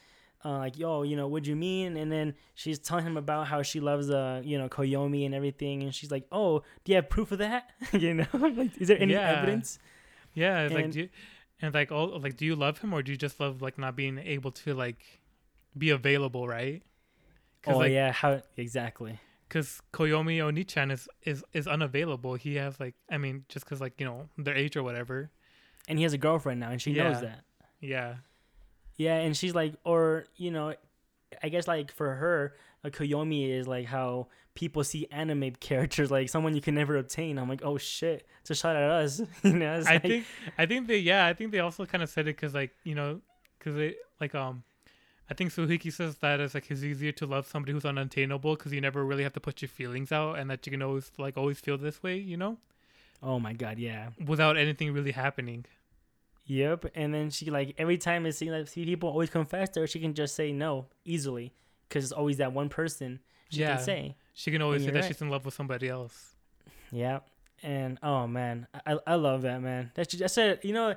uh, 0.45 0.57
like, 0.59 0.77
yo, 0.77 1.03
you 1.03 1.15
know, 1.15 1.27
what'd 1.27 1.47
you 1.47 1.55
mean? 1.55 1.97
And 1.97 2.11
then 2.11 2.35
she's 2.53 2.79
telling 2.79 3.05
him 3.05 3.17
about 3.17 3.47
how 3.47 3.61
she 3.61 3.79
loves, 3.79 4.09
uh, 4.09 4.41
you 4.43 4.57
know, 4.57 4.69
Koyomi 4.69 5.25
and 5.25 5.33
everything, 5.35 5.83
and 5.83 5.93
she's 5.93 6.11
like, 6.11 6.25
oh, 6.31 6.59
do 6.83 6.91
you 6.91 6.95
have 6.97 7.09
proof 7.09 7.31
of 7.31 7.39
that? 7.39 7.69
you 7.93 8.13
know, 8.13 8.25
like, 8.33 8.77
is 8.77 8.87
there 8.87 9.01
any 9.01 9.13
Yeah. 9.13 9.37
evidence? 9.37 9.79
Yeah, 10.33 10.63
it's 10.63 10.73
like 10.73 10.85
And- 10.85 10.93
do 10.93 10.99
you, 11.01 11.09
and 11.61 11.73
like 11.73 11.91
all 11.91 12.19
like 12.19 12.35
do 12.35 12.45
you 12.45 12.55
love 12.55 12.79
him 12.79 12.93
or 12.93 13.01
do 13.03 13.11
you 13.11 13.17
just 13.17 13.39
love 13.39 13.61
like 13.61 13.77
not 13.77 13.95
being 13.95 14.17
able 14.17 14.51
to 14.51 14.73
like 14.73 15.21
be 15.77 15.91
available, 15.91 16.45
right? 16.47 16.83
Oh 17.67 17.77
like, 17.77 17.91
yeah, 17.93 18.11
how 18.11 18.41
exactly? 18.57 19.19
Because 19.53 19.81
Koyomi 19.93 20.41
Oni-chan 20.41 20.89
is, 20.89 21.07
is 21.21 21.43
is 21.53 21.67
unavailable. 21.67 22.33
He 22.33 22.55
has 22.55 22.79
like 22.79 22.95
I 23.11 23.19
mean 23.19 23.45
just 23.49 23.65
because 23.65 23.79
like 23.79 23.99
you 23.99 24.05
know 24.05 24.27
their 24.37 24.55
age 24.55 24.75
or 24.75 24.81
whatever. 24.81 25.29
And 25.87 25.99
he 25.99 26.03
has 26.03 26.13
a 26.13 26.17
girlfriend 26.17 26.59
now, 26.59 26.71
and 26.71 26.81
she 26.81 26.93
knows 26.93 27.21
that. 27.21 27.41
Yeah, 27.81 28.15
Yeah, 28.95 29.17
and 29.17 29.35
she's 29.35 29.53
like, 29.53 29.75
or 29.83 30.25
you 30.37 30.49
know, 30.49 30.73
I 31.43 31.49
guess 31.49 31.67
like 31.67 31.91
for 31.91 32.15
her, 32.15 32.55
a 32.83 32.89
Koyomi 32.89 33.51
is 33.51 33.67
like 33.67 33.85
how 33.85 34.27
people 34.55 34.83
see 34.83 35.07
anime 35.11 35.51
characters, 35.59 36.09
like 36.09 36.29
someone 36.29 36.55
you 36.55 36.61
can 36.61 36.73
never 36.73 36.97
obtain. 36.97 37.37
I'm 37.37 37.49
like, 37.49 37.61
oh 37.63 37.77
shit, 37.77 38.25
it's 38.41 38.49
a 38.49 38.55
shot 38.55 38.75
at 38.75 38.89
us. 38.89 39.21
you 39.43 39.53
know, 39.53 39.73
I 39.73 39.93
like- 39.93 40.01
think 40.01 40.25
I 40.57 40.65
think 40.65 40.87
they 40.87 40.97
yeah 40.97 41.27
I 41.27 41.33
think 41.33 41.51
they 41.51 41.59
also 41.59 41.85
kind 41.85 42.01
of 42.01 42.09
said 42.09 42.27
it 42.27 42.35
because 42.37 42.55
like 42.55 42.71
you 42.83 42.95
know 42.95 43.21
because 43.59 43.75
they 43.75 43.95
like 44.19 44.33
um. 44.33 44.63
I 45.33 45.35
think 45.35 45.51
Tsukihi 45.51 45.91
says 45.91 46.17
that 46.17 46.39
it's 46.39 46.53
like 46.53 46.69
it's 46.69 46.83
easier 46.83 47.11
to 47.13 47.25
love 47.25 47.47
somebody 47.47 47.71
who's 47.73 47.85
unattainable 47.85 48.55
because 48.55 48.71
you 48.71 48.79
never 48.81 49.03
really 49.03 49.23
have 49.23 49.33
to 49.33 49.39
put 49.39 49.63
your 49.63 49.69
feelings 49.69 50.11
out 50.11 50.37
and 50.37 50.47
that 50.51 50.63
you 50.67 50.71
can 50.71 50.83
always 50.83 51.11
like 51.17 51.37
always 51.37 51.59
feel 51.59 51.75
this 51.75 52.03
way, 52.03 52.17
you 52.17 52.37
know, 52.37 52.57
Oh 53.23 53.39
my 53.39 53.53
god, 53.53 53.79
yeah. 53.79 54.09
without 54.27 54.57
anything 54.57 54.93
really 54.93 55.09
happening. 55.11 55.65
Yep. 56.45 56.85
And 56.93 57.11
then 57.11 57.31
she 57.31 57.49
like 57.49 57.73
every 57.79 57.97
time 57.97 58.27
it 58.27 58.33
seems 58.33 58.51
like 58.51 58.67
see 58.67 58.85
people 58.85 59.09
always 59.09 59.31
confess 59.31 59.69
to 59.69 59.79
her, 59.79 59.87
she 59.87 59.99
can 59.99 60.13
just 60.13 60.35
say 60.35 60.51
no 60.51 60.85
easily 61.03 61.51
because 61.89 62.03
it's 62.03 62.13
always 62.13 62.37
that 62.37 62.53
one 62.53 62.69
person 62.69 63.19
she 63.49 63.61
Yeah. 63.61 63.77
can 63.77 63.83
say. 63.85 64.15
She 64.35 64.51
can 64.51 64.61
always 64.61 64.83
say 64.85 64.91
that 64.91 64.99
right. 65.01 65.07
she's 65.07 65.21
in 65.21 65.29
love 65.29 65.45
with 65.45 65.55
somebody 65.55 65.89
else. 65.89 66.35
Yeah. 66.91 67.21
And 67.63 67.97
oh 68.03 68.27
man, 68.27 68.67
I 68.85 68.97
I 69.07 69.15
love 69.15 69.41
that 69.43 69.63
man. 69.63 69.89
That's 69.95 70.11
just, 70.11 70.21
I 70.23 70.27
said 70.27 70.59
you 70.63 70.73
know. 70.73 70.93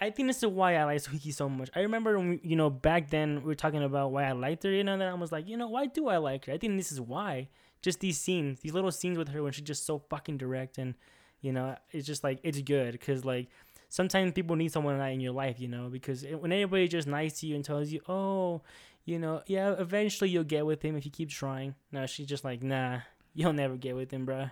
I 0.00 0.10
think 0.10 0.28
this 0.28 0.38
is 0.42 0.46
why 0.46 0.76
I 0.76 0.84
like 0.84 1.02
Tsukihi 1.02 1.32
so 1.34 1.48
much. 1.48 1.70
I 1.74 1.80
remember 1.80 2.18
when 2.18 2.40
you 2.42 2.56
know 2.56 2.70
back 2.70 3.10
then 3.10 3.36
we 3.36 3.46
were 3.46 3.54
talking 3.54 3.82
about 3.82 4.12
why 4.12 4.24
I 4.24 4.32
liked 4.32 4.62
her, 4.62 4.70
you 4.70 4.84
know, 4.84 4.92
and 4.92 5.02
then 5.02 5.08
I 5.08 5.14
was 5.14 5.32
like, 5.32 5.48
you 5.48 5.56
know, 5.56 5.68
why 5.68 5.86
do 5.86 6.08
I 6.08 6.18
like 6.18 6.46
her? 6.46 6.52
I 6.52 6.58
think 6.58 6.76
this 6.76 6.92
is 6.92 7.00
why. 7.00 7.48
Just 7.82 8.00
these 8.00 8.18
scenes, 8.18 8.60
these 8.60 8.72
little 8.72 8.92
scenes 8.92 9.18
with 9.18 9.28
her 9.28 9.42
when 9.42 9.52
she's 9.52 9.64
just 9.64 9.84
so 9.84 9.98
fucking 9.98 10.38
direct, 10.38 10.78
and 10.78 10.94
you 11.40 11.52
know, 11.52 11.76
it's 11.90 12.06
just 12.06 12.24
like 12.24 12.40
it's 12.42 12.60
good 12.62 12.92
because 12.92 13.24
like 13.24 13.48
sometimes 13.88 14.32
people 14.32 14.56
need 14.56 14.72
someone 14.72 14.98
like 14.98 15.14
in 15.14 15.20
your 15.20 15.32
life, 15.32 15.60
you 15.60 15.68
know, 15.68 15.88
because 15.88 16.24
when 16.24 16.52
everybody 16.52 16.88
just 16.88 17.06
nice 17.06 17.40
to 17.40 17.46
you 17.46 17.54
and 17.54 17.64
tells 17.64 17.90
you, 17.90 18.00
oh, 18.08 18.62
you 19.04 19.18
know, 19.18 19.42
yeah, 19.46 19.74
eventually 19.78 20.30
you'll 20.30 20.44
get 20.44 20.64
with 20.64 20.82
him 20.82 20.96
if 20.96 21.04
you 21.04 21.10
keep 21.10 21.28
trying. 21.28 21.74
No, 21.92 22.06
she's 22.06 22.26
just 22.26 22.44
like, 22.44 22.62
nah, 22.62 23.00
you'll 23.34 23.52
never 23.52 23.76
get 23.76 23.94
with 23.94 24.10
him, 24.10 24.26
bruh. 24.26 24.50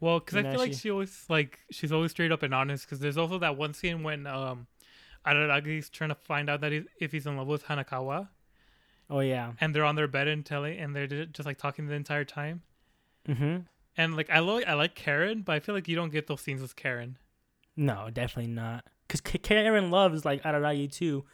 Well, 0.00 0.18
because 0.20 0.36
I 0.38 0.42
feel 0.50 0.58
like 0.60 0.72
she- 0.72 0.90
always 0.90 1.24
like 1.28 1.58
she's 1.70 1.92
always 1.92 2.10
straight 2.10 2.32
up 2.32 2.42
and 2.42 2.54
honest. 2.54 2.84
Because 2.86 3.00
there's 3.00 3.18
also 3.18 3.38
that 3.38 3.56
one 3.56 3.74
scene 3.74 4.02
when 4.02 4.26
um, 4.26 4.66
Araragi's 5.26 5.90
trying 5.90 6.08
to 6.10 6.14
find 6.14 6.48
out 6.48 6.60
that 6.62 6.72
he, 6.72 6.82
if 6.98 7.12
he's 7.12 7.26
in 7.26 7.36
love 7.36 7.46
with 7.48 7.64
Hanekawa, 7.66 8.28
Oh 9.10 9.20
yeah. 9.20 9.52
and 9.60 9.74
they're 9.74 9.84
on 9.84 9.96
their 9.96 10.08
bed 10.08 10.26
and 10.28 10.44
telling, 10.44 10.78
and 10.78 10.94
they're 10.96 11.06
just 11.26 11.44
like 11.46 11.58
talking 11.58 11.86
the 11.86 11.94
entire 11.94 12.24
time. 12.24 12.62
Mm-hmm. 13.28 13.58
And 13.96 14.16
like 14.16 14.30
I 14.30 14.38
like 14.38 14.66
I 14.66 14.74
like 14.74 14.94
Karen, 14.94 15.42
but 15.42 15.52
I 15.54 15.60
feel 15.60 15.74
like 15.74 15.88
you 15.88 15.96
don't 15.96 16.10
get 16.12 16.26
those 16.26 16.40
scenes 16.40 16.62
with 16.62 16.76
Karen. 16.76 17.18
No, 17.76 18.08
definitely 18.12 18.52
not. 18.52 18.84
Cause 19.08 19.20
K- 19.20 19.38
Karen 19.38 19.90
loves 19.90 20.24
like 20.24 20.42
Araragi 20.44 20.90
too, 20.90 21.24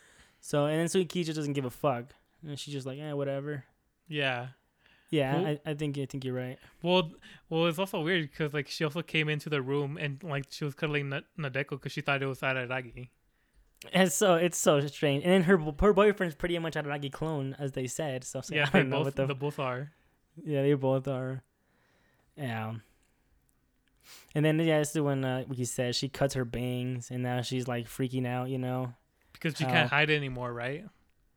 so 0.41 0.65
and 0.67 0.81
then 0.81 0.87
Tsukihi 0.87 1.25
just 1.25 1.37
doesn't 1.37 1.53
give 1.53 1.65
a 1.67 1.71
fuck, 1.71 2.15
and 2.43 2.59
she's 2.59 2.75
just 2.75 2.87
like, 2.87 2.99
eh, 2.99 3.13
whatever. 3.13 3.65
Yeah. 4.09 4.49
Yeah, 5.11 5.37
Well- 5.37 5.47
I, 5.47 5.71
I 5.71 5.75
think 5.75 5.97
I 5.99 6.07
think 6.07 6.25
you're 6.25 6.35
right. 6.35 6.59
Well, 6.83 7.13
well, 7.49 7.67
it's 7.67 7.79
also 7.79 8.01
weird 8.03 8.31
because 8.31 8.53
like 8.53 8.69
she 8.69 8.83
also 8.85 9.03
came 9.03 9.29
into 9.29 9.49
the 9.49 9.63
room 9.63 9.97
and 10.01 10.23
like 10.25 10.47
she 10.51 10.65
was 10.65 10.75
cuddling 10.75 11.09
Na- 11.11 11.21
Nadeko 11.39 11.71
because 11.71 11.93
she 11.93 12.01
thought 12.01 12.23
it 12.23 12.27
was 12.27 12.41
Araragi. 12.41 13.09
And 13.93 14.11
so 14.11 14.35
it's 14.35 14.59
so 14.59 14.81
strange, 14.89 15.23
and 15.23 15.33
then 15.33 15.43
her 15.43 15.59
her 15.81 15.93
boyfriend's 15.93 16.35
pretty 16.35 16.59
much 16.59 16.75
Araragi 16.75 17.13
clone, 17.13 17.55
as 17.59 17.73
they 17.73 17.87
said. 17.87 18.25
So, 18.25 18.41
so 18.41 18.55
Yeah, 18.55 18.69
I 18.73 18.79
don't 18.79 18.89
know 18.89 18.97
both 18.99 19.05
what 19.07 19.17
the 19.17 19.27
the 19.27 19.35
both 19.35 19.59
are. 19.61 19.93
yeah 20.45 20.63
they 20.63 20.75
both 20.75 21.07
are. 21.07 21.43
Yeah. 22.37 22.75
And 24.35 24.45
then 24.45 24.59
yeah, 24.61 24.79
this 24.79 24.95
is 24.95 25.01
when 25.01 25.25
uh, 25.25 25.45
you 25.53 25.65
said 25.65 25.95
she 25.95 26.09
cuts 26.09 26.35
her 26.35 26.45
bangs, 26.45 27.11
and 27.11 27.23
now 27.23 27.43
she's 27.43 27.67
like 27.69 27.87
freaking 27.87 28.27
out, 28.27 28.49
you 28.49 28.59
know. 28.59 28.93
Because 29.33 29.57
she 29.57 29.65
How- 29.65 29.71
can't 29.71 29.91
hide 29.91 30.11
it 30.11 30.17
anymore, 30.17 30.53
right? 30.53 30.85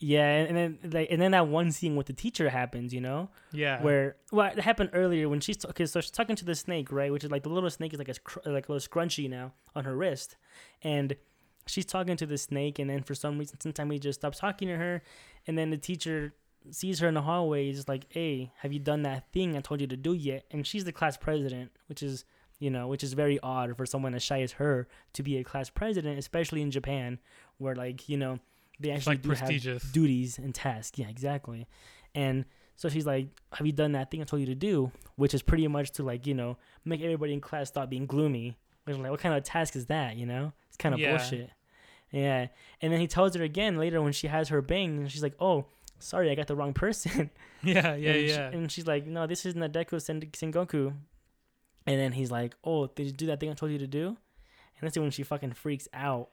Yeah, 0.02 0.30
and, 0.30 0.58
and 0.58 0.80
then 0.82 0.92
like 0.92 1.08
and 1.12 1.22
then 1.22 1.32
that 1.32 1.48
one 1.48 1.72
scene 1.72 1.96
with 1.98 2.08
the 2.08 2.14
teacher 2.14 2.50
happens, 2.50 2.94
you 2.94 3.02
know. 3.02 3.30
Yeah. 3.52 3.82
where 3.84 4.16
well 4.32 4.50
it 4.52 4.60
happened 4.60 4.92
earlier 4.94 5.28
when 5.28 5.40
she's 5.42 5.64
okay 5.66 5.86
so 5.86 6.00
she's 6.02 6.12
talking 6.12 6.36
to 6.38 6.46
the 6.46 6.56
snake 6.56 6.92
right 6.92 7.12
which 7.12 7.24
is 7.24 7.32
like 7.32 7.44
the 7.44 7.50
little 7.50 7.70
snake 7.70 7.94
is 7.94 8.00
like 8.00 8.10
a 8.10 8.50
like 8.50 8.70
a 8.70 8.72
little 8.72 8.88
scrunchy 8.88 9.30
now 9.30 9.54
on 9.76 9.84
her 9.86 9.96
wrist 9.96 10.36
and 10.84 11.16
she's 11.66 11.86
talking 11.86 12.16
to 12.16 12.26
the 12.26 12.38
snake 12.38 12.78
and 12.80 12.90
then 12.90 13.02
for 13.04 13.16
some 13.16 13.38
reason 13.40 13.60
sometimes 13.60 13.92
he 13.92 14.00
just 14.00 14.20
stops 14.20 14.40
talking 14.40 14.68
to 14.68 14.78
her 14.78 15.02
and 15.48 15.58
then 15.58 15.72
the 15.72 15.78
teacher 15.78 16.34
sees 16.72 17.00
her 17.00 17.08
in 17.08 17.16
the 17.16 17.24
hallway 17.24 17.66
he's 17.66 17.88
like 17.88 18.06
hey 18.10 18.52
have 18.60 18.72
you 18.72 18.80
done 18.80 19.02
that 19.02 19.32
thing 19.34 19.58
i 19.58 19.62
told 19.62 19.82
you 19.82 19.88
to 19.88 19.98
do 19.98 20.14
yet 20.14 20.46
and 20.52 20.68
she's 20.68 20.84
the 20.86 20.92
class 20.92 21.18
president 21.18 21.72
which 21.88 22.04
is 22.04 22.24
you 22.60 22.70
know 22.70 22.88
which 22.88 23.04
is 23.04 23.14
very 23.14 23.40
odd 23.42 23.76
for 23.76 23.86
someone 23.86 24.14
as 24.14 24.22
shy 24.22 24.42
as 24.42 24.54
her 24.54 24.88
to 25.14 25.24
be 25.24 25.38
a 25.38 25.44
class 25.44 25.70
president 25.72 26.20
especially 26.20 26.62
in 26.62 26.70
japan 26.70 27.18
where 27.58 27.76
like 27.76 28.08
you 28.08 28.18
know 28.18 28.40
they 28.80 28.92
actually 28.92 29.16
like 29.16 29.22
do 29.22 29.30
have 29.30 29.40
prestigious. 29.40 29.84
duties 29.92 30.38
and 30.38 30.54
tasks. 30.56 30.98
Yeah, 30.98 31.08
exactly. 31.10 31.68
And 32.16 32.46
so 32.76 32.90
she's 32.90 33.06
like, 33.06 33.28
"Have 33.54 33.66
you 33.68 33.74
done 33.74 33.92
that 33.94 34.10
thing 34.12 34.22
I 34.22 34.24
told 34.26 34.40
you 34.42 34.46
to 34.48 34.56
do?" 34.56 34.92
Which 35.16 35.34
is 35.34 35.42
pretty 35.42 35.68
much 35.68 35.92
to 35.94 36.04
like 36.04 36.26
you 36.26 36.34
know 36.34 36.58
make 36.86 37.02
everybody 37.02 37.34
in 37.34 37.42
class 37.42 37.68
stop 37.70 37.90
being 37.90 38.06
gloomy. 38.06 38.58
Which 38.86 38.98
like, 38.98 39.12
what 39.12 39.20
kind 39.20 39.36
of 39.36 39.44
task 39.44 39.76
is 39.76 39.86
that? 39.88 40.16
You 40.16 40.26
know, 40.26 40.54
it's 40.68 40.78
kind 40.78 40.94
of 40.96 41.00
Yeah. 41.02 41.18
bullshit. 41.18 41.52
Yeah. 42.12 42.48
And 42.82 42.92
then 42.92 43.00
he 43.00 43.06
tells 43.08 43.36
her 43.36 43.44
again 43.44 43.78
later 43.78 44.02
when 44.02 44.14
she 44.14 44.28
has 44.28 44.50
her 44.50 44.62
bang, 44.62 44.98
and 44.98 45.12
she's 45.12 45.22
like, 45.22 45.36
"Oh, 45.40 45.66
sorry, 46.00 46.32
I 46.32 46.36
got 46.36 46.48
the 46.48 46.56
wrong 46.56 46.74
person." 46.74 47.30
yeah, 47.64 47.96
yeah, 47.96 48.12
and 48.12 48.20
she- 48.30 48.34
yeah. 48.36 48.50
and 48.50 48.72
she's 48.72 48.88
like, 48.88 49.06
"No, 49.06 49.28
this 49.28 49.46
isn't 49.46 49.62
Nadeko 49.62 50.02
Sen- 50.02 50.22
Sengoku." 50.22 50.94
And 51.86 52.00
then 52.00 52.14
he's 52.14 52.32
like, 52.32 52.56
"Oh, 52.64 52.88
did 52.88 53.06
you 53.08 53.12
do 53.12 53.26
that 53.28 53.40
thing 53.40 53.50
I 53.50 53.54
told 53.54 53.72
you 53.72 53.78
to 53.78 53.88
do?" 53.88 54.08
And 54.08 54.88
that's 54.88 54.98
when 54.98 55.12
she 55.12 55.24
fucking 55.24 55.52
freaks 55.54 55.88
out. 55.94 56.30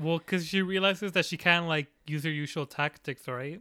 Well, 0.00 0.18
because 0.18 0.46
she 0.46 0.62
realizes 0.62 1.12
that 1.12 1.24
she 1.26 1.36
can't 1.36 1.66
like 1.66 1.88
use 2.06 2.24
her 2.24 2.30
usual 2.30 2.66
tactics, 2.66 3.26
right? 3.28 3.60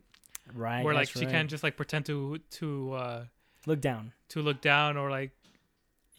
Right. 0.53 0.83
Where 0.83 0.93
like 0.93 1.09
she 1.09 1.19
right. 1.25 1.29
can't 1.29 1.49
just 1.49 1.63
like 1.63 1.75
pretend 1.77 2.05
to 2.05 2.37
to 2.51 2.93
uh 2.93 3.23
look 3.65 3.81
down. 3.81 4.13
to 4.29 4.41
look 4.41 4.61
down 4.61 4.97
or 4.97 5.09
like 5.11 5.31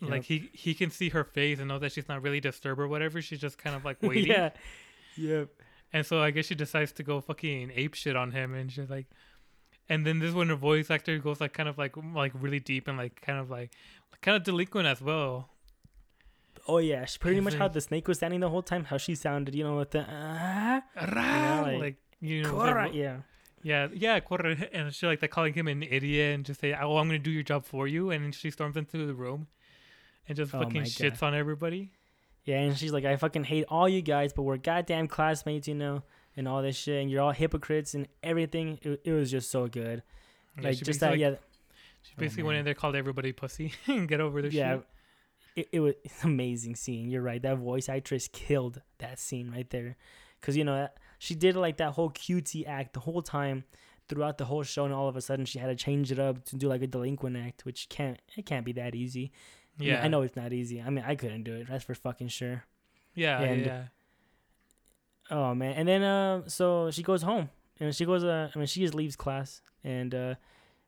Yep. 0.01 0.11
like 0.11 0.23
he 0.25 0.49
he 0.53 0.75
can 0.75 0.91
see 0.93 1.09
her 1.09 1.25
face 1.25 1.59
and 1.59 1.67
know 1.67 1.81
that 1.81 1.91
she's 1.91 2.09
not 2.09 2.23
really 2.23 2.39
disturbed 2.41 2.81
or 2.81 2.87
whatever. 2.87 3.21
She's 3.21 3.41
just 3.41 3.59
kind 3.59 3.75
of 3.75 3.85
like 3.85 3.97
waiting. 4.03 4.27
yeah. 4.31 4.51
Yep. 5.17 5.49
And 5.93 6.07
so 6.07 6.23
I 6.23 6.31
guess 6.31 6.45
she 6.47 6.55
decides 6.55 6.93
to 6.93 7.03
go 7.03 7.21
fucking 7.21 7.73
ape 7.75 7.95
shit 7.95 8.15
on 8.15 8.31
him, 8.31 8.55
and 8.55 8.71
she's 8.71 8.89
like, 8.91 9.07
and 9.89 10.07
then 10.07 10.21
this 10.21 10.29
is 10.29 10.35
when 10.37 10.51
her 10.51 10.55
voice 10.55 10.89
actor 10.91 11.19
goes 11.19 11.41
like 11.41 11.53
kind 11.53 11.69
of 11.69 11.79
like 11.79 11.97
like 12.15 12.31
really 12.35 12.61
deep 12.61 12.87
and 12.87 12.97
like 12.97 13.21
kind 13.23 13.39
of 13.41 13.51
like 13.51 13.73
kind 14.23 14.37
of 14.37 14.45
delinquent 14.45 14.87
as 14.87 15.01
well. 15.01 15.49
Oh 16.69 16.79
yeah, 16.79 17.05
she 17.07 17.19
pretty 17.19 17.41
much 17.41 17.55
how 17.55 17.69
the 17.69 17.81
snake 17.81 18.07
was 18.09 18.19
standing 18.19 18.41
the 18.41 18.49
whole 18.51 18.63
time. 18.63 18.85
How 18.85 18.99
she 18.99 19.15
sounded, 19.15 19.55
you 19.55 19.65
know, 19.65 19.77
with 19.79 19.91
the 19.93 20.01
uh, 20.01 20.81
Rah, 21.15 21.61
like, 21.63 21.79
like, 21.81 21.97
you 22.21 22.43
know, 22.43 22.57
like, 22.57 22.93
yeah, 22.95 23.19
yeah, 23.63 23.89
yeah, 23.95 24.21
corre, 24.21 24.55
and 24.73 24.93
she 24.95 25.07
like 25.07 25.21
that 25.21 25.29
calling 25.29 25.55
him 25.55 25.67
an 25.69 25.83
idiot 25.83 26.35
and 26.35 26.45
just 26.45 26.61
say, 26.61 26.75
"Oh, 26.79 26.99
I'm 26.99 27.09
gonna 27.09 27.19
do 27.19 27.31
your 27.31 27.43
job 27.43 27.65
for 27.65 27.89
you," 27.89 28.11
and 28.11 28.23
then 28.25 28.33
she 28.33 28.51
storms 28.51 28.77
into 28.77 29.07
the 29.07 29.15
room 29.15 29.47
and 30.29 30.37
just 30.37 30.55
Oh 30.55 30.61
fucking 30.63 30.83
shits 30.83 31.23
on 31.23 31.35
everybody. 31.35 31.91
yeah, 32.45 32.59
and 32.61 32.77
she's 32.77 32.93
like, 32.93 33.05
I 33.07 33.17
fucking 33.17 33.45
hate 33.45 33.65
all 33.69 33.89
you 33.89 34.03
guys, 34.03 34.33
but 34.35 34.43
we're 34.43 34.59
goddamn 34.59 35.09
classmates, 35.09 35.67
you 35.69 35.75
know, 35.75 36.03
and 36.37 36.47
all 36.47 36.61
this 36.61 36.77
shit, 36.77 37.01
and 37.01 37.11
you're 37.11 37.23
all 37.23 37.33
hypocrites 37.33 37.95
and 37.95 38.07
everything. 38.23 38.79
It, 38.83 39.01
it 39.05 39.13
was 39.13 39.31
just 39.31 39.51
so 39.51 39.69
good, 39.69 40.03
Yeah, 40.59 40.65
like 40.69 40.77
just 40.77 41.01
that, 41.01 41.13
basically, 41.13 41.21
yeah, 41.23 41.29
like, 41.31 41.41
she 42.03 42.13
Oh, 42.17 42.21
basically 42.21 42.43
went 42.45 42.59
in 42.59 42.65
there, 42.67 42.75
called 42.75 42.95
everybody 42.95 43.33
pussy, 43.33 43.73
and 43.87 44.07
get 44.07 44.21
over 44.21 44.43
their 44.43 44.51
yeah. 44.51 44.75
shit. 44.77 44.87
It, 45.59 45.69
it 45.73 45.81
was 45.81 45.95
an 46.23 46.31
amazing 46.31 46.77
scene. 46.77 47.11
You're 47.11 47.23
right. 47.23 47.43
That 47.43 47.59
voice 47.59 47.89
actress 47.89 48.29
killed 48.33 48.81
that 48.99 49.19
scene 49.19 49.51
right 49.51 49.69
there, 49.71 49.97
because 50.41 50.57
you 50.57 50.65
know 50.65 50.89
she 51.19 51.35
did 51.35 51.57
like 51.57 51.77
that 51.79 51.93
whole 51.93 52.11
cutie 52.11 52.65
act 52.67 52.93
the 52.95 53.01
whole 53.01 53.23
time 53.23 53.65
throughout 54.09 54.39
the 54.39 54.45
whole 54.47 54.63
show, 54.63 54.85
and 54.85 54.95
all 54.95 55.09
of 55.09 55.17
a 55.17 55.21
sudden 55.21 55.45
she 55.45 55.59
had 55.59 55.67
to 55.67 55.75
change 55.77 56.11
it 56.13 56.19
up 56.19 56.45
to 56.47 56.57
do 56.57 56.69
like 56.69 56.83
a 56.83 56.87
delinquent 56.87 57.37
act, 57.37 57.65
which 57.65 57.89
can't 57.89 58.19
it 58.37 58.47
can't 58.47 58.65
be 58.65 58.73
that 58.73 58.95
easy. 58.95 59.33
I 59.79 59.81
mean, 59.83 59.89
Yeah, 59.91 60.05
I 60.05 60.09
know 60.09 60.23
it's 60.23 60.37
not 60.37 60.53
easy. 60.53 60.81
I 60.81 60.91
mean, 60.91 61.05
I 61.07 61.15
couldn't 61.15 61.43
do 61.45 61.55
it. 61.55 61.67
That's 61.69 61.85
for 61.85 61.95
fucking 61.95 62.29
sure. 62.29 62.65
Yeah, 63.15 63.41
and- 63.41 63.67
yeah. 63.67 63.83
Oh 65.31 65.55
man, 65.55 65.75
and 65.75 65.87
then 65.89 66.03
uh, 66.03 66.43
so 66.49 66.91
she 66.91 67.03
goes 67.03 67.23
home, 67.23 67.51
and 67.81 67.95
she 67.95 68.07
goes. 68.07 68.25
Uh, 68.25 68.49
I 68.55 68.59
mean, 68.59 68.67
she 68.67 68.81
just 68.81 68.95
leaves 68.95 69.15
class, 69.15 69.61
and 69.85 70.15
uh, 70.15 70.35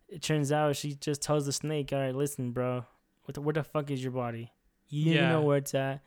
it 0.08 0.22
turns 0.22 0.50
out 0.50 0.76
she 0.76 0.94
just 0.94 1.20
tells 1.20 1.44
the 1.44 1.52
snake, 1.52 1.92
"All 1.92 1.98
right, 2.00 2.14
listen, 2.14 2.52
bro, 2.52 2.84
what 3.24 3.34
the, 3.34 3.42
where 3.42 3.52
the 3.52 3.62
fuck 3.62 3.90
is 3.90 4.02
your 4.02 4.12
body? 4.12 4.50
You 4.90 5.14
Yeah. 5.14 5.28
know 5.30 5.42
where 5.42 5.56
it's 5.58 5.74
at. 5.74 6.02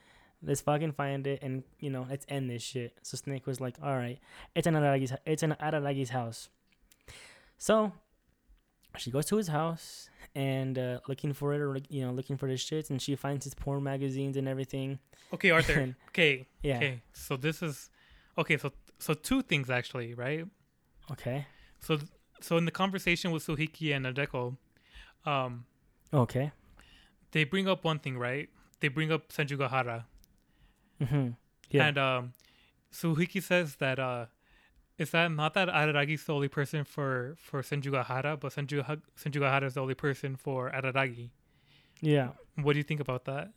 Let's 0.46 0.62
fucking 0.62 0.92
find 0.92 1.26
it, 1.26 1.42
and 1.42 1.64
you 1.80 1.90
know, 1.90 2.06
let's 2.10 2.26
end 2.30 2.50
this 2.50 2.62
shit." 2.62 2.98
So 3.02 3.16
Snake 3.18 3.48
was 3.48 3.60
like, 3.62 3.78
"All 3.82 3.96
right, 3.96 4.20
it's 4.56 4.68
in 4.68 4.74
Araragi's. 4.76 5.14
It's 5.26 5.42
in 5.42 5.52
Araragi's 5.52 6.10
house." 6.10 6.50
So 7.58 7.94
she 8.98 9.10
goes 9.10 9.26
to 9.28 9.38
his 9.38 9.48
house 9.48 10.10
and 10.36 10.78
uh, 10.78 11.00
looking 11.08 11.34
for 11.34 11.54
it, 11.54 11.62
or 11.62 11.78
you 11.90 12.06
know, 12.06 12.12
looking 12.12 12.38
for 12.38 12.48
the 12.48 12.56
shits, 12.56 12.90
and 12.90 13.02
she 13.02 13.16
finds 13.16 13.46
his 13.46 13.54
porn 13.54 13.84
magazines 13.84 14.36
and 14.38 14.48
everything. 14.48 15.00
Okay, 15.34 15.50
Arthur. 15.50 15.80
And- 15.80 15.96
okay, 16.10 16.46
yeah. 16.62 16.78
okay. 16.78 17.02
So 17.14 17.38
this 17.38 17.62
is 17.62 17.90
okay. 18.38 18.58
So 18.58 18.72
so 19.00 19.14
two 19.14 19.42
things 19.42 19.70
actually, 19.70 20.14
right? 20.14 20.46
Okay. 21.12 21.48
So 21.80 22.00
so 22.42 22.58
in 22.58 22.66
the 22.66 22.72
conversation 22.72 23.32
with 23.32 23.46
Tsukihi 23.48 23.96
and 23.96 24.06
adeko 24.06 24.58
um, 25.26 25.66
Okay. 26.14 26.52
they 27.32 27.46
bring 27.46 27.68
up 27.70 27.86
one 27.86 28.00
thing, 28.00 28.18
right? 28.18 28.50
They 28.84 28.90
bring 28.90 29.14
up 29.14 29.30
Senjougahara, 29.32 30.04
Mm-hmm. 31.02 31.30
Yeah. 31.72 31.86
and 31.88 31.98
um, 31.98 32.34
Tsukihi 32.92 33.42
says 33.42 33.78
that 33.78 33.98
uh, 33.98 34.26
is 34.98 35.12
that 35.12 35.32
not 35.32 35.54
that 35.54 35.70
Araragi 35.70 36.16
is 36.16 36.26
the 36.26 36.34
only 36.36 36.50
person 36.50 36.84
for 36.84 37.36
for 37.40 37.62
Senjougahara, 37.64 38.38
but 38.42 38.52
Senju 38.54 38.84
Senjougahara 39.18 39.64
is 39.68 39.76
the 39.76 39.82
only 39.82 39.96
person 39.96 40.36
for 40.36 40.70
Araragi. 40.70 41.30
yeah. 42.02 42.30
What 42.62 42.74
do 42.74 42.80
you 42.80 42.84
think 42.84 43.00
about 43.00 43.24
that? 43.26 43.52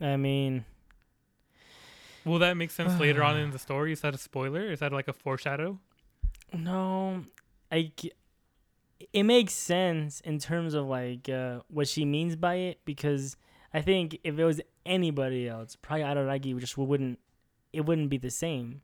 I 0.00 0.16
mean, 0.16 0.64
Will 2.24 2.38
that 2.40 2.56
make 2.56 2.70
sense 2.70 2.98
later 2.98 3.22
on 3.22 3.36
in 3.44 3.50
the 3.50 3.58
story? 3.58 3.92
Is 3.92 4.00
that 4.00 4.14
a 4.14 4.18
spoiler? 4.18 4.62
Is 4.72 4.80
that 4.80 4.90
like 4.92 5.08
a 5.08 5.12
foreshadow? 5.12 5.78
no, 6.54 7.24
I. 7.70 7.92
It 9.12 9.24
makes 9.24 9.52
sense 9.52 10.20
in 10.20 10.38
terms 10.38 10.74
of 10.74 10.86
like 10.86 11.28
uh, 11.28 11.60
what 11.68 11.88
she 11.88 12.04
means 12.04 12.36
by 12.36 12.54
it 12.54 12.80
because 12.84 13.36
I 13.74 13.82
think 13.82 14.18
if 14.24 14.38
it 14.38 14.44
was 14.44 14.60
anybody 14.86 15.48
else, 15.48 15.76
probably 15.76 16.04
Araragi 16.04 16.58
just 16.60 16.78
wouldn't. 16.78 17.18
It 17.72 17.84
wouldn't 17.84 18.08
be 18.08 18.16
the 18.16 18.30
same, 18.30 18.80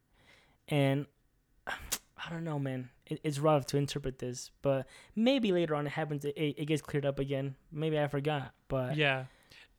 and 0.69 1.07
I 1.67 2.31
don't 2.31 2.45
know, 2.45 2.59
man. 2.59 2.91
It, 3.07 3.21
it's 3.25 3.39
rough 3.39 3.65
to 3.67 3.79
interpret 3.79 4.19
this, 4.19 4.51
but 4.61 4.87
maybe 5.17 5.51
later 5.51 5.75
on 5.75 5.87
it 5.87 5.91
happens. 5.91 6.25
It, 6.25 6.35
it 6.37 6.67
gets 6.67 6.83
cleared 6.83 7.07
up 7.07 7.19
again. 7.19 7.57
Maybe 7.71 7.99
I 7.99 8.07
forgot, 8.09 8.53
but 8.69 8.97
Yeah. 8.97 9.25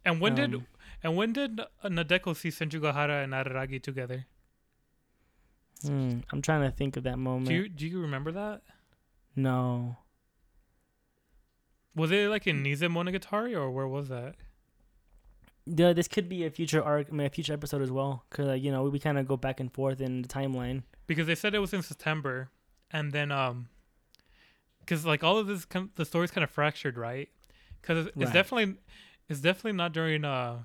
And 0.05 0.19
when 0.19 0.35
did 0.35 0.53
um, 0.53 0.67
and 1.03 1.15
when 1.15 1.31
did 1.31 1.61
Nadeko 1.85 2.35
see 2.35 2.49
Senjougahara 2.49 3.23
and 3.23 3.33
Araragi 3.33 3.81
together? 3.81 4.25
hmm, 5.81 6.19
I'm 6.31 6.41
trying 6.41 6.61
to 6.69 6.71
think 6.75 6.97
of 6.97 7.03
that 7.03 7.17
moment. 7.17 7.47
Do 7.47 7.53
you 7.53 7.69
do 7.69 7.87
you 7.87 8.01
remember 8.01 8.31
that? 8.31 8.61
no. 9.35 9.97
Was 11.95 12.11
it 12.11 12.29
like 12.29 12.47
in 12.47 12.63
Nisemonogatari 12.63 13.55
or 13.55 13.69
where 13.71 13.87
was 13.87 14.09
that? 14.09 14.35
Yeah, 15.65 15.93
this 15.93 16.07
could 16.07 16.27
be 16.27 16.45
a 16.45 16.49
future 16.51 16.83
arc, 16.83 17.07
I 17.09 17.13
mean, 17.15 17.27
a 17.27 17.29
future 17.29 17.53
episode 17.53 17.81
as 17.81 17.91
well. 17.91 18.25
Cause 18.31 18.47
like 18.47 18.61
you 18.63 18.71
know, 18.71 18.83
we 18.83 18.99
kind 18.99 19.17
of 19.17 19.27
go 19.27 19.37
back 19.37 19.59
and 19.59 19.71
forth 19.71 20.01
in 20.01 20.21
the 20.23 20.27
timeline. 20.27 20.83
Because 21.07 21.27
they 21.27 21.35
said 21.35 21.53
it 21.55 21.59
was 21.59 21.73
in 21.73 21.81
September, 21.83 22.49
and 22.91 23.11
then 23.13 23.31
um, 23.31 23.69
because 24.79 25.05
like 25.05 25.23
all 25.23 25.37
of 25.37 25.47
this, 25.47 25.63
kind 25.65 25.89
the 25.95 26.03
story's 26.05 26.31
kind 26.31 26.43
of 26.43 26.49
fractured, 26.49 26.97
right? 26.97 27.29
Because 27.81 28.07
it's 28.07 28.15
Right. 28.17 28.33
definitely, 28.33 28.75
it's 29.29 29.39
definitely 29.39 29.73
not 29.73 29.93
during 29.93 30.25
uh, 30.25 30.63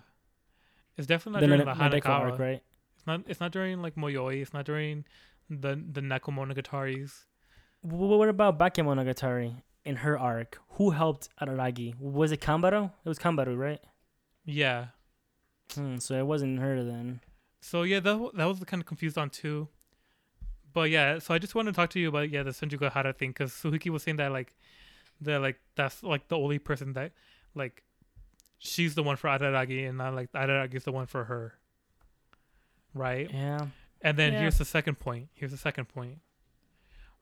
it's 0.97 1.07
definitely 1.07 1.41
The 1.43 1.47
not 1.47 1.65
during 1.65 1.79
Na- 1.79 1.91
the 1.91 1.97
Hanekawa. 2.01 2.09
arc, 2.31 2.39
right? 2.41 2.63
It's 2.97 3.07
not. 3.07 3.23
It's 3.29 3.41
not 3.41 3.53
during 3.53 3.81
like 3.83 3.95
Mayoi. 3.95 4.41
It's 4.43 4.53
not 4.53 4.65
during 4.65 5.05
the 5.49 5.77
the 5.77 6.01
Neko 6.01 6.33
Monogataris. 6.35 7.25
What 7.83 8.29
about 8.29 8.59
Bakemonogatari 8.59 9.63
in 9.89 9.97
her 9.97 10.19
arc? 10.19 10.61
Who 10.77 10.91
helped 10.91 11.29
Araragi? 11.41 11.99
Was 11.99 12.31
it 12.33 12.41
Kanbaru? 12.41 12.93
It 13.05 13.09
was 13.09 13.19
Kanbaru, 13.19 13.57
right? 13.59 13.81
Yeah. 14.45 14.87
Hmm, 15.75 15.97
so 15.99 16.15
it 16.19 16.27
wasn't 16.27 16.59
her 16.61 16.83
then. 16.85 17.21
So 17.61 17.83
yeah, 17.83 18.01
that 18.01 18.17
that 18.35 18.45
was 18.45 18.59
kind 18.65 18.81
of 18.83 18.87
confused 18.87 19.19
on 19.19 19.31
too. 19.31 19.69
But 20.73 20.91
yeah, 20.91 21.19
so 21.19 21.35
I 21.35 21.39
just 21.39 21.55
wanted 21.55 21.73
to 21.73 21.77
talk 21.77 21.91
to 21.91 22.01
you 22.01 22.09
about 22.09 22.31
yeah 22.31 22.43
the 22.43 22.51
Senjougahara 22.51 23.17
thing 23.17 23.31
because 23.31 23.53
Tsukihi 23.53 23.91
was 23.91 24.03
saying 24.05 24.19
that 24.19 24.31
like 24.33 24.55
that 25.23 25.41
like 25.41 25.59
that's 25.75 26.03
like 26.03 26.29
the 26.29 26.37
only 26.39 26.59
person 26.59 26.93
that 26.93 27.13
like 27.55 27.83
she's 28.59 28.95
the 28.95 29.03
one 29.03 29.17
for 29.17 29.29
Araragi 29.29 29.89
and 29.89 29.99
not 29.99 30.15
like 30.15 30.31
Araragi 30.33 30.75
is 30.77 30.85
the 30.85 30.93
one 30.93 31.07
for 31.07 31.25
her, 31.25 31.55
right? 32.95 33.29
Yeah. 33.33 33.67
And 34.01 34.17
then 34.17 34.33
Yeah. 34.33 34.41
here's 34.41 34.59
the 34.59 34.65
second 34.65 34.99
point. 35.01 35.29
Here's 35.35 35.51
the 35.51 35.59
second 35.59 35.87
point. 35.89 36.21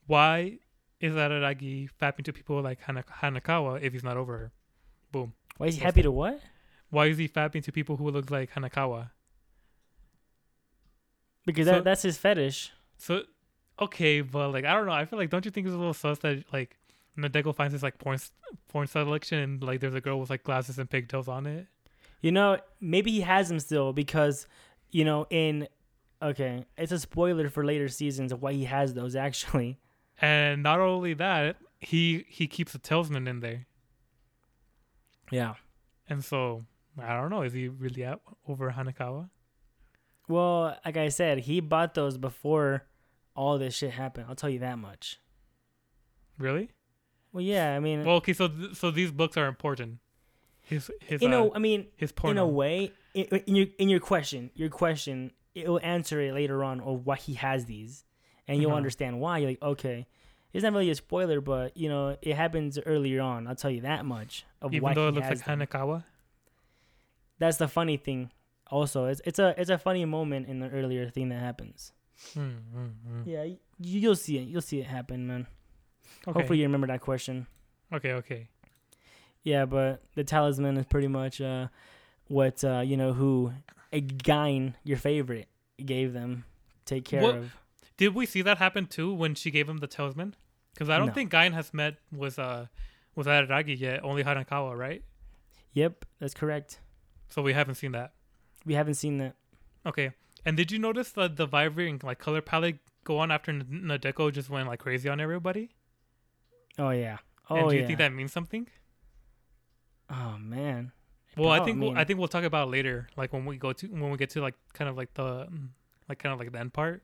Why 0.07 0.59
is 1.01 1.15
Araragi 1.15 1.89
fapping 2.01 2.25
to 2.25 2.33
people 2.33 2.63
like 2.63 2.81
Hana- 2.83 3.05
Hanekawa 3.23 3.83
if 3.83 3.93
he's 3.93 4.05
not 4.05 4.17
over 4.17 4.39
her? 4.39 4.53
Boom. 5.13 5.35
Why 5.59 5.67
is 5.69 5.77
he 5.77 5.81
happy 5.83 6.03
to 6.03 6.11
what? 6.11 6.41
Why 6.91 7.07
is 7.07 7.19
he 7.19 7.29
fapping 7.29 7.63
to 7.65 7.73
people 7.73 7.97
who 7.97 8.11
look 8.11 8.31
like 8.31 8.53
Hanekawa? 8.55 9.11
Because 11.45 11.67
So- 11.67 11.73
that, 11.75 11.85
that's 11.85 12.03
his 12.03 12.19
fetish. 12.19 12.73
So, 12.99 13.23
okay, 13.81 14.21
but 14.23 14.49
like 14.51 14.65
I 14.65 14.75
don't 14.75 14.87
know. 14.87 14.93
I 14.93 15.05
feel 15.05 15.19
like 15.19 15.31
don't 15.31 15.45
you 15.45 15.51
think 15.51 15.67
it's 15.67 15.75
a 15.75 15.79
little 15.79 15.95
sus 15.95 16.19
that 16.21 16.45
like 16.53 16.77
Nadeko 17.19 17.55
finds 17.55 17.73
this 17.73 17.83
like 17.83 17.99
porn 17.99 18.19
porn 18.69 18.87
selection 18.87 19.39
and 19.39 19.63
like 19.63 19.81
there's 19.81 19.95
a 19.95 20.01
girl 20.01 20.19
with 20.19 20.31
like 20.31 20.43
glasses 20.45 20.79
and 20.79 20.89
pigtails 20.89 21.29
on 21.29 21.47
it. 21.47 21.67
You 22.23 22.33
know, 22.33 22.59
maybe 22.81 23.11
he 23.11 23.21
has 23.21 23.49
them 23.49 23.61
still 23.61 23.93
because, 23.93 24.47
you 24.91 25.05
know, 25.05 25.27
in 25.31 25.69
okay, 26.23 26.65
it's 26.79 26.93
a 26.93 26.99
spoiler 26.99 27.51
for 27.51 27.65
later 27.65 27.89
seasons 27.89 28.33
of 28.33 28.41
why 28.43 28.53
he 28.55 28.65
has 28.65 28.95
those 28.95 29.15
actually. 29.29 29.79
And 30.21 30.63
not 30.63 30.81
only 30.81 31.15
that, 31.15 31.57
he 31.81 32.25
he 32.29 32.47
keeps 32.47 32.75
a 32.75 32.79
talisman 32.79 33.29
in 33.29 33.41
there. 33.41 33.67
Yeah. 35.31 35.55
And 36.09 36.25
so 36.25 36.65
I 37.01 37.21
don't 37.21 37.31
know. 37.31 37.43
Is 37.43 37.53
he 37.53 37.69
really 37.69 38.05
at 38.05 38.21
over 38.49 38.71
Hanekawa? 38.71 39.29
Well, 40.29 40.77
like 40.85 40.97
I 40.97 41.09
said, 41.09 41.39
he 41.41 41.61
bought 41.61 41.95
those 41.95 42.19
before 42.19 42.87
all 43.35 43.59
this 43.59 43.75
shit 43.75 43.93
happened. 43.93 44.27
I'll 44.29 44.35
tell 44.35 44.51
you 44.51 44.61
that 44.61 44.79
much. 44.79 45.21
Really? 46.39 46.71
Well, 47.33 47.43
yeah, 47.43 47.77
I 47.77 47.81
mean, 47.81 48.05
Well, 48.05 48.17
okay. 48.17 48.33
So 48.33 48.49
th- 48.49 48.75
so 48.75 48.91
these 48.91 49.13
books 49.13 49.37
are 49.37 49.47
important. 49.47 49.99
His 50.63 50.91
his 51.01 51.21
you 51.21 51.29
uh, 51.29 51.31
know, 51.31 51.53
I 51.55 51.59
mean, 51.59 51.87
his 51.97 52.13
in 52.25 52.39
a 52.39 52.47
way, 52.47 52.93
in, 53.15 53.25
in 53.47 53.55
your 53.55 53.67
in 53.79 53.89
your 53.89 54.01
question, 54.01 54.51
your 54.55 54.71
question, 54.71 55.33
it 55.55 55.69
will 55.69 55.81
answer 55.83 56.21
it 56.21 56.33
later 56.33 56.65
on 56.65 56.81
of 56.81 57.05
why 57.05 57.17
he 57.17 57.35
has 57.35 57.67
these, 57.67 58.05
and 58.49 58.61
you'll 58.61 58.71
Uh-huh. 58.71 58.77
understand 58.77 59.21
why. 59.21 59.39
You're 59.39 59.51
like, 59.51 59.63
okay, 59.63 60.07
it's 60.53 60.63
not 60.63 60.73
really 60.73 60.91
a 60.91 60.95
spoiler, 60.95 61.41
but 61.41 61.77
you 61.77 61.89
know, 61.89 62.17
it 62.23 62.35
happens 62.37 62.79
earlier 62.87 63.21
on. 63.21 63.47
I'll 63.47 63.55
tell 63.57 63.71
you 63.71 63.83
that 63.83 64.05
much 64.05 64.45
of 64.63 64.73
Even 64.75 64.95
though 64.95 65.09
it 65.09 65.15
looks 65.15 65.29
like 65.29 65.45
them. 65.45 65.61
Hanekawa. 65.61 66.05
That's 67.39 67.59
the 67.59 67.69
funny 67.69 67.97
thing. 67.97 68.31
Also, 68.69 69.05
it's 69.07 69.21
it's 69.25 69.39
a 69.39 69.55
it's 69.61 69.71
a 69.71 69.79
funny 69.79 70.05
moment 70.05 70.49
in 70.49 70.59
the 70.61 70.69
earlier 70.71 71.09
thing 71.11 71.29
that 71.29 71.39
happens. 71.41 71.93
Hmm. 72.35 72.51
Yeah, 73.25 73.43
y- 73.43 73.59
you'll 73.79 74.17
see 74.17 74.39
it. 74.39 74.49
You'll 74.49 74.63
see 74.63 74.81
it 74.81 74.87
happen, 74.87 75.27
man. 75.27 75.47
Okay. 76.27 76.33
Hopefully, 76.39 76.59
you 76.61 76.65
remember 76.65 76.87
that 76.89 77.01
question. 77.01 77.47
Okay. 77.93 78.13
Okay. 78.15 78.49
Yeah, 79.45 79.67
but 79.67 80.03
the 80.15 80.25
talisman 80.25 80.77
is 80.79 80.87
pretty 80.87 81.07
much 81.09 81.41
uh, 81.41 81.69
what 82.29 82.65
uh, 82.65 82.81
you 82.85 82.97
know 82.97 83.13
who 83.13 83.53
Gaen, 83.93 84.75
your 84.83 84.97
favorite, 84.99 85.49
gave 85.85 86.13
them. 86.13 86.45
Take 86.87 87.05
care 87.05 87.23
What- 87.23 87.35
of. 87.37 87.53
Did 87.97 88.15
we 88.15 88.27
see 88.27 88.43
that 88.43 88.59
happen 88.59 88.87
too 88.87 89.13
when 89.13 89.35
she 89.35 89.51
gave 89.51 89.69
him 89.69 89.79
the 89.79 89.87
talisman? 89.87 90.35
Because 90.75 90.89
I 90.91 90.99
don't 90.99 91.09
No. 91.09 91.13
think 91.15 91.31
Gaen 91.31 91.53
has 91.53 91.73
met 91.73 91.97
with 92.13 92.39
uh 92.39 92.67
with 93.15 93.27
Araragi 93.27 93.79
yet. 93.79 94.05
Only 94.05 94.23
Hanekawa, 94.25 94.77
right? 94.77 95.03
Yep, 95.73 96.05
that's 96.19 96.35
correct. 96.35 96.81
So 97.29 97.43
we 97.43 97.53
haven't 97.55 97.77
seen 97.77 97.93
that. 97.93 98.13
We 98.65 98.75
haven't 98.75 98.95
seen 98.95 99.19
that. 99.19 99.37
Okay. 99.85 100.13
And 100.45 100.57
did 100.57 100.71
you 100.71 100.79
notice 100.79 101.11
that 101.13 101.37
the 101.37 101.47
vibrant 101.47 102.05
like 102.05 102.19
color 102.19 102.41
palette 102.43 102.79
go 103.05 103.19
on 103.19 103.31
after 103.31 103.51
N- 103.51 103.67
Nadeko 103.87 104.33
just 104.33 104.49
went 104.51 104.69
like 104.69 104.81
crazy 104.81 105.09
on 105.09 105.21
everybody? 105.21 105.71
Oh 106.79 106.91
yeah. 106.91 107.19
Oh 107.49 107.57
and 107.57 107.71
do 107.71 107.75
you 107.77 107.81
yeah. 107.83 107.87
think 107.87 107.99
that 107.99 108.13
means 108.13 108.33
something? 108.33 108.69
oh 110.11 110.37
man. 110.39 110.93
Well, 111.37 111.51
I 111.51 111.63
think 111.65 111.81
we'll, 111.81 111.97
I 111.97 112.05
think 112.05 112.19
we'll 112.19 112.29
talk 112.29 112.45
about 112.45 112.69
it 112.69 112.71
later, 112.71 113.09
like 113.17 113.33
when 113.33 113.45
we 113.45 113.59
go 113.59 113.73
to 113.75 113.87
when 113.89 114.11
we 114.11 114.17
get 114.17 114.31
to 114.31 114.41
like 114.41 114.55
kind 114.73 114.89
of 114.89 114.97
like 114.97 115.13
the 115.15 115.49
like 116.09 116.19
kind 116.19 116.33
of 116.33 116.39
like 116.39 116.51
the 116.51 116.59
end 116.59 116.73
part. 116.73 117.03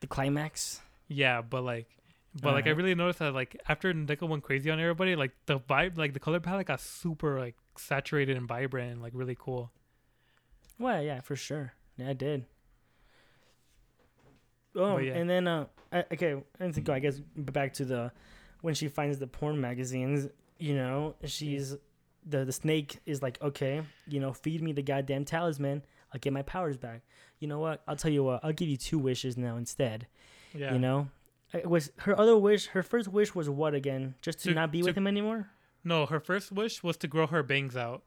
The 0.00 0.06
climax. 0.06 0.80
Yeah, 1.08 1.42
but 1.42 1.64
like, 1.64 1.86
but 2.42 2.52
like 2.54 2.66
I 2.66 2.70
really 2.70 2.94
noticed 2.94 3.18
that 3.20 3.34
like 3.34 3.60
after 3.68 3.92
Nadeko 3.92 4.28
went 4.28 4.42
crazy 4.42 4.70
on 4.70 4.78
everybody, 4.78 5.16
like 5.16 5.32
the 5.46 5.58
vibe, 5.58 5.96
like 5.98 6.12
the 6.12 6.20
color 6.20 6.40
palette 6.40 6.66
got 6.66 6.80
super 6.80 7.38
like 7.38 7.56
saturated 7.76 8.36
and 8.36 8.46
vibrant 8.46 8.92
and 8.92 9.02
like 9.02 9.12
really 9.14 9.36
cool. 9.38 9.70
Well, 10.78 11.02
yeah, 11.02 11.20
for 11.20 11.36
sure. 11.36 11.72
Yeah, 11.96 12.10
I 12.10 12.12
did. 12.12 12.44
Oh, 14.76 14.98
yeah. 14.98 15.14
and 15.14 15.28
then 15.28 15.48
uh, 15.48 15.66
I, 15.92 16.04
okay, 16.12 16.36
and 16.60 16.72
to 16.74 16.80
go, 16.80 16.92
I 16.92 17.00
guess 17.00 17.20
back 17.36 17.72
to 17.74 17.84
the 17.84 18.12
when 18.60 18.74
she 18.74 18.88
finds 18.88 19.18
the 19.18 19.26
porn 19.26 19.60
magazines. 19.60 20.28
You 20.58 20.74
know, 20.74 21.14
she's 21.24 21.76
the 22.26 22.44
the 22.44 22.52
snake 22.52 22.98
is 23.06 23.22
like, 23.22 23.40
okay, 23.42 23.82
you 24.06 24.20
know, 24.20 24.32
feed 24.32 24.62
me 24.62 24.72
the 24.72 24.82
goddamn 24.82 25.24
talisman. 25.24 25.82
I'll 26.12 26.20
get 26.20 26.32
my 26.32 26.42
powers 26.42 26.76
back. 26.76 27.02
You 27.40 27.48
know 27.48 27.58
what? 27.60 27.82
I'll 27.86 27.96
tell 27.96 28.10
you 28.10 28.24
what. 28.24 28.40
I'll 28.44 28.52
give 28.52 28.68
you 28.68 28.76
two 28.76 28.98
wishes 28.98 29.36
now 29.36 29.56
instead. 29.56 30.06
Yeah. 30.54 30.72
You 30.72 30.78
know, 30.78 31.08
it 31.52 31.68
was 31.68 31.92
her 31.98 32.18
other 32.18 32.36
wish. 32.36 32.66
Her 32.68 32.82
first 32.82 33.08
wish 33.08 33.34
was 33.34 33.48
what 33.48 33.74
again? 33.74 34.14
Just 34.22 34.40
to, 34.40 34.48
To- 34.50 34.54
not 34.54 34.72
be 34.72 34.80
to- 34.80 34.86
with 34.86 34.96
him 34.96 35.06
anymore. 35.06 35.48
No, 35.84 36.06
her 36.06 36.20
first 36.20 36.50
wish 36.52 36.82
was 36.82 36.96
to 36.98 37.06
grow 37.06 37.26
her 37.28 37.42
bangs 37.42 37.76
out. 37.76 38.02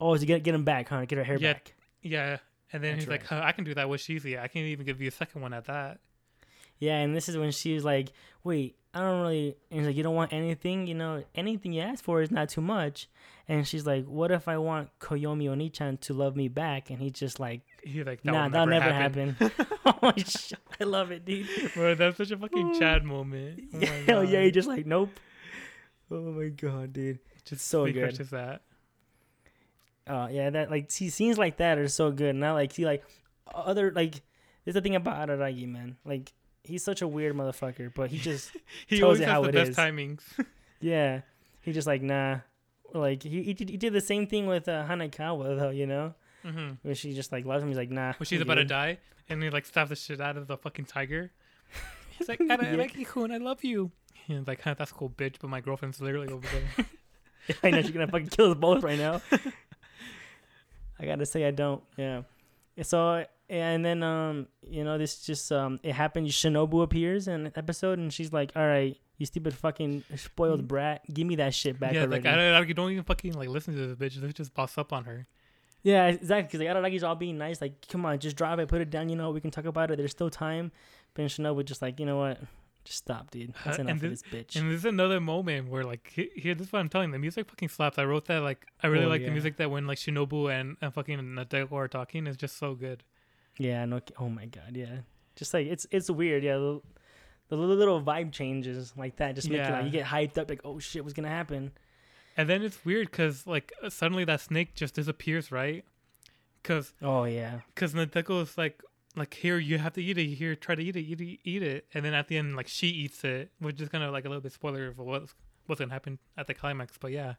Oh, 0.00 0.16
to 0.16 0.24
get 0.26 0.42
get 0.44 0.54
him 0.54 0.64
back, 0.64 0.88
huh? 0.88 1.04
Get 1.06 1.18
her 1.18 1.24
hair 1.24 1.38
Yeah. 1.38 1.54
back. 1.54 1.74
Yeah. 2.02 2.38
And 2.72 2.82
then 2.82 2.92
That's 2.92 3.04
he's 3.04 3.08
like, 3.10 3.24
huh, 3.26 3.40
I 3.44 3.52
can 3.52 3.64
do 3.64 3.74
that 3.74 3.88
wish 3.88 4.08
easy. 4.10 4.38
I 4.38 4.48
can 4.48 4.62
even 4.62 4.84
give 4.86 5.00
you 5.00 5.08
a 5.08 5.12
second 5.12 5.40
one 5.40 5.52
at 5.54 5.64
that. 5.66 5.98
Yeah, 6.78 6.98
and 6.98 7.16
this 7.16 7.28
is 7.28 7.36
when 7.38 7.52
she 7.52 7.72
was 7.74 7.84
like, 7.84 8.12
"Wait, 8.44 8.76
I 8.96 9.00
don't 9.00 9.20
really." 9.20 9.56
And 9.70 9.80
he's 9.80 9.86
like, 9.88 9.96
"You 9.96 10.02
don't 10.02 10.14
want 10.14 10.32
anything, 10.32 10.86
you 10.86 10.94
know? 10.94 11.22
Anything 11.34 11.72
you 11.72 11.82
ask 11.82 12.02
for 12.02 12.22
is 12.22 12.30
not 12.30 12.48
too 12.48 12.60
much." 12.62 13.08
And 13.48 13.66
she's 13.66 13.86
like, 13.86 14.06
"What 14.06 14.30
if 14.32 14.48
I 14.48 14.58
want 14.58 14.88
Koyomi 14.98 15.44
Onichan 15.44 16.00
to 16.00 16.14
love 16.14 16.34
me 16.34 16.48
back?" 16.48 16.90
And 16.90 16.98
he's 16.98 17.12
just 17.12 17.38
like, 17.38 17.60
He's 17.84 18.04
like, 18.04 18.22
that 18.22 18.32
"Nah, 18.32 18.48
that'll 18.48 18.66
never, 18.66 18.90
happen. 18.92 19.36
happen." 19.38 19.66
oh, 20.02 20.12
sh- 20.16 20.54
I 20.80 20.84
love 20.84 21.10
it, 21.12 21.24
dude. 21.24 21.46
Bro, 21.74 21.94
that's 21.96 22.16
such 22.16 22.30
a 22.32 22.36
fucking 22.36 22.72
oh 22.74 22.78
Chad 22.78 23.04
moment. 23.04 23.64
Oh 23.74 23.78
my 23.78 23.86
Hell 23.86 24.24
yeah, 24.24 24.42
he 24.44 24.50
just 24.50 24.66
like, 24.68 24.86
"Nope." 24.86 25.10
Oh 26.10 26.32
my 26.32 26.48
god, 26.48 26.92
dude. 26.92 27.18
just 27.44 27.66
so 27.66 27.84
good. 27.84 27.96
crushes 27.96 28.30
that. 28.30 28.62
Oh 30.08 30.28
yeah, 30.28 30.50
that 30.50 30.70
like 30.70 30.90
see 30.90 31.10
scenes 31.10 31.36
like 31.38 31.56
that 31.58 31.78
are 31.78 31.88
so 31.88 32.10
good. 32.10 32.34
Not 32.36 32.54
like 32.54 32.72
see 32.72 32.84
like 32.84 33.04
other 33.52 33.92
like. 33.92 34.22
There's 34.64 34.74
the 34.74 34.80
thing 34.80 34.96
about 34.96 35.28
Araragi, 35.28 35.68
man. 35.68 35.96
Like 36.04 36.32
he's 36.66 36.84
such 36.84 37.02
a 37.02 37.08
weird 37.08 37.34
motherfucker, 37.34 37.92
but 37.94 38.10
he 38.10 38.18
just 38.18 38.50
He 38.86 38.98
Tells 38.98 39.02
always 39.02 39.20
it 39.20 39.24
has 39.24 39.32
how 39.32 39.44
it 39.44 39.52
best 39.52 39.72
timings. 39.72 40.20
Yeah, 40.78 41.22
he 41.62 41.72
just 41.72 41.86
like 41.86 42.02
nah. 42.02 42.40
Like 42.92 43.22
he 43.22 43.42
he 43.42 43.54
did, 43.54 43.70
he 43.70 43.78
did 43.78 43.94
the 43.94 44.00
same 44.00 44.26
thing 44.26 44.46
with 44.46 44.68
uh, 44.68 44.84
Hanekawa 44.86 45.58
though, 45.58 45.70
you 45.70 45.86
know, 45.86 46.14
mm-hmm. 46.44 46.74
where 46.82 46.94
she 46.94 47.14
just 47.14 47.32
like 47.32 47.46
loves 47.46 47.62
him. 47.62 47.68
He's 47.70 47.78
like 47.78 47.90
nah. 47.90 48.12
When 48.18 48.26
she's 48.26 48.42
about 48.42 48.56
to 48.56 48.64
die, 48.66 48.98
and 49.28 49.42
he 49.42 49.48
like 49.48 49.64
stabs 49.64 49.88
the 49.88 49.96
shit 49.96 50.20
out 50.20 50.36
of 50.36 50.46
the 50.48 50.56
fucking 50.58 50.84
tiger. 50.84 51.32
He's 52.18 52.28
like, 52.28 52.38
Araragi-kun, 52.38 53.30
I 53.30 53.36
love 53.36 53.62
you. 53.62 53.90
And 54.26 54.38
he's 54.38 54.48
like, 54.48 54.62
huh, 54.62 54.74
that's 54.78 54.90
cool, 54.90 55.10
bitch. 55.10 55.34
But 55.38 55.50
my 55.50 55.60
girlfriend's 55.60 56.00
literally 56.00 56.28
over 56.28 56.48
there. 56.48 56.86
I 57.62 57.70
know 57.70 57.82
she's 57.82 57.90
gonna 57.90 58.08
fucking 58.08 58.28
kill 58.28 58.52
us 58.52 58.56
both 58.56 58.82
right 58.82 58.98
now. 58.98 59.20
I 60.98 61.04
gotta 61.04 61.26
say 61.26 61.44
I 61.46 61.50
don't. 61.50 61.82
Yeah. 61.96 62.22
So 62.82 63.24
and 63.48 63.84
then 63.84 64.02
um 64.02 64.46
you 64.62 64.82
know 64.84 64.98
this 64.98 65.24
just 65.24 65.50
um 65.52 65.80
it 65.82 65.92
happened. 65.92 66.26
Shinobu 66.28 66.82
appears 66.82 67.28
in 67.28 67.46
an 67.46 67.52
episode 67.56 67.98
and 67.98 68.12
she's 68.12 68.32
like, 68.32 68.52
all 68.56 68.66
right, 68.66 68.96
you 69.18 69.26
stupid 69.26 69.54
fucking 69.54 70.04
spoiled 70.16 70.66
brat, 70.68 71.02
give 71.12 71.26
me 71.26 71.36
that 71.36 71.54
shit 71.54 71.78
back 71.78 71.92
Mm. 71.92 71.94
yeah, 71.94 72.00
already. 72.02 72.22
like 72.28 72.34
Araragi, 72.38 72.74
don't 72.74 72.90
even 72.92 73.04
fucking 73.04 73.32
like 73.34 73.48
listen 73.48 73.74
to 73.74 73.94
this 73.94 73.96
bitch. 74.14 74.20
Let's 74.22 74.34
just 74.34 74.54
boss 74.54 74.76
up 74.78 74.92
on 74.92 75.04
her. 75.04 75.26
Yeah, 75.82 76.08
exactly. 76.08 76.58
Because 76.58 76.68
I 76.68 76.72
don't 76.72 76.82
like 76.82 76.92
Araragi's 76.92 77.04
all 77.04 77.14
being 77.14 77.38
nice, 77.38 77.60
like, 77.60 77.86
come 77.88 78.04
on, 78.04 78.18
just 78.18 78.34
drop 78.36 78.58
it, 78.58 78.66
put 78.68 78.80
it 78.80 78.90
down. 78.90 79.08
You 79.08 79.14
know, 79.14 79.30
we 79.30 79.40
can 79.40 79.52
talk 79.52 79.66
about 79.66 79.92
it. 79.92 79.96
There's 79.98 80.10
still 80.10 80.30
time. 80.30 80.72
But 81.14 81.26
Shinobu 81.26 81.64
just 81.64 81.80
like, 81.80 82.00
you 82.00 82.06
know 82.06 82.16
what? 82.16 82.40
Just 82.84 82.98
stop, 82.98 83.30
dude. 83.30 83.54
That's 83.64 83.78
Uh, 83.78 83.82
enough 83.82 83.90
and 83.92 84.04
of 84.04 84.10
this- 84.10 84.22
this 84.22 84.32
bitch. 84.44 84.56
And 84.60 84.68
there's 84.70 84.84
another 84.84 85.20
moment 85.20 85.68
where 85.68 85.84
like 85.84 86.10
here, 86.12 86.54
this 86.56 86.66
is 86.66 86.72
what 86.72 86.80
I'm 86.80 86.88
telling 86.88 87.10
you, 87.10 87.12
the 87.12 87.18
music 87.20 87.48
fucking 87.48 87.68
slaps. 87.68 87.98
I 87.98 88.04
wrote 88.04 88.24
that 88.26 88.42
like 88.42 88.66
I 88.82 88.88
really 88.88 89.04
Oh, 89.04 89.08
like 89.08 89.20
yeah. 89.20 89.28
the 89.28 89.32
music 89.32 89.58
that 89.58 89.70
when 89.70 89.86
like 89.86 89.98
Shinobu 89.98 90.52
and, 90.52 90.76
and 90.80 90.92
fucking 90.92 91.18
Nadeko 91.20 91.72
are 91.72 91.88
talking 91.88 92.26
is 92.26 92.36
just 92.36 92.56
so 92.58 92.74
good. 92.74 93.04
Yeah, 93.58 93.84
no. 93.84 94.00
Oh 94.18 94.28
my 94.28 94.46
god, 94.46 94.72
yeah. 94.74 94.98
Just 95.34 95.52
like 95.54 95.66
it's 95.66 95.86
it's 95.90 96.10
weird, 96.10 96.42
yeah. 96.42 96.56
The, 96.56 96.80
the 97.48 97.56
little, 97.56 97.76
little 97.76 98.02
vibe 98.02 98.32
changes 98.32 98.92
like 98.96 99.16
that 99.16 99.34
just 99.34 99.48
make 99.48 99.60
it 99.60 99.70
like 99.70 99.84
you 99.84 99.90
get 99.90 100.06
hyped 100.06 100.36
up, 100.38 100.48
like, 100.48 100.60
oh 100.64 100.78
shit, 100.78 101.04
what's 101.04 101.14
gonna 101.14 101.28
happen? 101.28 101.72
And 102.36 102.48
then 102.48 102.62
it's 102.62 102.84
weird 102.84 103.10
because 103.10 103.46
like 103.46 103.72
uh, 103.82 103.90
suddenly 103.90 104.24
that 104.24 104.40
snake 104.40 104.74
just 104.74 104.94
disappears, 104.94 105.52
right? 105.52 105.84
Because 106.62 106.92
Oh 107.02 107.24
yeah, 107.24 107.60
because 107.74 107.94
Nadeko 107.94 108.42
is 108.42 108.58
like 108.58 108.82
like 109.14 109.34
here 109.34 109.58
you 109.58 109.78
have 109.78 109.94
to 109.94 110.02
eat 110.02 110.18
it 110.18 110.26
here 110.26 110.54
try 110.54 110.74
to 110.74 110.82
eat 110.82 110.94
it 110.94 111.00
eat 111.00 111.20
it 111.20 111.38
eat 111.42 111.62
it 111.62 111.86
and 111.94 112.04
then 112.04 112.12
at 112.12 112.28
the 112.28 112.36
end 112.36 112.54
like 112.54 112.68
she 112.68 112.88
eats 112.88 113.24
it 113.24 113.50
which 113.60 113.80
is 113.80 113.88
kind 113.88 114.04
of 114.04 114.12
like 114.12 114.26
a 114.26 114.28
little 114.28 114.42
bit 114.42 114.52
spoiler 114.52 114.88
of 114.88 114.98
what's 114.98 115.34
what's 115.64 115.78
gonna 115.78 115.90
happen 115.90 116.18
at 116.36 116.46
the 116.46 116.52
climax 116.52 116.98
but 117.00 117.10
yeah 117.10 117.32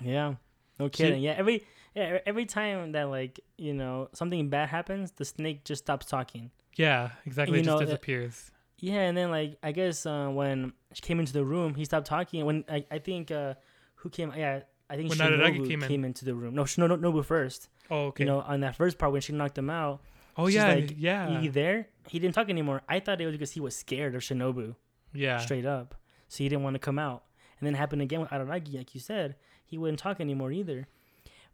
yeah. 0.00 0.34
No 0.78 0.86
She- 0.86 1.04
kidding. 1.04 1.22
Yeah, 1.22 1.32
every 1.32 1.64
yeah 1.94 2.18
every 2.26 2.46
time 2.46 2.92
that 2.92 3.04
like 3.10 3.40
you 3.58 3.72
know 3.74 4.08
something 4.12 4.48
bad 4.48 4.68
happens, 4.68 5.12
the 5.12 5.24
snake 5.24 5.64
just 5.64 5.84
stops 5.84 6.06
talking. 6.06 6.50
yeah 6.76 7.10
exactly 7.26 7.56
You 7.58 7.60
it 7.60 7.64
just 7.64 7.76
know, 7.76 7.82
uh, 7.82 7.86
disappears 7.86 8.50
Yeah, 8.80 9.00
and 9.08 9.16
then 9.16 9.30
like 9.30 9.56
I 9.62 9.72
guess 9.72 10.04
uh, 10.06 10.28
when 10.28 10.72
she 10.92 11.00
came 11.02 11.20
into 11.20 11.32
the 11.32 11.44
room, 11.44 11.74
he 11.74 11.84
stopped 11.84 12.06
talking. 12.06 12.44
When 12.44 12.64
I, 12.68 12.84
I 12.90 12.98
think 12.98 13.30
uh, 13.30 13.54
who 13.96 14.10
came? 14.10 14.32
Yeah, 14.36 14.60
I 14.90 14.96
think 14.96 15.08
When 15.08 15.18
Shinobu 15.18 15.66
came, 15.68 15.80
came 15.80 16.04
into 16.04 16.24
the 16.24 16.34
room. 16.34 16.54
No, 16.54 16.64
Shinobu 16.64 16.98
Nobu 17.00 17.24
first. 17.24 17.68
oh 17.90 18.06
okay 18.10 18.24
You 18.24 18.30
know, 18.30 18.40
on 18.40 18.60
that 18.60 18.76
first 18.76 18.98
part 18.98 19.12
when 19.12 19.20
she 19.22 19.32
knocked 19.32 19.56
him 19.56 19.70
out. 19.70 20.00
oh 20.36 20.48
yeah 20.48 20.74
like, 20.74 20.94
yeah 20.98 21.40
He 21.40 21.48
there? 21.48 21.88
He 22.08 22.18
didn't 22.18 22.34
talk 22.34 22.48
anymore. 22.50 22.82
I 22.88 23.00
thought 23.00 23.20
it 23.20 23.26
was 23.26 23.34
because 23.38 23.52
he 23.52 23.60
was 23.60 23.74
scared 23.76 24.14
of 24.16 24.22
Shinobu, 24.22 24.74
yeah 25.14 25.38
straight 25.38 25.64
up. 25.66 25.94
So 26.28 26.36
he 26.42 26.48
didn't 26.50 26.64
want 26.64 26.74
to 26.74 26.80
come 26.80 26.98
out. 26.98 27.22
And 27.60 27.66
then 27.66 27.74
it 27.74 27.78
happened 27.78 28.02
again 28.02 28.20
with 28.20 28.30
Araragi, 28.30 28.74
like 28.74 28.94
you 28.94 29.00
said. 29.00 29.36
He 29.64 29.78
wouldn't 29.78 30.00
talk 30.00 30.20
anymore 30.20 30.50
either. 30.52 30.88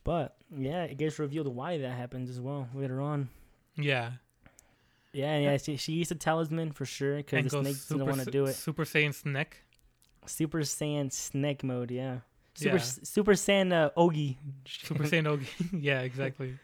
But 0.05 0.37
yeah, 0.57 0.85
it 0.85 0.97
gets 0.99 1.19
revealed 1.19 1.49
why 1.49 1.79
that 1.79 1.93
happens 1.93 2.31
as 2.31 2.41
well 2.41 2.69
later 2.75 3.01
on. 3.01 3.29
yeah 3.77 4.13
Yeah, 5.13 5.39
yeah. 5.39 5.57
She, 5.57 5.77
she 5.77 5.93
used 5.93 6.13
a 6.13 6.15
talisman 6.15 6.73
for 6.73 6.85
sure 6.87 7.17
because 7.19 7.45
the 7.45 7.61
snake 7.63 7.77
didn't 7.89 8.07
want 8.07 8.21
to 8.25 8.31
do 8.31 8.45
it. 8.47 8.55
super 8.55 8.85
saiyan 8.85 9.15
snake 9.15 9.65
Super 10.27 10.59
Saiyan 10.61 11.11
Snake 11.11 11.65
mode, 11.65 11.91
yeah. 11.91 12.19
Super 12.55 12.77
Yeah. 12.77 12.83
Super 12.83 13.33
Saiyan 13.33 13.73
uh, 13.73 13.91
Ogi. 13.97 14.37
super 14.69 15.05
saiyan 15.05 15.25
ogi 15.27 15.49
yeah 15.81 16.01
exactly 16.03 16.55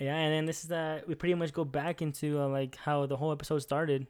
Yeah, 0.00 0.16
and 0.16 0.34
then 0.34 0.44
this 0.44 0.64
is 0.64 0.72
uh 0.72 1.00
we 1.06 1.14
pretty 1.14 1.34
much 1.34 1.52
go 1.52 1.64
back 1.64 2.02
into 2.02 2.40
uh, 2.40 2.48
like 2.48 2.74
how 2.76 3.06
the 3.06 3.16
whole 3.16 3.30
episode 3.30 3.60
started, 3.60 4.06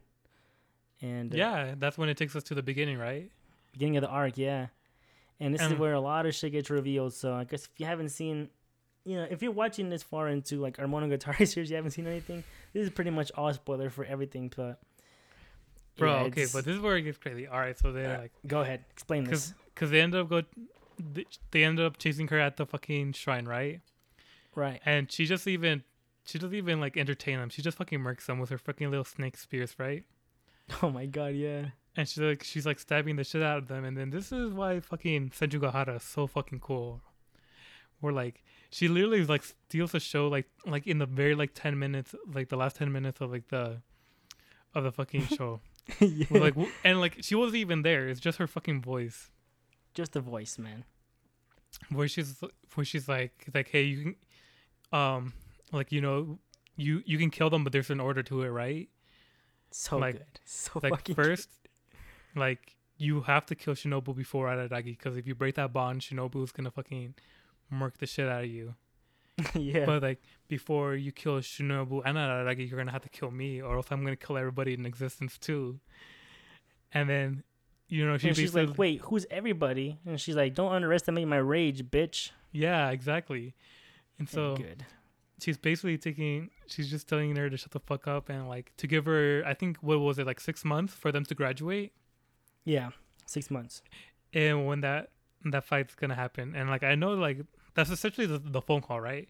and 1.02 1.34
uh, 1.34 1.36
yeah 1.36 1.74
that's 1.78 1.98
when 1.98 2.08
it 2.08 2.16
takes 2.16 2.34
us 2.34 2.42
to 2.44 2.54
the 2.54 2.62
beginning 2.62 2.96
right 2.98 3.30
beginning 3.72 3.96
of 3.98 4.02
the 4.02 4.08
arc, 4.08 4.38
yeah. 4.38 4.68
And 5.40 5.52
this 5.54 5.60
is 5.62 5.74
where 5.74 5.92
a 5.94 6.00
lot 6.00 6.26
of 6.26 6.34
shit 6.34 6.52
gets 6.52 6.70
revealed. 6.70 7.12
So 7.14 7.34
I 7.34 7.44
guess 7.44 7.64
if 7.64 7.70
you 7.78 7.86
haven't 7.86 8.10
seen, 8.10 8.48
you 9.04 9.16
know, 9.16 9.26
if 9.30 9.42
you're 9.42 9.52
watching 9.52 9.88
this 9.90 10.02
far 10.02 10.28
into 10.28 10.60
like 10.60 10.78
our 10.78 10.86
Monogatari 10.86 11.46
series, 11.52 11.70
you 11.70 11.76
haven't 11.76 11.90
seen 11.92 12.06
anything. 12.06 12.44
This 12.72 12.84
is 12.84 12.90
pretty 12.90 13.10
much 13.10 13.30
all 13.36 13.52
spoiler 13.52 13.90
for 13.90 14.04
everything. 14.04 14.52
But 14.54 14.80
bro 15.96 16.12
yeah, 16.12 16.22
okay 16.24 16.46
but 16.52 16.64
this 16.64 16.74
is 16.74 16.80
where 16.80 16.96
it 16.96 17.02
gets 17.02 17.18
crazy 17.18 17.46
all 17.46 17.56
right 17.60 17.78
so 17.78 17.92
they 17.92 18.04
uh, 18.04 18.18
like 18.22 18.32
go 18.48 18.62
ahead, 18.62 18.84
explain 18.90 19.22
this. 19.22 19.54
because 19.72 19.90
they 19.92 20.00
ended 20.00 20.20
up 20.22 20.28
go 20.28 20.42
they- 20.98 21.24
they 21.52 21.62
ended 21.62 21.86
up 21.86 21.98
chasing 21.98 22.26
her 22.26 22.38
at 22.40 22.56
the 22.56 22.66
fucking 22.66 23.12
shrine 23.12 23.44
right 23.46 23.80
Right. 24.54 24.80
And 24.84 25.10
she 25.10 25.26
just 25.26 25.46
even 25.46 25.82
she 26.26 26.38
doesn't 26.38 26.54
even 26.56 26.80
like 26.80 26.96
entertain 26.96 27.38
them. 27.38 27.48
She 27.50 27.60
just 27.60 27.76
fucking 27.76 28.00
murks 28.00 28.26
them 28.26 28.38
with 28.38 28.50
her 28.50 28.58
fucking 28.58 28.88
little 28.90 29.04
snake 29.04 29.36
spears, 29.36 29.74
right? 29.78 30.04
Oh 30.82 30.90
my 30.90 31.04
god, 31.04 31.34
yeah. 31.34 31.66
And 31.96 32.08
she's 32.08 32.18
like 32.22 32.42
she's 32.42 32.66
like 32.66 32.78
stabbing 32.80 33.16
the 33.16 33.24
shit 33.24 33.42
out 33.42 33.58
of 33.58 33.68
them. 33.68 33.84
And 33.84 33.96
then 33.96 34.10
this 34.10 34.32
is 34.32 34.52
why 34.52 34.80
fucking 34.80 35.30
Senjougahara 35.30 35.96
is 35.96 36.02
so 36.02 36.26
fucking 36.26 36.60
cool. 36.60 37.02
Where 38.00 38.12
like 38.12 38.42
she 38.70 38.88
literally 38.88 39.24
like 39.24 39.44
steals 39.44 39.92
the 39.92 40.00
show 40.00 40.26
like 40.28 40.46
like 40.66 40.86
in 40.86 40.98
the 40.98 41.06
very 41.06 41.34
like 41.34 41.50
ten 41.54 41.78
minutes 41.78 42.14
like 42.32 42.48
the 42.48 42.56
last 42.56 42.76
ten 42.76 42.90
minutes 42.92 43.20
of 43.20 43.30
like 43.30 43.48
the 43.48 43.80
of 44.74 44.82
the 44.84 44.90
fucking 44.92 45.26
show. 45.38 45.60
yeah. 46.00 46.26
Like 46.30 46.54
w- 46.54 46.70
and 46.82 47.00
like 47.00 47.18
she 47.20 47.34
wasn't 47.36 47.56
even 47.56 47.82
there. 47.82 48.08
It's 48.08 48.20
just 48.20 48.38
her 48.38 48.46
fucking 48.48 48.82
voice. 48.82 49.30
Just 49.94 50.12
the 50.12 50.20
voice, 50.20 50.58
man. 50.58 50.84
where 51.90 52.08
she's 52.08 52.42
where 52.74 52.84
she's 52.84 53.08
like 53.08 53.46
like 53.54 53.68
hey 53.68 53.82
you 53.82 54.02
can 54.02 54.16
um 54.98 55.32
like 55.72 55.90
you 55.92 56.00
know 56.00 56.38
you 56.76 57.02
you 57.06 57.18
can 57.18 57.30
kill 57.30 57.50
them 57.50 57.62
but 57.64 57.72
there's 57.72 57.90
an 57.90 58.00
order 58.00 58.22
to 58.22 58.42
it 58.42 58.48
right 58.48 58.88
So 59.70 59.98
Like- 59.98 60.14
good. 60.16 60.40
So 60.44 60.80
like 60.82 60.92
fucking 60.92 61.14
first 61.14 61.48
like 62.34 62.76
you 62.96 63.22
have 63.22 63.44
to 63.46 63.54
kill 63.54 63.74
shinobu 63.74 64.14
before 64.14 64.46
araragi 64.46 64.96
because 64.96 65.16
if 65.16 65.26
you 65.26 65.34
break 65.34 65.54
that 65.54 65.72
bond 65.72 66.00
shinobu 66.00 66.42
is 66.44 66.52
gonna 66.52 66.70
fucking 66.70 67.14
murk 67.70 67.98
the 67.98 68.06
shit 68.06 68.28
out 68.28 68.44
of 68.44 68.50
you 68.50 68.74
yeah. 69.54 69.84
But 69.84 70.02
like 70.02 70.22
before 70.48 70.94
you 70.94 71.12
kill 71.12 71.40
Shinobu 71.40 72.02
and 72.04 72.16
Araragi, 72.16 72.68
you're 72.68 72.78
gonna 72.78 72.92
have 72.92 73.02
to 73.02 73.08
kill 73.08 73.30
me, 73.30 73.60
or 73.60 73.76
else 73.76 73.88
I'm 73.90 74.04
gonna 74.04 74.16
kill 74.16 74.38
everybody 74.38 74.74
in 74.74 74.86
existence 74.86 75.38
too. 75.38 75.80
And 76.92 77.08
then, 77.08 77.42
you 77.88 78.06
know, 78.06 78.16
she 78.16 78.32
she's 78.32 78.54
like, 78.54 78.78
"Wait, 78.78 79.00
who's 79.00 79.26
everybody?" 79.30 79.98
And 80.06 80.20
she's 80.20 80.36
like, 80.36 80.54
"Don't 80.54 80.72
underestimate 80.72 81.26
my 81.26 81.38
rage, 81.38 81.84
bitch." 81.84 82.30
yeah, 82.52 82.90
exactly. 82.90 83.54
And 84.18 84.28
so 84.28 84.56
good. 84.56 84.86
she's 85.42 85.58
basically 85.58 85.98
taking, 85.98 86.50
she's 86.68 86.88
just 86.88 87.08
telling 87.08 87.34
her 87.34 87.50
to 87.50 87.56
shut 87.56 87.72
the 87.72 87.80
fuck 87.80 88.06
up 88.06 88.28
and 88.28 88.48
like 88.48 88.72
to 88.76 88.86
give 88.86 89.06
her, 89.06 89.42
I 89.44 89.54
think, 89.54 89.78
what 89.78 89.98
was 89.98 90.20
it, 90.20 90.26
like 90.26 90.38
six 90.38 90.64
months 90.64 90.94
for 90.94 91.10
them 91.10 91.24
to 91.24 91.34
graduate. 91.34 91.92
Yeah, 92.64 92.90
six 93.26 93.50
months. 93.50 93.82
and 94.32 94.66
when 94.66 94.80
that 94.80 95.10
that 95.44 95.64
fight's 95.64 95.94
gonna 95.94 96.14
happen 96.14 96.54
and 96.56 96.70
like 96.70 96.82
i 96.82 96.94
know 96.94 97.12
like 97.12 97.38
that's 97.74 97.90
essentially 97.90 98.26
the, 98.26 98.38
the 98.38 98.62
phone 98.62 98.80
call 98.80 98.98
right 99.00 99.28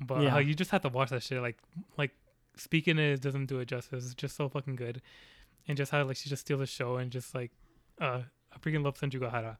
but 0.00 0.20
Yeah. 0.20 0.30
how 0.30 0.38
you 0.38 0.54
just 0.54 0.70
have 0.72 0.82
to 0.82 0.90
watch 0.90 1.08
that 1.10 1.22
shit 1.22 1.40
like 1.40 1.56
like 1.96 2.10
speaking 2.56 2.98
it 2.98 3.22
doesn't 3.22 3.46
do 3.46 3.58
it 3.60 3.66
justice 3.68 4.04
it's 4.04 4.14
just 4.14 4.36
so 4.36 4.48
fucking 4.50 4.76
good 4.76 5.00
and 5.66 5.76
just 5.78 5.90
how 5.90 6.04
like 6.04 6.16
she 6.16 6.28
just 6.28 6.42
steals 6.42 6.60
the 6.60 6.66
show 6.66 6.96
and 6.96 7.10
just 7.10 7.34
like 7.34 7.50
uh 8.00 8.20
i 8.52 8.58
freaking 8.58 8.84
love 8.84 8.96
Senjougahara. 8.98 9.56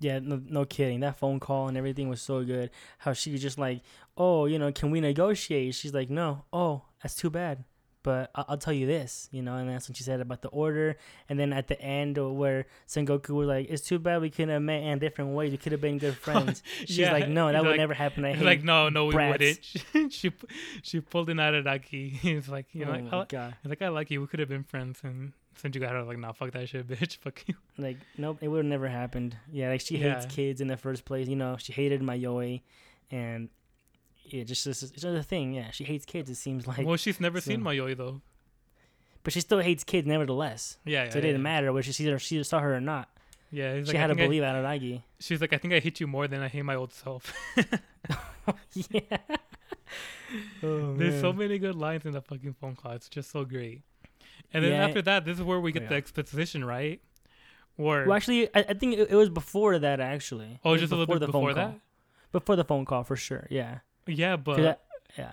Yeah, 0.00 0.18
no, 0.18 0.40
no 0.44 0.64
kidding. 0.64 1.00
That 1.00 1.16
phone 1.18 1.38
call 1.38 1.68
and 1.68 1.76
everything 1.76 2.08
was 2.08 2.20
so 2.20 2.42
good. 2.44 2.70
How 2.98 3.12
she 3.12 3.30
was 3.30 3.40
just 3.40 3.58
like, 3.58 3.80
"Oh, 4.16 4.46
you 4.46 4.58
know, 4.58 4.72
can 4.72 4.90
we 4.90 5.00
negotiate?" 5.00 5.76
She's 5.76 5.94
like, 5.94 6.10
"No. 6.10 6.44
Oh, 6.52 6.82
that's 7.00 7.14
too 7.14 7.30
bad." 7.30 7.62
But 8.04 8.30
I- 8.36 8.44
I'll 8.48 8.58
tell 8.58 8.72
you 8.72 8.86
this, 8.86 9.28
you 9.32 9.42
know, 9.42 9.56
and 9.56 9.68
that's 9.68 9.88
when 9.88 9.94
she 9.94 10.04
said 10.04 10.20
about 10.20 10.42
the 10.42 10.48
order. 10.50 10.96
And 11.28 11.40
then 11.40 11.52
at 11.52 11.66
the 11.66 11.80
end, 11.80 12.16
where 12.18 12.66
Sengoku 12.86 13.30
was 13.30 13.48
like, 13.48 13.66
"It's 13.68 13.82
too 13.82 13.98
bad 13.98 14.20
we 14.20 14.30
couldn't 14.30 14.50
have 14.50 14.62
met 14.62 14.82
in 14.84 14.98
different 15.00 15.30
ways. 15.34 15.50
We 15.50 15.56
could 15.56 15.72
have 15.72 15.80
been 15.80 15.98
good 15.98 16.16
friends." 16.26 16.62
She's 16.84 16.98
Yeah, 16.98 17.12
like, 17.12 17.28
"No, 17.28 17.50
that 17.50 17.56
he's 17.62 17.66
would 17.66 17.76
never 17.78 17.94
happen. 17.94 18.24
I 18.24 18.34
hate." 18.34 18.44
like 18.44 18.62
no 18.62 18.88
no 18.90 19.06
we 19.06 19.12
brats. 19.14 19.58
wouldn't 19.94 20.12
she 20.12 20.30
she 20.82 21.00
pulled 21.00 21.30
in 21.30 21.38
Araragi 21.38 22.12
he's 22.24 22.48
like 22.48 22.66
you 22.74 22.84
know 22.84 22.92
oh 22.92 23.18
like, 23.18 23.32
I, 23.32 23.36
god! 23.36 23.56
like 23.64 23.82
I 23.82 23.88
like 23.88 24.10
you 24.10 24.20
we 24.20 24.26
could 24.28 24.38
have 24.40 24.48
been 24.50 24.64
friends 24.64 25.00
and 25.02 25.32
Senjougahara 25.60 25.98
was 26.00 26.08
like 26.08 26.18
nah 26.18 26.32
fuck 26.32 26.50
that 26.52 26.68
shit 26.68 26.86
bitch 26.86 27.16
fuck 27.16 27.42
you 27.46 27.54
Like, 27.78 27.96
nope, 28.18 28.38
it 28.42 28.48
would 28.48 28.58
have 28.58 28.66
never 28.66 28.88
happened. 28.88 29.36
Yeah, 29.50 29.70
like 29.70 29.80
she 29.80 29.96
hates 29.96 30.26
kids 30.26 30.60
in 30.60 30.68
the 30.68 30.76
first 30.76 31.04
place. 31.06 31.26
You 31.26 31.36
know, 31.36 31.56
she 31.58 31.72
hated 31.72 32.02
Mayoi 32.02 32.60
and 33.10 33.48
yeah, 34.26 34.44
just 34.44 34.64
this 34.64 34.82
is 34.82 35.04
another 35.04 35.22
thing. 35.22 35.54
Yeah, 35.54 35.70
she 35.70 35.84
hates 35.84 36.04
kids. 36.04 36.30
It 36.30 36.36
seems 36.36 36.66
like, 36.66 36.86
well 36.86 36.96
she's 36.96 37.20
never 37.20 37.40
seen 37.40 37.60
so- 37.60 37.66
Mayoi 37.66 37.96
though 37.96 38.20
but 39.22 39.32
she 39.32 39.40
still 39.40 39.60
hates 39.60 39.82
kids 39.84 40.06
nevertheless. 40.06 40.76
yeah, 40.84 41.04
yeah 41.04 41.10
So 41.10 41.18
it 41.18 41.24
yeah. 41.24 41.28
didn't 41.30 41.42
matter 41.42 41.72
whether 41.72 41.82
she 41.90 42.04
either 42.04 42.18
she 42.18 42.42
saw 42.44 42.60
her 42.60 42.74
or 42.76 42.80
not. 42.80 43.08
Yeah, 43.50 43.74
she 43.76 43.84
like, 43.84 43.96
had 43.96 44.08
to 44.08 44.12
I- 44.12 44.16
believe 44.26 44.42
Araragi. 44.42 45.02
She's 45.18 45.40
like, 45.40 45.52
I 45.52 45.56
think 45.56 45.72
I 45.72 45.78
hate 45.80 45.98
you 45.98 46.06
more 46.06 46.28
than 46.28 46.42
I 46.42 46.48
hate 46.48 46.62
my 46.62 46.74
old 46.74 46.92
self. 46.92 47.32
yeah. 48.90 49.00
Oh, 50.64 50.94
There's 50.96 51.20
so 51.20 51.32
many 51.32 51.58
good 51.58 51.76
lines 51.76 52.04
in 52.04 52.12
the 52.12 52.20
fucking 52.20 52.54
phone 52.60 52.74
call. 52.74 52.92
It's 52.92 53.08
just 53.08 53.30
so 53.30 53.44
great. 53.44 53.82
And 54.52 54.64
then 54.64 54.72
Yeah. 54.72 54.84
after 54.84 55.00
that, 55.02 55.24
this 55.24 55.38
is 55.38 55.44
where 55.44 55.60
we 55.60 55.70
get 55.70 55.82
oh, 55.82 55.84
Yeah. 55.84 55.88
the 55.90 55.94
exposition, 55.96 56.64
right? 56.64 57.00
Where 57.76 58.04
Well, 58.04 58.16
actually, 58.16 58.48
I, 58.54 58.64
I 58.70 58.74
think 58.74 58.94
it, 58.94 59.10
it 59.10 59.14
was 59.14 59.28
before 59.28 59.78
that. 59.78 60.00
Actually. 60.00 60.58
oh, 60.64 60.76
just 60.76 60.92
a 60.92 60.96
little 60.96 61.14
bit 61.14 61.24
the 61.24 61.30
phone 61.32 61.54
call. 61.54 61.76
Before 62.32 62.56
the 62.56 62.64
phone 62.64 62.84
call, 62.84 63.04
for 63.04 63.14
sure. 63.14 63.46
Yeah. 63.48 63.78
Yeah, 64.06 64.36
but 64.36 64.56
that- 64.58 64.82
yeah. 65.18 65.32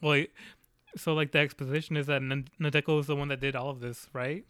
well, 0.00 0.24
so 0.96 1.14
like 1.14 1.32
the 1.32 1.38
exposition 1.38 1.96
is 1.96 2.06
that 2.06 2.22
N- 2.22 2.48
Nadeko 2.60 3.00
is 3.00 3.06
the 3.06 3.16
one 3.16 3.28
that 3.28 3.40
did 3.40 3.54
all 3.56 3.70
of 3.70 3.80
this, 3.80 4.08
right? 4.12 4.44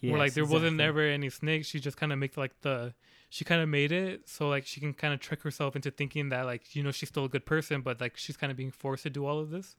Where 0.00 0.12
like 0.18 0.28
Yes, 0.28 0.34
there 0.36 0.44
wasn't 0.44 0.80
ever 0.80 1.00
any 1.02 1.28
snakes. 1.30 1.66
She 1.66 1.80
just 1.80 1.96
kind 1.96 2.12
of 2.12 2.18
makes 2.18 2.36
like 2.36 2.60
the 2.60 2.94
she 3.30 3.44
kind 3.44 3.60
of 3.60 3.68
made 3.68 3.90
it 3.92 4.28
so 4.28 4.48
like 4.48 4.64
she 4.64 4.80
can 4.80 4.94
kind 4.94 5.12
of 5.12 5.20
trick 5.20 5.42
herself 5.42 5.74
into 5.76 5.90
thinking 5.90 6.28
that 6.30 6.46
like 6.46 6.74
you 6.76 6.82
know 6.82 6.90
she's 6.92 7.08
still 7.08 7.24
a 7.24 7.28
good 7.28 7.44
person, 7.46 7.80
but 7.80 8.00
like 8.00 8.16
she's 8.16 8.36
kind 8.36 8.50
of 8.50 8.56
being 8.56 8.70
forced 8.70 9.02
to 9.04 9.10
do 9.10 9.26
all 9.26 9.38
of 9.38 9.50
this. 9.50 9.76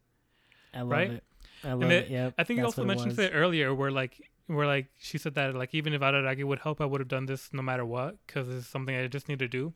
I 0.74 0.80
love 0.82 0.90
right? 0.90 1.12
it. 1.12 1.24
I 1.64 1.74
love 1.74 1.90
it- 1.92 2.06
it. 2.06 2.10
Yeah. 2.12 2.32
I 2.38 2.44
think 2.44 2.60
you 2.60 2.66
also 2.66 2.84
mentioned 2.84 3.12
was. 3.18 3.20
it 3.20 3.32
earlier, 3.34 3.74
where 3.74 3.92
like 3.92 4.22
where 4.48 4.68
like 4.68 4.88
she 4.98 5.18
said 5.18 5.36
that 5.36 5.56
like 5.56 5.74
even 5.74 5.94
if 5.94 6.02
Araragi 6.02 6.44
would 6.44 6.60
help, 6.60 6.82
I 6.82 6.86
would 6.86 7.00
have 7.02 7.08
done 7.08 7.26
this 7.28 7.54
no 7.54 7.62
matter 7.62 7.86
what 7.86 8.18
because 8.28 8.50
it's 8.50 8.68
something 8.68 8.96
I 8.96 9.08
just 9.08 9.30
need 9.30 9.40
to 9.40 9.48
do. 9.48 9.74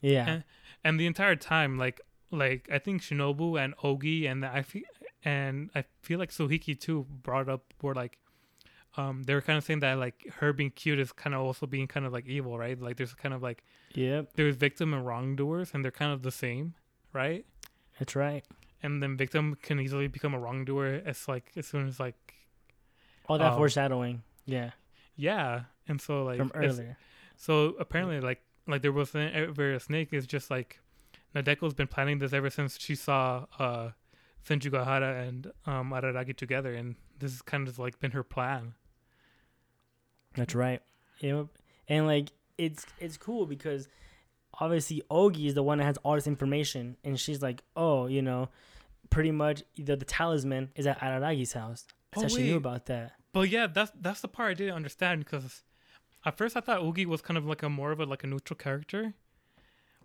Yeah. 0.00 0.28
and- 0.28 0.44
And 0.84 0.98
the 1.00 1.06
entire 1.06 1.34
time, 1.36 1.76
like 1.76 2.00
like 2.30 2.68
I 2.72 2.78
think 2.78 3.02
Shinobu 3.02 3.62
and 3.62 3.76
Ogi 3.78 4.30
and 4.30 4.44
I 4.44 4.62
feel 4.62 4.82
and 5.24 5.70
I 5.74 5.84
feel 6.02 6.18
like 6.18 6.30
Sohiki 6.30 6.78
too 6.78 7.06
brought 7.22 7.48
up 7.48 7.74
were 7.82 7.94
like 7.94 8.18
um 8.96 9.22
they 9.24 9.34
were 9.34 9.40
kind 9.40 9.56
of 9.58 9.64
saying 9.64 9.80
that 9.80 9.98
like 9.98 10.26
her 10.38 10.52
being 10.52 10.70
cute 10.70 10.98
is 10.98 11.12
kind 11.12 11.34
of 11.34 11.40
also 11.42 11.66
being 11.66 11.86
kind 11.86 12.06
of 12.06 12.12
like 12.12 12.26
evil, 12.26 12.58
right? 12.58 12.80
Like 12.80 12.96
there's 12.96 13.14
kind 13.14 13.34
of 13.34 13.42
like 13.42 13.62
yeah 13.94 14.22
there's 14.34 14.56
victim 14.56 14.92
and 14.94 15.06
wrongdoers, 15.06 15.70
and 15.72 15.84
they're 15.84 15.90
kind 15.90 16.12
of 16.12 16.22
the 16.22 16.30
same, 16.30 16.74
right? 17.12 17.44
That's 17.98 18.14
right. 18.14 18.44
And 18.82 19.02
then 19.02 19.16
victim 19.16 19.56
can 19.60 19.80
easily 19.80 20.06
become 20.06 20.34
a 20.34 20.38
wrongdoer 20.38 21.02
as 21.04 21.26
like 21.28 21.50
as 21.56 21.66
soon 21.66 21.88
as 21.88 21.98
like 21.98 22.34
All 23.26 23.38
that 23.38 23.52
Um, 23.52 23.58
foreshadowing. 23.58 24.22
Yeah. 24.46 24.70
yeah, 25.16 25.64
and 25.88 26.00
so 26.00 26.24
like 26.24 26.38
From 26.38 26.52
earlier. 26.54 26.96
So 27.36 27.74
apparently, 27.78 28.20
like 28.20 28.40
like 28.66 28.82
there 28.82 28.92
wasn't 28.92 29.34
ever 29.34 29.72
a 29.74 29.80
snake. 29.80 30.08
It's 30.12 30.26
just 30.26 30.50
like 30.50 30.80
Nadeko's 31.34 31.74
been 31.74 31.86
planning 31.88 32.18
this 32.18 32.32
ever 32.32 32.50
since 32.50 32.78
she 32.78 32.94
saw 32.94 33.46
uh 33.58 33.90
Senjougahara 34.46 35.28
and 35.28 35.52
um 35.66 35.90
Araragi 35.90 36.36
together, 36.36 36.74
and 36.74 36.96
this 37.18 37.32
has 37.32 37.42
kind 37.42 37.68
of 37.68 37.78
like 37.78 38.00
been 38.00 38.12
her 38.12 38.22
plan. 38.22 38.74
That's 40.34 40.54
right. 40.54 40.80
Yep. 41.20 41.46
And 41.88 42.06
like 42.06 42.30
it's 42.56 42.86
it's 42.98 43.16
cool 43.16 43.46
because 43.46 43.88
obviously 44.60 45.02
Ogi 45.10 45.46
is 45.46 45.54
the 45.54 45.62
one 45.62 45.78
that 45.78 45.84
has 45.84 45.96
all 45.98 46.14
this 46.14 46.26
information 46.26 46.96
and 47.04 47.18
she's 47.18 47.42
like, 47.42 47.62
Oh, 47.76 48.06
you 48.06 48.22
know, 48.22 48.48
pretty 49.10 49.30
much 49.30 49.62
the, 49.76 49.96
the 49.96 50.04
talisman 50.04 50.70
is 50.76 50.86
at 50.86 50.98
Araragi's 51.00 51.52
house. 51.52 51.86
That's 52.12 52.24
Oh, 52.24 52.28
how 52.28 52.28
she 52.28 52.42
knew 52.44 52.56
about 52.56 52.86
that. 52.86 53.12
But 53.32 53.48
yeah, 53.50 53.66
that's 53.66 53.92
that's 54.00 54.20
the 54.20 54.28
part 54.28 54.50
I 54.50 54.54
didn't 54.54 54.74
understand 54.74 55.24
because 55.24 55.62
at 56.24 56.36
first 56.36 56.56
I 56.56 56.60
thought 56.60 56.80
Ogi 56.80 57.06
was 57.06 57.20
kind 57.20 57.36
of 57.38 57.46
like 57.46 57.62
a 57.62 57.68
more 57.68 57.92
of 57.92 58.00
a 58.00 58.04
like 58.04 58.24
a 58.24 58.26
neutral 58.26 58.56
character, 58.56 59.14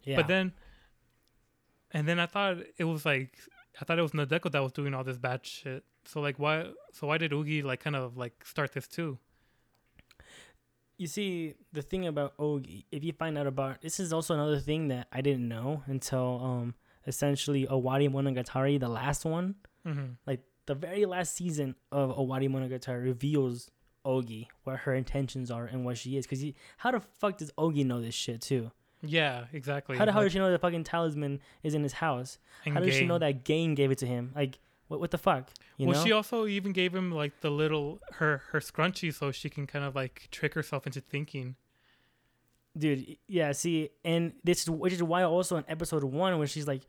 Yeah. 0.04 0.18
but 0.18 0.28
then 0.28 0.54
and 1.94 2.07
then 2.07 2.20
I 2.20 2.26
thought 2.26 2.57
it 2.78 2.86
was 2.86 3.06
like 3.06 3.38
I 3.80 3.86
thought 3.86 3.99
it 3.99 4.03
was 4.03 4.11
Nadeko 4.11 4.52
that 4.52 4.61
was 4.61 4.72
doing 4.72 4.94
all 4.94 5.03
this 5.03 5.18
bad 5.18 5.45
shit. 5.45 5.84
So 6.06 6.22
like 6.22 6.38
why 6.38 6.68
so 6.91 7.07
why 7.07 7.18
did 7.18 7.32
Ogi 7.32 7.64
like 7.64 7.82
kind 7.82 7.95
of 7.95 8.18
like 8.18 8.45
start 8.45 8.74
this 8.74 8.88
too? 8.88 9.20
you 10.98 11.07
see 11.07 11.56
the 11.72 11.82
thing 11.82 12.07
about 12.07 12.38
Ogi, 12.38 12.86
if 12.91 13.03
you 13.03 13.14
find 13.14 13.38
out 13.38 13.48
about 13.48 13.82
this 13.82 13.99
is 13.99 14.14
also 14.14 14.34
another 14.34 14.60
thing 14.60 14.88
that 14.90 15.07
I 15.11 15.22
didn't 15.22 15.48
know 15.48 15.84
until 15.86 16.40
um 16.44 16.76
essentially 17.06 17.65
Owari 17.68 18.10
Monogatari, 18.10 18.80
the 18.80 18.90
last 18.90 19.26
one. 19.26 19.56
Mm-hmm. 19.86 20.34
The 20.65 20.76
very 20.76 21.06
last 21.06 21.36
season 21.36 21.76
of 21.91 22.15
Owari 22.15 22.48
Monogatari 22.48 23.03
reveals 23.03 23.70
Ogi, 24.06 24.48
what 24.64 24.78
her 24.80 24.94
intentions 24.95 25.52
are 25.52 25.65
and 25.65 25.84
what 25.84 25.98
she 25.98 26.15
is. 26.15 26.26
Cause 26.26 26.40
he, 26.40 26.56
how 26.78 26.91
the 26.91 27.02
fuck 27.02 27.38
does 27.38 27.52
Ogi 27.57 27.86
know 27.86 27.99
this 27.99 28.15
shit 28.15 28.40
too? 28.40 28.72
Yeah, 29.06 29.46
exactly. 29.52 29.98
How 29.98 30.06
the 30.06 30.12
hell 30.12 30.22
Like, 30.22 30.28
does 30.28 30.34
she 30.34 30.40
know 30.40 30.52
the 30.52 30.58
fucking 30.58 30.86
talisman 30.86 31.42
is 31.62 31.74
in 31.74 31.84
his 31.84 31.94
house? 31.94 32.38
How 32.66 32.80
does 32.80 32.96
she 32.96 33.06
know 33.06 33.20
that 33.20 33.44
Gaen 33.44 33.76
gave 33.76 33.92
it 33.92 33.98
to 34.00 34.08
him? 34.08 34.32
Like, 34.36 34.60
what 34.88 35.00
what 35.00 35.12
the 35.12 35.18
fuck? 35.18 35.50
You 35.78 35.88
well, 35.88 35.98
know? 35.98 36.06
she 36.06 36.12
also 36.12 36.46
even 36.46 36.72
gave 36.72 36.94
him 36.94 37.12
like 37.12 37.42
the 37.42 37.50
little 37.50 38.00
her 38.14 38.44
her 38.52 38.60
scrunchie 38.60 39.14
so 39.14 39.32
she 39.32 39.50
can 39.50 39.68
kind 39.68 39.84
of 39.84 39.96
like 39.96 40.28
trick 40.32 40.54
herself 40.54 40.86
into 40.86 41.02
thinking. 41.02 41.56
Dude, 42.78 43.18
yeah. 43.28 43.52
See, 43.52 43.90
and 44.04 44.34
this 44.44 44.64
is 44.64 44.70
which 44.70 44.94
is 44.94 45.04
why 45.04 45.24
also 45.24 45.58
in 45.58 45.66
episode 45.68 46.04
one 46.04 46.38
when 46.38 46.48
she's 46.48 46.68
like, 46.68 46.84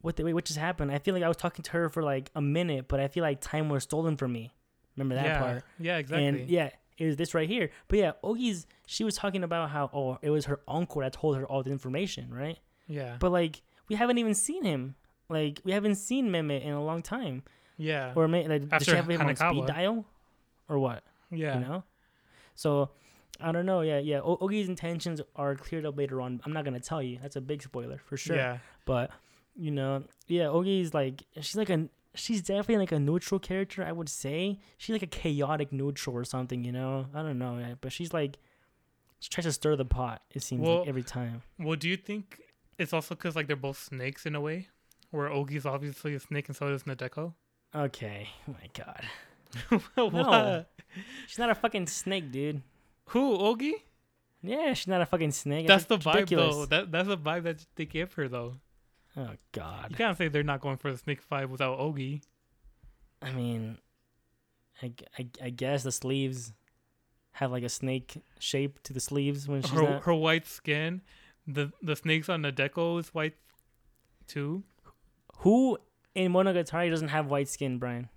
"What 0.00 0.16
the 0.16 0.24
wait? 0.24 0.34
What 0.34 0.44
just 0.44 0.58
happened?" 0.58 0.90
I 0.90 0.98
feel 0.98 1.14
like 1.14 1.22
I 1.22 1.28
was 1.28 1.36
talking 1.36 1.62
to 1.64 1.70
her 1.72 1.88
for 1.88 2.02
like 2.02 2.30
a 2.34 2.40
minute, 2.40 2.88
but 2.88 3.00
I 3.00 3.08
feel 3.08 3.22
like 3.22 3.40
time 3.40 3.68
was 3.68 3.84
stolen 3.84 4.16
from 4.16 4.32
me. 4.32 4.52
Remember 4.96 5.14
that 5.14 5.26
yeah, 5.26 5.38
part? 5.38 5.64
yeah, 5.78 5.98
exactly. 5.98 6.26
And 6.26 6.50
yeah, 6.50 6.70
it 6.98 7.06
was 7.06 7.16
this 7.16 7.32
right 7.34 7.48
here. 7.48 7.70
But 7.88 7.98
yeah, 8.00 8.12
oh, 8.22 8.30
Ogi's 8.32 8.66
she 8.86 9.04
was 9.04 9.14
talking 9.16 9.42
about 9.44 9.70
how 9.70 9.88
oh 9.94 10.18
it 10.22 10.30
was 10.30 10.44
her 10.46 10.60
uncle 10.68 11.00
that 11.02 11.12
told 11.14 11.36
her 11.36 11.46
all 11.46 11.62
the 11.62 11.70
information, 11.70 12.32
right? 12.34 12.58
yeah, 12.86 13.16
But 13.20 13.32
like 13.32 13.62
we 13.88 13.96
haven't 13.96 14.18
even 14.18 14.34
seen 14.34 14.64
him. 14.64 14.94
Like 15.30 15.60
we 15.64 15.72
haven't 15.72 15.96
seen 15.96 16.28
Mehmet 16.30 16.62
in 16.62 16.72
a 16.72 16.82
long 16.84 17.02
time. 17.02 17.42
yeah, 17.76 18.12
Or 18.16 18.26
may, 18.28 18.46
like, 18.48 18.68
does 18.68 18.84
she 18.84 18.90
have 18.92 19.08
him 19.08 19.20
on 19.20 19.36
speed 19.36 19.66
dial, 19.66 20.04
or 20.68 20.78
what? 20.78 21.02
yeah. 21.30 21.54
You 21.58 21.60
know. 21.64 21.84
So 22.54 22.90
I 23.40 23.52
don't 23.52 23.66
know. 23.66 23.82
Yeah, 23.82 23.98
yeah. 23.98 24.20
O- 24.20 24.38
Ogi's 24.40 24.68
intentions 24.68 25.20
are 25.36 25.54
cleared 25.54 25.86
up 25.86 25.96
later 25.96 26.20
on. 26.20 26.40
I'm 26.44 26.52
not 26.52 26.64
gonna 26.64 26.80
tell 26.80 27.02
you. 27.02 27.18
That's 27.22 27.36
a 27.36 27.40
big 27.40 27.62
spoiler 27.62 28.00
for 28.04 28.16
sure. 28.16 28.36
Yeah, 28.36 28.58
But 28.84 29.10
you 29.54 29.70
know, 29.70 30.04
yeah, 30.26 30.48
Ogi's 30.48 30.92
like 30.94 31.22
she's 31.36 31.56
like 31.56 31.70
a 31.70 31.88
she's 32.18 32.42
definitely 32.42 32.76
like 32.78 32.92
a 32.92 32.98
neutral 32.98 33.38
character. 33.38 33.84
I 33.84 33.92
would 33.92 34.08
say 34.08 34.58
she's 34.76 34.92
like 34.92 35.02
a 35.02 35.06
chaotic 35.06 35.72
neutral 35.72 36.16
or 36.16 36.24
something. 36.24 36.64
You 36.64 36.72
know, 36.72 37.06
I 37.14 37.22
don't 37.22 37.38
know, 37.38 37.56
eh, 37.58 37.74
but 37.80 37.92
she's 37.92 38.12
like 38.12 38.38
she 39.20 39.28
tries 39.28 39.44
to 39.44 39.52
stir 39.52 39.76
the 39.76 39.84
pot. 39.84 40.22
It 40.32 40.42
seems 40.42 40.62
Well- 40.62 40.80
like 40.80 40.88
every 40.88 41.02
time. 41.02 41.42
Well, 41.58 41.76
do 41.76 41.88
you 41.88 41.96
think 41.96 42.40
it's 42.78 42.92
also 42.92 43.14
because 43.14 43.34
like 43.36 43.46
they're 43.46 43.56
both 43.56 43.78
snakes 43.78 44.26
in 44.26 44.34
a 44.34 44.40
way, 44.40 44.68
where 45.10 45.28
Ogi's 45.28 45.66
obviously 45.66 46.14
a 46.14 46.20
snake 46.20 46.48
and 46.48 46.56
so 46.56 46.68
is 46.68 46.84
Nadeko? 46.84 47.34
Okay, 47.74 48.28
oh 48.48 48.52
my 48.60 48.68
god, 48.72 49.80
what? 49.94 50.12
No. 50.14 50.64
she's 51.26 51.38
not 51.38 51.50
a 51.50 51.54
fucking 51.54 51.86
snake, 51.86 52.30
dude. 52.32 52.62
Who 53.08 53.36
Ogi? 53.38 53.72
Yeah, 54.42 54.72
she's 54.74 54.86
not 54.86 55.00
a 55.00 55.06
fucking 55.06 55.32
snake. 55.32 55.66
That's 55.66 55.84
the 55.84 55.96
It's 55.96 56.04
vibe 56.04 56.28
though. 56.28 56.64
That 56.66 56.92
that's 56.92 57.08
the 57.08 57.18
vibe 57.18 57.42
that 57.42 57.66
they 57.74 57.84
give 57.86 58.14
her 58.14 58.28
though. 58.28 58.54
Oh 59.18 59.30
God. 59.52 59.88
You 59.90 59.96
can't 59.96 60.16
say 60.16 60.28
they're 60.28 60.42
not 60.44 60.60
going 60.60 60.76
for 60.76 60.92
the 60.92 60.98
snake 60.98 61.20
fight 61.20 61.50
without 61.50 61.78
Ogi. 61.78 62.22
I 63.20 63.32
mean, 63.32 63.78
I 64.82 64.92
I 65.42 65.50
guess 65.50 65.82
the 65.82 65.90
sleeves 65.92 66.52
have 67.32 67.50
like 67.50 67.64
a 67.64 67.68
snake 67.68 68.22
shape 68.38 68.80
to 68.84 68.92
the 68.92 69.00
sleeves 69.00 69.48
when 69.48 69.62
she's 69.62 69.72
Her 69.72 69.82
not. 69.82 70.02
her 70.04 70.14
white 70.14 70.46
skin, 70.46 71.02
the 71.46 71.72
the 71.82 71.96
snakes 71.96 72.28
on 72.28 72.42
Nadeko 72.42 73.00
is 73.00 73.08
white 73.08 73.34
too. 74.28 74.62
Who 75.38 75.78
in 76.14 76.32
Monogatari 76.32 76.88
doesn't 76.90 77.08
have 77.08 77.26
white 77.26 77.48
skin, 77.48 77.78
Brian? 77.78 78.08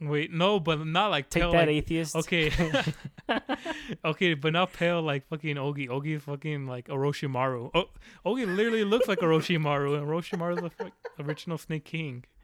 Wait, 0.00 0.30
no, 0.32 0.60
but 0.60 0.84
not 0.86 1.10
like 1.10 1.30
Take 1.30 1.42
that, 1.44 1.52
like, 1.52 1.68
atheist. 1.68 2.16
okay, 2.16 2.50
okay, 4.04 4.34
but 4.34 4.52
not 4.52 4.72
pale 4.72 5.00
like 5.02 5.26
fucking 5.28 5.56
Ogi. 5.56 5.88
Ogi 5.88 6.16
is 6.16 6.22
fucking 6.24 6.66
like 6.66 6.88
Orochimaru. 6.88 7.70
Oh, 7.74 7.84
Ogi 8.26 8.46
literally 8.46 8.84
looks 8.84 9.08
like 9.08 9.20
Orochimaru, 9.20 9.96
and 9.98 10.06
Orochimaru 10.06 10.56
is 10.56 10.62
the 10.62 10.70
fuck- 10.70 10.92
original 11.18 11.58
Snake 11.58 11.84
King. 11.84 12.24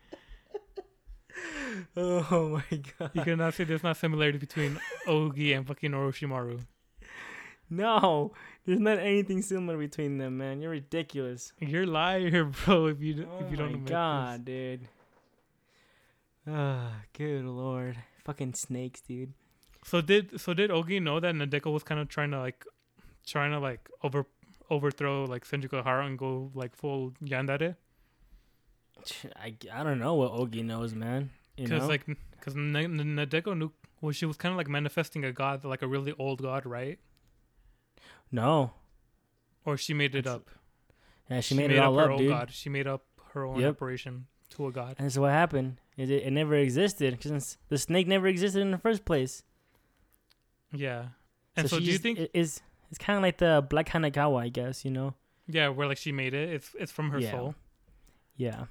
Oh 1.97 2.61
my 2.71 2.79
God. 2.99 3.11
You 3.15 3.23
cannot 3.23 3.55
say 3.55 3.65
there's 3.65 3.83
not 3.85 3.97
similarity 3.97 4.39
between 4.39 4.79
Ogi 5.07 5.57
and 5.57 5.67
fucking 5.67 5.93
Orochimaru. 5.93 6.61
No, 7.71 8.33
there's 8.67 8.81
not 8.81 8.99
anything 8.99 9.41
similar 9.43 9.79
between 9.79 10.19
them, 10.19 10.39
man. 10.39 10.61
You're 10.61 10.73
ridiculous. 10.73 11.53
You're 11.61 11.87
liar, 11.87 12.45
bro. 12.65 12.87
If 12.87 13.01
you 13.01 13.27
Oh 13.31 13.45
if 13.45 13.51
you 13.51 13.57
don't 13.57 13.69
Oh 13.69 13.71
my 13.71 13.75
admit 13.75 13.87
this. 13.87 13.91
God, 13.93 14.45
dude. 14.45 14.89
Ah, 16.49 16.93
good 17.17 17.45
lord. 17.45 17.97
Fucking 18.25 18.55
snakes, 18.55 19.01
dude. 19.01 19.33
So 19.85 20.01
did 20.01 20.41
so 20.41 20.53
did 20.55 20.71
Ogi 20.71 21.01
know 21.01 21.21
that 21.21 21.35
Nadeko 21.35 21.73
was 21.73 21.83
kind 21.83 22.01
of 22.01 22.09
trying 22.09 22.31
to 22.33 22.39
like 22.39 22.65
trying 23.27 23.51
to 23.53 23.59
like 23.59 23.89
over 24.03 24.27
overthrow 24.71 25.25
like 25.25 25.45
Senjougahara 25.47 26.07
and 26.07 26.19
go 26.19 26.51
like 26.55 26.77
full 26.77 27.13
Yandere? 27.25 27.77
I, 29.37 29.55
I 29.73 29.83
don't 29.83 29.99
know 29.99 30.15
what 30.15 30.33
Ogi 30.33 30.65
knows, 30.65 30.95
man. 30.95 31.31
Because 31.57 31.89
like 31.89 32.05
because 32.33 32.55
Nadeko 32.55 33.57
knew 33.57 33.73
well 34.01 34.13
she 34.13 34.27
was 34.27 34.37
kind 34.37 34.53
of 34.53 34.57
like 34.59 34.69
manifesting 34.69 35.25
a 35.25 35.33
god 35.33 35.65
like 35.65 35.83
a 35.83 35.87
really 35.89 36.15
old 36.19 36.43
god, 36.43 36.67
right? 36.67 36.99
no. 38.31 38.73
Or 39.65 39.77
she 39.77 39.93
made 39.93 40.15
it 40.15 40.25
That's- 40.25 40.37
up. 40.37 40.51
Yeah, 41.29 41.41
she, 41.41 41.55
made, 41.55 41.71
it 41.71 41.79
up 41.79 41.87
all 41.93 41.99
her 41.99 42.05
up, 42.07 42.11
own 42.13 42.19
dude. 42.19 42.29
god. 42.31 42.51
She 42.51 42.69
made 42.71 42.87
up 42.89 43.05
her 43.35 43.45
own 43.45 43.61
Yep. 43.61 43.71
operation 43.77 44.27
to 44.51 44.67
a 44.67 44.73
god. 44.73 44.97
And 44.99 45.13
so 45.13 45.21
what 45.21 45.31
happened. 45.31 45.77
It, 45.97 46.11
it, 46.11 46.25
it 46.25 46.31
never 46.33 46.57
existed 46.57 47.13
because 47.17 47.57
the 47.69 47.79
snake 47.79 48.09
never 48.09 48.27
existed 48.27 48.63
in 48.63 48.73
the 48.73 48.79
first 48.79 49.05
place. 49.05 49.45
Yeah. 50.73 51.07
And 51.57 51.69
so, 51.69 51.79
she 51.79 51.85
do 51.87 51.91
you 51.93 51.99
think 51.99 52.19
it 52.19 52.31
is 52.35 52.61
it's 52.91 52.99
kind 52.99 53.17
of 53.17 53.23
like 53.23 53.39
the 53.39 53.65
Black 53.69 53.89
Hanekawa, 53.89 54.43
I 54.43 54.49
guess, 54.49 54.85
you 54.85 54.91
know? 54.91 55.15
yeah, 55.47 55.69
where 55.69 55.87
like 55.89 55.99
she 55.99 56.13
made 56.13 56.33
it, 56.35 56.49
it's 56.51 56.71
it's 56.79 56.93
from 56.93 57.11
her 57.11 57.19
Yeah. 57.19 57.31
soul. 57.33 57.55
Yeah. 58.37 58.65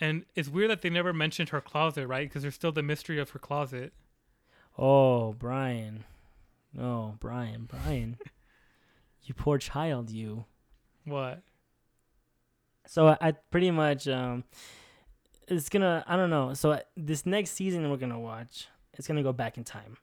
And 0.00 0.24
it's 0.34 0.48
weird 0.48 0.70
that 0.70 0.82
they 0.82 0.90
never 0.90 1.12
mentioned 1.12 1.50
her 1.50 1.60
closet, 1.60 2.06
right? 2.06 2.28
Because 2.28 2.42
there's 2.42 2.54
still 2.54 2.72
the 2.72 2.82
mystery 2.82 3.18
of 3.20 3.30
her 3.30 3.38
closet. 3.38 3.92
Oh, 4.78 5.32
Brian. 5.34 6.04
Oh, 6.78 7.14
Brian, 7.20 7.64
Brian. 7.70 8.16
you 9.24 9.34
poor 9.34 9.58
child, 9.58 10.10
you. 10.10 10.44
What? 11.04 11.42
So 12.86 13.08
I, 13.08 13.16
I 13.20 13.32
pretty 13.32 13.70
much 13.70 14.08
um 14.08 14.44
it's 15.48 15.68
gonna 15.68 16.04
I 16.06 16.16
don't 16.16 16.30
know. 16.30 16.54
So 16.54 16.80
this 16.96 17.24
next 17.26 17.52
season 17.52 17.90
we're 17.90 17.96
gonna 17.96 18.20
watch, 18.20 18.68
it's 18.94 19.06
gonna 19.08 19.22
go 19.22 19.32
back 19.32 19.56
in 19.56 19.64
time. 19.64 19.96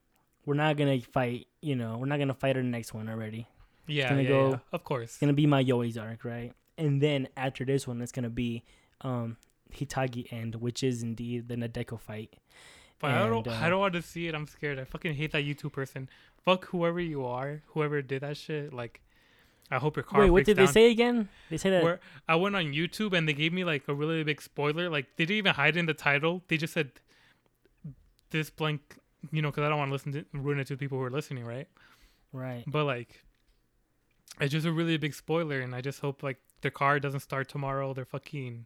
We're 0.50 0.56
not 0.56 0.78
gonna 0.78 1.00
fight, 1.00 1.46
you 1.62 1.76
know, 1.76 1.98
we're 2.00 2.08
not 2.08 2.18
gonna 2.18 2.34
fight 2.34 2.56
our 2.56 2.64
next 2.64 2.92
one 2.92 3.08
already. 3.08 3.46
Yeah, 3.86 4.10
gonna 4.10 4.24
yeah, 4.24 4.30
go- 4.30 4.50
yeah, 4.50 4.58
of 4.72 4.84
course. 4.84 5.12
It's 5.12 5.20
gonna 5.20 5.34
be 5.34 5.46
Mayoi's 5.46 5.96
arc, 5.96 6.26
right? 6.26 6.54
And 6.76 7.00
then 7.00 7.28
after 7.38 7.66
this 7.66 7.88
one, 7.88 8.02
it's 8.02 8.12
gonna 8.12 8.32
be 8.32 8.64
um 9.02 9.38
Hitagi 9.72 10.34
end, 10.34 10.56
which 10.56 10.82
is 10.82 11.04
indeed 11.04 11.50
the 11.50 11.56
Nadeko 11.56 12.00
fight. 12.00 12.34
But 12.98 13.12
I 13.12 13.28
don't. 13.28 13.46
And, 13.46 13.56
I 13.56 13.68
uh, 13.68 13.70
don't 13.70 13.80
want 13.80 13.94
to 13.94 14.02
see 14.02 14.28
it. 14.28 14.34
I'm 14.34 14.48
scared. 14.48 14.80
I 14.80 14.86
fucking 14.86 15.14
hate 15.14 15.34
that 15.34 15.44
YouTube 15.44 15.72
person. 15.72 16.10
Fuck 16.44 16.66
whoever 16.66 17.00
you 17.00 17.28
are, 17.28 17.62
whoever 17.68 18.02
did 18.02 18.22
that 18.22 18.36
shit. 18.36 18.74
Like, 18.74 19.02
I 19.70 19.78
hope 19.78 19.98
your 19.98 20.04
car. 20.04 20.22
Wait, 20.22 20.32
what 20.32 20.46
did 20.46 20.58
down. 20.58 20.66
they 20.66 20.72
say 20.72 20.90
again? 20.90 21.30
They 21.52 21.58
say 21.58 21.70
that 21.70 21.84
Where 21.84 22.00
I 22.28 22.36
went 22.38 22.56
on 22.56 22.74
YouTube 22.74 23.14
and 23.14 23.30
they 23.30 23.34
gave 23.34 23.54
me 23.54 23.64
like 23.64 23.88
a 23.88 23.94
really 23.94 24.24
big 24.24 24.42
spoiler. 24.42 24.90
Like 24.90 25.06
they 25.16 25.26
didn't 25.26 25.38
even 25.38 25.54
hide 25.54 25.78
in 25.78 25.86
the 25.86 25.94
title. 25.94 26.42
They 26.48 26.58
just 26.58 26.74
said 26.74 26.92
this 28.32 28.50
blank. 28.50 28.98
You 29.32 29.42
know, 29.42 29.50
because 29.50 29.64
I 29.64 29.70
don't 29.70 29.78
want 29.78 29.90
to 29.90 29.94
listen 29.94 30.12
to 30.14 30.26
ruin 30.34 30.60
it 30.60 30.68
to 30.68 30.78
people 30.78 30.98
who 30.98 31.04
are 31.04 31.10
listening, 31.10 31.46
right? 31.46 31.68
right. 32.32 32.64
But 32.66 32.86
like, 32.86 33.24
it's 34.40 34.52
just 34.52 34.66
a 34.66 34.72
really 34.72 34.98
big 34.98 35.14
spoiler, 35.14 35.60
and 35.60 35.76
I 35.76 35.82
just 35.82 36.00
hope 36.00 36.24
like 36.24 36.38
their 36.62 36.72
car 36.72 37.00
doesn't 37.00 37.20
start 37.22 37.50
tomorrow. 37.50 37.94
Their 37.94 38.06
fucking, 38.06 38.66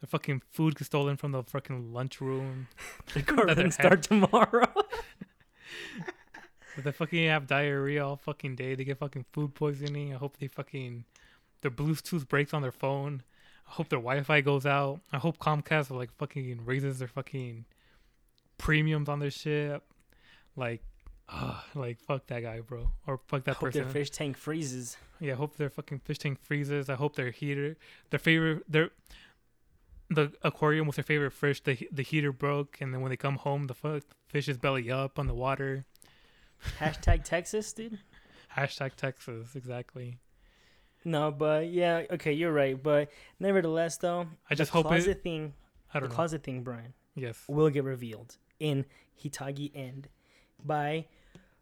their 0.00 0.08
fucking 0.08 0.42
food 0.50 0.76
gets 0.76 0.86
stolen 0.86 1.16
from 1.16 1.32
the 1.32 1.42
fucking 1.42 1.92
lunchroom. 1.92 2.68
The 3.14 3.22
car 3.22 3.46
doesn't 3.46 3.72
start 3.72 4.02
tomorrow. 4.02 4.72
They 6.84 6.92
fucking 6.92 7.26
have 7.26 7.46
diarrhea 7.46 8.04
all 8.04 8.16
fucking 8.16 8.54
day, 8.54 8.74
they 8.74 8.84
get 8.84 8.98
fucking 8.98 9.26
food 9.32 9.54
poisoning. 9.54 10.14
I 10.14 10.16
hope 10.16 10.36
they 10.36 10.46
fucking 10.46 11.04
their 11.60 11.70
Bluetooth 11.70 12.28
breaks 12.28 12.54
on 12.54 12.62
their 12.62 12.72
phone. 12.72 13.22
I 13.66 13.72
hope 13.72 13.88
their 13.88 13.98
Wi-Fi 13.98 14.40
goes 14.42 14.64
out. 14.64 15.00
I 15.12 15.18
hope 15.18 15.38
Comcast 15.38 15.90
like 15.90 16.12
fucking 16.16 16.64
raises 16.64 17.00
their 17.00 17.08
fucking 17.08 17.64
premiums 18.58 19.08
on 19.08 19.18
their 19.20 19.30
shit. 19.30 19.82
Like, 20.56 20.82
uh, 21.28 21.60
like 21.74 21.98
fuck 22.00 22.26
that 22.26 22.40
guy, 22.42 22.60
bro, 22.60 22.90
or 23.06 23.20
fuck 23.26 23.40
I 23.42 23.44
that 23.52 23.56
hope 23.56 23.72
their 23.72 23.84
fish 23.84 24.10
tank 24.10 24.36
freezes. 24.36 24.96
Yeah, 25.20 25.34
hope 25.34 25.56
their 25.56 25.70
fucking 25.70 26.00
fish 26.00 26.18
tank 26.18 26.38
freezes. 26.40 26.88
I 26.90 26.94
hope 26.94 27.16
their 27.16 27.30
heater, 27.30 27.76
their 28.10 28.18
favorite, 28.18 28.64
their 28.68 28.90
the 30.10 30.32
aquarium 30.42 30.86
with 30.86 30.96
their 30.96 31.02
favorite 31.04 31.32
fish, 31.32 31.60
the 31.62 31.88
the 31.92 32.02
heater 32.02 32.32
broke, 32.32 32.78
and 32.80 32.92
then 32.94 33.00
when 33.02 33.10
they 33.10 33.16
come 33.16 33.36
home, 33.36 33.66
the 33.66 33.74
fu- 33.74 34.00
fish 34.26 34.48
is 34.48 34.56
belly 34.58 34.90
up 34.90 35.18
on 35.18 35.26
the 35.26 35.34
water. 35.34 35.84
Hashtag 36.80 37.24
Texas, 37.24 37.72
dude. 37.72 37.98
Hashtag 38.56 38.94
Texas, 38.96 39.54
exactly. 39.54 40.18
No, 41.04 41.30
but 41.30 41.68
yeah, 41.68 42.02
okay, 42.12 42.32
you're 42.32 42.52
right. 42.52 42.82
But 42.82 43.10
nevertheless, 43.38 43.98
though, 43.98 44.26
I 44.50 44.54
just 44.54 44.72
the 44.72 44.78
hope 44.78 44.86
closet 44.86 45.18
it. 45.18 45.22
thing, 45.22 45.52
I 45.92 45.98
the 45.98 46.00
don't 46.00 46.08
know. 46.10 46.14
closet 46.16 46.42
thing, 46.42 46.62
Brian, 46.62 46.94
Yes. 47.14 47.44
will 47.46 47.70
get 47.70 47.84
revealed 47.84 48.36
in 48.60 48.84
Hitagi 49.22 49.70
End 49.74 50.08
by 50.64 51.06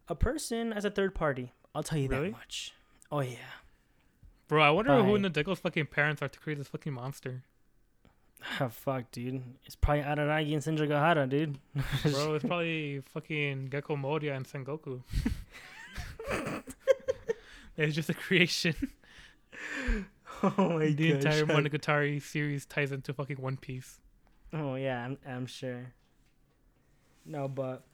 a 0.09 0.15
person 0.15 0.73
as 0.73 0.85
a 0.85 0.91
third 0.91 1.15
party. 1.15 1.53
I'll 1.75 1.83
tell 1.83 1.99
you 1.99 2.09
Really? 2.09 2.31
that 2.31 2.37
much. 2.37 2.73
Oh 3.11 3.21
yeah. 3.21 3.37
Bro, 4.49 4.63
I 4.63 4.71
wonder 4.71 5.03
who 5.03 5.15
in 5.17 5.23
the 5.23 5.31
Nadeko's 5.31 5.59
fucking 5.59 5.87
parents 5.87 6.23
are 6.23 6.29
to 6.29 6.39
create 6.39 6.59
this 6.59 6.69
fucking 6.69 6.93
monster. 6.93 7.43
Oh, 8.61 8.69
fuck, 8.69 9.11
dude. 9.11 9.43
It's 9.65 9.75
probably 9.75 10.05
Araragi 10.05 10.53
and 10.53 10.63
Senjougahara, 10.63 11.29
dude. 11.29 11.59
Bro, 12.05 12.35
it's 12.35 12.45
probably 12.45 13.03
fucking 13.13 13.67
Gecko 13.67 13.97
Moria 13.97 14.35
and 14.35 14.47
Sengoku. 14.47 15.03
it's 17.77 17.95
just 17.95 18.09
a 18.11 18.15
creation. 18.15 18.75
oh 20.43 20.53
my 20.79 20.89
god. 20.89 20.97
the 20.97 21.13
entire. 21.13 21.45
Monogatari 21.45 22.23
series 22.23 22.67
ties 22.67 22.93
into 22.93 23.13
fucking 23.13 23.41
One 23.41 23.57
Piece. 23.57 23.99
Oh 24.53 24.75
yeah, 24.77 25.05
I'm 25.05 25.19
I'm 25.27 25.47
sure. 25.47 25.93
No, 27.27 27.49
but 27.49 27.85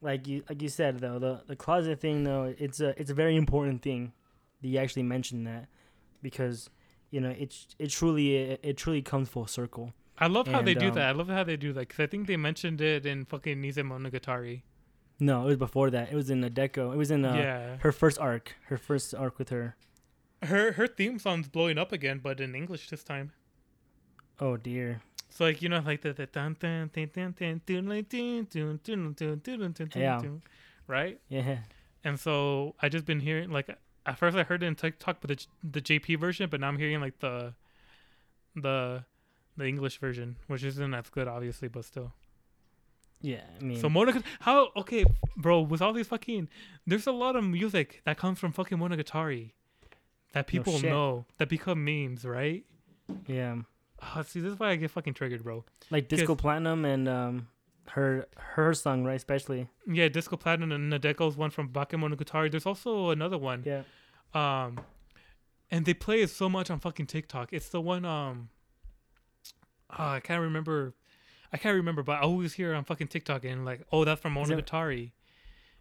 like 0.00 0.26
you 0.26 0.42
like 0.48 0.62
you 0.62 0.68
said 0.68 1.00
though, 1.00 1.18
the 1.18 1.42
the 1.46 1.56
closet 1.56 2.00
thing 2.00 2.24
though, 2.24 2.54
it's 2.58 2.80
a 2.80 2.98
it's 3.00 3.10
a 3.10 3.14
very 3.14 3.36
important 3.36 3.82
thing 3.82 4.12
that 4.62 4.68
you 4.68 4.78
actually 4.78 5.02
mentioned 5.02 5.46
that 5.46 5.68
because 6.22 6.70
you 7.10 7.20
know 7.20 7.30
it 7.30 7.54
it 7.78 7.88
truly 7.90 8.36
it, 8.36 8.60
it 8.62 8.76
truly 8.76 9.02
comes 9.02 9.28
full 9.28 9.46
circle. 9.46 9.92
I 10.18 10.26
love 10.26 10.48
how 10.48 10.62
they 10.62 10.72
And, 10.72 10.80
do 10.80 10.88
um, 10.88 10.94
that. 10.94 11.08
I 11.08 11.12
love 11.12 11.28
how 11.28 11.44
they 11.44 11.56
do 11.56 11.72
that 11.74 11.80
because 11.88 12.00
I 12.00 12.06
think 12.06 12.26
they 12.26 12.36
mentioned 12.36 12.80
it 12.80 13.06
in 13.06 13.24
fucking 13.24 13.62
Nisemonogatari. 13.62 14.62
No, 15.20 15.42
it 15.42 15.46
was 15.46 15.56
before 15.56 15.90
that. 15.90 16.10
It 16.10 16.14
was 16.16 16.28
in 16.30 16.40
the 16.40 16.50
Deco. 16.50 16.92
It 16.92 16.96
was 16.96 17.10
in 17.10 17.24
uh, 17.24 17.34
yeah, 17.34 17.76
her 17.80 17.92
first 17.92 18.18
arc. 18.18 18.54
Her 18.66 18.76
first 18.76 19.14
arc 19.14 19.38
with 19.38 19.50
her. 19.50 19.76
her 20.42 20.72
her 20.72 20.86
theme 20.86 21.18
song's 21.18 21.48
blowing 21.48 21.76
up 21.78 21.92
again, 21.92 22.20
but 22.22 22.40
in 22.40 22.54
English 22.54 22.88
this 22.88 23.04
time. 23.04 23.32
Oh 24.40 24.56
dear. 24.56 25.02
So 25.30 25.44
like 25.44 25.62
you 25.62 25.68
know 25.68 25.82
like 25.84 26.02
the 26.02 26.12
the 26.12 26.26
dun 26.26 26.56
dun 26.58 26.90
dun 26.92 27.10
dun 27.14 27.34
dun 27.36 27.60
dun 27.66 28.06
dun 28.08 28.46
dun 28.48 28.80
dun 28.84 29.12
dun 29.14 29.40
dun 29.42 29.72
dun 29.72 29.88
dun 29.90 30.42
right? 30.86 31.20
Yeah. 31.28 31.58
And 32.04 32.18
so 32.18 32.74
I 32.80 32.88
just 32.88 33.04
been 33.04 33.20
hearing 33.20 33.50
like 33.50 33.68
at 34.06 34.18
first 34.18 34.36
I 34.36 34.42
heard 34.42 34.62
it 34.62 34.66
in 34.66 34.74
TikTok, 34.74 35.18
but 35.20 35.28
the 35.28 35.46
the 35.62 35.80
JP 35.80 36.18
version, 36.18 36.48
but 36.50 36.60
now 36.60 36.68
I'm 36.68 36.78
hearing 36.78 37.00
like 37.00 37.18
the 37.20 37.54
the 38.56 39.04
the 39.56 39.66
English 39.66 39.98
version, 39.98 40.36
which 40.46 40.64
isn't 40.64 40.94
as 40.94 41.10
good, 41.10 41.28
obviously, 41.28 41.68
but 41.68 41.84
still. 41.84 42.12
Yeah. 43.20 43.42
I 43.60 43.64
mean. 43.64 43.78
So 43.80 43.88
Monogatari, 43.88 44.22
how 44.40 44.68
okay, 44.76 45.04
bro? 45.36 45.60
With 45.60 45.82
all 45.82 45.92
these 45.92 46.06
fucking, 46.06 46.48
there's 46.86 47.06
a 47.06 47.12
lot 47.12 47.36
of 47.36 47.44
music 47.44 48.00
that 48.04 48.16
comes 48.16 48.38
from 48.38 48.52
fucking 48.52 48.78
Monogatari 48.78 49.52
that 50.32 50.46
people 50.46 50.78
shit. 50.78 50.90
know 50.90 51.26
that 51.38 51.48
become 51.48 51.84
memes, 51.84 52.24
right? 52.24 52.64
yeah. 53.26 53.56
Oh, 54.00 54.22
see, 54.22 54.40
this 54.40 54.52
is 54.52 54.58
why 54.58 54.70
I 54.70 54.76
get 54.76 54.90
fucking 54.90 55.14
triggered, 55.14 55.42
bro. 55.42 55.64
Like 55.90 56.08
Disco 56.08 56.34
Platinum 56.34 56.84
and 56.84 57.08
um 57.08 57.48
her 57.88 58.26
her 58.36 58.74
song 58.74 59.04
right 59.04 59.14
especially. 59.16 59.68
Yeah, 59.86 60.08
Disco 60.08 60.36
Platinum 60.36 60.72
and 60.72 60.92
Nadeko's 60.92 61.36
one 61.36 61.50
from 61.50 61.70
Bakemonogatari. 61.70 62.50
There's 62.50 62.66
also 62.66 63.10
another 63.10 63.38
one. 63.38 63.62
Yeah. 63.64 63.82
Um, 64.34 64.80
and 65.70 65.84
they 65.86 65.94
play 65.94 66.20
it 66.22 66.30
so 66.30 66.48
much 66.48 66.70
on 66.70 66.78
fucking 66.80 67.06
TikTok. 67.06 67.52
It's 67.52 67.70
the 67.70 67.80
one 67.80 68.04
um 68.04 68.50
uh, 69.90 70.02
I 70.02 70.20
can't 70.20 70.42
remember 70.42 70.94
I 71.52 71.56
can't 71.56 71.74
remember, 71.76 72.02
but 72.02 72.18
I 72.18 72.20
always 72.20 72.52
hear 72.52 72.74
on 72.74 72.84
fucking 72.84 73.08
TikTok 73.08 73.44
and 73.44 73.64
like, 73.64 73.82
oh 73.90 74.04
that's 74.04 74.20
from 74.20 74.36
Is 74.36 74.50
it- 74.50 74.64
Monogatari. 74.66 75.12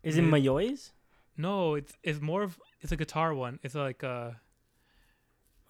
Is 0.03 0.17
it 0.17 0.23
Yeah. 0.23 0.29
Mayoi's? 0.29 0.93
No, 1.35 1.75
it's 1.75 1.93
it's 2.03 2.21
more 2.21 2.41
of 2.43 2.59
it's 2.81 2.91
a 2.91 2.95
guitar 2.97 3.33
one. 3.33 3.59
It's 3.63 3.75
like 3.75 4.03
uh 4.03 4.31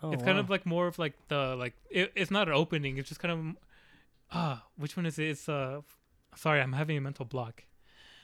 Oh, 0.04 0.12
it's 0.12 0.22
kind 0.24 0.38
of 0.38 0.50
like 0.50 0.66
more 0.66 0.86
of 0.88 1.00
like 1.00 1.14
the 1.28 1.56
like 1.56 1.74
it, 1.90 2.12
it's 2.16 2.30
not 2.32 2.48
an 2.48 2.54
opening, 2.54 2.98
it's 2.98 3.10
just 3.10 3.20
kind 3.20 3.32
of 3.34 3.56
ah, 4.32 4.64
which 4.78 4.96
one 4.96 5.06
is 5.06 5.18
it? 5.20 5.30
It's 5.30 5.50
uh 5.50 5.82
sorry, 6.36 6.62
I'm 6.62 6.74
having 6.74 6.98
a 6.98 7.02
mental 7.02 7.26
block. 7.26 7.64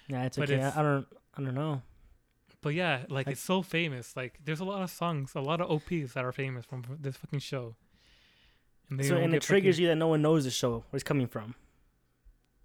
Yeah, 0.07 0.23
it's 0.25 0.37
but 0.37 0.49
okay. 0.49 0.59
it's- 0.59 0.75
I, 0.77 0.83
don't. 0.83 1.07
I 1.37 1.41
don't 1.41 1.55
know. 1.55 1.81
But 2.61 2.75
yeah, 2.75 3.05
like 3.09 3.27
I- 3.27 3.31
it's 3.31 3.41
so 3.41 3.61
famous. 3.63 4.15
Like 4.15 4.39
there's 4.45 4.59
a 4.59 4.65
lot 4.65 4.81
of 4.83 4.89
songs, 4.91 5.31
a 5.35 5.41
lot 5.41 5.61
of 5.61 5.71
OPs 5.71 6.13
that 6.13 6.23
are 6.23 6.31
famous 6.31 6.65
from 6.65 6.83
this 6.99 7.17
fucking 7.17 7.39
show. 7.39 7.75
And 8.89 8.99
they 8.99 9.03
So 9.07 9.15
and 9.17 9.33
it 9.33 9.41
triggers 9.41 9.75
fucking- 9.75 9.83
you 9.83 9.87
that 9.89 9.95
no 9.95 10.07
one 10.09 10.21
knows 10.21 10.43
the 10.43 10.51
show 10.51 10.83
where 10.89 10.97
it's 10.97 11.03
coming 11.03 11.27
from. 11.27 11.55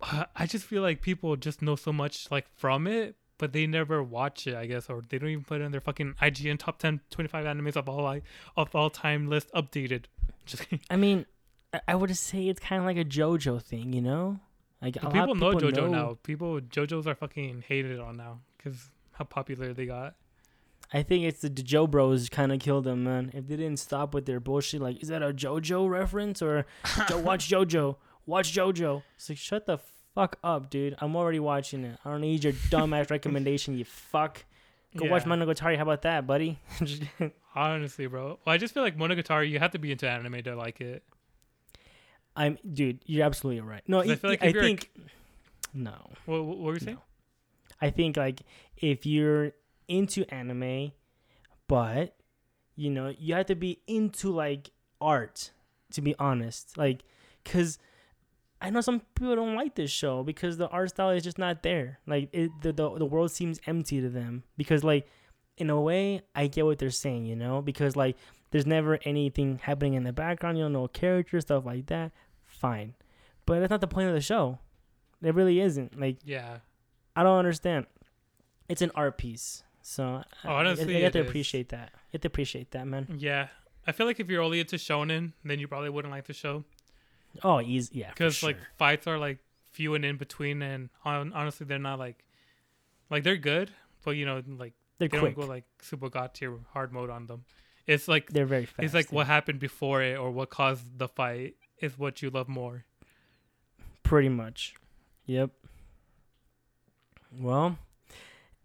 I 0.03 0.47
just 0.47 0.65
feel 0.65 0.83
like 0.83 1.01
people 1.01 1.35
just 1.37 1.63
know 1.63 1.77
so 1.77 1.93
much 1.93 2.31
like 2.31 2.47
from 2.57 2.87
it, 2.87 3.17
but 3.39 3.53
they 3.53 3.67
never 3.67 4.03
watch 4.03 4.47
it, 4.47 4.55
I 4.55 4.67
guess, 4.67 4.91
or 4.91 5.03
they 5.09 5.19
don't 5.19 5.31
even 5.31 5.45
put 5.45 5.61
it 5.61 5.65
in 5.65 5.73
their 5.73 5.81
fucking 5.81 6.15
IGN 6.21 6.59
top 6.59 6.79
10 6.79 7.01
25 7.11 7.45
animes 7.45 7.77
of 7.77 7.89
all 7.89 8.03
like 8.03 8.25
of 8.57 8.75
all 8.75 8.91
time 8.91 9.29
list 9.29 9.51
updated. 9.55 10.05
Just 10.47 10.67
I 10.91 10.97
mean, 10.97 11.25
I, 11.73 11.81
I 11.89 11.95
would 11.95 12.15
say 12.17 12.49
it's 12.49 12.61
kind 12.61 12.81
of 12.81 12.87
like 12.87 12.97
a 12.97 13.05
JoJo 13.05 13.63
thing, 13.63 13.93
you 13.93 14.03
know? 14.03 14.41
Like 14.83 14.97
a 14.97 15.01
But 15.01 15.15
lot 15.15 15.29
people 15.29 15.35
know 15.35 15.53
JoJo 15.55 15.77
know- 15.77 15.87
now. 15.89 16.19
People 16.23 16.61
JoJo's 16.61 17.07
are 17.07 17.15
fucking 17.15 17.65
hated 17.69 17.99
on 18.01 18.17
now 18.17 18.41
because 18.57 18.91
how 19.13 19.25
popular 19.25 19.73
they 19.73 19.87
got. 19.87 20.15
I 20.93 21.03
think 21.03 21.25
it's 21.27 21.41
the 21.43 21.51
Joe 21.51 21.87
Bros 21.87 22.31
kind 22.31 22.51
of 22.51 22.61
killed 22.61 22.85
them, 22.85 23.05
man. 23.05 23.31
If 23.35 23.47
they 23.47 23.57
didn't 23.57 23.79
stop 23.79 24.15
with 24.15 24.25
their 24.25 24.41
bullshit, 24.41 24.81
like, 24.81 25.03
is 25.03 25.09
that 25.09 25.23
a 25.23 25.35
JoJo 25.35 25.87
reference 25.91 26.41
or 26.41 26.65
jo- 27.09 27.19
watch 27.19 27.51
JoJo? 27.51 27.97
Watch 28.25 28.55
JoJo. 28.55 29.03
It's 29.17 29.29
like, 29.29 29.37
shut 29.37 29.67
the 29.67 29.79
fuck 30.19 30.37
up, 30.43 30.69
dude. 30.69 30.97
I'm 30.99 31.15
already 31.15 31.39
watching 31.39 31.85
it. 31.85 31.97
I 32.05 32.11
don't 32.11 32.23
need 32.23 32.43
your 32.43 32.53
dumbass 32.53 33.09
recommendation, 33.09 33.79
you 33.79 33.85
fuck. 33.85 34.45
Go 34.97 35.07
watch 35.07 35.25
Monogatari. 35.25 35.77
How 35.77 35.83
about 35.83 36.03
that, 36.03 36.27
buddy? 36.27 36.59
Honestly, 37.55 38.07
bro. 38.09 38.41
Well, 38.45 38.53
I 38.53 38.57
just 38.57 38.75
feel 38.75 38.83
like 38.83 38.97
Monogatari, 38.97 39.49
you 39.49 39.61
have 39.61 39.71
to 39.73 39.79
be 39.79 39.93
into 39.93 40.09
anime 40.09 40.43
to 40.43 40.57
like 40.57 40.81
it. 40.81 41.05
I'm, 42.35 42.59
dude. 42.73 42.99
You're 43.07 43.25
absolutely 43.25 43.61
right. 43.61 43.83
No, 43.87 44.01
I 44.01 44.17
feel 44.17 44.31
like 44.31 44.43
I 44.43 44.49
you're 44.49 44.63
a 44.63 44.65
think 44.67 44.91
no. 45.73 46.11
What, 46.27 46.45
what 46.45 46.59
were 46.59 46.75
you 46.75 46.81
saying? 46.81 46.97
No. 46.97 47.03
I 47.81 47.91
think 47.91 48.17
like 48.17 48.41
if 48.77 49.07
you're 49.07 49.53
into 49.87 50.25
anime, 50.35 50.91
but 51.69 52.17
you 52.75 52.91
know 52.91 53.15
you 53.17 53.35
have 53.35 53.47
to 53.47 53.55
be 53.55 53.81
into 53.87 54.31
like 54.31 54.71
art 55.01 55.53
to 55.93 56.01
be 56.01 56.17
honest, 56.19 56.77
like 56.77 57.05
because 57.45 57.79
I 58.61 58.71
know 58.71 58.81
some 58.81 59.01
people 59.15 59.37
don't 59.37 59.55
like 59.55 59.75
this 59.77 59.91
show 59.91 60.23
because 60.25 60.57
the 60.57 60.69
art 60.69 60.91
style 60.91 61.11
is 61.11 61.23
just 61.23 61.39
not 61.39 61.63
there. 61.63 62.01
Like 62.07 62.29
it, 62.33 62.51
the, 62.63 62.73
the 62.73 62.99
the 62.99 63.07
world 63.07 63.31
seems 63.31 63.61
empty 63.67 64.01
to 64.01 64.09
them 64.09 64.43
because 64.57 64.83
like 64.83 65.07
in 65.57 65.71
a 65.71 65.81
way 65.81 66.23
I 66.35 66.47
get 66.49 66.65
what 66.65 66.79
they're 66.79 66.91
saying, 66.91 67.27
you 67.27 67.37
know, 67.37 67.63
because 67.63 67.95
like 67.97 68.17
there's 68.51 68.67
never 68.67 68.99
anything 69.05 69.59
happening 69.63 69.95
in 69.95 70.03
the 70.05 70.13
background, 70.13 70.59
you 70.59 70.65
don't 70.65 70.73
know 70.73 70.89
characters, 70.89 71.43
stuff 71.45 71.65
like 71.67 71.87
that. 71.87 72.13
Fine, 72.47 72.95
but 73.47 73.61
that's 73.61 73.71
not 73.71 73.81
the 73.81 73.87
point 73.87 74.09
of 74.09 74.15
the 74.15 74.21
show. 74.21 74.59
It 75.23 75.35
really 75.35 75.61
isn't. 75.61 75.99
Like 75.99 76.19
Yeah. 76.25 76.59
I 77.15 77.23
don't 77.23 77.39
understand. 77.39 77.87
It's 78.69 78.83
an 78.83 78.91
art 78.95 79.19
piece, 79.19 79.63
so 79.83 80.23
I- 80.45 80.49
Honestly, 80.49 80.97
I, 80.97 80.99
I 80.99 81.03
have 81.03 81.09
it 81.11 81.13
to 81.19 81.21
is. 81.25 81.29
appreciate 81.29 81.69
that. 81.71 81.91
You 81.95 82.15
have 82.15 82.21
to 82.23 82.29
appreciate 82.29 82.71
that, 82.73 82.87
man. 82.87 83.17
Yeah. 83.19 83.49
I 83.87 83.93
feel 83.93 84.07
like 84.07 84.21
if 84.21 84.29
you're 84.29 84.43
only 84.43 84.61
into 84.61 84.77
shonen, 84.77 85.33
then 85.45 85.59
you 85.59 85.67
probably 85.69 85.89
wouldn't 85.91 86.13
like 86.13 86.27
the 86.27 86.35
show. 86.35 86.65
Oh, 87.43 87.61
easy, 87.61 88.01
yeah. 88.01 88.11
because 88.11 88.37
Because 88.37 88.43
like 88.43 88.57
fights 88.77 89.07
are 89.07 89.19
like 89.19 89.39
few 89.73 89.95
and 89.95 90.05
in 90.05 90.17
between, 90.17 90.63
and 90.63 90.91
hon- 91.01 91.33
honestly, 91.35 91.67
they're 91.67 91.79
not 91.79 91.99
like 91.99 92.25
like 93.11 93.23
they're 93.23 93.37
good, 93.37 93.71
but 94.05 94.13
you 94.13 94.27
know, 94.27 94.43
like 94.47 94.75
they're 94.99 95.09
they 95.09 95.19
quick. 95.19 95.37
don't 95.37 95.47
go 95.47 95.47
like 95.47 95.65
super 95.81 96.09
god 96.09 96.35
tier 96.35 96.55
hard 96.73 96.93
mode 96.93 97.11
on 97.11 97.27
them. 97.27 97.45
It's 97.87 98.09
like 98.09 98.31
they're 98.31 98.47
very 98.47 98.67
fast. 98.67 98.85
it's 98.85 98.95
like 98.95 99.11
yeah. 99.11 99.17
what 99.17 99.27
happened 99.27 99.61
before 99.61 100.03
it 100.03 100.19
or 100.19 100.31
what 100.31 100.51
caused 100.51 100.99
the 100.99 101.09
fight 101.09 101.57
is 101.81 101.99
what 101.99 102.21
you 102.23 102.31
love 102.31 102.49
more. 102.49 102.85
Pretty 104.03 104.29
much. 104.29 104.75
Yep. 105.27 105.51
Well, 107.39 107.79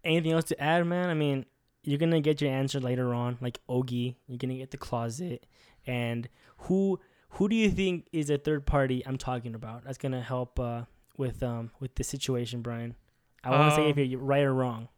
anything 0.02 0.32
else 0.32 0.44
to 0.44 0.60
add, 0.60 0.86
man? 0.86 1.10
I 1.10 1.14
mean, 1.14 1.46
you're 1.82 1.98
gonna 1.98 2.20
get 2.20 2.40
your 2.40 2.50
answer 2.50 2.80
later 2.80 3.14
on, 3.14 3.38
like 3.40 3.60
Ogi. 3.68 4.16
You're 4.26 4.38
gonna 4.38 4.54
get 4.56 4.70
the 4.70 4.78
closet, 4.78 5.46
and 5.86 6.28
who 6.58 6.98
who 7.34 7.48
do 7.48 7.56
you 7.56 7.70
think 7.70 8.06
is 8.12 8.30
a 8.30 8.38
third 8.38 8.66
party 8.66 9.02
I'm 9.06 9.18
talking 9.18 9.54
about? 9.54 9.84
That's 9.84 9.98
gonna 9.98 10.22
help 10.22 10.58
uh, 10.60 10.82
with 11.16 11.42
um 11.42 11.70
with 11.80 11.94
the 11.94 12.04
situation, 12.04 12.62
Brian. 12.62 12.94
I 13.42 13.50
want 13.50 13.70
to 13.70 13.76
say 13.76 13.90
if 13.90 13.96
Um, 13.98 14.04
you're 14.04 14.20
right 14.20 14.42
or 14.44 14.54
wrong. 14.54 14.88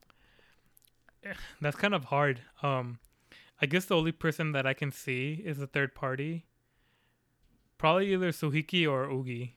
That's 1.61 1.77
kind 1.77 1.95
of 1.95 2.05
hard. 2.07 2.41
Um, 2.63 2.99
I 3.61 3.67
guess 3.67 3.87
the 3.87 3.97
only 3.97 4.13
person 4.13 4.53
that 4.53 4.67
I 4.67 4.75
can 4.75 4.93
see 4.93 5.43
is 5.45 5.61
a 5.61 5.67
third 5.67 5.95
party. 5.95 6.45
Probably 7.79 8.13
either 8.13 8.31
Suhiki 8.31 8.89
or 8.89 9.07
Ogi, 9.07 9.53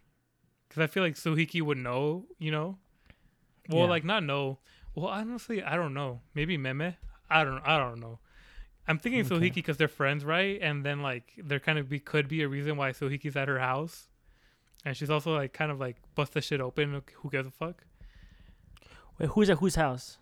because 0.67 0.81
I 0.81 0.87
feel 0.87 1.03
like 1.03 1.15
Suhiki 1.15 1.61
would 1.61 1.77
know. 1.77 2.25
You 2.37 2.51
know, 2.51 2.77
well, 3.69 3.83
Yeah. 3.83 3.89
like 3.89 4.03
not 4.03 4.23
know. 4.23 4.59
Well, 4.95 5.07
honestly, 5.07 5.63
I 5.63 5.75
don't 5.75 5.93
know. 5.93 6.21
Maybe 6.33 6.57
Meme. 6.57 6.95
I 7.29 7.43
don't. 7.43 7.61
I 7.61 7.77
don't 7.77 7.99
know. 7.99 8.19
I'm 8.89 8.97
thinking 8.99 9.21
Okay. 9.25 9.35
Suhiki 9.35 9.55
because 9.55 9.77
they're 9.77 9.87
friends, 9.87 10.25
right? 10.25 10.59
And 10.61 10.83
then 10.85 11.01
like 11.01 11.31
there 11.37 11.59
kind 11.59 11.77
of 11.79 11.87
be 11.89 11.99
could 11.99 12.27
be 12.27 12.41
a 12.41 12.47
reason 12.49 12.75
why 12.75 12.91
Suhiki's 12.91 13.35
at 13.35 13.47
her 13.47 13.59
house, 13.59 14.09
and 14.83 14.97
she's 14.97 15.09
also 15.09 15.33
like 15.33 15.53
kind 15.53 15.71
of 15.71 15.79
like 15.79 15.95
bust 16.15 16.33
the 16.33 16.41
shit 16.41 16.59
open. 16.59 17.01
Who 17.21 17.29
gives 17.29 17.47
a 17.47 17.51
fuck? 17.51 17.83
Wait, 19.17 19.29
who's 19.29 19.49
at 19.49 19.59
whose 19.59 19.75
house? 19.75 20.17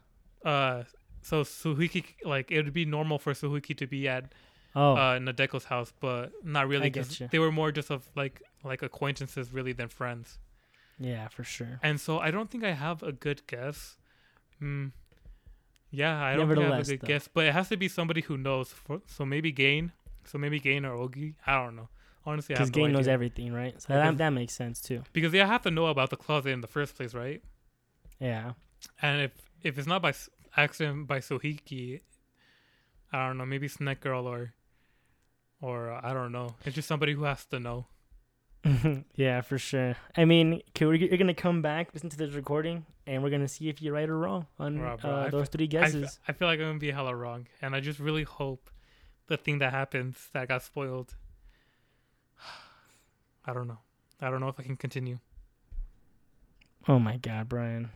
Uh, 0.46 0.84
so 1.22 1.44
Suhiki 1.44 2.04
like 2.24 2.52
it 2.52 2.64
would 2.64 2.74
be 2.74 2.86
normal 2.86 3.18
for 3.20 3.34
Suhiki 3.34 3.76
to 3.78 3.88
be 3.88 4.08
at 4.08 4.34
Oh, 4.76 4.94
uh, 4.94 5.18
Nadeko's 5.18 5.64
house, 5.66 5.92
but 6.00 6.32
not 6.44 6.68
really 6.68 6.86
I 6.88 6.90
because 6.90 7.22
they 7.32 7.40
were 7.40 7.52
more 7.52 7.72
just 7.72 7.90
of 7.90 8.08
like 8.16 8.42
like 8.64 8.84
acquaintances 8.84 9.52
really 9.52 9.74
than 9.74 9.88
friends. 9.88 10.38
yeah, 11.00 11.28
for 11.30 11.44
sure. 11.44 11.80
And 11.82 12.00
so 12.00 12.20
I 12.20 12.30
don't 12.32 12.52
think 12.52 12.64
I 12.64 12.74
have 12.74 13.02
a 13.02 13.12
good 13.12 13.42
guess. 13.48 13.98
Hmm. 14.60 14.88
Yeah, 15.92 16.22
I 16.22 16.36
don't 16.36 16.48
think 16.50 16.60
I 16.60 16.76
have 16.76 16.80
a 16.80 16.84
good 16.92 17.02
though. 17.02 17.08
guess, 17.08 17.30
but 17.34 17.46
it 17.46 17.54
has 17.54 17.70
to 17.70 17.78
be 17.78 17.88
somebody 17.88 18.22
who 18.22 18.38
knows. 18.38 18.70
For, 18.72 19.02
so 19.08 19.26
maybe 19.26 19.52
Gaen. 19.52 19.92
So 20.26 20.38
maybe 20.38 20.60
Gaen 20.60 20.86
or 20.86 20.94
Ogi. 20.96 21.36
I 21.46 21.56
don't 21.64 21.76
know. 21.76 21.88
Honestly, 22.26 22.56
I 22.56 22.60
Because 22.60 22.70
have 22.70 22.92
no 22.92 22.98
knows 22.98 23.08
everything, 23.08 23.54
right? 23.54 23.82
So 23.82 23.94
that, 23.94 24.18
that 24.18 24.30
makes 24.32 24.54
sense 24.54 24.82
too. 24.82 25.04
because 25.14 25.32
they 25.32 25.38
have 25.38 25.62
to 25.62 25.72
know 25.72 25.86
about 25.86 26.10
the 26.10 26.18
closet 26.18 26.50
in 26.50 26.60
the 26.60 26.68
first 26.68 26.96
place, 26.98 27.14
right? 27.14 27.42
Yeah. 28.20 28.52
And 29.02 29.22
if 29.22 29.32
if 29.64 29.78
it's 29.78 29.88
not 29.88 30.02
by 30.02 30.14
accident 30.58 31.08
by 31.08 31.20
Sohiki, 31.20 32.02
I 33.14 33.28
don't 33.28 33.38
know, 33.38 33.46
maybe 33.46 33.70
Snack 33.70 34.02
Girl 34.02 34.28
or 34.28 34.54
or 35.62 35.92
uh, 35.92 36.02
I 36.04 36.14
don't 36.14 36.34
know. 36.34 36.56
It's 36.66 36.76
just 36.76 36.88
somebody 36.88 37.14
who 37.14 37.24
has 37.24 37.46
to 37.46 37.60
know. 37.60 37.86
Yeah, 39.16 39.42
for 39.42 39.58
sure. 39.58 39.96
I 40.16 40.26
mean, 40.26 40.62
okay, 40.70 40.86
we're, 40.86 40.96
you're 40.96 41.18
gonna 41.18 41.34
come 41.34 41.62
back, 41.62 41.90
listen 41.94 42.10
to 42.10 42.18
this 42.18 42.34
recording, 42.34 42.86
and 43.06 43.24
we're 43.24 43.30
gonna 43.30 43.48
see 43.48 43.70
if 43.70 43.82
you're 43.82 43.94
right 43.94 44.10
or 44.10 44.18
wrong 44.18 44.48
on 44.60 44.80
uh, 44.82 44.98
I 45.04 45.30
those 45.30 45.50
three 45.50 45.68
guesses. 45.68 46.04
f- 46.04 46.20
I 46.28 46.32
feel 46.34 46.48
like 46.48 46.60
I'm 46.60 46.68
gonna 46.68 46.80
be 46.80 46.92
hella 46.92 47.16
wrong, 47.16 47.48
and 47.62 47.76
I 47.76 47.80
just 47.80 48.00
really 48.00 48.24
hope 48.24 48.70
the 49.28 49.38
thing 49.38 49.60
that 49.60 49.72
happens 49.74 50.30
that 50.34 50.48
got 50.48 50.64
spoiled. 50.64 51.16
I 53.46 53.54
don't 53.54 53.68
know. 53.68 53.80
I 54.22 54.30
don't 54.30 54.40
know 54.42 54.50
if 54.50 54.60
I 54.60 54.64
can 54.64 54.76
continue. 54.78 55.20
oh 56.88 57.00
my 57.00 57.18
god, 57.18 57.48
Brian! 57.50 57.90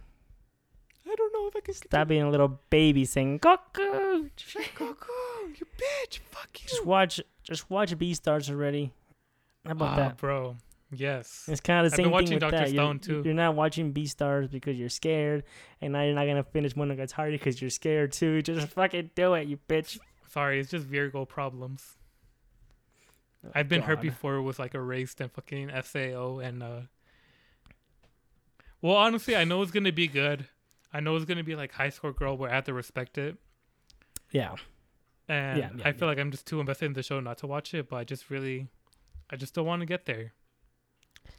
I 1.09 1.15
don't 1.15 1.33
know 1.33 1.47
if 1.47 1.55
I 1.55 1.59
can 1.61 1.73
Stop 1.73 2.07
being 2.07 2.21
a 2.21 2.29
little 2.29 2.59
baby 2.69 3.05
saying 3.05 3.39
"Cuckoo." 3.39 4.29
Goku, 4.77 5.59
you 5.59 5.65
bitch, 5.77 6.19
fuck 6.19 6.49
you. 6.61 6.67
Just 6.69 6.85
watch, 6.85 7.19
just 7.43 7.69
watch 7.69 7.97
Beastars 7.97 8.49
already. 8.49 8.93
How 9.65 9.71
about 9.71 9.89
Ah, 9.89 9.95
that? 9.97 10.17
bro? 10.17 10.57
Yes. 10.93 11.45
It's 11.47 11.61
kind 11.61 11.85
of 11.85 11.91
the 11.91 11.93
I've 11.93 11.97
same 11.97 12.03
been 12.05 12.11
watching 12.11 12.27
thing 12.27 12.35
with 12.35 12.41
Dr. 12.51 12.57
that. 12.57 12.69
Stone, 12.69 12.99
you're, 13.05 13.21
too. 13.23 13.29
You're 13.29 13.33
not 13.33 13.55
watching 13.55 13.93
Beastars 13.93 14.51
because 14.51 14.77
you're 14.77 14.89
scared, 14.89 15.43
and 15.79 15.93
now 15.93 16.03
you're 16.03 16.15
not 16.15 16.25
gonna 16.25 16.43
finish 16.43 16.73
Monogatari 16.73 17.31
because 17.31 17.61
you're 17.61 17.69
scared 17.69 18.11
too. 18.11 18.41
Just 18.41 18.67
fucking 18.69 19.11
do 19.15 19.33
it, 19.35 19.47
you 19.47 19.57
bitch. 19.69 19.99
Sorry, 20.29 20.59
it's 20.59 20.69
just 20.69 20.85
Virgo 20.85 21.25
problems. 21.25 21.97
I've 23.55 23.67
been 23.69 23.81
hurt 23.81 24.01
before 24.01 24.41
with 24.41 24.59
like 24.59 24.75
a 24.75 24.77
erased 24.77 25.19
and 25.21 25.31
fucking 25.31 25.71
SAO 25.83 26.39
and 26.39 26.61
uh 26.61 26.81
Well 28.81 28.95
honestly 28.95 29.35
I 29.35 29.45
know 29.45 29.61
it's 29.63 29.71
gonna 29.71 29.91
be 29.91 30.07
good. 30.07 30.47
I 30.93 30.99
know 30.99 31.15
it's 31.15 31.25
gonna 31.25 31.43
be 31.43 31.55
like 31.55 31.71
high 31.71 31.89
score 31.89 32.13
girl 32.13 32.37
where 32.37 32.51
I 32.51 32.53
have 32.55 32.65
to 32.65 32.73
respect 32.73 33.17
it. 33.17 33.37
Yeah. 34.31 34.55
And 35.27 35.57
Yeah, 35.57 35.69
yeah, 35.75 35.87
I 35.87 35.91
feel 35.93 36.07
like 36.07 36.19
I'm 36.19 36.29
just 36.31 36.45
too 36.45 36.59
invested 36.59 36.85
in 36.85 36.93
the 36.93 37.01
show 37.01 37.19
not 37.19 37.39
to 37.39 37.47
watch 37.47 37.73
it, 37.73 37.89
but 37.89 37.95
I 37.95 38.03
just 38.03 38.29
really 38.29 38.67
I 39.31 39.35
just 39.35 39.53
don't 39.53 39.65
want 39.65 39.81
to 39.81 39.85
get 39.85 40.05
there. 40.05 40.33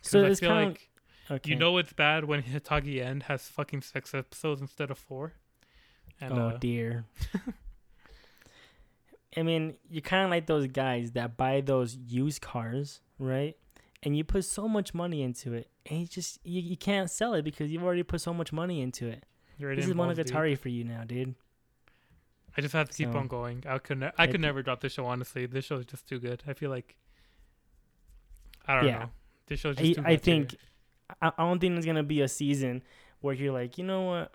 So 0.01 0.25
I 0.25 0.35
feel 0.35 0.51
like 0.51 0.89
of 1.29 1.37
okay. 1.37 1.51
you 1.51 1.57
know 1.57 1.77
it's 1.79 1.93
bad 1.93 2.25
when 2.25 2.43
Hitagi 2.53 3.03
End 3.03 3.25
has 3.25 3.43
fucking 3.49 3.83
six 3.83 4.15
episodes 4.15 4.61
instead 4.61 4.91
of 4.91 4.99
four. 4.99 5.35
And 6.21 6.39
oh 6.39 6.49
uh, 6.49 6.59
dear. 6.59 7.05
I 9.37 9.43
mean, 9.43 9.75
you're 9.89 10.03
kind 10.03 10.25
of 10.25 10.31
like 10.31 10.47
those 10.47 10.67
guys 10.67 11.13
that 11.13 11.37
buy 11.37 11.63
those 11.63 11.97
used 11.97 12.43
cars, 12.43 13.01
right? 13.19 13.57
And 14.03 14.17
you 14.17 14.25
put 14.25 14.45
so 14.45 14.69
much 14.69 14.93
money 14.95 15.23
into 15.23 15.55
it, 15.55 15.69
and 15.87 16.01
you 16.01 16.07
just 16.07 16.39
you, 16.45 16.61
you 16.61 16.77
can't 16.77 17.11
sell 17.11 17.35
it 17.35 17.43
because 17.43 17.71
you've 17.71 17.83
already 17.85 18.03
put 18.03 18.21
so 18.21 18.35
much 18.35 18.53
money 18.53 18.83
into 18.83 19.09
it. 19.09 19.25
You're 19.59 19.75
This 19.75 19.87
is 19.87 19.93
dude. 19.93 19.99
Monogatari 19.99 20.59
for 20.59 20.69
you 20.69 20.85
now, 20.85 21.05
dude. 21.05 21.35
I 22.57 22.61
just 22.61 22.75
have 22.75 22.91
to 22.91 22.97
keep 22.97 23.13
So- 23.13 23.19
on 23.19 23.29
going. 23.29 23.65
I 23.67 23.79
could 23.79 24.01
ne- 24.01 24.07
I 24.19 24.25
I 24.25 24.27
could 24.27 24.37
thi- 24.37 24.43
never 24.43 24.63
drop 24.63 24.81
this 24.81 24.93
show. 24.93 25.07
Honestly, 25.07 25.47
this 25.47 25.65
show 25.65 25.77
is 25.77 25.87
just 25.87 26.07
too 26.07 26.19
good. 26.19 26.43
I 26.47 26.53
feel 26.53 26.69
like 26.71 26.97
I 28.67 28.77
don't 28.77 28.87
Yeah. 28.87 28.99
know. 29.01 29.11
This 29.47 29.61
show's 29.61 29.79
I, 29.79 29.83
just 29.83 29.95
too 29.97 30.03
I 30.05 30.17
think. 30.17 30.57
I, 31.21 31.33
I 31.37 31.45
don't 31.45 31.59
think 31.59 31.75
there's 31.75 31.87
gonna 31.87 32.03
be 32.03 32.21
a 32.23 32.29
season 32.29 32.83
where 33.21 33.35
you're 33.35 33.53
like, 33.53 33.77
you 33.79 33.85
know 33.85 34.03
what, 34.03 34.35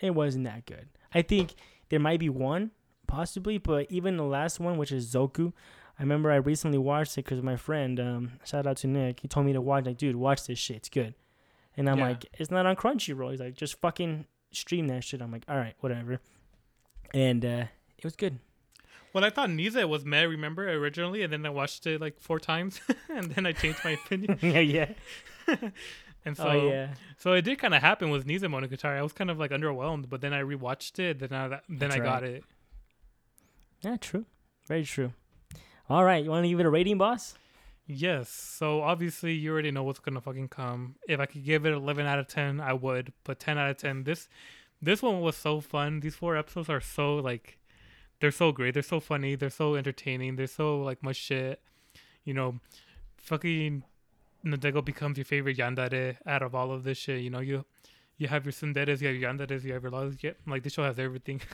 it 0.00 0.10
wasn't 0.14 0.44
that 0.44 0.66
good. 0.66 0.88
I 1.14 1.22
think 1.22 1.54
there 1.88 2.00
might 2.00 2.20
be 2.20 2.28
one 2.28 2.70
possibly, 3.06 3.58
but 3.58 3.86
even 3.90 4.16
the 4.16 4.24
last 4.24 4.60
one, 4.60 4.76
which 4.76 4.92
is 4.92 5.12
Zoku, 5.12 5.52
I 5.98 6.02
remember 6.02 6.30
I 6.30 6.36
recently 6.36 6.76
watched 6.78 7.16
it 7.16 7.24
because 7.24 7.42
my 7.42 7.56
friend, 7.56 7.98
um, 7.98 8.32
shout 8.44 8.66
out 8.66 8.76
to 8.78 8.86
Nick, 8.86 9.20
he 9.20 9.28
told 9.28 9.46
me 9.46 9.52
to 9.54 9.60
watch. 9.60 9.86
Like, 9.86 9.96
dude, 9.96 10.16
watch 10.16 10.46
this 10.46 10.58
shit, 10.58 10.76
it's 10.76 10.88
good. 10.90 11.14
And 11.76 11.88
I'm 11.88 11.98
Yeah. 11.98 12.08
like, 12.08 12.26
it's 12.38 12.50
not 12.50 12.66
on 12.66 12.76
Crunchyroll. 12.76 13.30
He's 13.30 13.40
like, 13.40 13.54
just 13.54 13.80
fucking 13.80 14.26
stream 14.50 14.88
that 14.88 15.04
shit. 15.04 15.22
I'm 15.22 15.30
like, 15.32 15.44
all 15.48 15.56
right, 15.56 15.74
whatever. 15.80 16.20
And 17.14 17.44
uh, 17.44 17.64
it 17.96 18.04
was 18.04 18.16
good. 18.16 18.38
Well, 19.16 19.24
I 19.24 19.30
thought 19.30 19.48
Nise 19.48 19.88
was 19.88 20.04
meh. 20.04 20.24
Remember 20.24 20.70
originally, 20.70 21.22
and 21.22 21.32
then 21.32 21.46
I 21.46 21.48
watched 21.48 21.86
it 21.86 22.02
like 22.02 22.20
four 22.20 22.38
times, 22.38 22.82
and 23.08 23.32
then 23.32 23.46
I 23.46 23.52
changed 23.52 23.78
my 23.82 23.92
opinion. 23.92 24.38
yeah, 24.42 24.60
yeah. 24.60 24.88
And 26.26 26.38
oh, 26.38 26.42
so, 26.42 26.48
oh 26.50 26.68
yeah. 26.68 26.88
so 27.16 27.32
it 27.32 27.42
did 27.42 27.58
kind 27.58 27.72
of 27.72 27.80
happen 27.80 28.10
with 28.10 28.26
Nisemonogatari. 28.26 28.98
I 28.98 29.02
was 29.02 29.14
kind 29.14 29.30
of 29.30 29.38
like 29.38 29.52
underwhelmed, 29.52 30.10
but 30.10 30.20
then 30.20 30.34
I 30.34 30.42
rewatched 30.42 30.98
it. 30.98 31.20
Then 31.20 31.32
I 31.32 31.48
then 31.48 31.60
That's 31.78 31.94
I 31.94 31.98
got 32.00 32.24
it. 32.24 32.44
Yeah, 33.80 33.96
true. 33.96 34.26
Very 34.66 34.84
true. 34.84 35.14
All 35.88 36.04
right, 36.04 36.22
you 36.22 36.28
want 36.28 36.44
to 36.44 36.48
give 36.50 36.60
it 36.60 36.66
a 36.66 36.70
rating, 36.70 36.98
boss? 36.98 37.36
Yes. 37.86 38.28
So 38.28 38.82
obviously 38.82 39.32
you 39.32 39.50
already 39.50 39.70
know 39.70 39.84
what's 39.84 40.00
gonna 40.00 40.20
fucking 40.20 40.48
come. 40.48 40.96
If 41.08 41.20
I 41.20 41.26
could 41.26 41.42
give 41.42 41.64
it 41.64 41.72
eleven 41.72 42.04
out 42.04 42.18
of 42.18 42.28
ten, 42.28 42.60
I 42.60 42.74
would. 42.74 43.14
But 43.24 43.38
ten 43.40 43.56
out 43.56 43.70
of 43.70 43.78
ten. 43.78 44.04
This 44.04 44.28
this 44.82 45.00
one 45.00 45.22
was 45.22 45.36
so 45.36 45.62
fun. 45.62 46.00
These 46.00 46.16
four 46.16 46.36
episodes 46.36 46.68
are 46.68 46.82
so 46.82 47.16
like 47.16 47.56
they're 48.20 48.30
so 48.30 48.52
great. 48.52 48.74
They're 48.74 48.82
so 48.82 49.00
funny. 49.00 49.34
They're 49.34 49.50
so 49.50 49.74
entertaining. 49.74 50.36
They're 50.36 50.46
so 50.46 50.80
like 50.80 51.02
much 51.02 51.16
shit. 51.16 51.60
You 52.24 52.34
know, 52.34 52.60
fucking 53.18 53.84
Nadeko 54.44 54.84
becomes 54.84 55.18
your 55.18 55.24
favorite 55.24 55.58
yandere 55.58 56.16
out 56.26 56.42
of 56.42 56.54
all 56.54 56.72
of 56.72 56.84
this 56.84 56.98
shit. 56.98 57.20
You 57.20 57.30
know, 57.30 57.40
you 57.40 57.64
you 58.18 58.28
have 58.28 58.44
your 58.44 58.52
tsunderes, 58.52 59.00
you 59.00 59.08
have 59.08 59.16
your 59.16 59.32
yanderes, 59.32 59.64
you 59.64 59.72
have 59.74 59.82
your 59.82 59.92
loves. 59.92 60.22
Yeah, 60.22 60.32
like 60.46 60.62
this 60.62 60.72
show 60.72 60.84
has 60.84 60.98
everything. 60.98 61.40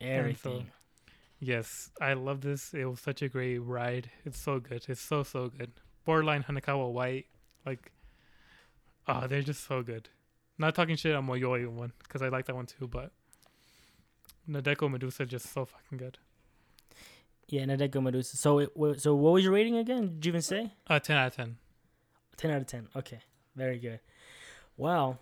Everything. 0.00 0.68
Yes, 1.40 1.90
I 2.00 2.14
love 2.14 2.40
this. 2.40 2.72
It 2.72 2.86
was 2.86 3.00
such 3.00 3.20
a 3.20 3.28
great 3.28 3.58
ride. 3.58 4.10
It's 4.24 4.40
so 4.40 4.58
good. 4.58 4.86
It's 4.88 5.00
so 5.00 5.22
so 5.22 5.48
good. 5.48 5.72
Borderline 6.06 6.42
Hanekawa 6.42 6.90
White, 6.90 7.26
like, 7.66 7.92
oh, 9.06 9.26
they're 9.26 9.42
just 9.42 9.66
so 9.66 9.82
good. 9.82 10.08
Not 10.58 10.74
talking 10.74 10.96
shit 10.96 11.14
on 11.14 11.26
Mayoi 11.26 11.68
one 11.68 11.92
because 12.02 12.22
I 12.22 12.28
like 12.28 12.46
that 12.46 12.56
one 12.56 12.66
too, 12.66 12.88
but 12.88 13.12
Nadeko 14.50 14.90
Medusa 14.90 15.24
just 15.26 15.52
so 15.52 15.64
fucking 15.64 15.98
good. 15.98 16.18
Yeah, 17.48 17.64
Nadeko 17.64 18.02
Medusa. 18.02 18.36
So, 18.36 18.58
it, 18.60 18.70
so 18.98 19.14
what 19.14 19.32
was 19.32 19.44
your 19.44 19.52
rating 19.52 19.76
again? 19.76 20.14
Did 20.14 20.26
you 20.26 20.30
even 20.30 20.42
say? 20.42 20.72
Uh, 20.86 20.98
ten 20.98 21.16
out 21.16 21.28
of 21.28 21.36
ten. 21.36 21.56
10 22.36 22.50
out 22.52 22.60
of 22.62 22.66
10. 22.68 22.88
Okay. 22.96 23.18
Very 23.54 23.78
good. 23.78 24.00
Well, 24.78 25.18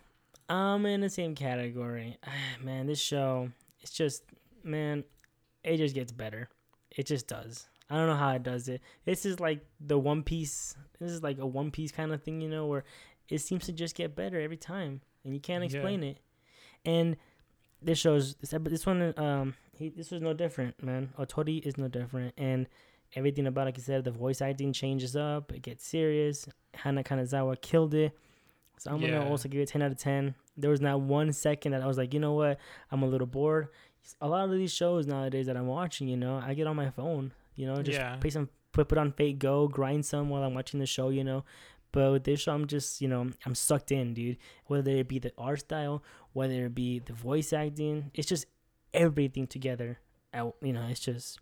I'm 0.47 0.85
in 0.85 1.01
the 1.01 1.09
same 1.09 1.35
category. 1.35 2.17
man, 2.63 2.87
this 2.87 2.99
show, 3.01 3.49
it's 3.81 3.91
just, 3.91 4.23
man, 4.63 5.03
it 5.65 5.77
just 5.77 5.93
gets 5.93 6.13
better. 6.13 6.47
It 6.95 7.05
just 7.07 7.27
does. 7.27 7.67
I 7.89 7.97
don't 7.97 8.07
know 8.07 8.15
how 8.15 8.31
it 8.35 8.43
does 8.43 8.69
it. 8.69 8.81
This 9.03 9.25
is 9.25 9.41
like 9.41 9.65
the 9.81 9.97
One 9.99 10.23
Piece. 10.23 10.75
This 10.99 11.11
is 11.11 11.21
like 11.21 11.39
a 11.39 11.45
One 11.45 11.71
Piece 11.71 11.91
kind 11.91 12.13
of 12.13 12.23
thing, 12.23 12.39
you 12.39 12.47
know, 12.49 12.67
where 12.67 12.85
it 13.27 13.39
seems 13.39 13.65
to 13.65 13.73
just 13.73 13.95
get 13.95 14.15
better 14.15 14.39
every 14.39 14.55
time, 14.57 15.01
and 15.25 15.33
you 15.33 15.41
can't 15.41 15.61
Yeah. 15.63 15.77
explain 15.77 16.03
it. 16.03 16.19
And 16.85 17.17
this 17.81 17.97
shows 17.99 18.35
this. 18.35 18.53
This 18.61 18.85
one, 18.85 19.13
um, 19.17 19.53
he 19.77 19.89
this 19.89 20.11
was 20.11 20.21
no 20.21 20.33
different, 20.33 20.81
man. 20.83 21.09
Otori 21.17 21.65
is 21.65 21.77
no 21.77 21.87
different, 21.87 22.33
and 22.37 22.67
everything 23.15 23.47
about, 23.47 23.65
like 23.65 23.77
I 23.77 23.81
said, 23.81 24.03
the 24.03 24.11
voice 24.11 24.41
acting 24.41 24.71
changes 24.73 25.15
up. 25.15 25.51
It 25.51 25.61
gets 25.63 25.85
serious. 25.85 26.47
Hana 26.75 27.03
Kanazawa 27.03 27.59
killed 27.61 27.93
it. 27.93 28.11
So 28.77 28.91
I'm 28.91 29.01
Yeah. 29.01 29.11
gonna 29.17 29.27
also 29.29 29.49
give 29.49 29.59
it 29.61 29.67
10 29.67 29.81
out 29.81 29.91
of 29.91 29.97
10. 29.97 30.35
There 30.55 30.69
was 30.69 30.79
not 30.81 31.01
one 31.01 31.33
second 31.33 31.71
that 31.71 31.81
I 31.81 31.87
was 31.87 31.97
like, 31.97 32.13
you 32.13 32.19
know 32.19 32.33
what, 32.33 32.59
I'm 32.91 33.01
a 33.03 33.07
little 33.07 33.27
bored. 33.27 33.69
A 34.21 34.27
lot 34.27 34.45
of 34.45 34.51
these 34.51 34.71
shows 34.71 35.05
nowadays 35.07 35.47
that 35.47 35.57
I'm 35.57 35.67
watching, 35.67 36.07
you 36.07 36.17
know, 36.17 36.37
I 36.37 36.53
get 36.53 36.67
on 36.67 36.75
my 36.75 36.89
phone, 36.91 37.33
you 37.55 37.65
know, 37.65 37.81
just 37.81 37.97
Yeah. 37.99 38.15
play 38.17 38.29
some, 38.29 38.49
put 38.71 38.87
put 38.87 38.97
on 38.97 39.11
Fate 39.11 39.39
Go, 39.39 39.67
grind 39.67 40.05
some 40.05 40.29
while 40.29 40.43
I'm 40.43 40.53
watching 40.53 40.79
the 40.79 40.85
show, 40.85 41.09
you 41.09 41.23
know. 41.23 41.43
But 41.91 42.11
with 42.11 42.23
this 42.23 42.41
show, 42.41 42.53
I'm 42.53 42.67
just, 42.67 43.01
you 43.01 43.07
know, 43.07 43.31
I'm 43.45 43.55
sucked 43.55 43.91
in, 43.91 44.13
dude. 44.13 44.37
Whether 44.67 44.91
it 44.91 45.07
be 45.07 45.17
the 45.19 45.33
art 45.39 45.59
style, 45.61 46.03
whether 46.33 46.65
it 46.65 46.75
be 46.75 46.99
the 46.99 47.13
voice 47.13 47.53
acting, 47.53 48.11
it's 48.13 48.27
just 48.27 48.45
everything 48.93 49.47
together. 49.47 49.99
I, 50.33 50.51
you 50.61 50.73
know, 50.73 50.87
it's 50.89 50.99
just, 50.99 51.39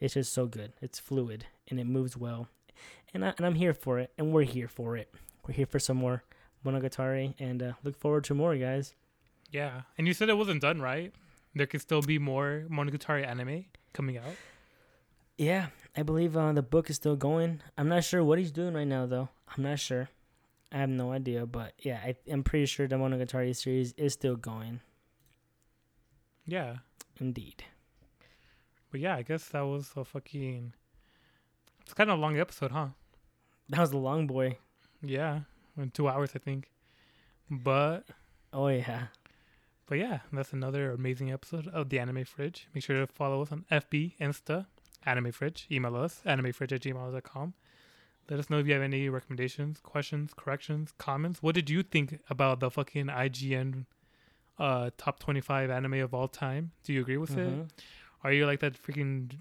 it's 0.00 0.14
just 0.14 0.32
so 0.32 0.46
good. 0.46 0.72
It's 0.80 0.98
fluid 0.98 1.46
and 1.68 1.78
it 1.78 1.84
moves 1.84 2.16
well, 2.16 2.48
and 3.12 3.24
I, 3.24 3.34
and 3.36 3.46
I'm 3.46 3.54
here 3.54 3.74
for 3.74 3.98
it, 3.98 4.12
and 4.18 4.32
we're 4.32 4.42
here 4.42 4.68
for 4.68 4.96
it. 4.96 5.12
We're 5.46 5.54
here 5.54 5.66
for 5.66 5.78
some 5.78 5.96
more 5.96 6.24
Monogatari, 6.64 7.34
and 7.38 7.62
uh, 7.62 7.72
look 7.82 7.96
forward 7.96 8.24
to 8.24 8.34
more, 8.34 8.56
guys. 8.56 8.94
Yeah, 9.50 9.82
and 9.96 10.06
you 10.06 10.14
said 10.14 10.28
it 10.28 10.36
wasn't 10.36 10.62
done 10.62 10.80
right. 10.80 11.12
There 11.54 11.66
could 11.66 11.80
still 11.80 12.02
be 12.02 12.18
more 12.18 12.64
Monogatari 12.68 13.26
anime 13.26 13.66
coming 13.92 14.18
out. 14.18 14.34
Yeah, 15.36 15.66
I 15.96 16.02
believe 16.02 16.36
uh, 16.36 16.52
the 16.52 16.62
book 16.62 16.90
is 16.90 16.96
still 16.96 17.16
going. 17.16 17.60
I'm 17.78 17.88
not 17.88 18.04
sure 18.04 18.24
what 18.24 18.38
he's 18.38 18.52
doing 18.52 18.74
right 18.74 18.86
now, 18.86 19.06
though. 19.06 19.28
I'm 19.56 19.62
not 19.62 19.78
sure. 19.78 20.08
I 20.72 20.78
have 20.78 20.88
no 20.88 21.12
idea, 21.12 21.46
but 21.46 21.72
yeah, 21.78 22.00
I, 22.04 22.16
I'm 22.30 22.42
pretty 22.42 22.66
sure 22.66 22.88
the 22.88 22.96
Monogatari 22.96 23.54
series 23.54 23.92
is 23.92 24.12
still 24.12 24.36
going. 24.36 24.80
Yeah, 26.46 26.78
Indeed. 27.20 27.64
but 28.90 29.00
yeah, 29.00 29.14
I 29.16 29.22
guess 29.22 29.48
that 29.48 29.62
was 29.62 29.90
a 29.96 30.04
fucking. 30.04 30.72
It's 31.82 31.94
kind 31.94 32.10
of 32.10 32.18
a 32.18 32.20
long 32.20 32.38
episode, 32.38 32.70
huh? 32.72 32.88
That 33.68 33.80
was 33.80 33.92
a 33.92 33.98
long 33.98 34.26
boy. 34.26 34.58
Yeah, 35.02 35.40
in 35.78 35.90
two 35.90 36.08
hours, 36.08 36.30
I 36.34 36.38
think. 36.38 36.70
But 37.50 38.04
Oh 38.52 38.68
yeah. 38.68 39.06
but 39.86 39.98
yeah, 39.98 40.20
that's 40.32 40.52
another 40.52 40.92
amazing 40.92 41.30
episode 41.32 41.68
of 41.68 41.88
the 41.88 41.98
Anime 41.98 42.24
Fridge. 42.24 42.68
Make 42.74 42.84
sure 42.84 42.98
to 43.00 43.06
follow 43.06 43.42
us 43.42 43.52
on 43.52 43.64
FB, 43.70 44.16
Insta, 44.18 44.66
Anime 45.06 45.30
Fridge. 45.32 45.66
Email 45.70 45.96
us, 45.96 46.20
animefridge 46.26 46.72
at 46.72 46.80
gmail.com. 46.82 47.54
Let 48.30 48.38
us 48.40 48.48
know 48.48 48.58
if 48.58 48.66
you 48.66 48.72
have 48.72 48.82
any 48.82 49.08
recommendations, 49.08 49.80
questions, 49.80 50.32
corrections, 50.34 50.92
comments. 50.98 51.42
What 51.42 51.54
did 51.54 51.68
you 51.68 51.82
think 51.82 52.20
about 52.30 52.60
the 52.60 52.70
fucking 52.70 53.06
IGN 53.06 53.84
uh, 54.58 54.90
top 54.96 55.18
25 55.18 55.68
anime 55.70 55.94
of 55.94 56.14
all 56.14 56.28
time? 56.28 56.72
Do 56.84 56.92
you 56.92 57.00
agree 57.02 57.16
with 57.18 57.36
it? 57.36 57.48
Mhm. 57.48 57.68
Are 58.22 58.32
you 58.32 58.46
like 58.46 58.60
that 58.60 58.80
freaking 58.82 59.32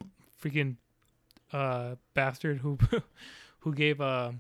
freaking 0.42 0.76
uh 1.54 1.96
bastard 2.14 2.58
who 2.58 2.78
who 3.60 3.74
gave 3.74 4.02
uh 4.02 4.32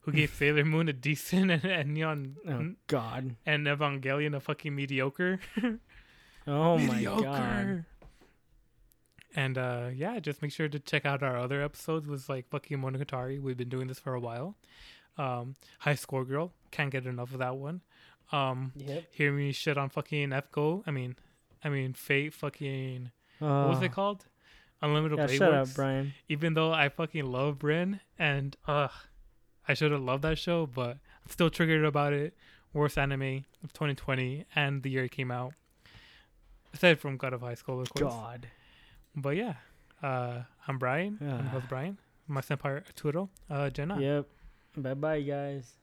who 0.00 0.12
gave 0.12 0.34
Sailor 0.34 0.64
Moon 0.64 0.88
a 0.88 0.92
decent 0.92 1.50
and, 1.50 1.64
and 1.64 1.94
Neon 1.94 2.36
Oh 2.46 2.74
God. 2.88 3.36
and 3.46 3.66
Evangelion 3.66 4.34
a 4.36 4.40
fucking 4.40 4.74
mediocre? 4.74 5.40
Oh 6.46 6.78
my 6.78 7.02
God. 7.04 7.84
And 9.36 9.56
uh 9.58 9.88
yeah, 9.94 10.18
just 10.18 10.42
make 10.42 10.52
sure 10.52 10.68
to 10.68 10.78
check 10.78 11.06
out 11.06 11.22
our 11.22 11.36
other 11.36 11.62
episodes 11.62 12.06
with 12.08 12.28
like 12.28 12.48
fucking 12.50 12.78
Monogatari. 12.78 13.40
We've 13.40 13.56
been 13.56 13.68
doing 13.68 13.86
this 13.86 13.98
for 13.98 14.14
a 14.14 14.20
while. 14.20 14.56
Um 15.18 15.54
High 15.80 15.94
Score 15.94 16.24
Girl, 16.24 16.52
can't 16.70 16.90
get 16.90 17.06
enough 17.06 17.32
of 17.32 17.38
that 17.38 17.56
one. 17.56 17.82
Um 18.32 18.72
Yep. 18.76 19.04
hear 19.12 19.32
me 19.32 19.52
shit 19.52 19.78
on 19.78 19.88
fucking 19.88 20.30
FGO. 20.30 20.82
I 20.86 20.90
mean 20.90 21.16
I 21.62 21.68
mean 21.68 21.92
Fate 21.92 22.34
fucking 22.34 23.10
what 23.38 23.68
was 23.68 23.82
it 23.82 23.92
called? 23.92 24.26
Unlimited. 24.82 25.18
Yeah, 25.18 25.26
Blade 25.26 25.38
shut 25.38 25.52
Works. 25.52 25.70
up, 25.70 25.76
Brian. 25.76 26.14
even 26.28 26.54
though 26.54 26.72
I 26.72 26.88
fucking 26.88 27.24
love 27.24 27.58
Bryn 27.58 28.00
and 28.18 28.56
ugh, 28.66 28.90
I 29.68 29.74
should 29.74 29.92
have 29.92 30.00
loved 30.02 30.22
that 30.24 30.38
show, 30.38 30.66
but 30.66 30.92
I'm 31.22 31.30
still 31.30 31.50
triggered 31.50 31.84
about 31.84 32.12
it. 32.12 32.34
Worst 32.72 32.96
anime 32.98 33.44
of 33.62 33.72
2020 33.72 34.44
and 34.56 34.82
the 34.82 34.90
year 34.90 35.04
it 35.04 35.10
came 35.12 35.30
out. 35.30 35.54
Aside 36.72 36.98
from 37.00 37.16
God 37.16 37.32
of 37.32 37.40
High 37.40 37.54
School, 37.54 37.80
of 37.80 37.90
course. 37.92 38.12
God. 38.12 38.48
But 39.16 39.36
yeah, 39.36 39.54
uh, 40.02 40.42
I'm 40.68 40.78
Brian. 40.78 41.18
I'm 41.20 41.46
Ah. 41.46 41.50
host 41.50 41.68
Brian. 41.68 41.98
My 42.28 42.40
senpai 42.40 42.78
Arturo. 42.86 43.28
Uh, 43.50 43.70
Jenna. 43.70 43.98
Yep. 44.00 44.26
Bye 44.78 44.94
bye, 44.94 45.20
guys. 45.22 45.74